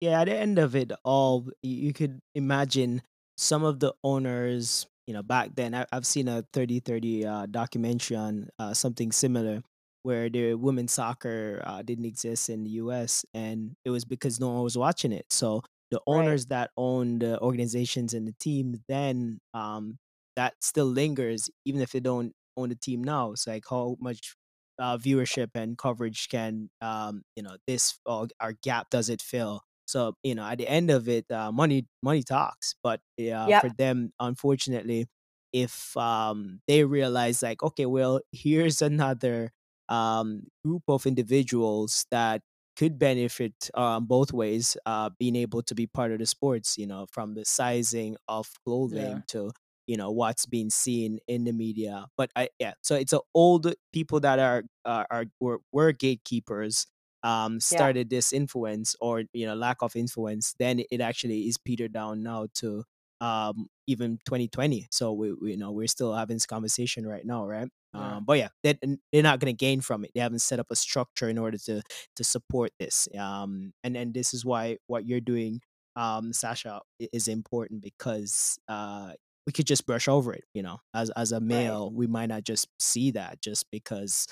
Yeah, 0.00 0.20
at 0.20 0.26
the 0.26 0.36
end 0.36 0.58
of 0.58 0.76
it 0.76 0.92
all, 1.04 1.48
you 1.62 1.92
could 1.92 2.20
imagine 2.34 3.02
some 3.36 3.64
of 3.64 3.80
the 3.80 3.94
owners, 4.04 4.86
you 5.06 5.14
know, 5.14 5.22
back 5.22 5.50
then. 5.54 5.74
I, 5.74 5.86
have 5.92 6.06
seen 6.06 6.28
a 6.28 6.44
30 6.52 6.80
30 6.80 7.26
uh, 7.26 7.46
documentary 7.50 8.16
on 8.16 8.48
uh, 8.60 8.74
something 8.74 9.10
similar 9.10 9.62
where 10.04 10.28
the 10.28 10.54
women's 10.54 10.92
soccer 10.92 11.62
uh, 11.66 11.82
didn't 11.82 12.06
exist 12.06 12.48
in 12.48 12.64
the 12.64 12.70
US 12.82 13.24
and 13.34 13.72
it 13.84 13.90
was 13.90 14.04
because 14.04 14.40
no 14.40 14.50
one 14.50 14.62
was 14.62 14.78
watching 14.78 15.12
it. 15.12 15.26
So 15.30 15.62
the 15.90 16.00
owners 16.06 16.42
right. 16.42 16.48
that 16.50 16.70
own 16.76 17.18
the 17.18 17.40
organizations 17.40 18.14
and 18.14 18.26
the 18.26 18.34
team 18.40 18.82
then 18.88 19.38
um, 19.54 19.98
that 20.36 20.54
still 20.60 20.86
lingers 20.86 21.50
even 21.64 21.80
if 21.80 21.92
they 21.92 22.00
don't 22.00 22.32
on 22.56 22.68
the 22.68 22.74
team 22.74 23.02
now. 23.02 23.32
It's 23.32 23.46
like 23.46 23.64
how 23.68 23.96
much 24.00 24.34
uh, 24.78 24.96
viewership 24.98 25.50
and 25.54 25.76
coverage 25.76 26.28
can 26.28 26.70
um, 26.80 27.22
you 27.36 27.42
know 27.42 27.56
this 27.66 27.98
uh, 28.06 28.26
our 28.40 28.54
gap 28.62 28.90
does 28.90 29.08
it 29.08 29.22
fill. 29.22 29.62
So 29.86 30.14
you 30.22 30.34
know 30.34 30.44
at 30.44 30.58
the 30.58 30.68
end 30.68 30.90
of 30.90 31.08
it, 31.08 31.30
uh, 31.30 31.52
money 31.52 31.86
money 32.02 32.22
talks. 32.22 32.74
But 32.82 33.00
yeah, 33.16 33.46
yep. 33.46 33.62
for 33.62 33.70
them, 33.70 34.12
unfortunately, 34.18 35.06
if 35.52 35.96
um, 35.96 36.60
they 36.66 36.84
realize 36.84 37.42
like 37.42 37.62
okay, 37.62 37.86
well 37.86 38.20
here's 38.32 38.82
another 38.82 39.52
um, 39.88 40.44
group 40.64 40.82
of 40.88 41.06
individuals 41.06 42.06
that 42.10 42.42
could 42.76 42.98
benefit 42.98 43.70
um, 43.74 44.06
both 44.06 44.32
ways, 44.32 44.76
uh, 44.86 45.10
being 45.18 45.36
able 45.36 45.62
to 45.62 45.74
be 45.74 45.86
part 45.86 46.10
of 46.10 46.18
the 46.18 46.26
sports, 46.26 46.78
you 46.78 46.86
know, 46.86 47.06
from 47.10 47.34
the 47.34 47.44
sizing 47.44 48.16
of 48.28 48.48
clothing 48.64 49.16
yeah. 49.16 49.20
to 49.28 49.52
you 49.86 49.96
know 49.96 50.10
what's 50.10 50.46
being 50.46 50.70
seen 50.70 51.18
in 51.28 51.44
the 51.44 51.52
media 51.52 52.06
but 52.16 52.30
i 52.36 52.48
yeah 52.58 52.72
so 52.82 52.94
it's 52.94 53.12
a 53.12 53.20
old 53.34 53.72
people 53.92 54.20
that 54.20 54.38
are 54.38 54.64
uh, 54.84 55.04
are 55.10 55.24
were, 55.40 55.60
were 55.72 55.92
gatekeepers 55.92 56.86
um 57.22 57.60
started 57.60 58.10
yeah. 58.10 58.16
this 58.16 58.32
influence 58.32 58.96
or 59.00 59.24
you 59.32 59.46
know 59.46 59.54
lack 59.54 59.76
of 59.82 59.94
influence 59.96 60.54
then 60.58 60.82
it 60.90 61.00
actually 61.00 61.42
is 61.42 61.58
petered 61.58 61.92
down 61.92 62.22
now 62.22 62.46
to 62.54 62.84
um 63.20 63.66
even 63.86 64.18
2020 64.26 64.88
so 64.90 65.12
we, 65.12 65.32
we 65.32 65.50
you 65.52 65.56
know 65.56 65.70
we're 65.70 65.86
still 65.86 66.14
having 66.14 66.36
this 66.36 66.46
conversation 66.46 67.06
right 67.06 67.24
now 67.24 67.46
right 67.46 67.68
yeah. 67.94 68.16
Um, 68.16 68.24
but 68.24 68.38
yeah, 68.38 68.48
they're, 68.62 68.78
they're 69.12 69.22
not 69.22 69.40
going 69.40 69.54
to 69.54 69.56
gain 69.56 69.80
from 69.80 70.04
it. 70.04 70.12
They 70.14 70.20
haven't 70.20 70.40
set 70.40 70.58
up 70.58 70.68
a 70.70 70.76
structure 70.76 71.28
in 71.28 71.38
order 71.38 71.58
to 71.66 71.82
to 72.16 72.24
support 72.24 72.70
this. 72.78 73.08
Um, 73.18 73.72
and 73.84 73.96
and 73.96 74.14
this 74.14 74.32
is 74.32 74.44
why 74.44 74.78
what 74.86 75.06
you're 75.06 75.20
doing, 75.20 75.60
um, 75.96 76.32
Sasha, 76.32 76.80
is 77.12 77.28
important 77.28 77.82
because 77.82 78.58
uh, 78.68 79.12
we 79.46 79.52
could 79.52 79.66
just 79.66 79.86
brush 79.86 80.08
over 80.08 80.32
it 80.32 80.44
you 80.54 80.62
know? 80.62 80.78
As 80.94 81.10
as 81.10 81.32
a 81.32 81.40
male 81.40 81.86
right. 81.86 81.96
we 81.96 82.06
might 82.06 82.26
not 82.26 82.44
just 82.44 82.68
see 82.78 83.10
that 83.12 83.40
just 83.40 83.66
because 83.70 84.26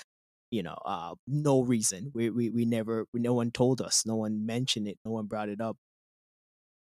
you 0.51 0.63
know 0.63 0.77
uh 0.85 1.15
no 1.27 1.61
reason. 1.61 2.11
We 2.13 2.29
we, 2.29 2.49
we 2.49 2.65
never 2.65 3.05
no 3.13 3.33
one 3.33 3.51
told 3.51 3.81
us 3.81 4.05
no 4.05 4.15
one 4.15 4.45
mentioned 4.45 4.87
it 4.87 4.97
no 5.05 5.11
one 5.11 5.25
brought 5.25 5.49
it 5.49 5.61
up. 5.61 5.77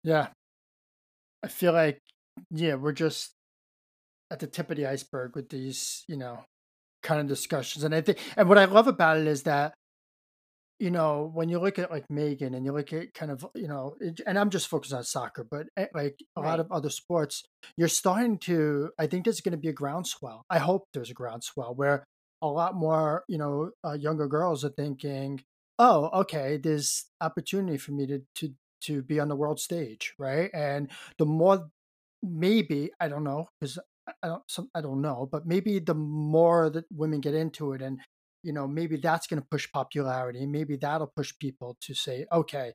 Yeah. 0.03 0.29
I 1.43 1.49
feel 1.49 1.73
like 1.73 2.01
yeah 2.51 2.75
we're 2.75 2.93
just 2.93 3.33
at 4.31 4.41
the 4.41 4.47
tip 4.47 4.71
of 4.71 4.77
the 4.77 4.87
iceberg 4.87 5.37
with 5.37 5.49
these 5.49 6.05
you 6.09 6.17
know 6.17 6.41
kind 7.03 7.21
of 7.21 7.29
discussions 7.29 7.85
and 7.85 7.95
i 7.95 8.01
think 8.01 8.19
and 8.37 8.49
what 8.49 8.59
i 8.59 8.65
love 8.65 8.89
about 8.89 9.19
it 9.19 9.27
is 9.27 9.43
that 9.43 9.75
you 10.79 10.91
know, 10.91 11.31
when 11.33 11.49
you 11.49 11.61
look 11.61 11.79
at 11.79 11.91
like 11.91 12.11
Megan 12.11 12.55
and 12.55 12.65
you 12.65 12.73
look 12.73 12.93
at 12.93 13.15
kind 13.15 13.31
of, 13.31 13.47
you 13.55 13.69
know, 13.69 13.97
and 14.27 14.39
I'm 14.39 14.51
just 14.51 14.69
focused 14.69 14.93
on 14.93 15.05
soccer, 15.05 15.47
but 15.49 15.67
eh, 15.77 15.87
like 15.95 16.17
a 16.37 16.43
right. 16.43 16.49
lot 16.49 16.61
of 16.61 16.71
other 16.73 16.91
sports, 16.91 17.45
you're 17.77 17.89
starting 17.89 18.39
to, 18.41 18.91
I 18.99 19.07
think 19.07 19.25
there's 19.25 19.41
going 19.41 19.53
to 19.53 19.59
be 19.59 19.69
a 19.69 19.73
groundswell. 19.73 20.45
I 20.51 20.59
hope 20.59 20.89
there's 20.93 21.11
a 21.11 21.15
groundswell 21.15 21.75
where 21.75 22.05
a 22.43 22.49
lot 22.49 22.75
more, 22.75 23.25
you 23.29 23.39
know, 23.39 23.71
uh, 23.87 23.93
younger 23.93 24.27
girls 24.27 24.65
are 24.65 24.71
thinking, 24.71 25.43
oh, 25.79 26.11
okay, 26.21 26.57
there's 26.57 27.07
opportunity 27.21 27.79
for 27.79 27.93
me 27.93 28.07
to, 28.07 28.23
to, 28.37 28.53
to 28.83 29.03
be 29.03 29.21
on 29.21 29.29
the 29.29 29.37
world 29.37 29.61
stage. 29.61 30.15
Right. 30.19 30.51
And 30.53 30.91
the 31.19 31.27
more, 31.27 31.69
maybe, 32.23 32.91
I 32.99 33.09
don't 33.09 33.25
know, 33.25 33.47
because 33.61 33.79
I 34.23 34.29
don't, 34.29 34.43
some, 34.49 34.69
I 34.75 34.81
don't 34.81 35.01
know, 35.01 35.29
but 35.31 35.47
maybe 35.47 35.79
the 35.79 35.95
more 35.95 36.69
that 36.71 36.85
women 36.91 37.21
get 37.21 37.35
into 37.35 37.73
it 37.73 37.81
and 37.81 38.01
you 38.45 38.53
know 38.53 38.69
maybe 38.69 38.97
that's 38.97 39.27
going 39.27 39.41
to 39.41 39.49
push 39.51 39.71
popularity 39.73 40.47
maybe 40.47 40.77
that'll 40.77 41.13
push 41.17 41.33
people 41.41 41.77
to 41.81 41.95
say 41.95 42.27
okay 42.31 42.73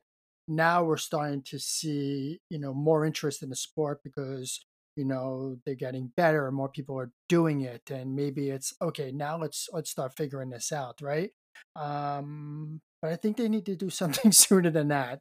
now 0.48 0.82
we're 0.82 0.96
starting 0.96 1.42
to 1.42 1.58
see 1.58 2.40
you 2.50 2.58
know 2.58 2.74
more 2.74 3.06
interest 3.06 3.42
in 3.42 3.48
the 3.48 3.56
sport 3.56 4.00
because 4.04 4.60
you 4.96 5.04
know 5.04 5.56
they're 5.64 5.74
getting 5.74 6.12
better 6.16 6.46
and 6.46 6.56
more 6.56 6.68
people 6.68 6.98
are 6.98 7.12
doing 7.28 7.62
it 7.62 7.90
and 7.90 8.14
maybe 8.14 8.50
it's 8.50 8.74
okay 8.82 9.12
now 9.12 9.38
let's 9.38 9.68
let's 9.72 9.90
start 9.90 10.12
figuring 10.16 10.50
this 10.50 10.72
out 10.72 11.00
right? 11.00 11.30
Um 11.76 12.80
but 13.00 13.12
i 13.12 13.16
think 13.16 13.36
they 13.36 13.48
need 13.48 13.64
to 13.66 13.76
do 13.76 13.88
something 13.88 14.32
sooner 14.44 14.70
than 14.70 14.88
that 14.88 15.20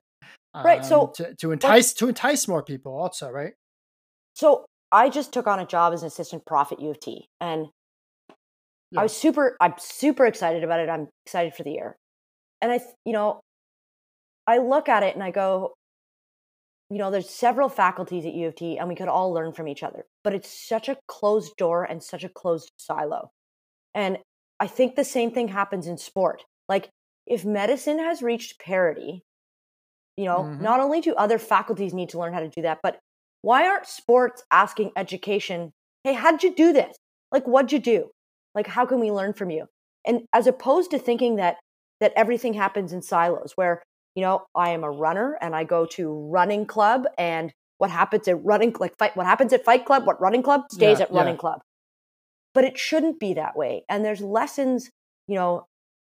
Right, 0.56 0.84
so 0.84 1.04
um, 1.04 1.12
to, 1.16 1.36
to 1.36 1.52
entice 1.52 1.94
to 1.94 2.08
entice 2.10 2.48
more 2.48 2.64
people 2.64 2.98
also 2.98 3.30
right? 3.30 3.54
So 4.34 4.66
I 4.92 5.10
just 5.10 5.32
took 5.32 5.48
on 5.48 5.60
a 5.60 5.66
job 5.66 5.94
as 5.94 6.02
an 6.02 6.08
assistant 6.08 6.46
prof 6.46 6.72
at 6.72 6.82
U 6.82 6.90
of 6.90 7.00
T, 7.00 7.28
and 7.40 7.68
Yeah. 8.92 9.02
I 9.02 9.04
was 9.04 9.16
super. 9.16 9.56
I'm 9.62 9.74
super 9.78 10.26
excited 10.26 10.64
about 10.64 10.80
it. 10.80 10.90
I'm 10.90 11.08
excited 11.26 11.54
for 11.54 11.64
the 11.64 11.72
year, 11.72 11.96
and 12.62 12.72
I, 12.72 12.82
you 13.06 13.14
know, 13.14 13.42
I 14.48 14.58
look 14.58 14.90
at 14.90 15.04
it 15.04 15.16
and 15.16 15.24
I 15.24 15.32
go, 15.32 15.76
you 16.90 16.98
know, 16.98 17.12
there's 17.12 17.30
several 17.30 17.70
faculties 17.70 18.26
at 18.26 18.34
U 18.34 18.48
of 18.48 18.56
T, 18.56 18.78
and 18.78 18.90
we 18.90 18.96
could 18.96 19.08
all 19.08 19.32
learn 19.32 19.54
from 19.54 19.68
each 19.68 19.84
other, 19.84 20.06
but 20.24 20.34
it's 20.34 20.50
such 20.50 20.90
a 20.90 20.98
closed 21.08 21.56
door 21.58 21.84
and 21.84 22.02
such 22.02 22.24
a 22.24 22.30
closed 22.30 22.72
silo, 22.78 23.32
and 23.96 24.20
I 24.60 24.68
think 24.68 24.96
the 24.96 25.06
same 25.06 25.32
thing 25.32 25.50
happens 25.50 25.88
in 25.88 25.98
sport. 25.98 26.46
Like 26.70 26.90
if 27.28 27.46
medicine 27.46 28.00
has 28.00 28.24
reached 28.24 28.60
parity, 28.60 29.24
you 30.18 30.26
know, 30.26 30.52
Mhm. 30.52 30.62
not 30.62 30.80
only 30.82 31.02
do 31.02 31.16
other 31.16 31.40
faculties 31.40 31.94
need 31.94 32.10
to 32.10 32.20
learn 32.20 32.34
how 32.34 32.42
to 32.42 32.50
do 32.50 32.64
that, 32.64 32.80
but 32.84 33.00
why 33.42 33.68
aren't 33.68 33.88
sports 33.88 34.44
asking 34.52 34.92
education, 34.98 35.72
hey, 36.04 36.14
how'd 36.14 36.44
you 36.44 36.56
do 36.56 36.74
this? 36.74 36.96
Like, 37.32 37.46
what'd 37.46 37.72
you 37.72 37.80
do? 37.80 38.12
Like, 38.60 38.68
how 38.68 38.86
can 38.86 39.00
we 39.00 39.10
learn 39.10 39.32
from 39.32 39.50
you? 39.52 39.68
And 40.06 40.24
as 40.34 40.46
opposed 40.46 40.92
to 40.92 41.00
thinking 41.00 41.38
that 41.38 41.56
that 42.02 42.12
everything 42.18 42.54
happens 42.54 42.92
in 42.92 43.02
silos, 43.02 43.54
where 43.56 43.82
you 44.16 44.22
know 44.22 44.44
I 44.54 44.72
am 44.72 44.84
a 44.84 44.92
runner 44.92 45.38
and 45.40 45.56
I 45.56 45.64
go 45.64 45.86
to 45.96 46.12
running 46.30 46.66
club, 46.66 47.06
and 47.18 47.54
what 47.78 47.90
happens 47.90 48.28
at 48.28 48.44
running 48.44 48.76
like 48.78 48.98
fight, 49.00 49.16
what 49.16 49.26
happens 49.26 49.54
at 49.54 49.64
Fight 49.64 49.86
Club, 49.86 50.06
what 50.06 50.20
running 50.20 50.44
club 50.44 50.64
stays 50.70 51.00
Yeah, 51.00 51.06
at 51.06 51.14
running 51.14 51.36
yeah. 51.36 51.40
club. 51.40 51.62
But 52.54 52.66
it 52.66 52.78
shouldn't 52.78 53.18
be 53.18 53.36
that 53.36 53.56
way. 53.56 53.86
And 53.88 54.04
there's 54.04 54.20
lessons, 54.20 54.90
you 55.28 55.36
know, 55.36 55.66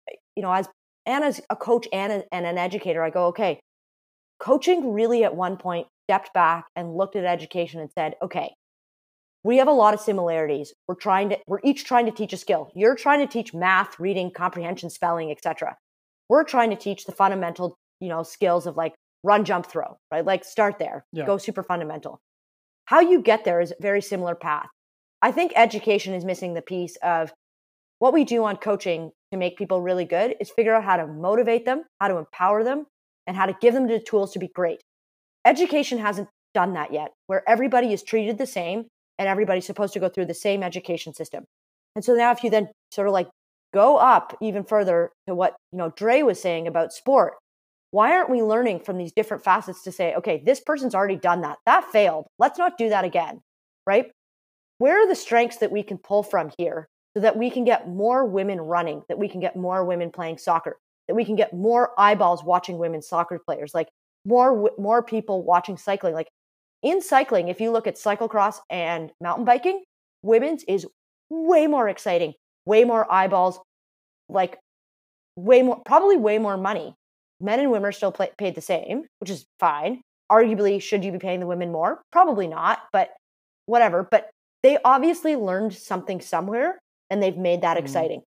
eh, 0.09 0.15
you 0.35 0.41
know, 0.41 0.51
as 0.51 0.67
and 1.05 1.23
as 1.23 1.39
a 1.51 1.55
coach 1.55 1.87
and, 1.93 2.11
a, 2.11 2.23
and 2.33 2.47
an 2.47 2.57
educator, 2.57 3.03
I 3.03 3.11
go, 3.11 3.27
okay, 3.27 3.59
coaching 4.39 4.91
really 4.91 5.23
at 5.23 5.35
one 5.35 5.57
point 5.57 5.85
stepped 6.07 6.33
back 6.33 6.65
and 6.75 6.95
looked 6.95 7.15
at 7.15 7.25
education 7.25 7.79
and 7.79 7.91
said, 7.95 8.15
okay, 8.23 8.55
we 9.43 9.57
have 9.57 9.67
a 9.67 9.71
lot 9.73 9.93
of 9.93 9.99
similarities. 9.99 10.73
We're 10.87 10.95
trying 10.95 11.29
to, 11.29 11.37
we're 11.47 11.59
each 11.63 11.85
trying 11.85 12.05
to 12.05 12.11
teach 12.11 12.33
a 12.33 12.37
skill. 12.37 12.71
You're 12.75 12.95
trying 12.95 13.25
to 13.25 13.31
teach 13.31 13.53
math, 13.53 13.99
reading, 13.99 14.31
comprehension, 14.31 14.89
spelling, 14.89 15.31
etc. 15.31 15.77
We're 16.27 16.43
trying 16.43 16.69
to 16.71 16.75
teach 16.75 17.05
the 17.05 17.11
fundamental, 17.11 17.77
you 17.99 18.09
know, 18.09 18.23
skills 18.23 18.67
of 18.67 18.75
like 18.77 18.93
run, 19.23 19.45
jump, 19.45 19.65
throw, 19.65 19.97
right? 20.11 20.25
Like 20.25 20.43
start 20.43 20.79
there, 20.79 21.05
Yeah. 21.13 21.25
go 21.25 21.37
super 21.37 21.63
fundamental. 21.63 22.19
How 22.85 22.99
you 22.99 23.21
get 23.21 23.43
there 23.45 23.61
is 23.61 23.71
a 23.71 23.81
very 23.81 24.01
similar 24.01 24.35
path. 24.35 24.67
I 25.21 25.31
think 25.31 25.53
education 25.55 26.13
is 26.13 26.25
missing 26.25 26.53
the 26.53 26.61
piece 26.61 26.97
of 27.03 27.31
what 27.99 28.13
we 28.13 28.23
do 28.23 28.45
on 28.45 28.57
coaching 28.57 29.11
to 29.31 29.37
make 29.37 29.57
people 29.57 29.81
really 29.81 30.05
good 30.05 30.35
is 30.39 30.49
figure 30.49 30.73
out 30.73 30.83
how 30.85 30.97
to 30.97 31.05
motivate 31.05 31.65
them, 31.65 31.83
how 31.99 32.07
to 32.07 32.17
empower 32.17 32.63
them, 32.63 32.85
and 33.27 33.35
how 33.35 33.45
to 33.45 33.55
give 33.61 33.73
them 33.73 33.87
the 33.87 33.99
tools 33.99 34.31
to 34.33 34.39
be 34.39 34.47
great. 34.47 34.81
Education 35.45 35.99
hasn't 35.99 36.29
done 36.53 36.73
that 36.73 36.93
yet, 36.93 37.11
where 37.27 37.47
everybody 37.47 37.93
is 37.93 38.01
treated 38.01 38.37
the 38.37 38.47
same 38.47 38.85
and 39.19 39.27
everybody's 39.27 39.65
supposed 39.65 39.93
to 39.93 39.99
go 39.99 40.09
through 40.09 40.25
the 40.25 40.33
same 40.33 40.63
education 40.63 41.13
system. 41.13 41.45
And 41.95 42.03
so 42.03 42.15
now 42.15 42.31
if 42.31 42.43
you 42.43 42.49
then 42.49 42.69
sort 42.89 43.07
of 43.07 43.13
like 43.13 43.29
go 43.73 43.97
up 43.97 44.35
even 44.41 44.63
further 44.63 45.11
to 45.27 45.35
what, 45.35 45.55
you 45.71 45.77
know, 45.77 45.91
Dre 45.95 46.23
was 46.23 46.41
saying 46.41 46.67
about 46.67 46.93
sport, 46.93 47.33
why 47.91 48.13
aren't 48.13 48.29
we 48.29 48.41
learning 48.41 48.79
from 48.79 48.97
these 48.97 49.11
different 49.11 49.43
facets 49.43 49.83
to 49.83 49.91
say, 49.91 50.15
okay, 50.15 50.41
this 50.43 50.61
person's 50.61 50.95
already 50.95 51.17
done 51.17 51.41
that. 51.41 51.57
That 51.65 51.85
failed. 51.91 52.25
Let's 52.39 52.57
not 52.57 52.77
do 52.77 52.89
that 52.89 53.03
again. 53.03 53.41
Right? 53.85 54.11
Where 54.77 55.03
are 55.03 55.07
the 55.07 55.15
strengths 55.15 55.57
that 55.57 55.71
we 55.71 55.83
can 55.83 55.97
pull 55.97 56.23
from 56.23 56.51
here 56.57 56.87
so 57.15 57.21
that 57.21 57.37
we 57.37 57.49
can 57.49 57.65
get 57.65 57.89
more 57.89 58.25
women 58.25 58.61
running, 58.61 59.01
that 59.09 59.19
we 59.19 59.27
can 59.27 59.41
get 59.41 59.55
more 59.55 59.83
women 59.83 60.11
playing 60.11 60.37
soccer, 60.37 60.77
that 61.07 61.15
we 61.15 61.25
can 61.25 61.35
get 61.35 61.53
more 61.53 61.91
eyeballs 61.97 62.43
watching 62.43 62.77
women 62.77 63.01
soccer 63.01 63.39
players, 63.45 63.73
like 63.73 63.89
more 64.25 64.69
more 64.77 65.03
people 65.03 65.43
watching 65.43 65.75
cycling. 65.75 66.13
Like 66.13 66.29
in 66.81 67.01
cycling, 67.01 67.47
if 67.47 67.59
you 67.59 67.71
look 67.71 67.87
at 67.87 67.95
cyclocross 67.95 68.59
and 68.69 69.11
mountain 69.21 69.45
biking, 69.45 69.83
women's 70.23 70.63
is 70.63 70.85
way 71.29 71.67
more 71.67 71.89
exciting, 71.89 72.33
way 72.65 72.83
more 72.83 73.11
eyeballs, 73.11 73.59
like 74.29 74.57
way 75.35 75.61
more, 75.61 75.81
probably 75.85 76.17
way 76.17 76.37
more 76.37 76.57
money. 76.57 76.95
Men 77.41 77.59
and 77.59 77.71
women 77.71 77.89
are 77.89 77.93
still 77.93 78.11
play, 78.11 78.31
paid 78.37 78.55
the 78.55 78.61
same, 78.61 79.05
which 79.19 79.29
is 79.29 79.45
fine. 79.59 80.01
Arguably, 80.31 80.81
should 80.81 81.03
you 81.03 81.11
be 81.11 81.19
paying 81.19 81.39
the 81.39 81.47
women 81.47 81.71
more? 81.71 82.01
Probably 82.11 82.47
not, 82.47 82.79
but 82.91 83.09
whatever. 83.65 84.07
But 84.09 84.29
they 84.63 84.77
obviously 84.83 85.35
learned 85.35 85.73
something 85.73 86.21
somewhere 86.21 86.79
and 87.09 87.23
they've 87.23 87.37
made 87.37 87.61
that 87.61 87.77
Mhm. 87.77 87.81
exciting. 87.81 88.23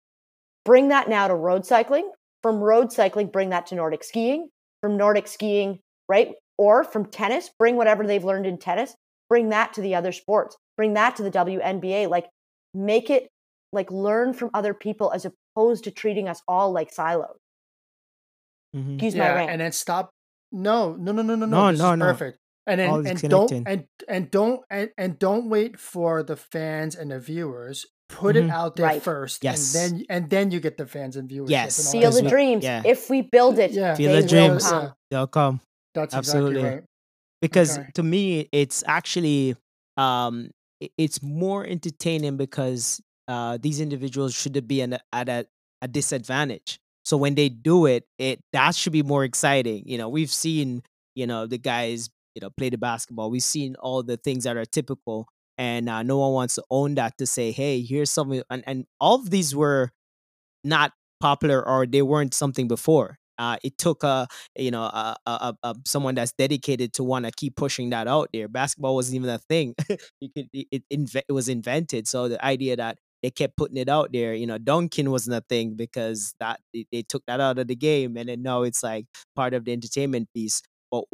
Bring 0.65 0.89
that 0.89 1.09
now 1.09 1.29
to 1.29 1.35
road 1.35 1.66
cycling. 1.66 2.11
From 2.43 2.61
road 2.61 2.93
cycling, 2.93 3.29
bring 3.29 3.51
that 3.51 3.66
to 3.66 3.74
Nordic 3.74 4.03
skiing. 4.03 4.49
From 4.81 4.97
Nordic 4.97 5.29
skiing, 5.29 5.79
right? 6.09 6.35
Or 6.59 6.85
from 6.85 7.07
tennis, 7.07 7.51
bring 7.59 7.77
whatever 7.77 8.07
they've 8.07 8.24
learned 8.24 8.47
in 8.47 8.59
tennis, 8.59 8.95
bring 9.29 9.49
that 9.51 9.73
to 9.74 9.81
the 9.81 9.95
other 9.95 10.12
sports, 10.12 10.57
bring 10.77 10.95
that 10.95 11.16
to 11.16 11.23
the 11.23 11.31
WNBA. 11.31 12.09
Like, 12.09 12.27
make 12.74 13.11
it 13.11 13.29
like 13.73 13.91
learn 13.91 14.33
from 14.35 14.51
other 14.55 14.74
people 14.74 15.11
as 15.12 15.24
opposed 15.57 15.85
to 15.85 15.91
treating 15.91 16.29
us 16.29 16.43
all 16.47 16.73
like 16.73 16.93
silos. 16.93 17.37
Mhm. 18.77 18.95
Excuse 18.95 19.15
my 19.16 19.35
rant. 19.35 19.51
and 19.51 19.61
then 19.61 19.73
stop 19.73 20.11
no 20.51 20.95
no 20.97 21.12
no 21.12 21.23
no 21.23 21.35
no 21.35 21.47
No, 21.47 21.70
this 21.70 21.81
no, 21.81 21.93
is 21.93 21.99
no. 21.99 22.05
perfect 22.07 22.39
and 22.66 22.81
then 22.81 22.91
Always 22.91 23.07
and 23.23 23.31
don't 23.31 23.53
and 23.66 23.85
and 24.09 24.31
don't 24.31 24.61
and, 24.70 24.91
and 24.99 25.19
don't 25.19 25.49
wait 25.49 25.79
for 25.79 26.23
the 26.23 26.37
fans 26.37 26.95
and 26.95 27.11
the 27.11 27.19
viewers 27.20 27.87
put 28.09 28.37
it 28.37 28.45
Mhm. 28.45 28.51
out 28.51 28.77
there 28.77 28.87
Right. 28.87 29.03
first 29.03 29.43
Yes. 29.45 29.74
and 29.74 29.99
then 29.99 30.05
and 30.11 30.31
then 30.31 30.51
you 30.51 30.61
get 30.61 30.77
the 30.79 30.87
fans 30.87 31.16
and 31.16 31.29
viewers 31.29 31.51
Yes. 31.51 31.79
and 31.93 32.01
Feel 32.03 32.11
the 32.11 32.16
we- 32.16 32.20
stuff. 32.20 32.31
dreams. 32.31 32.65
yeah. 32.65 32.83
If 32.85 33.09
we 33.11 33.23
build 33.23 33.59
it, 33.59 33.73
Yeah. 33.73 33.95
Feel 33.95 34.12
they 34.12 34.16
the 34.16 34.23
will 34.23 34.49
dreams. 34.49 34.69
come. 34.69 34.83
Yeah. 34.85 34.91
They'll 35.11 35.27
come. 35.27 35.61
That's 35.94 36.14
Absolutely. 36.14 36.60
exactly 36.60 36.77
right. 36.77 36.85
Because 37.40 37.78
Okay. 37.78 37.89
to 37.94 38.02
me 38.02 38.48
it's 38.52 38.85
actually 38.86 39.56
um 39.97 40.51
it's 40.98 41.23
more 41.23 41.64
entertaining 41.66 42.36
because 42.36 43.01
uh 43.28 43.59
these 43.60 43.81
individuals 43.81 44.35
should 44.35 44.66
be 44.66 44.81
an, 44.81 44.98
at 45.12 45.28
a, 45.28 45.47
a 45.82 45.89
disadvantage. 45.89 46.78
So 47.05 47.16
when 47.16 47.35
they 47.35 47.48
do 47.48 47.86
it 47.86 48.05
it 48.19 48.40
that 48.52 48.74
should 48.74 48.93
be 48.93 49.02
more 49.02 49.24
exciting. 49.24 49.85
You 49.86 49.98
know 49.98 50.09
we've 50.09 50.31
seen 50.32 50.82
you 51.14 51.27
know 51.27 51.47
the 51.47 51.59
guys 51.59 52.10
you 52.35 52.40
know 52.40 52.51
play 52.51 52.70
the 52.70 52.78
basketball. 52.78 53.31
We've 53.31 53.43
seen 53.43 53.77
all 53.77 54.02
the 54.02 54.16
things 54.16 54.44
that 54.44 54.56
are 54.56 54.64
typical 54.64 55.28
and 55.59 55.89
uh, 55.89 56.02
no 56.02 56.19
one 56.19 56.32
wants 56.32 56.55
to 56.56 56.64
own 56.70 56.94
that 56.94 57.19
to 57.19 57.27
say 57.27 57.51
hey 57.52 57.82
here's 57.82 58.10
something 58.10 58.43
and, 58.51 58.62
and 58.66 58.86
all 59.01 59.16
of 59.16 59.31
these 59.31 59.55
were 59.55 59.90
not 60.64 60.93
popular 61.20 61.66
or 61.66 61.86
they 61.86 62.02
weren't 62.02 62.35
something 62.35 62.69
before 62.69 63.19
uh, 63.39 63.57
it 63.63 63.79
took 63.79 64.03
a 64.05 64.27
you 64.57 64.71
know 64.71 64.83
a, 64.83 65.17
a, 65.27 65.55
a, 65.63 65.75
someone 65.87 66.15
that's 66.15 66.33
dedicated 66.33 66.93
to 66.95 67.05
want 67.05 67.25
to 67.25 67.33
keep 67.33 67.57
pushing 67.57 67.91
that 67.91 68.09
out 68.09 68.29
there. 68.33 68.49
Basketball 68.49 68.95
wasn't 68.95 69.17
even 69.17 69.31
a 69.31 69.39
thing. 69.39 69.75
You 70.21 70.29
could 70.35 70.49
it, 70.53 70.83
it, 70.91 71.33
was 71.33 71.49
invented. 71.49 72.07
So 72.07 72.29
the 72.29 72.45
idea 72.45 72.77
that 72.77 72.99
they 73.23 73.31
kept 73.31 73.57
putting 73.57 73.77
it 73.77 73.89
out 73.89 74.11
there 74.13 74.35
you 74.35 74.47
know 74.47 74.59
duncan 74.59 75.11
wasn't 75.11 75.37
a 75.37 75.45
thing 75.49 75.75
because 75.75 76.35
that 76.41 76.61
they, 76.75 76.87
they 76.91 77.03
took 77.03 77.23
that 77.27 77.41
out 77.41 77.59
of 77.59 77.69
the 77.69 77.77
game 77.77 78.17
and 78.17 78.29
then 78.29 78.43
now 78.43 78.63
it's 78.63 78.83
like 78.83 79.07
part 79.37 79.55
of 79.55 79.65
the 79.65 79.73
entertainment 79.73 80.29
piece. 80.35 80.63
But 80.91 81.05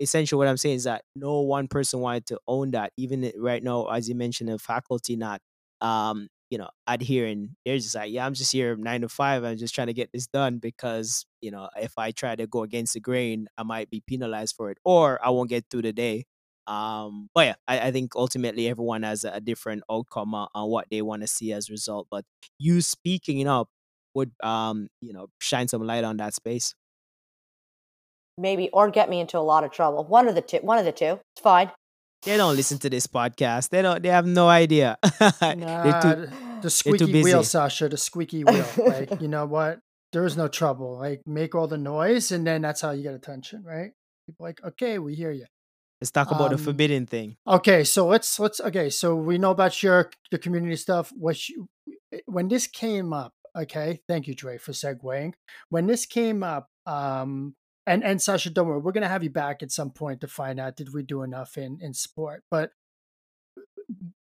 essentially 0.00 0.38
what 0.38 0.48
i'm 0.48 0.56
saying 0.56 0.76
is 0.76 0.84
that 0.84 1.02
no 1.14 1.40
one 1.40 1.68
person 1.68 2.00
wanted 2.00 2.26
to 2.26 2.38
own 2.46 2.72
that. 2.72 2.92
Even 2.96 3.30
right 3.38 3.62
now 3.62 3.86
as 3.86 4.08
you 4.08 4.14
mentioned 4.14 4.48
the 4.48 4.58
faculty 4.58 5.16
not. 5.16 5.40
Um 5.80 6.28
you 6.50 6.58
know 6.58 6.68
adhering 6.86 7.56
they're 7.64 7.76
just 7.76 7.94
like 7.94 8.12
yeah 8.12 8.24
i'm 8.24 8.34
just 8.34 8.52
here 8.52 8.76
nine 8.76 9.00
to 9.00 9.08
five 9.08 9.42
i'm 9.44 9.56
just 9.56 9.74
trying 9.74 9.88
to 9.88 9.92
get 9.92 10.10
this 10.12 10.26
done 10.26 10.58
because 10.58 11.26
you 11.40 11.50
know 11.50 11.68
if 11.80 11.98
i 11.98 12.10
try 12.10 12.36
to 12.36 12.46
go 12.46 12.62
against 12.62 12.94
the 12.94 13.00
grain 13.00 13.48
i 13.58 13.62
might 13.62 13.90
be 13.90 14.02
penalized 14.06 14.54
for 14.56 14.70
it 14.70 14.78
or 14.84 15.18
i 15.24 15.30
won't 15.30 15.50
get 15.50 15.64
through 15.70 15.82
the 15.82 15.92
day 15.92 16.24
um 16.66 17.28
but 17.34 17.46
yeah 17.46 17.54
i, 17.66 17.88
I 17.88 17.90
think 17.92 18.14
ultimately 18.14 18.68
everyone 18.68 19.02
has 19.02 19.24
a, 19.24 19.40
different 19.40 19.82
outcome 19.90 20.34
on, 20.34 20.48
what 20.54 20.86
they 20.90 21.02
want 21.02 21.22
to 21.22 21.28
see 21.28 21.52
as 21.52 21.68
a 21.68 21.72
result 21.72 22.06
but 22.10 22.24
you 22.58 22.80
speaking 22.80 23.46
up 23.48 23.68
would 24.14 24.32
um 24.42 24.88
you 25.00 25.12
know 25.12 25.26
shine 25.40 25.68
some 25.68 25.82
light 25.82 26.04
on 26.04 26.16
that 26.18 26.34
space 26.34 26.74
maybe, 28.38 28.68
or 28.72 28.90
get 28.90 29.08
me 29.08 29.20
into 29.20 29.38
a 29.38 29.40
lot 29.40 29.64
of 29.64 29.70
trouble. 29.70 30.04
One 30.04 30.28
of 30.28 30.34
the 30.34 30.42
two. 30.42 30.58
One 30.58 30.78
of 30.78 30.84
the 30.84 30.92
two. 30.92 31.20
It's 31.34 31.42
fine. 31.42 31.70
They 32.22 32.36
don't 32.36 32.56
listen 32.56 32.78
to 32.78 32.90
this 32.90 33.06
podcast 33.06 33.68
they 33.70 33.82
don't 33.82 34.02
they 34.02 34.08
have 34.08 34.26
no 34.26 34.48
idea 34.48 34.98
Nah, 35.42 36.00
too- 36.00 36.08
the- 36.26 36.30
the 36.62 36.70
squeaky 36.70 37.22
wheel 37.22 37.42
sasha 37.42 37.88
the 37.88 37.96
squeaky 37.96 38.42
wheel 38.48 38.64
like 38.86 39.20
you 39.20 39.28
know 39.28 39.44
what 39.46 39.78
there 40.12 40.24
is 40.24 40.36
no 40.36 40.48
trouble 40.48 40.98
like 40.98 41.20
make 41.26 41.54
all 41.54 41.66
the 41.68 41.76
noise 41.78 42.32
and 42.32 42.46
then 42.46 42.62
that's 42.62 42.80
how 42.80 42.90
you 42.92 43.02
get 43.02 43.14
attention 43.14 43.62
right 43.64 43.90
people 44.26 44.44
like 44.46 44.58
okay 44.64 44.98
we 44.98 45.14
hear 45.14 45.30
you 45.30 45.44
let's 46.00 46.10
talk 46.10 46.30
about 46.30 46.48
the 46.50 46.56
Um, 46.56 46.62
forbidden 46.64 47.06
thing 47.06 47.36
Okay, 47.46 47.84
so 47.84 48.06
let's 48.06 48.40
let's 48.40 48.60
okay. 48.60 48.90
So 48.90 49.14
we 49.14 49.38
know 49.38 49.50
about 49.50 49.82
your 49.82 50.10
the 50.32 50.38
community 50.38 50.76
stuff. 50.76 51.12
What 51.16 51.48
you, 51.48 51.68
when 52.26 52.48
this 52.48 52.66
came 52.66 53.12
up? 53.12 53.32
Okay, 53.56 54.00
thank 54.08 54.26
you, 54.26 54.34
Dre, 54.34 54.58
for 54.58 54.72
segueing. 54.72 55.32
When 55.68 55.86
this 55.86 56.04
came 56.06 56.42
up, 56.42 56.68
um, 56.86 57.54
and 57.86 58.04
and 58.04 58.20
Sasha, 58.20 58.50
don't 58.50 58.66
worry, 58.66 58.80
we're 58.80 58.92
gonna 58.92 59.08
have 59.08 59.22
you 59.22 59.30
back 59.30 59.62
at 59.62 59.70
some 59.70 59.90
point 59.90 60.20
to 60.20 60.28
find 60.28 60.58
out 60.58 60.76
did 60.76 60.92
we 60.92 61.02
do 61.02 61.22
enough 61.22 61.56
in 61.56 61.78
in 61.80 61.94
sport. 61.94 62.42
But 62.50 62.70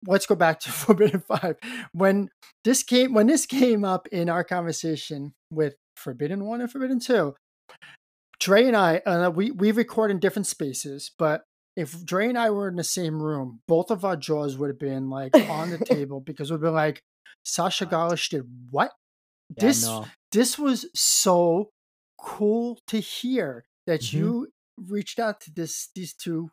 let's 0.07 0.27
go 0.27 0.35
back 0.35 0.61
to 0.61 0.73
Forbidden 0.73 1.21
Five. 1.21 1.57
When 1.93 2.31
this 2.65 2.83
came 2.83 3.15
when 3.15 3.27
this 3.27 3.47
came 3.47 3.85
up 3.85 4.07
in 4.09 4.29
our 4.29 4.45
conversation 4.45 5.35
with 5.51 5.75
Forbidden 5.97 6.45
One 6.45 6.61
and 6.61 6.71
Forbidden 6.71 7.01
Two, 7.01 7.35
Dre 8.41 8.67
and 8.67 8.77
I, 8.77 8.99
uh, 8.99 9.31
we 9.31 9.51
we 9.51 9.73
record 9.73 10.11
in 10.11 10.19
different 10.19 10.47
spaces, 10.47 11.11
but 11.19 11.45
if 11.77 12.05
Dre 12.05 12.29
and 12.29 12.39
I 12.39 12.51
were 12.51 12.69
in 12.69 12.77
the 12.77 12.85
same 12.85 13.23
room, 13.23 13.61
both 13.67 13.91
of 13.91 14.05
our 14.05 14.17
jaws 14.17 14.57
would 14.57 14.71
have 14.71 14.79
been 14.79 15.11
like 15.11 15.35
on 15.35 15.71
the 15.71 15.79
table 15.85 16.21
because 16.21 16.51
we'd 16.51 16.61
be 16.61 16.69
like, 16.69 17.03
Sasha 17.43 17.87
Gollish 17.87 18.29
did 18.29 18.43
what? 18.71 18.93
Yeah, 19.57 19.67
this 19.67 19.85
no. 19.85 20.07
this 20.33 20.59
was 20.59 20.87
so 20.95 21.71
cool 22.19 22.79
to 22.89 22.99
hear 23.01 23.65
that 23.87 24.01
Mhm. 24.01 24.13
you 24.13 24.53
reached 24.77 25.19
out 25.19 25.41
to 25.43 25.51
this 25.53 25.89
these 25.95 26.13
two 26.15 26.51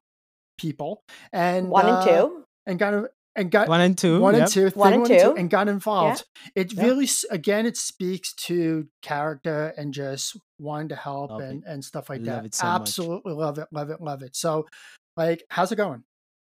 people 0.57 1.03
and 1.33 1.69
One 1.69 1.85
and 1.88 1.95
uh, 1.95 2.05
two. 2.05 2.45
and 2.65 2.77
got 2.79 3.05
and 3.35 3.49
got 3.49 3.69
One 3.69 3.79
and 3.81 3.97
two. 3.97 4.19
one 4.19 4.33
yep. 4.33 4.43
and 4.43 4.51
two, 4.51 4.69
One 4.71 4.93
and 4.93 5.01
one 5.03 5.09
two. 5.09 5.35
and 5.38 5.49
got 5.49 5.69
involved. 5.69 6.25
It 6.53 6.73
Yeah. 6.73 6.83
really, 6.83 7.07
again, 7.29 7.65
it 7.65 7.77
speaks 7.77 8.33
to 8.47 8.89
character 9.01 9.73
and 9.77 9.93
just 9.93 10.35
wanting 10.59 10.89
to 10.89 10.97
help 10.97 11.31
Love 11.31 11.41
it. 11.41 11.49
and, 11.49 11.63
and 11.63 11.85
stuff 11.85 12.09
like 12.09 12.19
Love 12.21 12.43
that. 12.43 12.53
so 12.53 12.65
much. 12.67 12.81
Absolutely 12.81 13.31
love 13.33 13.57
it, 13.57 13.69
love 13.71 13.89
it, 13.89 14.01
love 14.01 14.21
it. 14.21 14.35
So, 14.35 14.67
like, 15.15 15.45
how's 15.49 15.71
it 15.71 15.77
going? 15.77 16.03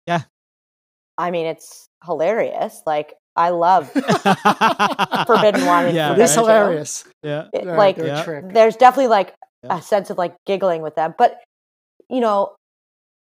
Yeah, 0.06 0.22
I 1.18 1.30
mean, 1.30 1.44
it's 1.46 1.88
hilarious. 2.06 2.80
Like 2.86 3.14
I 3.36 3.50
love 3.50 3.90
Forbidden 5.26 5.64
One 5.66 5.86
and 5.86 5.94
Yeah, 5.94 6.12
it 6.12 6.18
is 6.18 6.34
Forbidden 6.34 6.46
right. 6.46 6.58
hilarious. 6.60 7.04
Yeah. 7.22 7.48
it, 7.52 7.64
like 7.66 7.96
Yeah. 7.96 8.40
there's 8.44 8.76
definitely 8.76 9.08
like 9.08 9.34
Yeah. 9.62 9.78
a 9.78 9.82
sense 9.82 10.10
of 10.10 10.18
like 10.18 10.34
giggling 10.46 10.82
with 10.82 10.94
them 10.94 11.14
but 11.18 11.38
you 12.08 12.20
know 12.20 12.54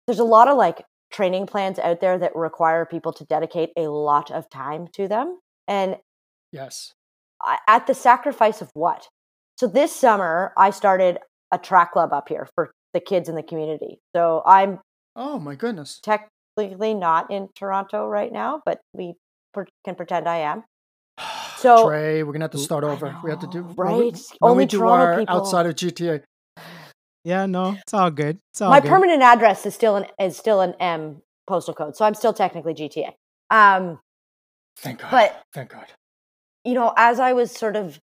there's 0.07 0.19
a 0.19 0.25
lot 0.25 0.49
of 0.49 0.57
like 0.57 0.83
training 1.13 1.47
plans 1.47 1.79
out 1.79 2.01
there 2.01 2.19
that 2.19 2.35
require 2.35 2.85
people 2.85 3.13
to 3.13 3.25
dedicate 3.25 3.71
a 3.77 3.83
lot 3.89 4.31
of 4.31 4.49
time 4.51 4.89
to 4.95 5.09
them 5.09 5.39
and 5.69 5.97
Yes. 6.53 6.93
At 7.69 7.87
the 7.87 7.95
sacrifice 7.95 8.61
of 8.61 8.71
what 8.75 9.09
so 9.59 9.67
this 9.67 9.95
summer 9.95 10.53
i 10.57 10.71
started 10.71 11.19
a 11.53 11.59
track 11.59 11.93
club 11.93 12.13
up 12.13 12.29
here 12.29 12.49
for 12.55 12.71
the 12.93 13.01
kids 13.01 13.29
in 13.29 13.35
the 13.37 13.43
community 13.43 13.99
so 14.15 14.43
i'm 14.47 14.81
Oh 15.15 15.39
my 15.39 15.55
goodness. 15.55 16.01
technically 16.03 16.93
not 16.95 17.31
in 17.31 17.49
toronto 17.55 18.07
right 18.09 18.33
now 18.33 18.61
but 18.67 18.81
we 18.93 19.15
per- 19.57 19.67
can 19.85 19.95
pretend 19.97 20.29
i 20.29 20.37
am 20.37 20.63
So- 21.59 21.89
Dre, 21.89 22.23
we're 22.23 22.33
gonna 22.33 22.45
have 22.45 22.51
to 22.53 22.59
start 22.59 22.85
I 22.85 22.89
over. 22.89 23.17
we 23.25 23.31
have 23.31 23.41
to 23.41 23.47
do 23.47 23.63
know, 23.63 23.73
when 23.75 23.89
we- 23.97 24.05
right? 24.11 24.21
When 24.41 24.51
Only 24.53 24.65
we 24.65 24.67
do 24.67 24.79
Toronto 24.79 25.05
our 25.07 25.19
people. 25.21 25.37
outside 25.37 25.67
of 25.67 25.75
GTA. 25.75 26.23
Yeah, 27.25 27.47
no, 27.47 27.77
it's 27.81 27.95
all 27.95 28.11
good. 28.11 28.39
It's 28.53 28.61
all 28.61 28.71
my 28.71 28.81
good. 28.81 28.89
permanent 28.89 29.23
address 29.23 29.65
is 29.67 29.75
still 29.75 29.97
an 29.97 30.07
is 30.21 30.37
still 30.37 30.61
an 30.61 30.75
m 30.79 31.23
postal 31.49 31.73
code 31.75 31.97
so 31.97 32.05
i'm 32.05 32.15
still 32.15 32.33
technically 32.33 32.75
gta 32.75 33.13
um 33.51 33.99
Thank 34.79 35.01
God. 35.01 35.11
But- 35.11 35.43
thank 35.55 35.71
God. 35.71 35.87
you 36.65 36.75
know, 36.75 36.93
as 36.97 37.19
I 37.19 37.33
was 37.33 37.51
sort 37.51 37.77
of 37.77 37.99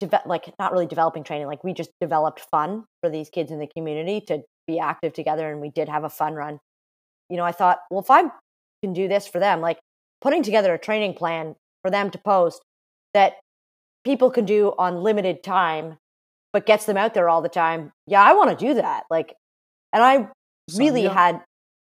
deve- 0.00 0.26
like 0.26 0.52
not 0.58 0.72
really 0.72 0.86
developing 0.86 1.22
training, 1.24 1.46
like 1.46 1.62
we 1.62 1.72
just 1.72 1.90
developed 2.00 2.40
fun 2.50 2.84
for 3.00 3.08
these 3.10 3.30
kids 3.30 3.50
in 3.52 3.60
the 3.60 3.68
community 3.68 4.20
to 4.22 4.42
be 4.66 4.80
active 4.80 5.12
together, 5.12 5.50
and 5.52 5.60
we 5.60 5.70
did 5.70 5.88
have 5.88 6.02
a 6.04 6.10
fun 6.10 6.34
run. 6.34 6.58
You 7.30 7.36
know, 7.36 7.44
I 7.44 7.52
thought, 7.52 7.78
well, 7.90 8.00
if 8.00 8.10
I 8.10 8.22
can 8.82 8.92
do 8.92 9.06
this 9.08 9.26
for 9.28 9.38
them, 9.38 9.60
like 9.60 9.78
putting 10.20 10.42
together 10.42 10.74
a 10.74 10.78
training 10.78 11.14
plan 11.14 11.54
for 11.82 11.90
them 11.90 12.10
to 12.10 12.18
post 12.18 12.60
that 13.14 13.34
people 14.04 14.30
can 14.30 14.44
do 14.44 14.74
on 14.78 15.02
limited 15.02 15.42
time, 15.42 15.98
but 16.52 16.66
gets 16.66 16.86
them 16.86 16.96
out 16.96 17.14
there 17.14 17.28
all 17.28 17.42
the 17.42 17.48
time. 17.48 17.92
Yeah, 18.06 18.22
I 18.22 18.32
want 18.34 18.56
to 18.58 18.66
do 18.66 18.74
that. 18.74 19.04
Like, 19.10 19.34
and 19.92 20.02
I 20.02 20.28
really 20.76 21.06
up. 21.06 21.14
had, 21.14 21.40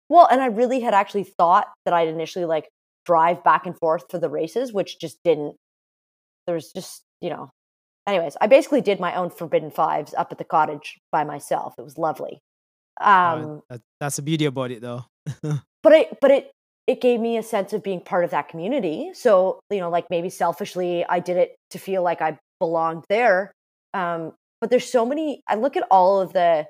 well, 0.08 0.26
and 0.30 0.40
I 0.40 0.46
really 0.46 0.80
had 0.80 0.94
actually 0.94 1.24
thought 1.24 1.66
that 1.84 1.94
I'd 1.94 2.08
initially 2.08 2.44
like 2.44 2.68
drive 3.06 3.42
back 3.44 3.66
and 3.66 3.76
forth 3.78 4.04
for 4.10 4.18
the 4.18 4.28
races, 4.28 4.72
which 4.72 4.98
just 5.00 5.18
didn't. 5.24 5.56
There 6.46 6.54
was 6.54 6.72
just, 6.72 7.02
you 7.20 7.30
know. 7.30 7.50
Anyways, 8.06 8.36
I 8.40 8.46
basically 8.46 8.80
did 8.80 8.98
my 8.98 9.14
own 9.14 9.30
Forbidden 9.30 9.70
Fives 9.70 10.14
up 10.14 10.32
at 10.32 10.38
the 10.38 10.44
cottage 10.44 10.98
by 11.12 11.22
myself. 11.22 11.74
It 11.78 11.82
was 11.82 11.96
lovely. 11.98 12.40
Uh, 13.00 13.04
Um, 13.44 13.62
that- 13.70 13.82
that's 14.00 14.16
the 14.16 14.22
beauty 14.22 14.46
about 14.46 14.70
it, 14.70 14.80
though. 14.80 15.04
but 15.82 15.92
it 15.92 16.18
but 16.20 16.30
it 16.30 16.50
it 16.86 17.00
gave 17.00 17.20
me 17.20 17.36
a 17.36 17.42
sense 17.42 17.72
of 17.72 17.82
being 17.82 18.00
part 18.00 18.24
of 18.24 18.30
that 18.30 18.48
community. 18.48 19.10
So 19.14 19.60
you 19.70 19.78
know 19.78 19.90
like 19.90 20.06
maybe 20.10 20.30
selfishly 20.30 21.04
i 21.08 21.20
did 21.20 21.36
it 21.36 21.56
to 21.70 21.78
feel 21.78 22.02
like 22.02 22.20
i 22.20 22.38
belonged 22.58 23.04
there. 23.08 23.52
Um 23.94 24.32
but 24.60 24.70
there's 24.70 24.90
so 24.90 25.06
many 25.06 25.42
i 25.48 25.54
look 25.54 25.76
at 25.76 25.86
all 25.90 26.20
of 26.20 26.32
the 26.32 26.66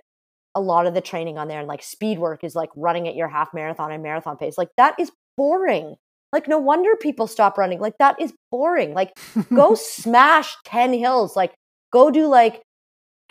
a 0.55 0.61
lot 0.61 0.87
of 0.87 0.95
the 0.95 1.01
training 1.01 1.39
on 1.39 1.49
there 1.49 1.61
and 1.61 1.69
like 1.69 1.83
speed 1.83 2.19
work 2.19 2.43
is 2.43 2.55
like 2.55 2.71
running 2.75 3.07
at 3.07 3.15
your 3.15 3.29
half 3.29 3.55
marathon 3.55 3.93
and 3.93 4.03
marathon 4.03 4.37
pace. 4.37 4.59
Like 4.59 4.71
that 4.77 4.99
is 4.99 5.11
boring. 5.37 5.95
Like 6.33 6.49
no 6.49 6.59
wonder 6.59 6.97
people 6.97 7.27
stop 7.27 7.57
running. 7.57 7.81
Like 7.81 7.99
that 7.99 8.21
is 8.21 8.33
boring. 8.51 8.95
Like 8.95 9.17
go 9.55 9.75
smash 9.77 10.57
10 10.65 10.93
hills. 10.93 11.37
Like 11.37 11.55
go 11.93 12.11
do 12.11 12.27
like 12.27 12.63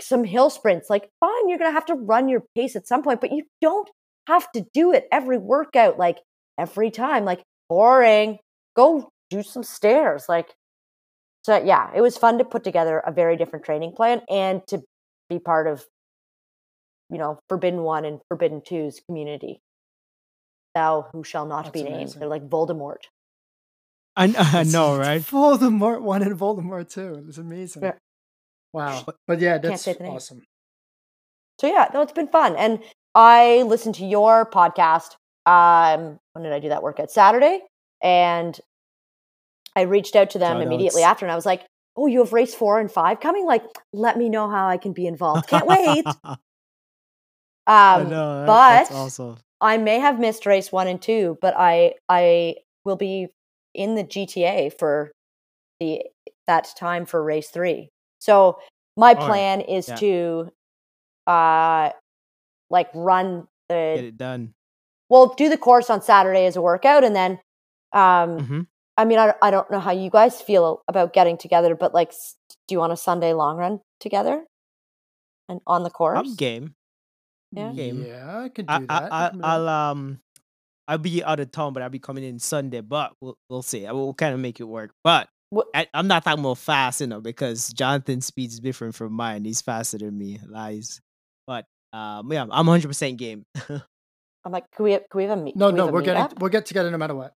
some 0.01 0.23
hill 0.23 0.49
sprints. 0.49 0.89
Like 0.89 1.10
fine 1.19 1.49
you're 1.49 1.57
gonna 1.57 1.72
have 1.72 1.85
to 1.88 1.95
run 1.95 2.30
your 2.30 2.43
pace 2.56 2.76
at 2.76 2.88
some 2.88 3.03
point 3.03 3.22
but 3.22 3.31
you 3.31 3.43
don't 3.61 3.89
have 4.27 4.49
to 4.53 4.65
do 4.73 4.93
it 4.93 5.07
every 5.11 5.38
workout. 5.38 5.99
Like 5.99 6.19
every 6.60 6.91
time 6.91 7.26
like 7.26 7.41
boring 7.69 8.38
go 8.76 9.10
do 9.30 9.41
some 9.41 9.64
stairs 9.64 10.26
like 10.27 10.53
so 11.44 11.57
yeah 11.64 11.90
it 11.95 12.02
was 12.02 12.18
fun 12.18 12.38
to 12.38 12.44
put 12.45 12.64
together 12.64 12.99
a 12.99 13.11
very 13.11 13.38
different 13.38 13.65
training 13.65 13.94
plan 13.95 14.22
and 14.30 14.61
to 14.68 14.81
be 15.30 15.40
part 15.40 15.68
of 15.68 15.86
you 17.10 17.18
know 17.18 17.40
forbidden 17.48 17.81
one 17.84 18.06
and 18.06 18.19
forbidden 18.27 18.61
two's 18.61 18.99
community 19.07 19.60
thou 20.76 21.07
who 21.14 21.23
shall 21.23 21.45
not 21.45 21.65
That's 21.65 21.73
be 21.73 21.84
named 21.84 21.95
amazing. 21.95 22.19
they're 22.19 22.30
like 22.30 22.48
voldemort 22.49 23.07
I, 24.15 24.34
I 24.38 24.64
know, 24.64 24.98
right? 24.98 25.22
Voldemort 25.22 26.02
one 26.02 26.23
and 26.23 26.38
Voldemort 26.38 26.90
two. 26.90 27.23
It's 27.30 27.38
amazing. 27.38 27.84
Yeah. 27.84 27.94
Wow. 28.73 29.06
But 29.27 29.40
yeah, 29.40 29.60
that's 29.60 29.84
say 29.84 29.94
the 29.94 30.03
name. 30.03 30.14
awesome. 30.14 30.41
so 31.61 31.68
yeah 31.68 31.88
no 31.94 32.02
it's 32.02 32.11
been 32.11 32.27
fun 32.27 32.56
and 32.57 32.80
i 33.15 33.64
listened 33.64 33.95
to 33.95 34.06
your 34.06 34.45
podcast 34.49 35.15
um 35.45 36.20
when 36.34 36.44
did 36.44 36.53
i 36.53 36.60
do 36.60 36.70
that 36.70 36.84
workout 36.84 37.10
saturday 37.11 37.60
and 38.02 38.60
i 39.76 39.82
reached 39.82 40.16
out 40.16 40.30
to 40.32 40.40
them 40.40 40.57
Shout 40.57 40.64
immediately 40.64 41.03
outs. 41.03 41.11
after 41.11 41.26
and 41.26 41.32
i 41.32 41.36
was 41.36 41.45
like 41.45 41.66
oh 41.95 42.06
you 42.07 42.20
have 42.20 42.34
race 42.34 42.53
four 42.53 42.80
and 42.80 42.91
five 42.91 43.20
coming 43.20 43.45
like 43.45 43.64
let 43.94 44.18
me 44.18 44.30
know 44.30 44.49
how 44.49 44.68
i 44.68 44.78
can 44.78 44.94
be 44.94 45.06
involved 45.07 45.48
can't 45.48 45.66
wait 45.68 46.06
I 47.68 47.95
um 48.02 48.10
know, 48.10 48.44
but- 48.48 48.91
awesome. 48.91 49.38
i 49.61 49.78
may 49.78 49.99
have 49.99 50.20
missed 50.20 50.45
race 50.45 50.72
one 50.72 50.88
and 50.88 51.02
two 51.02 51.38
but 51.41 51.53
i 51.57 51.94
i 52.07 52.56
will 52.86 52.95
be 52.95 53.28
in 53.74 53.95
the 53.95 54.03
gta 54.03 54.72
for 54.78 55.11
the 55.80 56.02
that 56.48 56.68
time 56.78 57.06
for 57.06 57.24
race 57.24 57.49
three 57.49 57.90
so 58.20 58.60
my 58.98 59.14
Oh, 59.14 59.26
plan 59.26 59.61
is 59.61 59.88
yeah. 59.88 59.95
to 59.95 60.52
uh 61.28 61.91
like 62.70 62.90
run 62.94 63.48
the 63.70 63.94
Get 63.95 64.03
it 64.03 64.18
done. 64.18 64.53
We'll 65.10 65.34
do 65.36 65.49
the 65.49 65.57
course 65.57 65.90
on 65.90 66.02
Saturday 66.02 66.45
as 66.45 66.56
a 66.56 66.61
workout, 66.61 67.03
and 67.03 67.15
then, 67.15 67.40
um, 67.94 68.45
hmm 68.45 68.61
I 68.98 69.06
mean, 69.06 69.18
I, 69.18 69.34
I 69.41 69.49
don't 69.49 69.72
know 69.72 69.80
how 69.80 69.91
you 69.91 70.10
guys 70.10 70.41
feel 70.41 70.84
about 70.90 71.14
getting 71.14 71.38
together, 71.38 71.73
but 71.73 71.94
like, 71.94 72.11
do 72.68 72.76
you 72.76 72.80
want 72.80 72.91
a 72.91 72.98
Sunday 72.98 73.31
long 73.31 73.56
run 73.56 73.80
together 74.02 74.44
and 75.48 75.61
on 75.65 75.84
the 75.84 75.90
course? 75.90 76.19
I'm 76.19 76.36
game. 76.36 76.76
Yeah. 77.53 77.72
Game. 77.72 78.06
Yeah, 78.06 78.40
I 78.40 78.49
can 78.49 78.65
do 78.65 78.86
I, 78.90 78.99
that. 78.99 79.14
I, 79.14 79.26
I, 79.26 79.31
I'll, 79.41 79.69
um, 79.69 80.19
I'll 80.90 80.98
be 80.98 81.23
out 81.23 81.40
of 81.40 81.49
town, 81.52 81.72
but 81.72 81.81
I'll 81.81 81.90
be 81.90 81.99
coming 81.99 82.23
in 82.26 82.40
Sunday. 82.40 82.81
But 82.81 83.14
we'll 83.22 83.38
we'll 83.49 83.61
see. 83.61 83.88
I 83.88 83.91
will 83.94 84.14
kind 84.14 84.34
of 84.34 84.40
make 84.41 84.60
it 84.60 84.65
work. 84.65 84.91
But 85.03 85.30
Wha- 85.52 85.64
I, 85.73 85.88
I'm 85.94 86.07
not 86.07 86.23
talking 86.23 86.44
about 86.44 86.57
fast, 86.57 86.99
you 86.99 87.07
know, 87.07 87.22
because 87.22 87.72
Jonathan's 87.72 88.26
speed 88.26 88.49
is 88.49 88.60
different 88.60 88.95
from 88.95 89.14
mine. 89.14 89.45
He's 89.45 89.61
faster 89.61 89.98
than 89.98 90.18
me. 90.18 90.40
Lies. 90.45 90.99
But 91.48 91.65
um, 91.94 92.31
yeah, 92.34 92.41
I'm 92.41 92.65
100 92.68 92.88
percent 92.88 93.18
game. 93.18 93.45
I'm 94.49 94.53
like, 94.53 94.65
can 94.76 94.84
we 94.85 94.93
have, 94.93 95.03
can 95.11 95.17
we 95.19 95.23
have 95.26 95.38
a 95.38 95.41
meet? 95.41 95.55
no, 95.55 95.69
no, 95.69 95.85
we're 95.85 96.01
getting 96.01 96.23
meetup? 96.23 96.39
we'll 96.39 96.49
get 96.49 96.65
together 96.65 96.89
no 96.89 96.97
matter 96.97 97.13
what. 97.13 97.34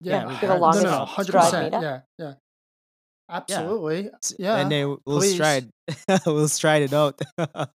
Yeah, 0.00 0.22
Yeah, 0.22 0.26
we 0.26 0.32
no, 0.34 0.38
can. 0.38 0.48
no, 0.50 0.56
longest 0.58 0.84
no, 0.84 1.04
hundred 1.04 1.32
percent. 1.32 1.74
meetup? 1.74 1.82
Yeah, 1.82 2.00
yeah, 2.18 2.34
absolutely. 3.28 4.10
S- 4.22 4.34
Yeah, 4.38 4.56
and 4.58 4.70
then 4.70 4.96
we'll 5.04 5.18
please. 5.18 5.34
stride. 5.34 5.68
we'll 6.26 6.46
stride 6.48 6.82
it 6.82 6.92
out. 6.92 7.20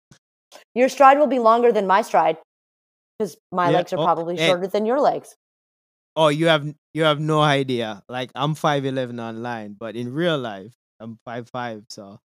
Your 0.75 0.89
stride 0.89 1.19
will 1.19 1.27
be 1.27 1.41
longer 1.41 1.73
than 1.73 1.89
my 1.89 2.03
stride 2.03 2.39
because 3.19 3.37
my 3.51 3.71
Yeah, 3.71 3.79
legs 3.79 3.93
are 3.93 3.99
oh, 3.99 4.05
probably 4.05 4.37
hey. 4.37 4.47
shorter 4.47 4.69
than 4.69 4.87
your 4.87 5.01
legs. 5.01 5.35
oh, 6.15 6.29
you 6.29 6.47
have 6.47 6.73
you 6.95 7.03
have 7.03 7.19
no 7.19 7.41
idea. 7.41 8.03
Like 8.09 8.31
I'm 8.37 8.55
5'11 8.55 9.19
online, 9.21 9.75
but 9.79 9.97
in 9.97 10.13
real 10.13 10.39
life, 10.39 10.75
I'm 11.01 11.19
five 11.25 11.49
five. 11.51 11.85
So 11.91 12.21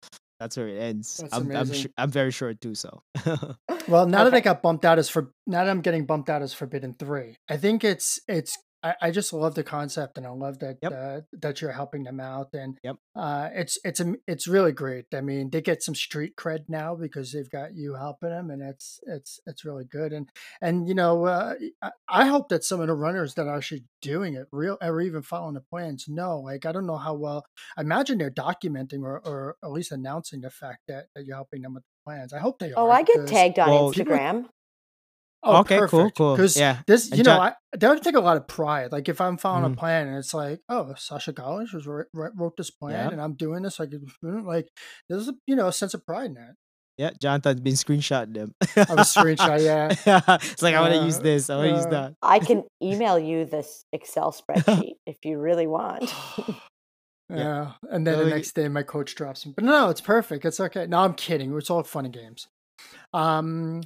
that's 0.46 0.58
where 0.58 0.68
it 0.68 0.78
ends. 0.78 1.18
That's 1.18 1.34
I'm 1.34 1.42
I'm, 1.44 1.52
amazing. 1.52 1.76
sh- 1.76 1.94
I'm 1.98 2.12
very 2.12 2.30
short 2.30 2.62
too. 2.62 2.76
So 2.76 3.02
Well, 3.88 4.06
now 4.06 4.24
that 4.26 4.34
I 4.36 4.42
got 4.42 4.62
bumped 4.62 4.86
out 4.86 5.00
as 5.00 5.10
for 5.10 5.32
now 5.48 5.64
that 5.64 5.72
I'm 5.72 5.82
getting 5.82 6.06
bumped 6.06 6.30
out 6.30 6.44
as 6.44 6.54
Forbidden 6.54 6.94
Three, 6.94 7.38
I 7.50 7.58
think 7.58 7.84
it's 7.84 8.20
it's 8.28 8.56
I, 8.86 9.08
I 9.08 9.12
just 9.12 9.34
love 9.34 9.56
the 9.56 9.64
concept, 9.64 10.18
and 10.18 10.28
I 10.28 10.30
love 10.30 10.60
that 10.60 10.78
Yep. 10.84 10.92
uh, 10.94 11.22
that 11.42 11.60
you're 11.62 11.72
helping 11.72 12.04
them 12.04 12.20
out, 12.20 12.50
and 12.54 12.78
Yep. 12.84 12.96
uh, 13.16 13.50
it's 13.54 13.80
it's 13.84 14.02
it's 14.28 14.48
really 14.48 14.72
great. 14.72 15.06
I 15.14 15.22
mean, 15.22 15.50
they 15.50 15.62
get 15.62 15.82
some 15.84 15.96
street 15.96 16.36
cred 16.38 16.66
now 16.70 16.96
because 16.96 17.32
they've 17.32 17.50
got 17.50 17.76
you 17.76 17.96
helping 17.96 18.30
them, 18.30 18.50
and 18.52 18.62
it's 18.62 19.00
it's 19.08 19.40
it's 19.48 19.66
really 19.66 19.86
good. 19.86 20.14
And 20.14 20.30
and 20.62 20.88
you 20.88 20.94
know, 20.94 21.26
uh, 21.26 21.56
I, 21.82 21.92
I 22.08 22.26
hope 22.28 22.50
that 22.50 22.64
some 22.64 22.80
of 22.80 22.88
the 22.88 22.94
runners 22.94 23.34
that 23.36 23.48
are 23.48 23.58
actually 23.58 23.86
doing 24.02 24.36
it, 24.36 24.48
real 24.52 24.78
or 24.82 25.02
even 25.02 25.24
following 25.24 25.56
the 25.56 25.62
plans, 25.62 26.06
know. 26.08 26.40
Like, 26.40 26.66
I 26.68 26.72
don't 26.72 26.86
know 26.86 26.98
how 26.98 27.16
well. 27.16 27.44
I 27.76 27.82
imagine 27.82 28.20
they're 28.20 28.30
documenting 28.30 29.02
or, 29.02 29.20
or 29.26 29.56
at 29.64 29.72
least 29.72 29.92
announcing 29.92 30.42
the 30.42 30.52
fact 30.52 30.82
that, 30.88 31.06
that 31.16 31.26
you're 31.26 31.36
helping 31.38 31.64
them 31.64 31.74
with 31.74 31.84
the 31.84 32.12
plans. 32.12 32.34
I 32.34 32.40
hope 32.40 32.60
they 32.60 32.68
are. 32.72 32.78
Oh, 32.78 32.92
I 32.92 33.02
get 33.02 33.16
because- 33.16 33.32
tagged 33.32 33.58
on 33.60 33.70
Well, 33.70 33.92
people- 33.92 34.14
Instagram. 34.14 34.46
Oh, 35.46 35.58
okay, 35.62 35.78
cool, 35.80 35.88
perfect. 35.88 36.18
cool. 36.18 36.36
Because 36.36 36.58
Yeah. 36.58 36.82
this, 36.88 37.10
And 37.10 37.18
you 37.20 37.24
know, 37.24 37.36
John- 37.38 37.42
I 37.42 37.54
that 37.78 37.90
would 37.90 38.02
take 38.04 38.16
a 38.16 38.20
lot 38.20 38.38
of 38.38 38.48
pride. 38.48 38.92
Like 38.92 39.08
if 39.10 39.20
I'm 39.22 39.38
following 39.38 39.70
Mhm. 39.70 39.74
a 39.74 39.78
plan 39.78 40.08
and 40.08 40.18
it's 40.18 40.34
like, 40.34 40.62
oh, 40.70 40.94
Sasha 40.98 41.34
Gollish 41.34 41.74
was 41.74 41.86
wrote, 41.86 42.08
wrote 42.14 42.58
this 42.58 42.72
plan 42.72 42.94
Yeah. 42.94 43.10
and 43.12 43.22
I'm 43.22 43.34
doing 43.36 43.64
this, 43.64 43.80
like, 43.80 43.92
like 44.22 44.68
there's 45.10 45.28
a 45.30 45.34
you 45.48 45.56
know 45.56 45.68
a 45.68 45.74
sense 45.74 45.94
of 45.94 46.06
pride 46.06 46.26
in 46.28 46.34
that. 46.36 46.56
Yeah, 46.98 47.10
Jonathan's 47.22 47.60
been 47.60 47.74
screenshot 47.74 48.34
them. 48.34 48.54
I 48.78 48.94
was 48.96 49.14
screenshot, 49.14 49.62
yeah. 49.62 49.90
it's 50.42 50.62
like 50.64 50.76
I 50.76 50.80
want 50.82 50.94
to 50.94 51.04
use 51.04 51.20
Uh, 51.20 51.24
this. 51.24 51.50
I 51.50 51.58
want 51.58 51.70
to 51.70 51.76
use 51.76 51.86
uh, 51.88 51.90
that. 51.90 52.14
I 52.22 52.40
can 52.48 52.64
email 52.82 53.20
you 53.20 53.44
this 53.44 53.84
Excel 53.92 54.32
spreadsheet 54.32 54.94
if 55.06 55.18
you 55.26 55.38
really 55.38 55.68
want. 55.68 56.10
Yeah. 57.28 57.72
And 57.90 58.06
then 58.06 58.16
So 58.20 58.24
the 58.26 58.30
next 58.30 58.52
day 58.54 58.68
my 58.68 58.84
coach 58.84 59.16
drops 59.16 59.46
me. 59.48 59.54
But 59.56 59.66
no, 59.66 59.90
it's 59.90 60.00
perfect. 60.02 60.46
It's 60.46 60.60
okay. 60.60 60.86
No, 60.86 61.00
I'm 61.00 61.16
kidding. 61.16 61.58
It's 61.58 61.72
all 61.72 61.82
fun 61.84 62.06
and 62.06 62.14
games. 62.14 62.48
Um 63.14 63.82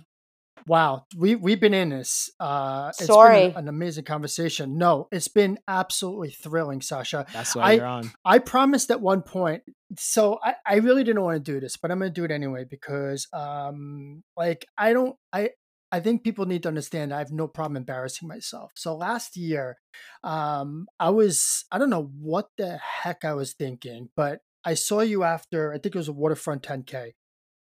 wow. 0.68 1.06
We 1.18 1.36
we've 1.36 1.60
been 1.60 1.74
in 1.74 1.90
this. 1.90 2.30
Uh 2.40 2.90
it's 2.90 3.06
Sorry. 3.08 3.50
been 3.50 3.58
an 3.58 3.68
amazing 3.68 4.04
conversation. 4.06 4.78
No, 4.78 5.08
it's 5.12 5.28
been 5.28 5.60
absolutely 5.68 6.32
thrilling, 6.32 6.82
Sasha. 6.82 7.26
That's 7.34 7.56
why 7.56 7.64
I- 7.64 7.72
you're 7.74 7.86
on. 7.86 8.12
I 8.26 8.40
promised 8.40 8.92
at 8.92 9.02
one 9.02 9.22
point, 9.22 9.64
so 9.98 10.40
I, 10.44 10.56
I 10.66 10.76
really 10.78 11.04
didn't 11.04 11.24
want 11.24 11.44
to 11.44 11.52
do 11.52 11.60
this, 11.60 11.78
but 11.78 11.92
I'm 11.92 12.00
gonna 12.00 12.12
do 12.12 12.24
it 12.26 12.32
anyway 12.32 12.66
because 12.70 13.28
um 13.34 14.24
like 14.38 14.66
I 14.78 14.94
don't 14.94 15.16
I 15.34 15.52
I 15.92 16.00
think 16.02 16.24
people 16.24 16.46
need 16.46 16.62
to 16.64 16.70
understand 16.70 17.12
I 17.14 17.18
have 17.18 17.32
no 17.32 17.48
problem 17.48 17.76
embarrassing 17.78 18.28
myself. 18.28 18.72
So 18.76 18.96
last 18.96 19.36
year, 19.38 19.78
um 20.24 20.88
I 21.00 21.10
was 21.10 21.66
I 21.72 21.78
don't 21.80 21.90
know 21.90 22.12
what 22.20 22.50
the 22.58 22.78
heck 22.78 23.26
I 23.26 23.34
was 23.34 23.54
thinking, 23.54 24.10
but 24.16 24.42
I 24.64 24.74
saw 24.76 25.00
you 25.02 25.24
after 25.24 25.74
I 25.74 25.78
think 25.80 25.96
it 25.96 25.98
was 25.98 26.10
a 26.10 26.14
waterfront 26.14 26.64
10K. 26.64 27.14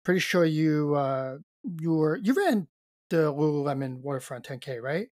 Pretty 0.05 0.21
sure 0.21 0.45
you 0.45 0.95
uh 0.95 1.39
you 1.81 1.93
were 1.93 2.17
you 2.23 2.35
ran 2.35 2.67
the 3.11 3.33
Lululemon 3.33 4.01
waterfront 4.01 4.45
10K, 4.45 4.81
right? 4.83 5.09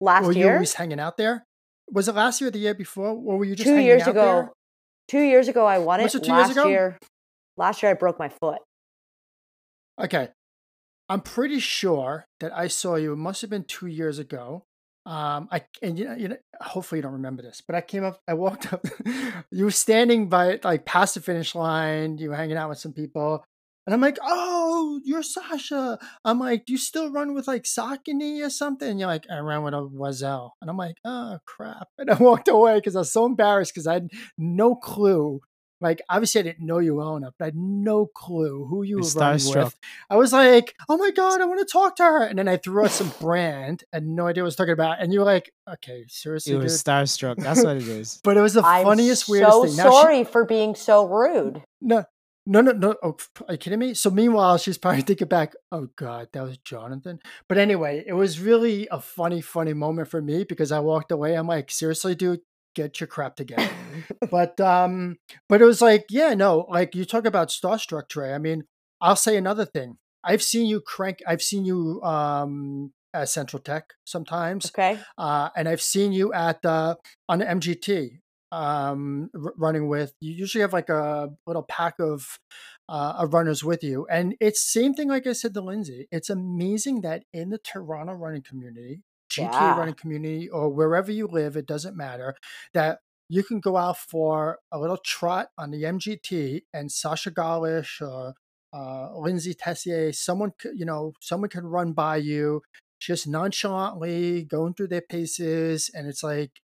Last 0.00 0.24
or 0.24 0.32
you 0.32 0.40
were 0.40 0.44
year, 0.44 0.54
always 0.54 0.74
hanging 0.74 1.00
out 1.00 1.16
there? 1.16 1.44
Was 1.90 2.08
it 2.08 2.14
last 2.14 2.40
year 2.40 2.48
or 2.48 2.50
the 2.50 2.58
year 2.58 2.74
before? 2.74 3.08
Or 3.08 3.38
were 3.38 3.44
you 3.44 3.54
just 3.54 3.66
two 3.66 3.74
hanging 3.74 3.86
years 3.86 4.02
out 4.02 4.10
ago, 4.10 4.24
there? 4.24 4.52
two 5.08 5.20
years 5.20 5.48
ago, 5.48 5.66
I 5.66 5.78
won 5.78 6.00
it. 6.00 6.14
it 6.14 6.26
last 6.26 6.56
year, 6.56 6.98
last 7.56 7.82
year 7.82 7.90
I 7.90 7.94
broke 7.94 8.18
my 8.18 8.28
foot. 8.28 8.58
Okay. 10.00 10.28
I'm 11.08 11.20
pretty 11.20 11.58
sure 11.58 12.26
that 12.38 12.56
I 12.56 12.68
saw 12.68 12.94
you. 12.94 13.12
It 13.12 13.16
must 13.16 13.40
have 13.40 13.50
been 13.50 13.64
two 13.64 13.88
years 13.88 14.18
ago. 14.18 14.64
Um, 15.06 15.48
I 15.50 15.62
and 15.82 15.98
you 15.98 16.04
know, 16.04 16.14
you 16.14 16.28
know, 16.28 16.36
hopefully 16.60 16.98
you 16.98 17.02
don't 17.02 17.14
remember 17.14 17.42
this, 17.42 17.62
but 17.66 17.74
I 17.74 17.80
came 17.80 18.04
up, 18.04 18.20
I 18.28 18.34
walked 18.34 18.72
up. 18.72 18.84
you 19.50 19.64
were 19.64 19.70
standing 19.70 20.28
by 20.28 20.60
like 20.62 20.84
past 20.84 21.14
the 21.14 21.20
finish 21.20 21.54
line. 21.54 22.18
You 22.18 22.30
were 22.30 22.36
hanging 22.36 22.56
out 22.56 22.68
with 22.68 22.78
some 22.78 22.92
people, 22.92 23.44
and 23.86 23.94
I'm 23.94 24.00
like, 24.00 24.18
"Oh, 24.22 24.69
Oh, 24.80 25.00
you're 25.04 25.22
Sasha." 25.22 25.98
I'm 26.24 26.38
like, 26.40 26.64
"Do 26.66 26.72
you 26.72 26.78
still 26.78 27.10
run 27.12 27.34
with 27.34 27.46
like 27.48 27.64
Saucony 27.64 28.44
or 28.44 28.50
something?" 28.50 28.88
And 28.88 28.98
you're 28.98 29.08
like, 29.08 29.26
"I 29.30 29.38
ran 29.38 29.62
with 29.62 29.74
uh, 29.74 29.84
a 29.84 29.88
Oiselle," 29.88 30.50
and 30.60 30.70
I'm 30.70 30.76
like, 30.76 30.96
"Oh 31.04 31.38
crap!" 31.46 31.88
And 31.98 32.10
I 32.10 32.14
walked 32.14 32.48
away 32.48 32.76
because 32.76 32.96
I 32.96 33.00
was 33.00 33.12
so 33.12 33.26
embarrassed 33.26 33.72
because 33.74 33.86
I 33.86 33.94
had 33.94 34.08
no 34.38 34.74
clue. 34.74 35.40
Like, 35.82 36.02
obviously, 36.10 36.40
I 36.40 36.42
didn't 36.42 36.66
know 36.66 36.78
you 36.78 36.94
well 36.94 37.16
enough, 37.16 37.32
but 37.38 37.44
I 37.46 37.48
had 37.48 37.56
no 37.56 38.04
clue 38.04 38.66
who 38.68 38.82
you 38.82 38.96
You're 38.98 39.04
were 39.14 39.20
running 39.20 39.38
starstruck. 39.38 39.64
with. 39.64 39.76
I 40.10 40.16
was 40.16 40.30
like, 40.30 40.74
oh 40.90 40.98
my 40.98 41.10
God, 41.10 41.40
I 41.40 41.46
want 41.46 41.60
to 41.66 41.72
talk 41.72 41.96
to 41.96 42.02
her. 42.04 42.22
And 42.26 42.38
then 42.38 42.48
I 42.48 42.58
threw 42.58 42.84
out 42.84 42.90
some 42.90 43.10
brand 43.18 43.84
and 43.90 44.14
no 44.14 44.26
idea 44.26 44.42
what 44.42 44.48
I 44.48 44.52
was 44.52 44.56
talking 44.56 44.74
about. 44.74 45.00
And 45.00 45.10
you 45.10 45.20
were 45.20 45.24
like, 45.24 45.50
okay, 45.76 46.04
seriously, 46.08 46.52
You 46.52 46.58
were 46.58 46.64
dude. 46.64 46.72
starstruck. 46.72 47.36
That's 47.38 47.64
what 47.64 47.76
it 47.78 47.88
is. 47.88 48.20
But 48.24 48.36
it 48.36 48.42
was 48.42 48.52
the 48.52 48.62
I'm 48.62 48.84
funniest, 48.84 49.26
weirdest 49.26 49.52
so 49.52 49.64
thing. 49.64 49.76
Now 49.76 49.84
she- 49.90 49.90
sorry 50.02 50.24
for 50.24 50.44
being 50.44 50.74
so 50.74 51.06
rude. 51.06 51.62
no, 51.80 52.04
no, 52.50 52.60
no, 52.60 52.72
no. 52.72 52.96
Oh, 53.02 53.16
are 53.46 53.54
you 53.54 53.58
kidding 53.58 53.78
me? 53.78 53.94
So 53.94 54.10
meanwhile, 54.10 54.58
she's 54.58 54.76
probably 54.76 55.02
thinking 55.02 55.28
back, 55.28 55.54
oh 55.70 55.88
God, 55.94 56.28
that 56.32 56.42
was 56.42 56.58
Jonathan. 56.58 57.20
But 57.48 57.58
anyway, 57.58 58.02
it 58.06 58.12
was 58.14 58.40
really 58.40 58.88
a 58.90 59.00
funny, 59.00 59.40
funny 59.40 59.72
moment 59.72 60.08
for 60.08 60.20
me 60.20 60.42
because 60.44 60.72
I 60.72 60.80
walked 60.80 61.12
away. 61.12 61.34
I'm 61.36 61.46
like, 61.46 61.70
seriously, 61.70 62.16
dude, 62.16 62.40
get 62.74 63.00
your 63.00 63.06
crap 63.06 63.36
together. 63.36 63.70
but 64.30 64.60
um, 64.60 65.16
but 65.48 65.62
it 65.62 65.64
was 65.64 65.80
like, 65.80 66.06
yeah, 66.10 66.34
no, 66.34 66.66
like 66.68 66.94
you 66.96 67.04
talk 67.04 67.24
about 67.24 67.48
starstruck, 67.48 68.08
Dre. 68.08 68.32
I 68.32 68.38
mean, 68.38 68.64
I'll 69.00 69.16
say 69.16 69.36
another 69.36 69.64
thing. 69.64 69.98
I've 70.24 70.42
seen 70.42 70.66
you 70.66 70.80
crank. 70.80 71.20
I've 71.26 71.42
seen 71.42 71.64
you 71.64 72.02
um 72.02 72.92
at 73.12 73.28
Central 73.28 73.60
Tech 73.60 73.94
sometimes, 74.04 74.66
Okay. 74.66 74.98
uh, 75.18 75.48
and 75.56 75.68
I've 75.68 75.82
seen 75.82 76.12
you 76.12 76.32
at 76.32 76.64
uh, 76.64 76.94
on 77.28 77.40
MGT 77.40 78.19
um, 78.52 79.30
r- 79.34 79.54
running 79.56 79.88
with. 79.88 80.12
You 80.20 80.32
usually 80.32 80.62
have 80.62 80.72
like 80.72 80.88
a 80.88 81.30
little 81.46 81.62
pack 81.64 81.94
of 82.00 82.38
uh, 82.88 83.14
of 83.18 83.34
runners 83.34 83.62
with 83.64 83.82
you, 83.84 84.06
and 84.10 84.34
it's 84.40 84.62
same 84.62 84.94
thing. 84.94 85.08
Like 85.08 85.26
I 85.26 85.32
said 85.32 85.54
to 85.54 85.60
Lindsay, 85.60 86.08
it's 86.10 86.30
amazing 86.30 87.02
that 87.02 87.24
in 87.32 87.50
the 87.50 87.58
Toronto 87.58 88.12
running 88.14 88.42
community, 88.42 89.02
GTA 89.28 89.72
Yeah. 89.72 89.74
running 89.74 89.94
community, 89.94 90.48
or 90.48 90.68
wherever 90.70 91.10
you 91.12 91.26
live, 91.26 91.56
it 91.56 91.66
doesn't 91.66 91.96
matter 91.96 92.34
that 92.74 93.00
you 93.28 93.44
can 93.44 93.60
go 93.60 93.76
out 93.76 93.98
for 93.98 94.58
a 94.72 94.78
little 94.78 94.98
trot 95.04 95.48
on 95.58 95.70
the 95.70 95.84
MGT, 95.86 96.62
and 96.74 96.90
Sasha 96.90 97.30
Gollish 97.30 98.00
or 98.00 98.34
uh, 98.72 99.10
Lyndsay 99.10 99.54
Tessier, 99.58 100.12
someone 100.12 100.52
could, 100.58 100.72
you 100.78 100.84
know, 100.84 101.12
someone 101.20 101.50
can 101.50 101.66
run 101.66 101.92
by 101.92 102.16
you 102.16 102.62
just 103.00 103.26
nonchalantly 103.26 104.44
going 104.44 104.74
through 104.74 104.88
their 104.88 105.00
paces, 105.00 105.90
and 105.94 106.06
it's 106.06 106.22
like, 106.22 106.60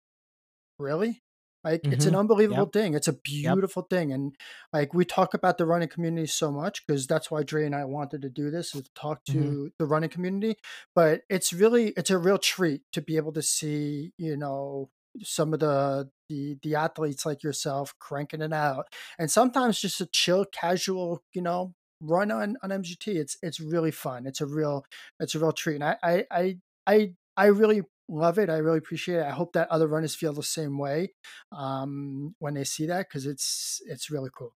really? 0.78 1.22
Like 1.64 1.86
it's 1.90 2.06
an 2.06 2.14
Mhm. 2.14 2.18
unbelievable 2.20 2.66
thing. 2.66 2.94
It's 2.94 3.08
a 3.08 3.12
beautiful 3.12 3.82
thing, 3.82 4.12
and 4.12 4.34
like 4.72 4.94
we 4.94 5.04
talk 5.04 5.34
about 5.34 5.58
the 5.58 5.66
running 5.66 5.88
community 5.88 6.26
so 6.26 6.50
much 6.50 6.86
because 6.86 7.06
that's 7.06 7.30
why 7.30 7.42
Dre 7.42 7.66
and 7.66 7.74
I 7.74 7.84
wanted 7.84 8.22
to 8.22 8.30
do 8.30 8.50
this 8.50 8.74
is 8.74 8.88
talk 8.94 9.24
to 9.26 9.34
Mhm. 9.34 9.72
the 9.78 9.86
running 9.86 10.10
community. 10.10 10.56
But 10.94 11.22
it's 11.28 11.52
really 11.52 11.88
it's 11.96 12.10
a 12.10 12.18
real 12.18 12.38
treat 12.38 12.82
to 12.92 13.02
be 13.02 13.16
able 13.16 13.32
to 13.34 13.42
see 13.42 14.12
you 14.18 14.36
know 14.36 14.90
some 15.22 15.52
of 15.52 15.60
the 15.60 16.10
the 16.28 16.56
the 16.62 16.74
athletes 16.76 17.26
like 17.26 17.42
yourself 17.42 17.94
cranking 17.98 18.42
it 18.42 18.52
out, 18.52 18.86
and 19.18 19.30
sometimes 19.30 19.80
just 19.80 20.00
a 20.00 20.06
chill, 20.06 20.44
casual, 20.46 21.22
you 21.34 21.42
know, 21.42 21.74
run 22.00 22.30
on 22.30 22.56
on 22.62 22.70
MGT. 22.72 23.16
It's 23.16 23.36
it's 23.42 23.60
really 23.60 23.90
fun. 23.90 24.26
It's 24.26 24.40
a 24.40 24.46
real 24.46 24.84
it's 25.18 25.34
a 25.34 25.38
real 25.40 25.52
treat, 25.52 25.76
and 25.76 25.84
I 25.84 25.96
I 26.02 26.26
I 26.30 26.58
I, 26.86 27.14
I 27.36 27.46
really 27.46 27.82
love 28.10 28.38
it. 28.38 28.50
I 28.50 28.58
really 28.58 28.78
appreciate 28.78 29.18
it. 29.20 29.26
I 29.26 29.30
hope 29.30 29.52
that 29.54 29.68
other 29.70 29.86
runners 29.88 30.14
feel 30.14 30.32
the 30.32 30.42
same 30.42 30.78
way 30.78 31.14
um, 31.52 32.34
when 32.38 32.54
they 32.54 32.64
see 32.64 32.86
that 32.86 33.08
because 33.08 33.26
it's 33.26 33.80
it's 33.86 34.10
really 34.10 34.30
cool. 34.36 34.54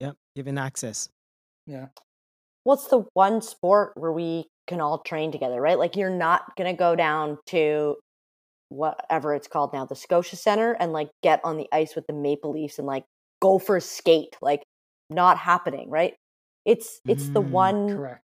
Yep. 0.00 0.16
Giving 0.36 0.58
access. 0.58 1.08
Yeah. 1.66 1.88
What's 2.64 2.88
the 2.88 3.04
one 3.14 3.40
sport 3.40 3.92
where 3.96 4.12
we 4.12 4.46
can 4.66 4.80
all 4.80 4.98
train 4.98 5.32
together, 5.32 5.60
right? 5.60 5.78
Like 5.78 5.96
you're 5.96 6.10
not 6.10 6.56
gonna 6.56 6.74
go 6.74 6.94
down 6.96 7.38
to 7.46 7.96
whatever 8.68 9.34
it's 9.34 9.48
called 9.48 9.72
now, 9.72 9.86
the 9.86 9.96
Scotia 9.96 10.36
Center, 10.36 10.72
and 10.74 10.92
like 10.92 11.10
get 11.22 11.40
on 11.44 11.56
the 11.56 11.68
ice 11.72 11.94
with 11.96 12.06
the 12.06 12.12
Maple 12.12 12.52
Leafs 12.52 12.78
and 12.78 12.86
like 12.86 13.04
go 13.40 13.58
for 13.58 13.76
a 13.76 13.80
skate. 13.80 14.36
Like 14.42 14.62
not 15.10 15.38
happening, 15.38 15.90
right? 15.90 16.14
It's 16.64 17.00
it's 17.08 17.30
the 17.30 17.40
Mm, 17.40 17.52
one 17.52 17.88
Correct. 17.96 18.24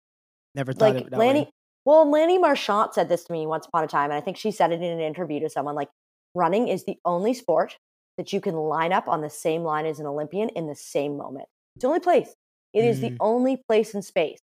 Never 0.55 0.73
thought 0.73 0.97
of 0.97 1.07
it 1.07 1.11
that 1.11 1.19
Lanni. 1.19 1.41
way. 1.45 1.51
Well, 1.85 2.09
Lanni 2.09 2.39
Marchant 2.39 2.95
said 2.95 3.09
this 3.09 3.25
to 3.25 3.33
me 3.33 3.47
once 3.47 3.67
upon 3.67 3.85
a 3.85 3.89
time, 3.89 4.11
and 4.11 4.15
I 4.15 4.21
think 4.21 4.37
she 4.37 4.51
said 4.51 4.73
it 4.73 4.83
in 4.83 4.93
an 4.93 5.01
interview 5.01 5.41
to 5.41 5.49
someone. 5.51 5.75
Like, 5.75 5.91
running 6.35 6.69
is 6.69 6.85
the 6.85 6.99
only 7.05 7.35
sport 7.35 7.77
that 8.17 8.33
you 8.33 8.41
can 8.41 8.55
line 8.55 8.93
up 8.93 9.09
on 9.09 9.21
the 9.21 9.31
same 9.31 9.63
line 9.65 9.87
as 9.87 9.99
an 9.99 10.07
Olympian 10.07 10.49
in 10.51 10.67
the 10.67 10.75
same 10.75 11.17
moment. 11.17 11.47
It's 11.75 11.83
the 11.83 11.89
only 11.89 12.01
place. 12.01 12.35
It 12.73 12.85
is 12.85 13.01
the 13.01 13.13
Mm. 13.13 13.19
only 13.21 13.57
place 13.69 13.95
in 13.95 14.03
space 14.03 14.39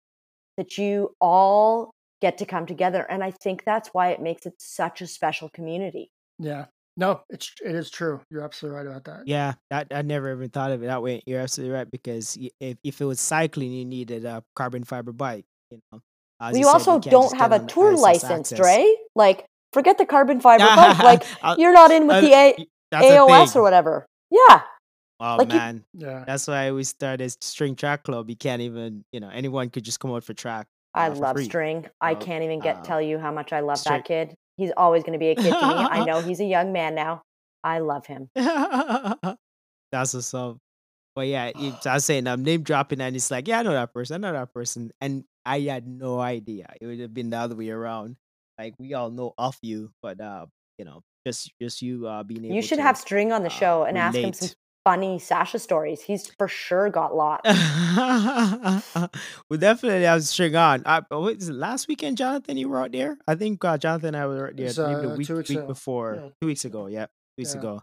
that 0.56 0.78
you 0.78 1.14
all 1.20 1.92
get 2.20 2.38
to 2.38 2.46
come 2.46 2.66
together, 2.66 3.02
and 3.10 3.24
I 3.24 3.30
think 3.32 3.64
that's 3.64 3.90
why 3.92 4.10
it 4.10 4.20
makes 4.22 4.46
it 4.46 4.54
such 4.60 5.02
a 5.02 5.06
special 5.06 5.50
community. 5.50 6.10
Yeah. 6.38 6.66
No, 6.98 7.24
it's 7.28 7.52
it 7.62 7.74
is 7.74 7.90
true. 7.90 8.22
You're 8.30 8.42
absolutely 8.42 8.78
right 8.78 8.86
about 8.86 9.04
that. 9.04 9.28
Yeah, 9.28 9.54
that, 9.68 9.88
I 9.90 10.00
never 10.00 10.32
even 10.32 10.48
thought 10.48 10.72
of 10.72 10.82
it 10.82 10.86
that 10.86 11.02
way. 11.02 11.22
You're 11.26 11.40
absolutely 11.40 11.74
right 11.74 11.90
because 11.90 12.38
if, 12.58 12.78
if 12.82 13.00
it 13.02 13.04
was 13.04 13.20
cycling, 13.20 13.72
you 13.72 13.84
needed 13.84 14.24
a 14.24 14.42
carbon 14.54 14.82
fiber 14.82 15.12
bike. 15.12 15.44
You 15.70 15.80
know, 15.92 16.00
As 16.40 16.52
Well, 16.52 16.58
you 16.58 16.64
said, 16.66 16.72
also 16.72 16.90
can't 17.00 17.10
don't 17.10 17.36
have 17.38 17.52
a 17.52 17.60
tour 17.60 17.92
ice, 17.94 18.00
license, 18.00 18.52
access. 18.52 18.58
Dre. 18.58 18.94
Like, 19.14 19.46
forget 19.72 19.98
the 19.98 20.06
carbon 20.06 20.40
fiber 20.40 20.64
bike. 20.76 20.98
Like, 21.42 21.58
you're 21.58 21.72
not 21.72 21.90
in 21.90 22.06
with 22.06 22.16
uh, 22.16 22.20
the 22.20 22.32
A- 22.32 22.54
y- 22.58 22.66
that's 22.90 23.06
a 23.06 23.10
AOS 23.16 23.56
or 23.56 23.62
whatever. 23.62 24.06
Yeah. 24.30 24.62
Oh 25.18 25.36
like 25.36 25.50
you- 25.50 25.58
man, 25.58 25.84
Yeah. 25.94 26.24
that's 26.26 26.46
why 26.46 26.70
we 26.72 26.84
started 26.84 27.30
string 27.42 27.74
track 27.74 28.02
club. 28.04 28.28
You 28.28 28.36
can't 28.36 28.60
even, 28.60 29.04
you 29.12 29.20
know, 29.20 29.30
anyone 29.30 29.70
could 29.70 29.84
just 29.84 29.98
come 29.98 30.12
out 30.12 30.24
for 30.24 30.34
track. 30.34 30.66
I 30.92 31.06
uh, 31.08 31.14
for 31.14 31.20
love 31.20 31.36
free. 31.36 31.44
string. 31.46 31.86
I 32.00 32.12
So, 32.14 32.20
can't 32.20 32.44
even 32.44 32.60
get 32.60 32.76
uh, 32.76 32.82
tell 32.82 33.00
you 33.00 33.18
how 33.18 33.32
much 33.32 33.52
I 33.52 33.60
love 33.60 33.78
string- 33.78 33.98
that 34.00 34.04
kid. 34.06 34.34
He's 34.58 34.72
always 34.76 35.02
going 35.04 35.12
to 35.14 35.18
be 35.18 35.28
a 35.28 35.34
kid 35.34 35.44
to 35.44 35.50
me. 35.50 35.56
I 35.60 36.04
know 36.06 36.20
he's 36.20 36.40
a 36.40 36.44
young 36.44 36.72
man 36.72 36.94
now. 36.94 37.22
I 37.64 37.78
love 37.80 38.06
him. 38.06 38.28
That's 38.34 40.14
what's 40.14 40.32
up. 40.34 40.58
But 41.14 41.26
yeah, 41.28 41.50
it's, 41.54 41.86
I 41.86 41.94
was 41.94 42.04
saying 42.04 42.26
I'm 42.26 42.42
name 42.42 42.62
dropping, 42.62 43.00
and 43.00 43.14
it's 43.16 43.30
like, 43.30 43.48
yeah, 43.48 43.60
I 43.60 43.62
know 43.62 43.72
that 43.72 43.92
person, 43.92 44.22
I 44.24 44.28
know 44.28 44.32
that 44.38 44.52
person, 44.52 44.90
and 45.00 45.24
I 45.46 45.60
had 45.60 45.86
no 45.86 46.20
idea. 46.20 46.72
It 46.80 46.86
would 46.86 47.00
have 47.00 47.14
been 47.14 47.30
the 47.30 47.38
other 47.38 47.54
way 47.54 47.70
around. 47.70 48.16
Like 48.58 48.74
we 48.78 48.94
all 48.94 49.10
know 49.10 49.32
of 49.38 49.56
you, 49.62 49.90
but 50.02 50.20
uh, 50.20 50.46
you 50.78 50.84
know, 50.84 51.02
just 51.26 51.52
just 51.62 51.80
you 51.82 52.06
uh 52.06 52.22
being 52.24 52.44
able. 52.44 52.54
You 52.54 52.62
should 52.62 52.76
to, 52.76 52.82
have 52.82 52.98
String 52.98 53.32
on 53.32 53.42
the 53.42 53.48
uh, 53.48 53.60
show 53.60 53.84
and 53.84 53.96
ask 53.96 54.16
him 54.18 54.32
some 54.32 54.50
funny 54.84 55.18
Sasha 55.18 55.58
stories. 55.58 56.00
He's 56.02 56.26
for 56.38 56.48
sure 56.48 56.88
got 56.90 57.14
lots. 57.22 57.48
we 59.50 59.58
definitely 59.58 60.04
have 60.04 60.22
string 60.24 60.54
on. 60.56 60.82
I, 60.86 61.02
what 61.08 61.36
is 61.36 61.48
it, 61.48 61.54
last 61.54 61.88
weekend, 61.88 62.16
Jonathan, 62.16 62.56
you 62.56 62.68
were 62.68 62.80
out 62.80 62.92
there? 62.92 63.18
I 63.26 63.34
think 63.34 63.64
uh, 63.64 63.78
Jonathan 63.78 64.14
and 64.14 64.16
I 64.16 64.26
were 64.26 64.48
out 64.48 64.56
there 64.56 64.66
maybe 64.66 65.00
the 65.06 65.12
uh, 65.12 65.16
week, 65.16 65.28
week 65.28 65.50
ago. 65.50 65.66
before, 65.66 66.14
Yeah. 66.14 66.28
two 66.40 66.46
weeks 66.46 66.64
ago. 66.64 66.86
Yeah, 66.86 67.06
two 67.06 67.38
weeks 67.38 67.54
Yeah. 67.54 67.60
ago. 67.60 67.82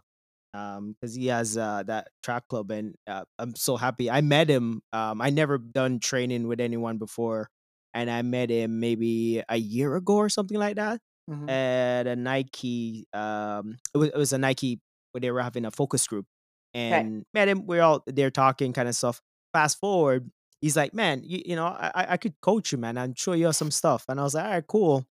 Um, 0.54 0.94
because 1.00 1.14
he 1.16 1.26
has 1.26 1.58
uh 1.58 1.82
that 1.88 2.08
track 2.22 2.44
club, 2.48 2.70
and 2.70 2.94
uh, 3.08 3.24
I'm 3.38 3.54
so 3.56 3.76
happy. 3.76 4.08
I 4.10 4.20
met 4.20 4.48
him. 4.48 4.82
Um, 4.92 5.20
I 5.20 5.30
never 5.30 5.58
done 5.58 5.98
training 5.98 6.46
with 6.46 6.60
anyone 6.60 6.96
before, 6.98 7.50
and 7.94 8.10
I 8.10 8.22
met 8.22 8.50
him 8.50 8.80
maybe 8.80 9.42
a 9.48 9.56
year 9.56 9.94
ago 9.96 10.16
or 10.16 10.28
something 10.28 10.58
like 10.58 10.76
that 10.76 11.00
Mhm. 11.30 11.48
at 11.48 12.06
a 12.06 12.16
Nike. 12.16 13.06
Um, 13.14 13.76
it 13.94 13.98
was, 13.98 14.08
it 14.10 14.16
was 14.16 14.32
a 14.32 14.38
Nike 14.38 14.80
where 15.12 15.20
they 15.20 15.30
were 15.30 15.40
having 15.42 15.64
a 15.64 15.70
focus 15.70 16.06
group, 16.06 16.26
and 16.74 17.24
met 17.32 17.48
him. 17.48 17.66
We're 17.66 17.82
all 17.82 18.02
there 18.06 18.30
talking, 18.30 18.72
kind 18.72 18.88
of 18.88 18.94
stuff. 18.96 19.20
Fast 19.52 19.78
forward, 19.78 20.30
he's 20.60 20.76
like, 20.76 20.92
"Man, 20.92 21.22
you, 21.24 21.40
you 21.46 21.56
know, 21.56 21.66
I, 21.66 21.90
I- 21.94 22.06
I 22.12 22.16
could 22.16 22.34
coach 22.42 22.72
you, 22.72 22.78
man. 22.78 22.98
I'm 22.98 23.14
sure 23.14 23.34
you 23.36 23.46
have 23.46 23.56
some 23.56 23.70
stuff." 23.70 24.04
And 24.08 24.18
I 24.20 24.24
was 24.24 24.34
like, 24.34 24.44
"All 24.44 24.50
right, 24.50 24.66
cool." 24.66 25.06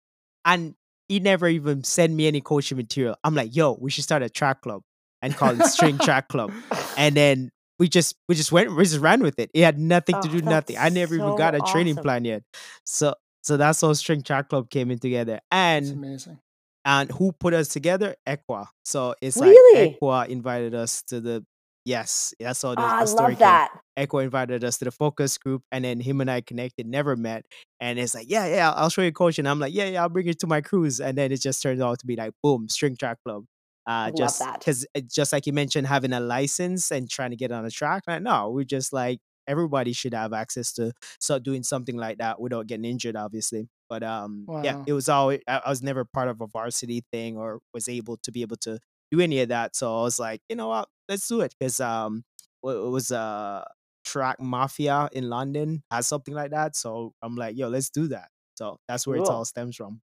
And 0.43 0.75
he 1.07 1.19
never 1.19 1.47
even 1.47 1.83
sent 1.83 2.13
me 2.13 2.25
any 2.27 2.41
coaching 2.41 2.77
material. 2.77 3.15
I'm 3.23 3.35
like, 3.35 3.55
"Yo, 3.55 3.77
we 3.79 3.91
should 3.91 4.03
start 4.03 4.23
a 4.23 4.29
track 4.29 4.61
club 4.61 4.81
and 5.21 5.35
call 5.35 5.59
it 5.59 5.65
String 5.67 5.97
Track 5.99 6.27
Club." 6.29 6.51
And 6.97 7.15
then 7.15 7.51
we 7.81 7.89
just 7.89 8.15
we 8.29 8.35
just 8.35 8.51
went 8.51 8.75
we 8.75 8.83
just 8.83 8.99
ran 8.99 9.21
with 9.23 9.39
it. 9.39 9.49
It 9.55 9.63
had 9.63 9.79
nothing 9.79 10.13
to 10.21 10.27
Oh, 10.27 10.31
do 10.31 10.41
nothing. 10.43 10.77
I 10.77 10.83
that's 10.83 10.95
never 10.95 11.15
even 11.15 11.35
got 11.35 11.55
a 11.55 11.61
training 11.61 11.93
awesome. 11.93 12.03
plan 12.03 12.25
yet. 12.25 12.43
So 12.85 13.15
so 13.41 13.57
that's 13.57 13.81
how 13.81 13.91
String 13.93 14.21
Track 14.21 14.49
Club 14.49 14.69
came 14.69 14.91
in 14.91 14.99
together. 14.99 15.39
And 15.49 15.83
It's 15.85 15.93
amazing. 15.93 16.37
and 16.85 17.09
who 17.11 17.31
put 17.31 17.55
us 17.55 17.69
together? 17.69 18.15
Equa. 18.27 18.67
So 18.85 19.15
it's 19.19 19.37
Really? 19.37 19.79
like 19.79 19.99
Equa 19.99 20.27
invited 20.27 20.75
us 20.75 21.01
to 21.07 21.19
the 21.19 21.43
yes, 21.85 22.35
that's 22.39 22.61
how 22.61 22.75
the, 22.75 22.81
Ah, 22.83 22.97
I 22.97 23.01
the 23.01 23.07
story 23.07 23.31
love 23.31 23.39
that. 23.39 23.71
came. 23.71 24.07
Equa 24.07 24.23
invited 24.23 24.63
us 24.63 24.77
to 24.77 24.85
the 24.85 24.91
focus 24.91 25.39
group, 25.39 25.63
and 25.71 25.83
then 25.83 25.99
him 25.99 26.21
and 26.21 26.29
I 26.29 26.41
connected, 26.41 26.85
never 26.85 27.15
met, 27.15 27.45
and 27.79 27.97
it's 27.97 28.13
like, 28.13 28.27
yeah, 28.29 28.45
yeah, 28.45 28.71
I'll 28.71 28.89
show 28.89 29.01
you 29.01 29.11
coach, 29.11 29.39
and 29.39 29.47
I'm 29.49 29.59
like, 29.59 29.73
yeah, 29.73 29.85
yeah, 29.85 30.01
I'll 30.03 30.09
bring 30.09 30.27
you 30.27 30.33
to 30.35 30.47
my 30.47 30.61
cruise, 30.61 30.99
and 31.01 31.17
then 31.17 31.31
it 31.31 31.41
just 31.41 31.61
turns 31.63 31.81
out 31.81 31.97
to 31.99 32.05
be 32.05 32.15
like, 32.15 32.31
boom, 32.43 32.69
string 32.69 32.95
track 32.95 33.17
club. 33.25 33.43
Uh, 33.87 34.11
just 34.11 34.49
because 34.59 34.85
just 35.07 35.33
like 35.33 35.47
you 35.47 35.53
mentioned, 35.53 35.87
having 35.87 36.13
a 36.13 36.19
license 36.19 36.91
and 36.91 37.09
trying 37.09 37.31
to 37.31 37.35
get 37.35 37.51
on 37.51 37.65
a 37.65 37.71
track. 37.71 38.03
Like, 38.07 38.21
no, 38.21 38.51
we're 38.51 38.63
just 38.63 38.93
like 38.93 39.19
everybody 39.47 39.91
should 39.93 40.13
have 40.13 40.33
access 40.33 40.71
to 40.73 40.93
start 41.19 41.43
doing 41.43 41.63
something 41.63 41.97
like 41.97 42.19
that 42.19 42.39
without 42.39 42.67
getting 42.67 42.85
injured, 42.85 43.15
obviously. 43.15 43.69
But 43.89 44.03
um, 44.03 44.51
yeah, 44.61 44.75
it 44.85 44.93
was 44.93 45.09
always 45.09 45.41
I, 45.47 45.61
I 45.65 45.69
was 45.69 45.81
never 45.81 46.05
part 46.05 46.29
of 46.29 46.41
a 46.41 46.47
varsity 46.47 47.03
thing 47.11 47.37
or 47.37 47.59
was 47.73 47.89
able 47.89 48.17
to 48.17 48.31
be 48.31 48.41
able 48.43 48.57
to 48.57 48.79
do 49.11 49.19
any 49.19 49.39
of 49.41 49.49
that. 49.49 49.75
So 49.75 49.97
I 49.99 50.03
was 50.03 50.19
like, 50.19 50.41
you 50.49 50.55
know 50.55 50.67
what, 50.69 50.87
let's 51.09 51.27
do 51.27 51.41
it 51.41 51.55
because 51.59 51.79
um, 51.79 52.23
it 52.63 52.89
was 52.91 53.11
uh 53.11 53.65
track 54.03 54.39
mafia 54.39 55.09
in 55.11 55.29
London 55.29 55.83
has 55.91 56.07
something 56.07 56.33
like 56.33 56.51
that. 56.51 56.75
So 56.75 57.13
I'm 57.21 57.35
like, 57.35 57.57
yo, 57.57 57.67
let's 57.69 57.89
do 57.89 58.07
that. 58.09 58.29
So 58.55 58.77
that's 58.87 59.05
where 59.07 59.17
it 59.17 59.29
all 59.29 59.45
stems 59.45 59.75
from. 59.75 60.01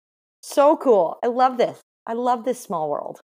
So 0.42 0.76
cool. 0.76 1.18
I 1.22 1.28
love 1.28 1.56
this. 1.59 1.80
I 2.06 2.12
love 2.14 2.44
this 2.44 2.60
small 2.60 2.90
world. 2.90 3.20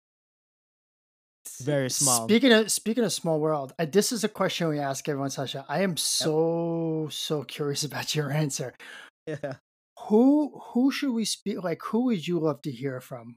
Very 1.64 1.90
small. 1.90 2.24
Speaking 2.24 2.52
of 2.52 2.70
speaking 2.70 3.04
of 3.04 3.12
small 3.12 3.40
world, 3.40 3.72
I, 3.78 3.84
this 3.84 4.12
is 4.12 4.24
a 4.24 4.28
question 4.28 4.68
we 4.68 4.78
ask 4.78 5.08
everyone, 5.08 5.30
Sasha. 5.30 5.64
I 5.68 5.82
am 5.82 5.96
so 5.96 7.08
so 7.10 7.42
curious 7.44 7.84
about 7.90 8.14
your 8.14 8.30
answer. 8.30 8.74
Yeah. 9.26 9.54
Who 10.08 10.60
who 10.72 10.90
should 10.90 11.12
we 11.12 11.24
speak? 11.24 11.62
Like, 11.62 11.80
who 11.84 12.06
would 12.06 12.26
you 12.26 12.38
love 12.38 12.62
to 12.62 12.70
hear 12.70 13.00
from 13.00 13.36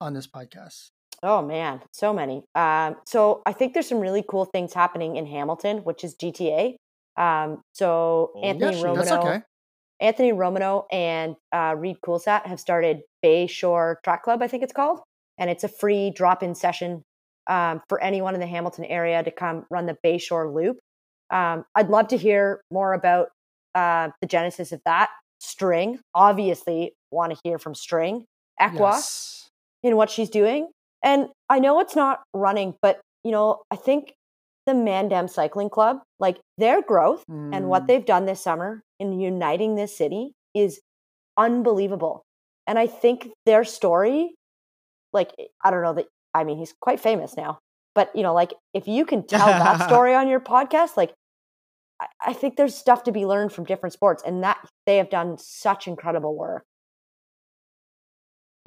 on 0.00 0.14
this 0.14 0.26
podcast? 0.26 0.90
Oh 1.22 1.42
man, 1.42 1.80
so 1.92 2.12
many. 2.12 2.44
Um, 2.54 2.96
so 3.06 3.42
I 3.46 3.52
think 3.52 3.72
there's 3.72 3.88
some 3.88 4.00
really 4.00 4.24
cool 4.28 4.44
things 4.44 4.74
happening 4.74 5.16
in 5.16 5.26
Hamilton, 5.26 5.78
which 5.78 6.04
is 6.04 6.14
GTA. 6.14 6.76
Um, 7.16 7.62
so 7.72 8.32
Oh, 8.34 8.40
Anthony 8.42 8.72
Yeah, 8.74 8.80
sure, 8.80 8.96
that's 8.96 9.10
Romano, 9.10 9.30
okay. 9.30 9.42
Anthony 10.00 10.32
Romano 10.32 10.86
and 10.92 11.36
uh, 11.52 11.74
Reid 11.78 11.96
Coolsaet 12.04 12.46
have 12.46 12.60
started 12.60 13.02
Bay 13.22 13.46
Shore 13.46 14.00
Track 14.04 14.24
Club, 14.24 14.42
I 14.42 14.48
think 14.48 14.62
it's 14.62 14.72
called, 14.72 15.00
and 15.38 15.48
it's 15.48 15.64
a 15.64 15.68
free 15.68 16.10
drop-in 16.10 16.54
session 16.54 17.02
um, 17.46 17.82
for 17.88 18.00
anyone 18.00 18.34
in 18.34 18.40
the 18.40 18.46
Hamilton 18.46 18.84
area 18.84 19.22
to 19.22 19.30
come 19.30 19.64
run 19.70 19.86
the 19.86 19.96
Bay 20.02 20.18
Shore 20.18 20.50
Loop. 20.50 20.78
Um, 21.30 21.64
I'd 21.74 21.88
love 21.88 22.08
to 22.08 22.16
hear 22.16 22.62
more 22.70 22.92
about 22.94 23.28
uh, 23.74 24.10
the 24.20 24.26
genesis 24.26 24.72
of 24.72 24.80
that. 24.84 25.10
String, 25.40 25.98
obviously, 26.14 26.92
want 27.10 27.32
to 27.32 27.38
hear 27.44 27.58
from 27.58 27.74
String, 27.74 28.24
Equa 28.60 28.92
Yes. 28.94 29.50
in 29.82 29.96
what 29.96 30.10
she's 30.10 30.30
doing. 30.30 30.68
And 31.02 31.28
I 31.50 31.58
know 31.58 31.80
it's 31.80 31.96
not 31.96 32.22
running, 32.32 32.74
but 32.80 33.00
you 33.24 33.30
know, 33.32 33.62
I 33.70 33.76
think 33.76 34.14
the 34.66 34.72
Mandem 34.72 35.28
Cycling 35.28 35.68
Club, 35.68 35.98
like 36.18 36.38
their 36.56 36.80
growth 36.80 37.24
and 37.28 37.68
what 37.68 37.82
Mm, 37.82 37.86
they've 37.86 38.04
done 38.06 38.24
this 38.24 38.40
summer 38.42 38.82
in 38.98 39.20
uniting 39.20 39.74
this 39.74 39.94
city 39.96 40.32
is 40.54 40.80
unbelievable. 41.36 42.24
And 42.66 42.78
I 42.78 42.86
think 42.86 43.28
their 43.44 43.64
story, 43.64 44.34
like 45.12 45.32
I 45.62 45.70
don't 45.70 45.82
know 45.82 45.94
that 45.94 46.06
I 46.34 46.44
mean 46.44 46.58
he's 46.58 46.74
quite 46.80 47.00
famous 47.00 47.36
now, 47.36 47.58
but 47.94 48.14
you 48.14 48.22
know, 48.22 48.34
like 48.34 48.52
if 48.74 48.86
you 48.88 49.04
can 49.06 49.26
tell 49.26 49.46
that 49.46 49.86
story 49.88 50.14
on 50.14 50.28
your 50.28 50.40
podcast, 50.40 50.96
like 50.96 51.12
I, 52.00 52.06
I 52.26 52.32
think 52.32 52.56
there's 52.56 52.74
stuff 52.74 53.04
to 53.04 53.12
be 53.12 53.24
learned 53.26 53.52
from 53.52 53.64
different 53.64 53.92
sports, 53.92 54.22
and 54.26 54.42
that 54.42 54.58
they 54.86 54.96
have 54.98 55.10
done 55.10 55.38
such 55.38 55.86
incredible 55.86 56.36
work. 56.36 56.64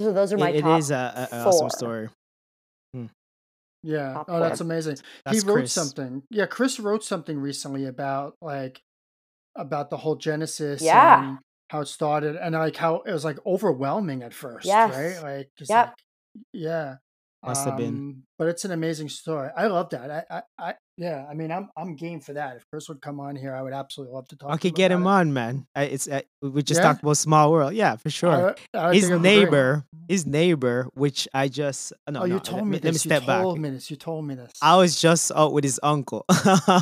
So 0.00 0.12
those 0.12 0.32
are 0.32 0.38
my 0.38 0.50
It, 0.50 0.56
it 0.56 0.62
top 0.62 0.78
is 0.78 0.90
a, 0.90 1.28
a, 1.32 1.36
a 1.36 1.44
awesome 1.46 1.60
four. 1.68 1.70
story. 1.70 2.08
Hmm. 2.94 3.06
yeah. 3.82 4.12
top 4.14 4.26
Oh, 4.28 4.38
that's 4.40 4.60
amazing. 4.60 4.98
That's 5.24 5.42
he 5.42 5.46
wrote 5.48 5.54
Chris. 5.56 5.72
something. 5.72 6.22
Yeah, 6.30 6.46
Chris 6.46 6.78
wrote 6.78 7.02
something 7.04 7.38
recently 7.38 7.84
about 7.86 8.36
like 8.40 8.80
about 9.56 9.90
the 9.90 9.96
whole 9.96 10.14
genesis 10.16 10.80
Yeah. 10.82 11.22
and 11.30 11.38
how 11.70 11.80
it 11.80 11.86
started 11.88 12.36
and 12.36 12.54
like 12.54 12.76
how 12.76 13.02
it 13.04 13.12
was 13.12 13.24
like 13.24 13.38
overwhelming 13.44 14.22
at 14.22 14.32
first, 14.32 14.66
Yes. 14.66 14.94
right? 14.94 15.22
Like, 15.36 15.50
it's 15.58 15.68
Yep. 15.68 15.86
like 15.88 15.94
yeah. 16.52 16.96
Must 17.46 17.64
have 17.66 17.76
been. 17.76 17.88
Um, 17.88 18.22
but 18.36 18.48
it's 18.48 18.64
an 18.64 18.72
amazing 18.72 19.08
story. 19.08 19.48
I 19.56 19.68
love 19.68 19.90
that. 19.90 20.10
I, 20.10 20.24
I, 20.38 20.42
I, 20.58 20.74
yeah. 20.96 21.24
I 21.30 21.34
mean, 21.34 21.52
I'm, 21.52 21.68
I'm 21.76 21.94
game 21.94 22.20
for 22.20 22.32
that. 22.32 22.56
If 22.56 22.64
Chris 22.70 22.88
would 22.88 23.00
come 23.00 23.20
on 23.20 23.36
here, 23.36 23.54
I 23.54 23.62
would 23.62 23.72
absolutely 23.72 24.14
love 24.14 24.26
to 24.28 24.36
talk. 24.36 24.50
I 24.50 24.56
could 24.56 24.74
get 24.74 24.90
him 24.90 25.02
about 25.02 25.10
on, 25.20 25.32
man. 25.32 25.66
I, 25.74 25.84
it's 25.84 26.08
uh, 26.08 26.22
we 26.42 26.62
just 26.64 26.78
Yeah? 26.80 26.88
talked 26.88 27.02
about 27.02 27.16
small 27.16 27.52
world. 27.52 27.74
Yeah, 27.74 27.94
for 27.96 28.10
sure. 28.10 28.56
I, 28.74 28.78
I 28.78 28.92
his 28.94 29.04
think 29.04 29.12
it'd 29.12 29.22
be 29.22 29.28
great. 29.28 29.44
neighbor, 29.44 29.84
his 30.08 30.26
neighbor, 30.26 30.88
which 30.94 31.28
I 31.32 31.46
just 31.48 31.92
no, 32.10 32.22
oh, 32.22 32.24
you 32.24 32.34
no, 32.34 32.38
told 32.40 32.62
let, 32.62 32.66
me 32.68 32.80
let 32.82 32.92
me 32.94 32.98
step 32.98 33.22
you 33.22 33.26
back. 33.28 33.42
told 33.42 33.58
me 33.60 33.70
this. 33.70 33.88
You 33.90 33.96
told 33.96 34.24
me 34.26 34.34
this. 34.34 34.52
I 34.60 34.76
was 34.76 35.00
just 35.00 35.30
out 35.34 35.52
with 35.52 35.62
his 35.64 35.78
uncle. 35.82 36.24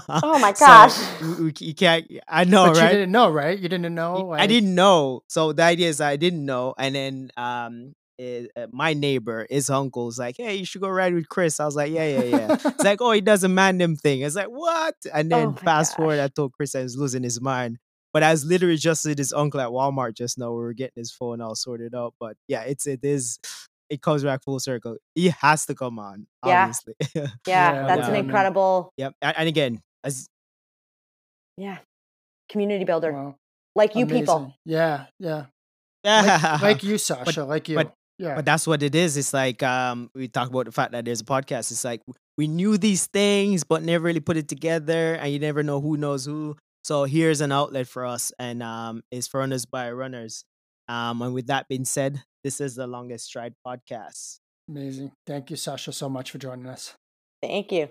Oh 0.08 0.38
my 0.38 0.52
gosh. 0.52 0.96
we- 1.20 1.52
you 1.60 1.74
can't. 1.74 2.10
I 2.28 2.44
know, 2.44 2.72
but 2.72 2.82
you 2.82 2.88
didn't 2.88 3.12
know, 3.12 3.30
right? 3.30 3.58
You 3.58 3.68
didn't 3.68 3.94
know. 3.94 4.26
Like, 4.28 4.40
I 4.40 4.46
didn't 4.46 4.74
know. 4.74 5.22
So 5.28 5.52
the 5.52 5.62
idea 5.64 5.88
is 5.88 6.00
I 6.00 6.16
didn't 6.16 6.44
know, 6.44 6.74
and 6.78 6.94
then 6.94 7.30
um, 7.36 7.94
eh, 8.18 8.46
uh, 8.56 8.66
my 8.72 8.94
neighbor, 8.94 9.46
his 9.50 9.68
uncle, 9.70 10.06
was 10.06 10.18
like, 10.18 10.36
"Hey, 10.38 10.56
you 10.56 10.64
should 10.64 10.80
go 10.80 10.88
ride 10.88 11.14
with 11.14 11.28
Chris." 11.28 11.58
I 11.60 11.64
was 11.66 11.76
like, 11.76 11.92
"Yeah, 11.92 12.06
yeah, 12.18 12.22
yeah." 12.24 12.56
it's 12.64 12.84
like, 12.84 13.00
"Oh, 13.00 13.12
he 13.12 13.20
does 13.20 13.44
a 13.44 13.48
Mandem 13.48 13.98
thing." 14.00 14.22
It's 14.22 14.36
like, 14.36 14.48
"What?" 14.48 14.94
And 15.12 15.32
Oh 15.32 15.36
then 15.38 15.48
my 15.50 15.60
fast 15.60 15.96
forward, 15.96 16.18
I 16.20 16.28
told 16.28 16.52
Chris 16.52 16.74
I 16.74 16.82
was 16.82 16.96
losing 16.96 17.22
his 17.22 17.40
mind. 17.40 17.78
But 18.12 18.22
I 18.22 18.30
was 18.30 18.44
literally 18.46 18.76
just 18.78 19.04
with 19.04 19.18
his 19.18 19.32
uncle 19.34 19.60
at 19.60 19.68
Walmart 19.68 20.14
just 20.14 20.38
now. 20.38 20.50
We 20.50 20.56
were 20.60 20.72
getting 20.72 20.94
his 20.96 21.12
phone 21.12 21.42
all 21.42 21.54
sorted 21.54 21.94
out. 21.94 22.14
But 22.18 22.36
yeah, 22.48 22.62
it's 22.62 22.86
it 22.86 23.00
is. 23.02 23.38
It 23.90 24.00
comes 24.02 24.24
back 24.24 24.42
full 24.42 24.58
circle. 24.58 24.96
He 25.14 25.28
has 25.28 25.66
to 25.66 25.74
come 25.74 25.98
on, 25.98 26.26
Yeah. 26.44 26.62
obviously. 26.62 26.94
Yeah, 27.14 27.26
Yeah, 27.46 27.86
that's 27.86 28.08
an 28.08 28.16
incredible, 28.16 28.90
yep. 28.96 29.12
And, 29.22 29.36
and 29.38 29.48
again, 29.48 29.80
as 30.02 30.26
yeah, 31.56 31.78
community 32.48 32.84
builder. 32.84 33.12
Wow, 33.12 33.36
like 33.74 33.94
you 33.94 34.06
people. 34.06 34.36
amazing. 34.36 34.54
Yeah, 34.64 35.06
yeah. 35.18 35.44
Like, 36.04 36.62
like 36.62 36.82
you, 36.84 36.98
Sasha. 36.98 37.44
like 37.44 37.68
you. 37.68 37.76
but- 37.76 37.92
yeah. 38.18 38.34
But 38.34 38.44
that's 38.44 38.66
what 38.66 38.82
it 38.82 38.94
is. 38.94 39.16
It's 39.16 39.34
like 39.34 39.62
um, 39.62 40.10
we 40.14 40.28
talk 40.28 40.48
about 40.48 40.66
the 40.66 40.72
fact 40.72 40.92
that 40.92 41.04
there's 41.04 41.20
a 41.20 41.24
podcast. 41.24 41.70
It's 41.70 41.84
like 41.84 42.02
we 42.36 42.46
knew 42.48 42.78
these 42.78 43.06
things, 43.06 43.64
but 43.64 43.82
never 43.82 44.04
really 44.04 44.20
put 44.20 44.36
it 44.36 44.48
together, 44.48 45.14
and 45.14 45.32
you 45.32 45.38
never 45.38 45.62
know 45.62 45.80
who 45.80 45.96
knows 45.96 46.24
who. 46.24 46.56
So 46.84 47.04
here's 47.04 47.40
an 47.40 47.52
outlet 47.52 47.88
for 47.88 48.06
us, 48.06 48.32
and 48.38 48.62
um, 48.62 49.02
it's 49.10 49.26
for 49.26 49.40
runners 49.40 49.66
by 49.66 49.90
runners. 49.90 50.44
Um, 50.88 51.20
and 51.20 51.34
with 51.34 51.48
that 51.48 51.66
being 51.68 51.84
said, 51.84 52.22
this 52.44 52.60
is 52.60 52.76
the 52.76 52.86
longest 52.86 53.26
stride 53.26 53.54
podcast. 53.66 54.38
Amazing. 54.68 55.12
Thank 55.26 55.50
you, 55.50 55.56
Sasha, 55.56 55.92
so 55.92 56.08
much 56.08 56.30
for 56.30 56.38
joining 56.38 56.66
us. 56.66 56.94
Thank 57.42 57.72
you. 57.72 57.88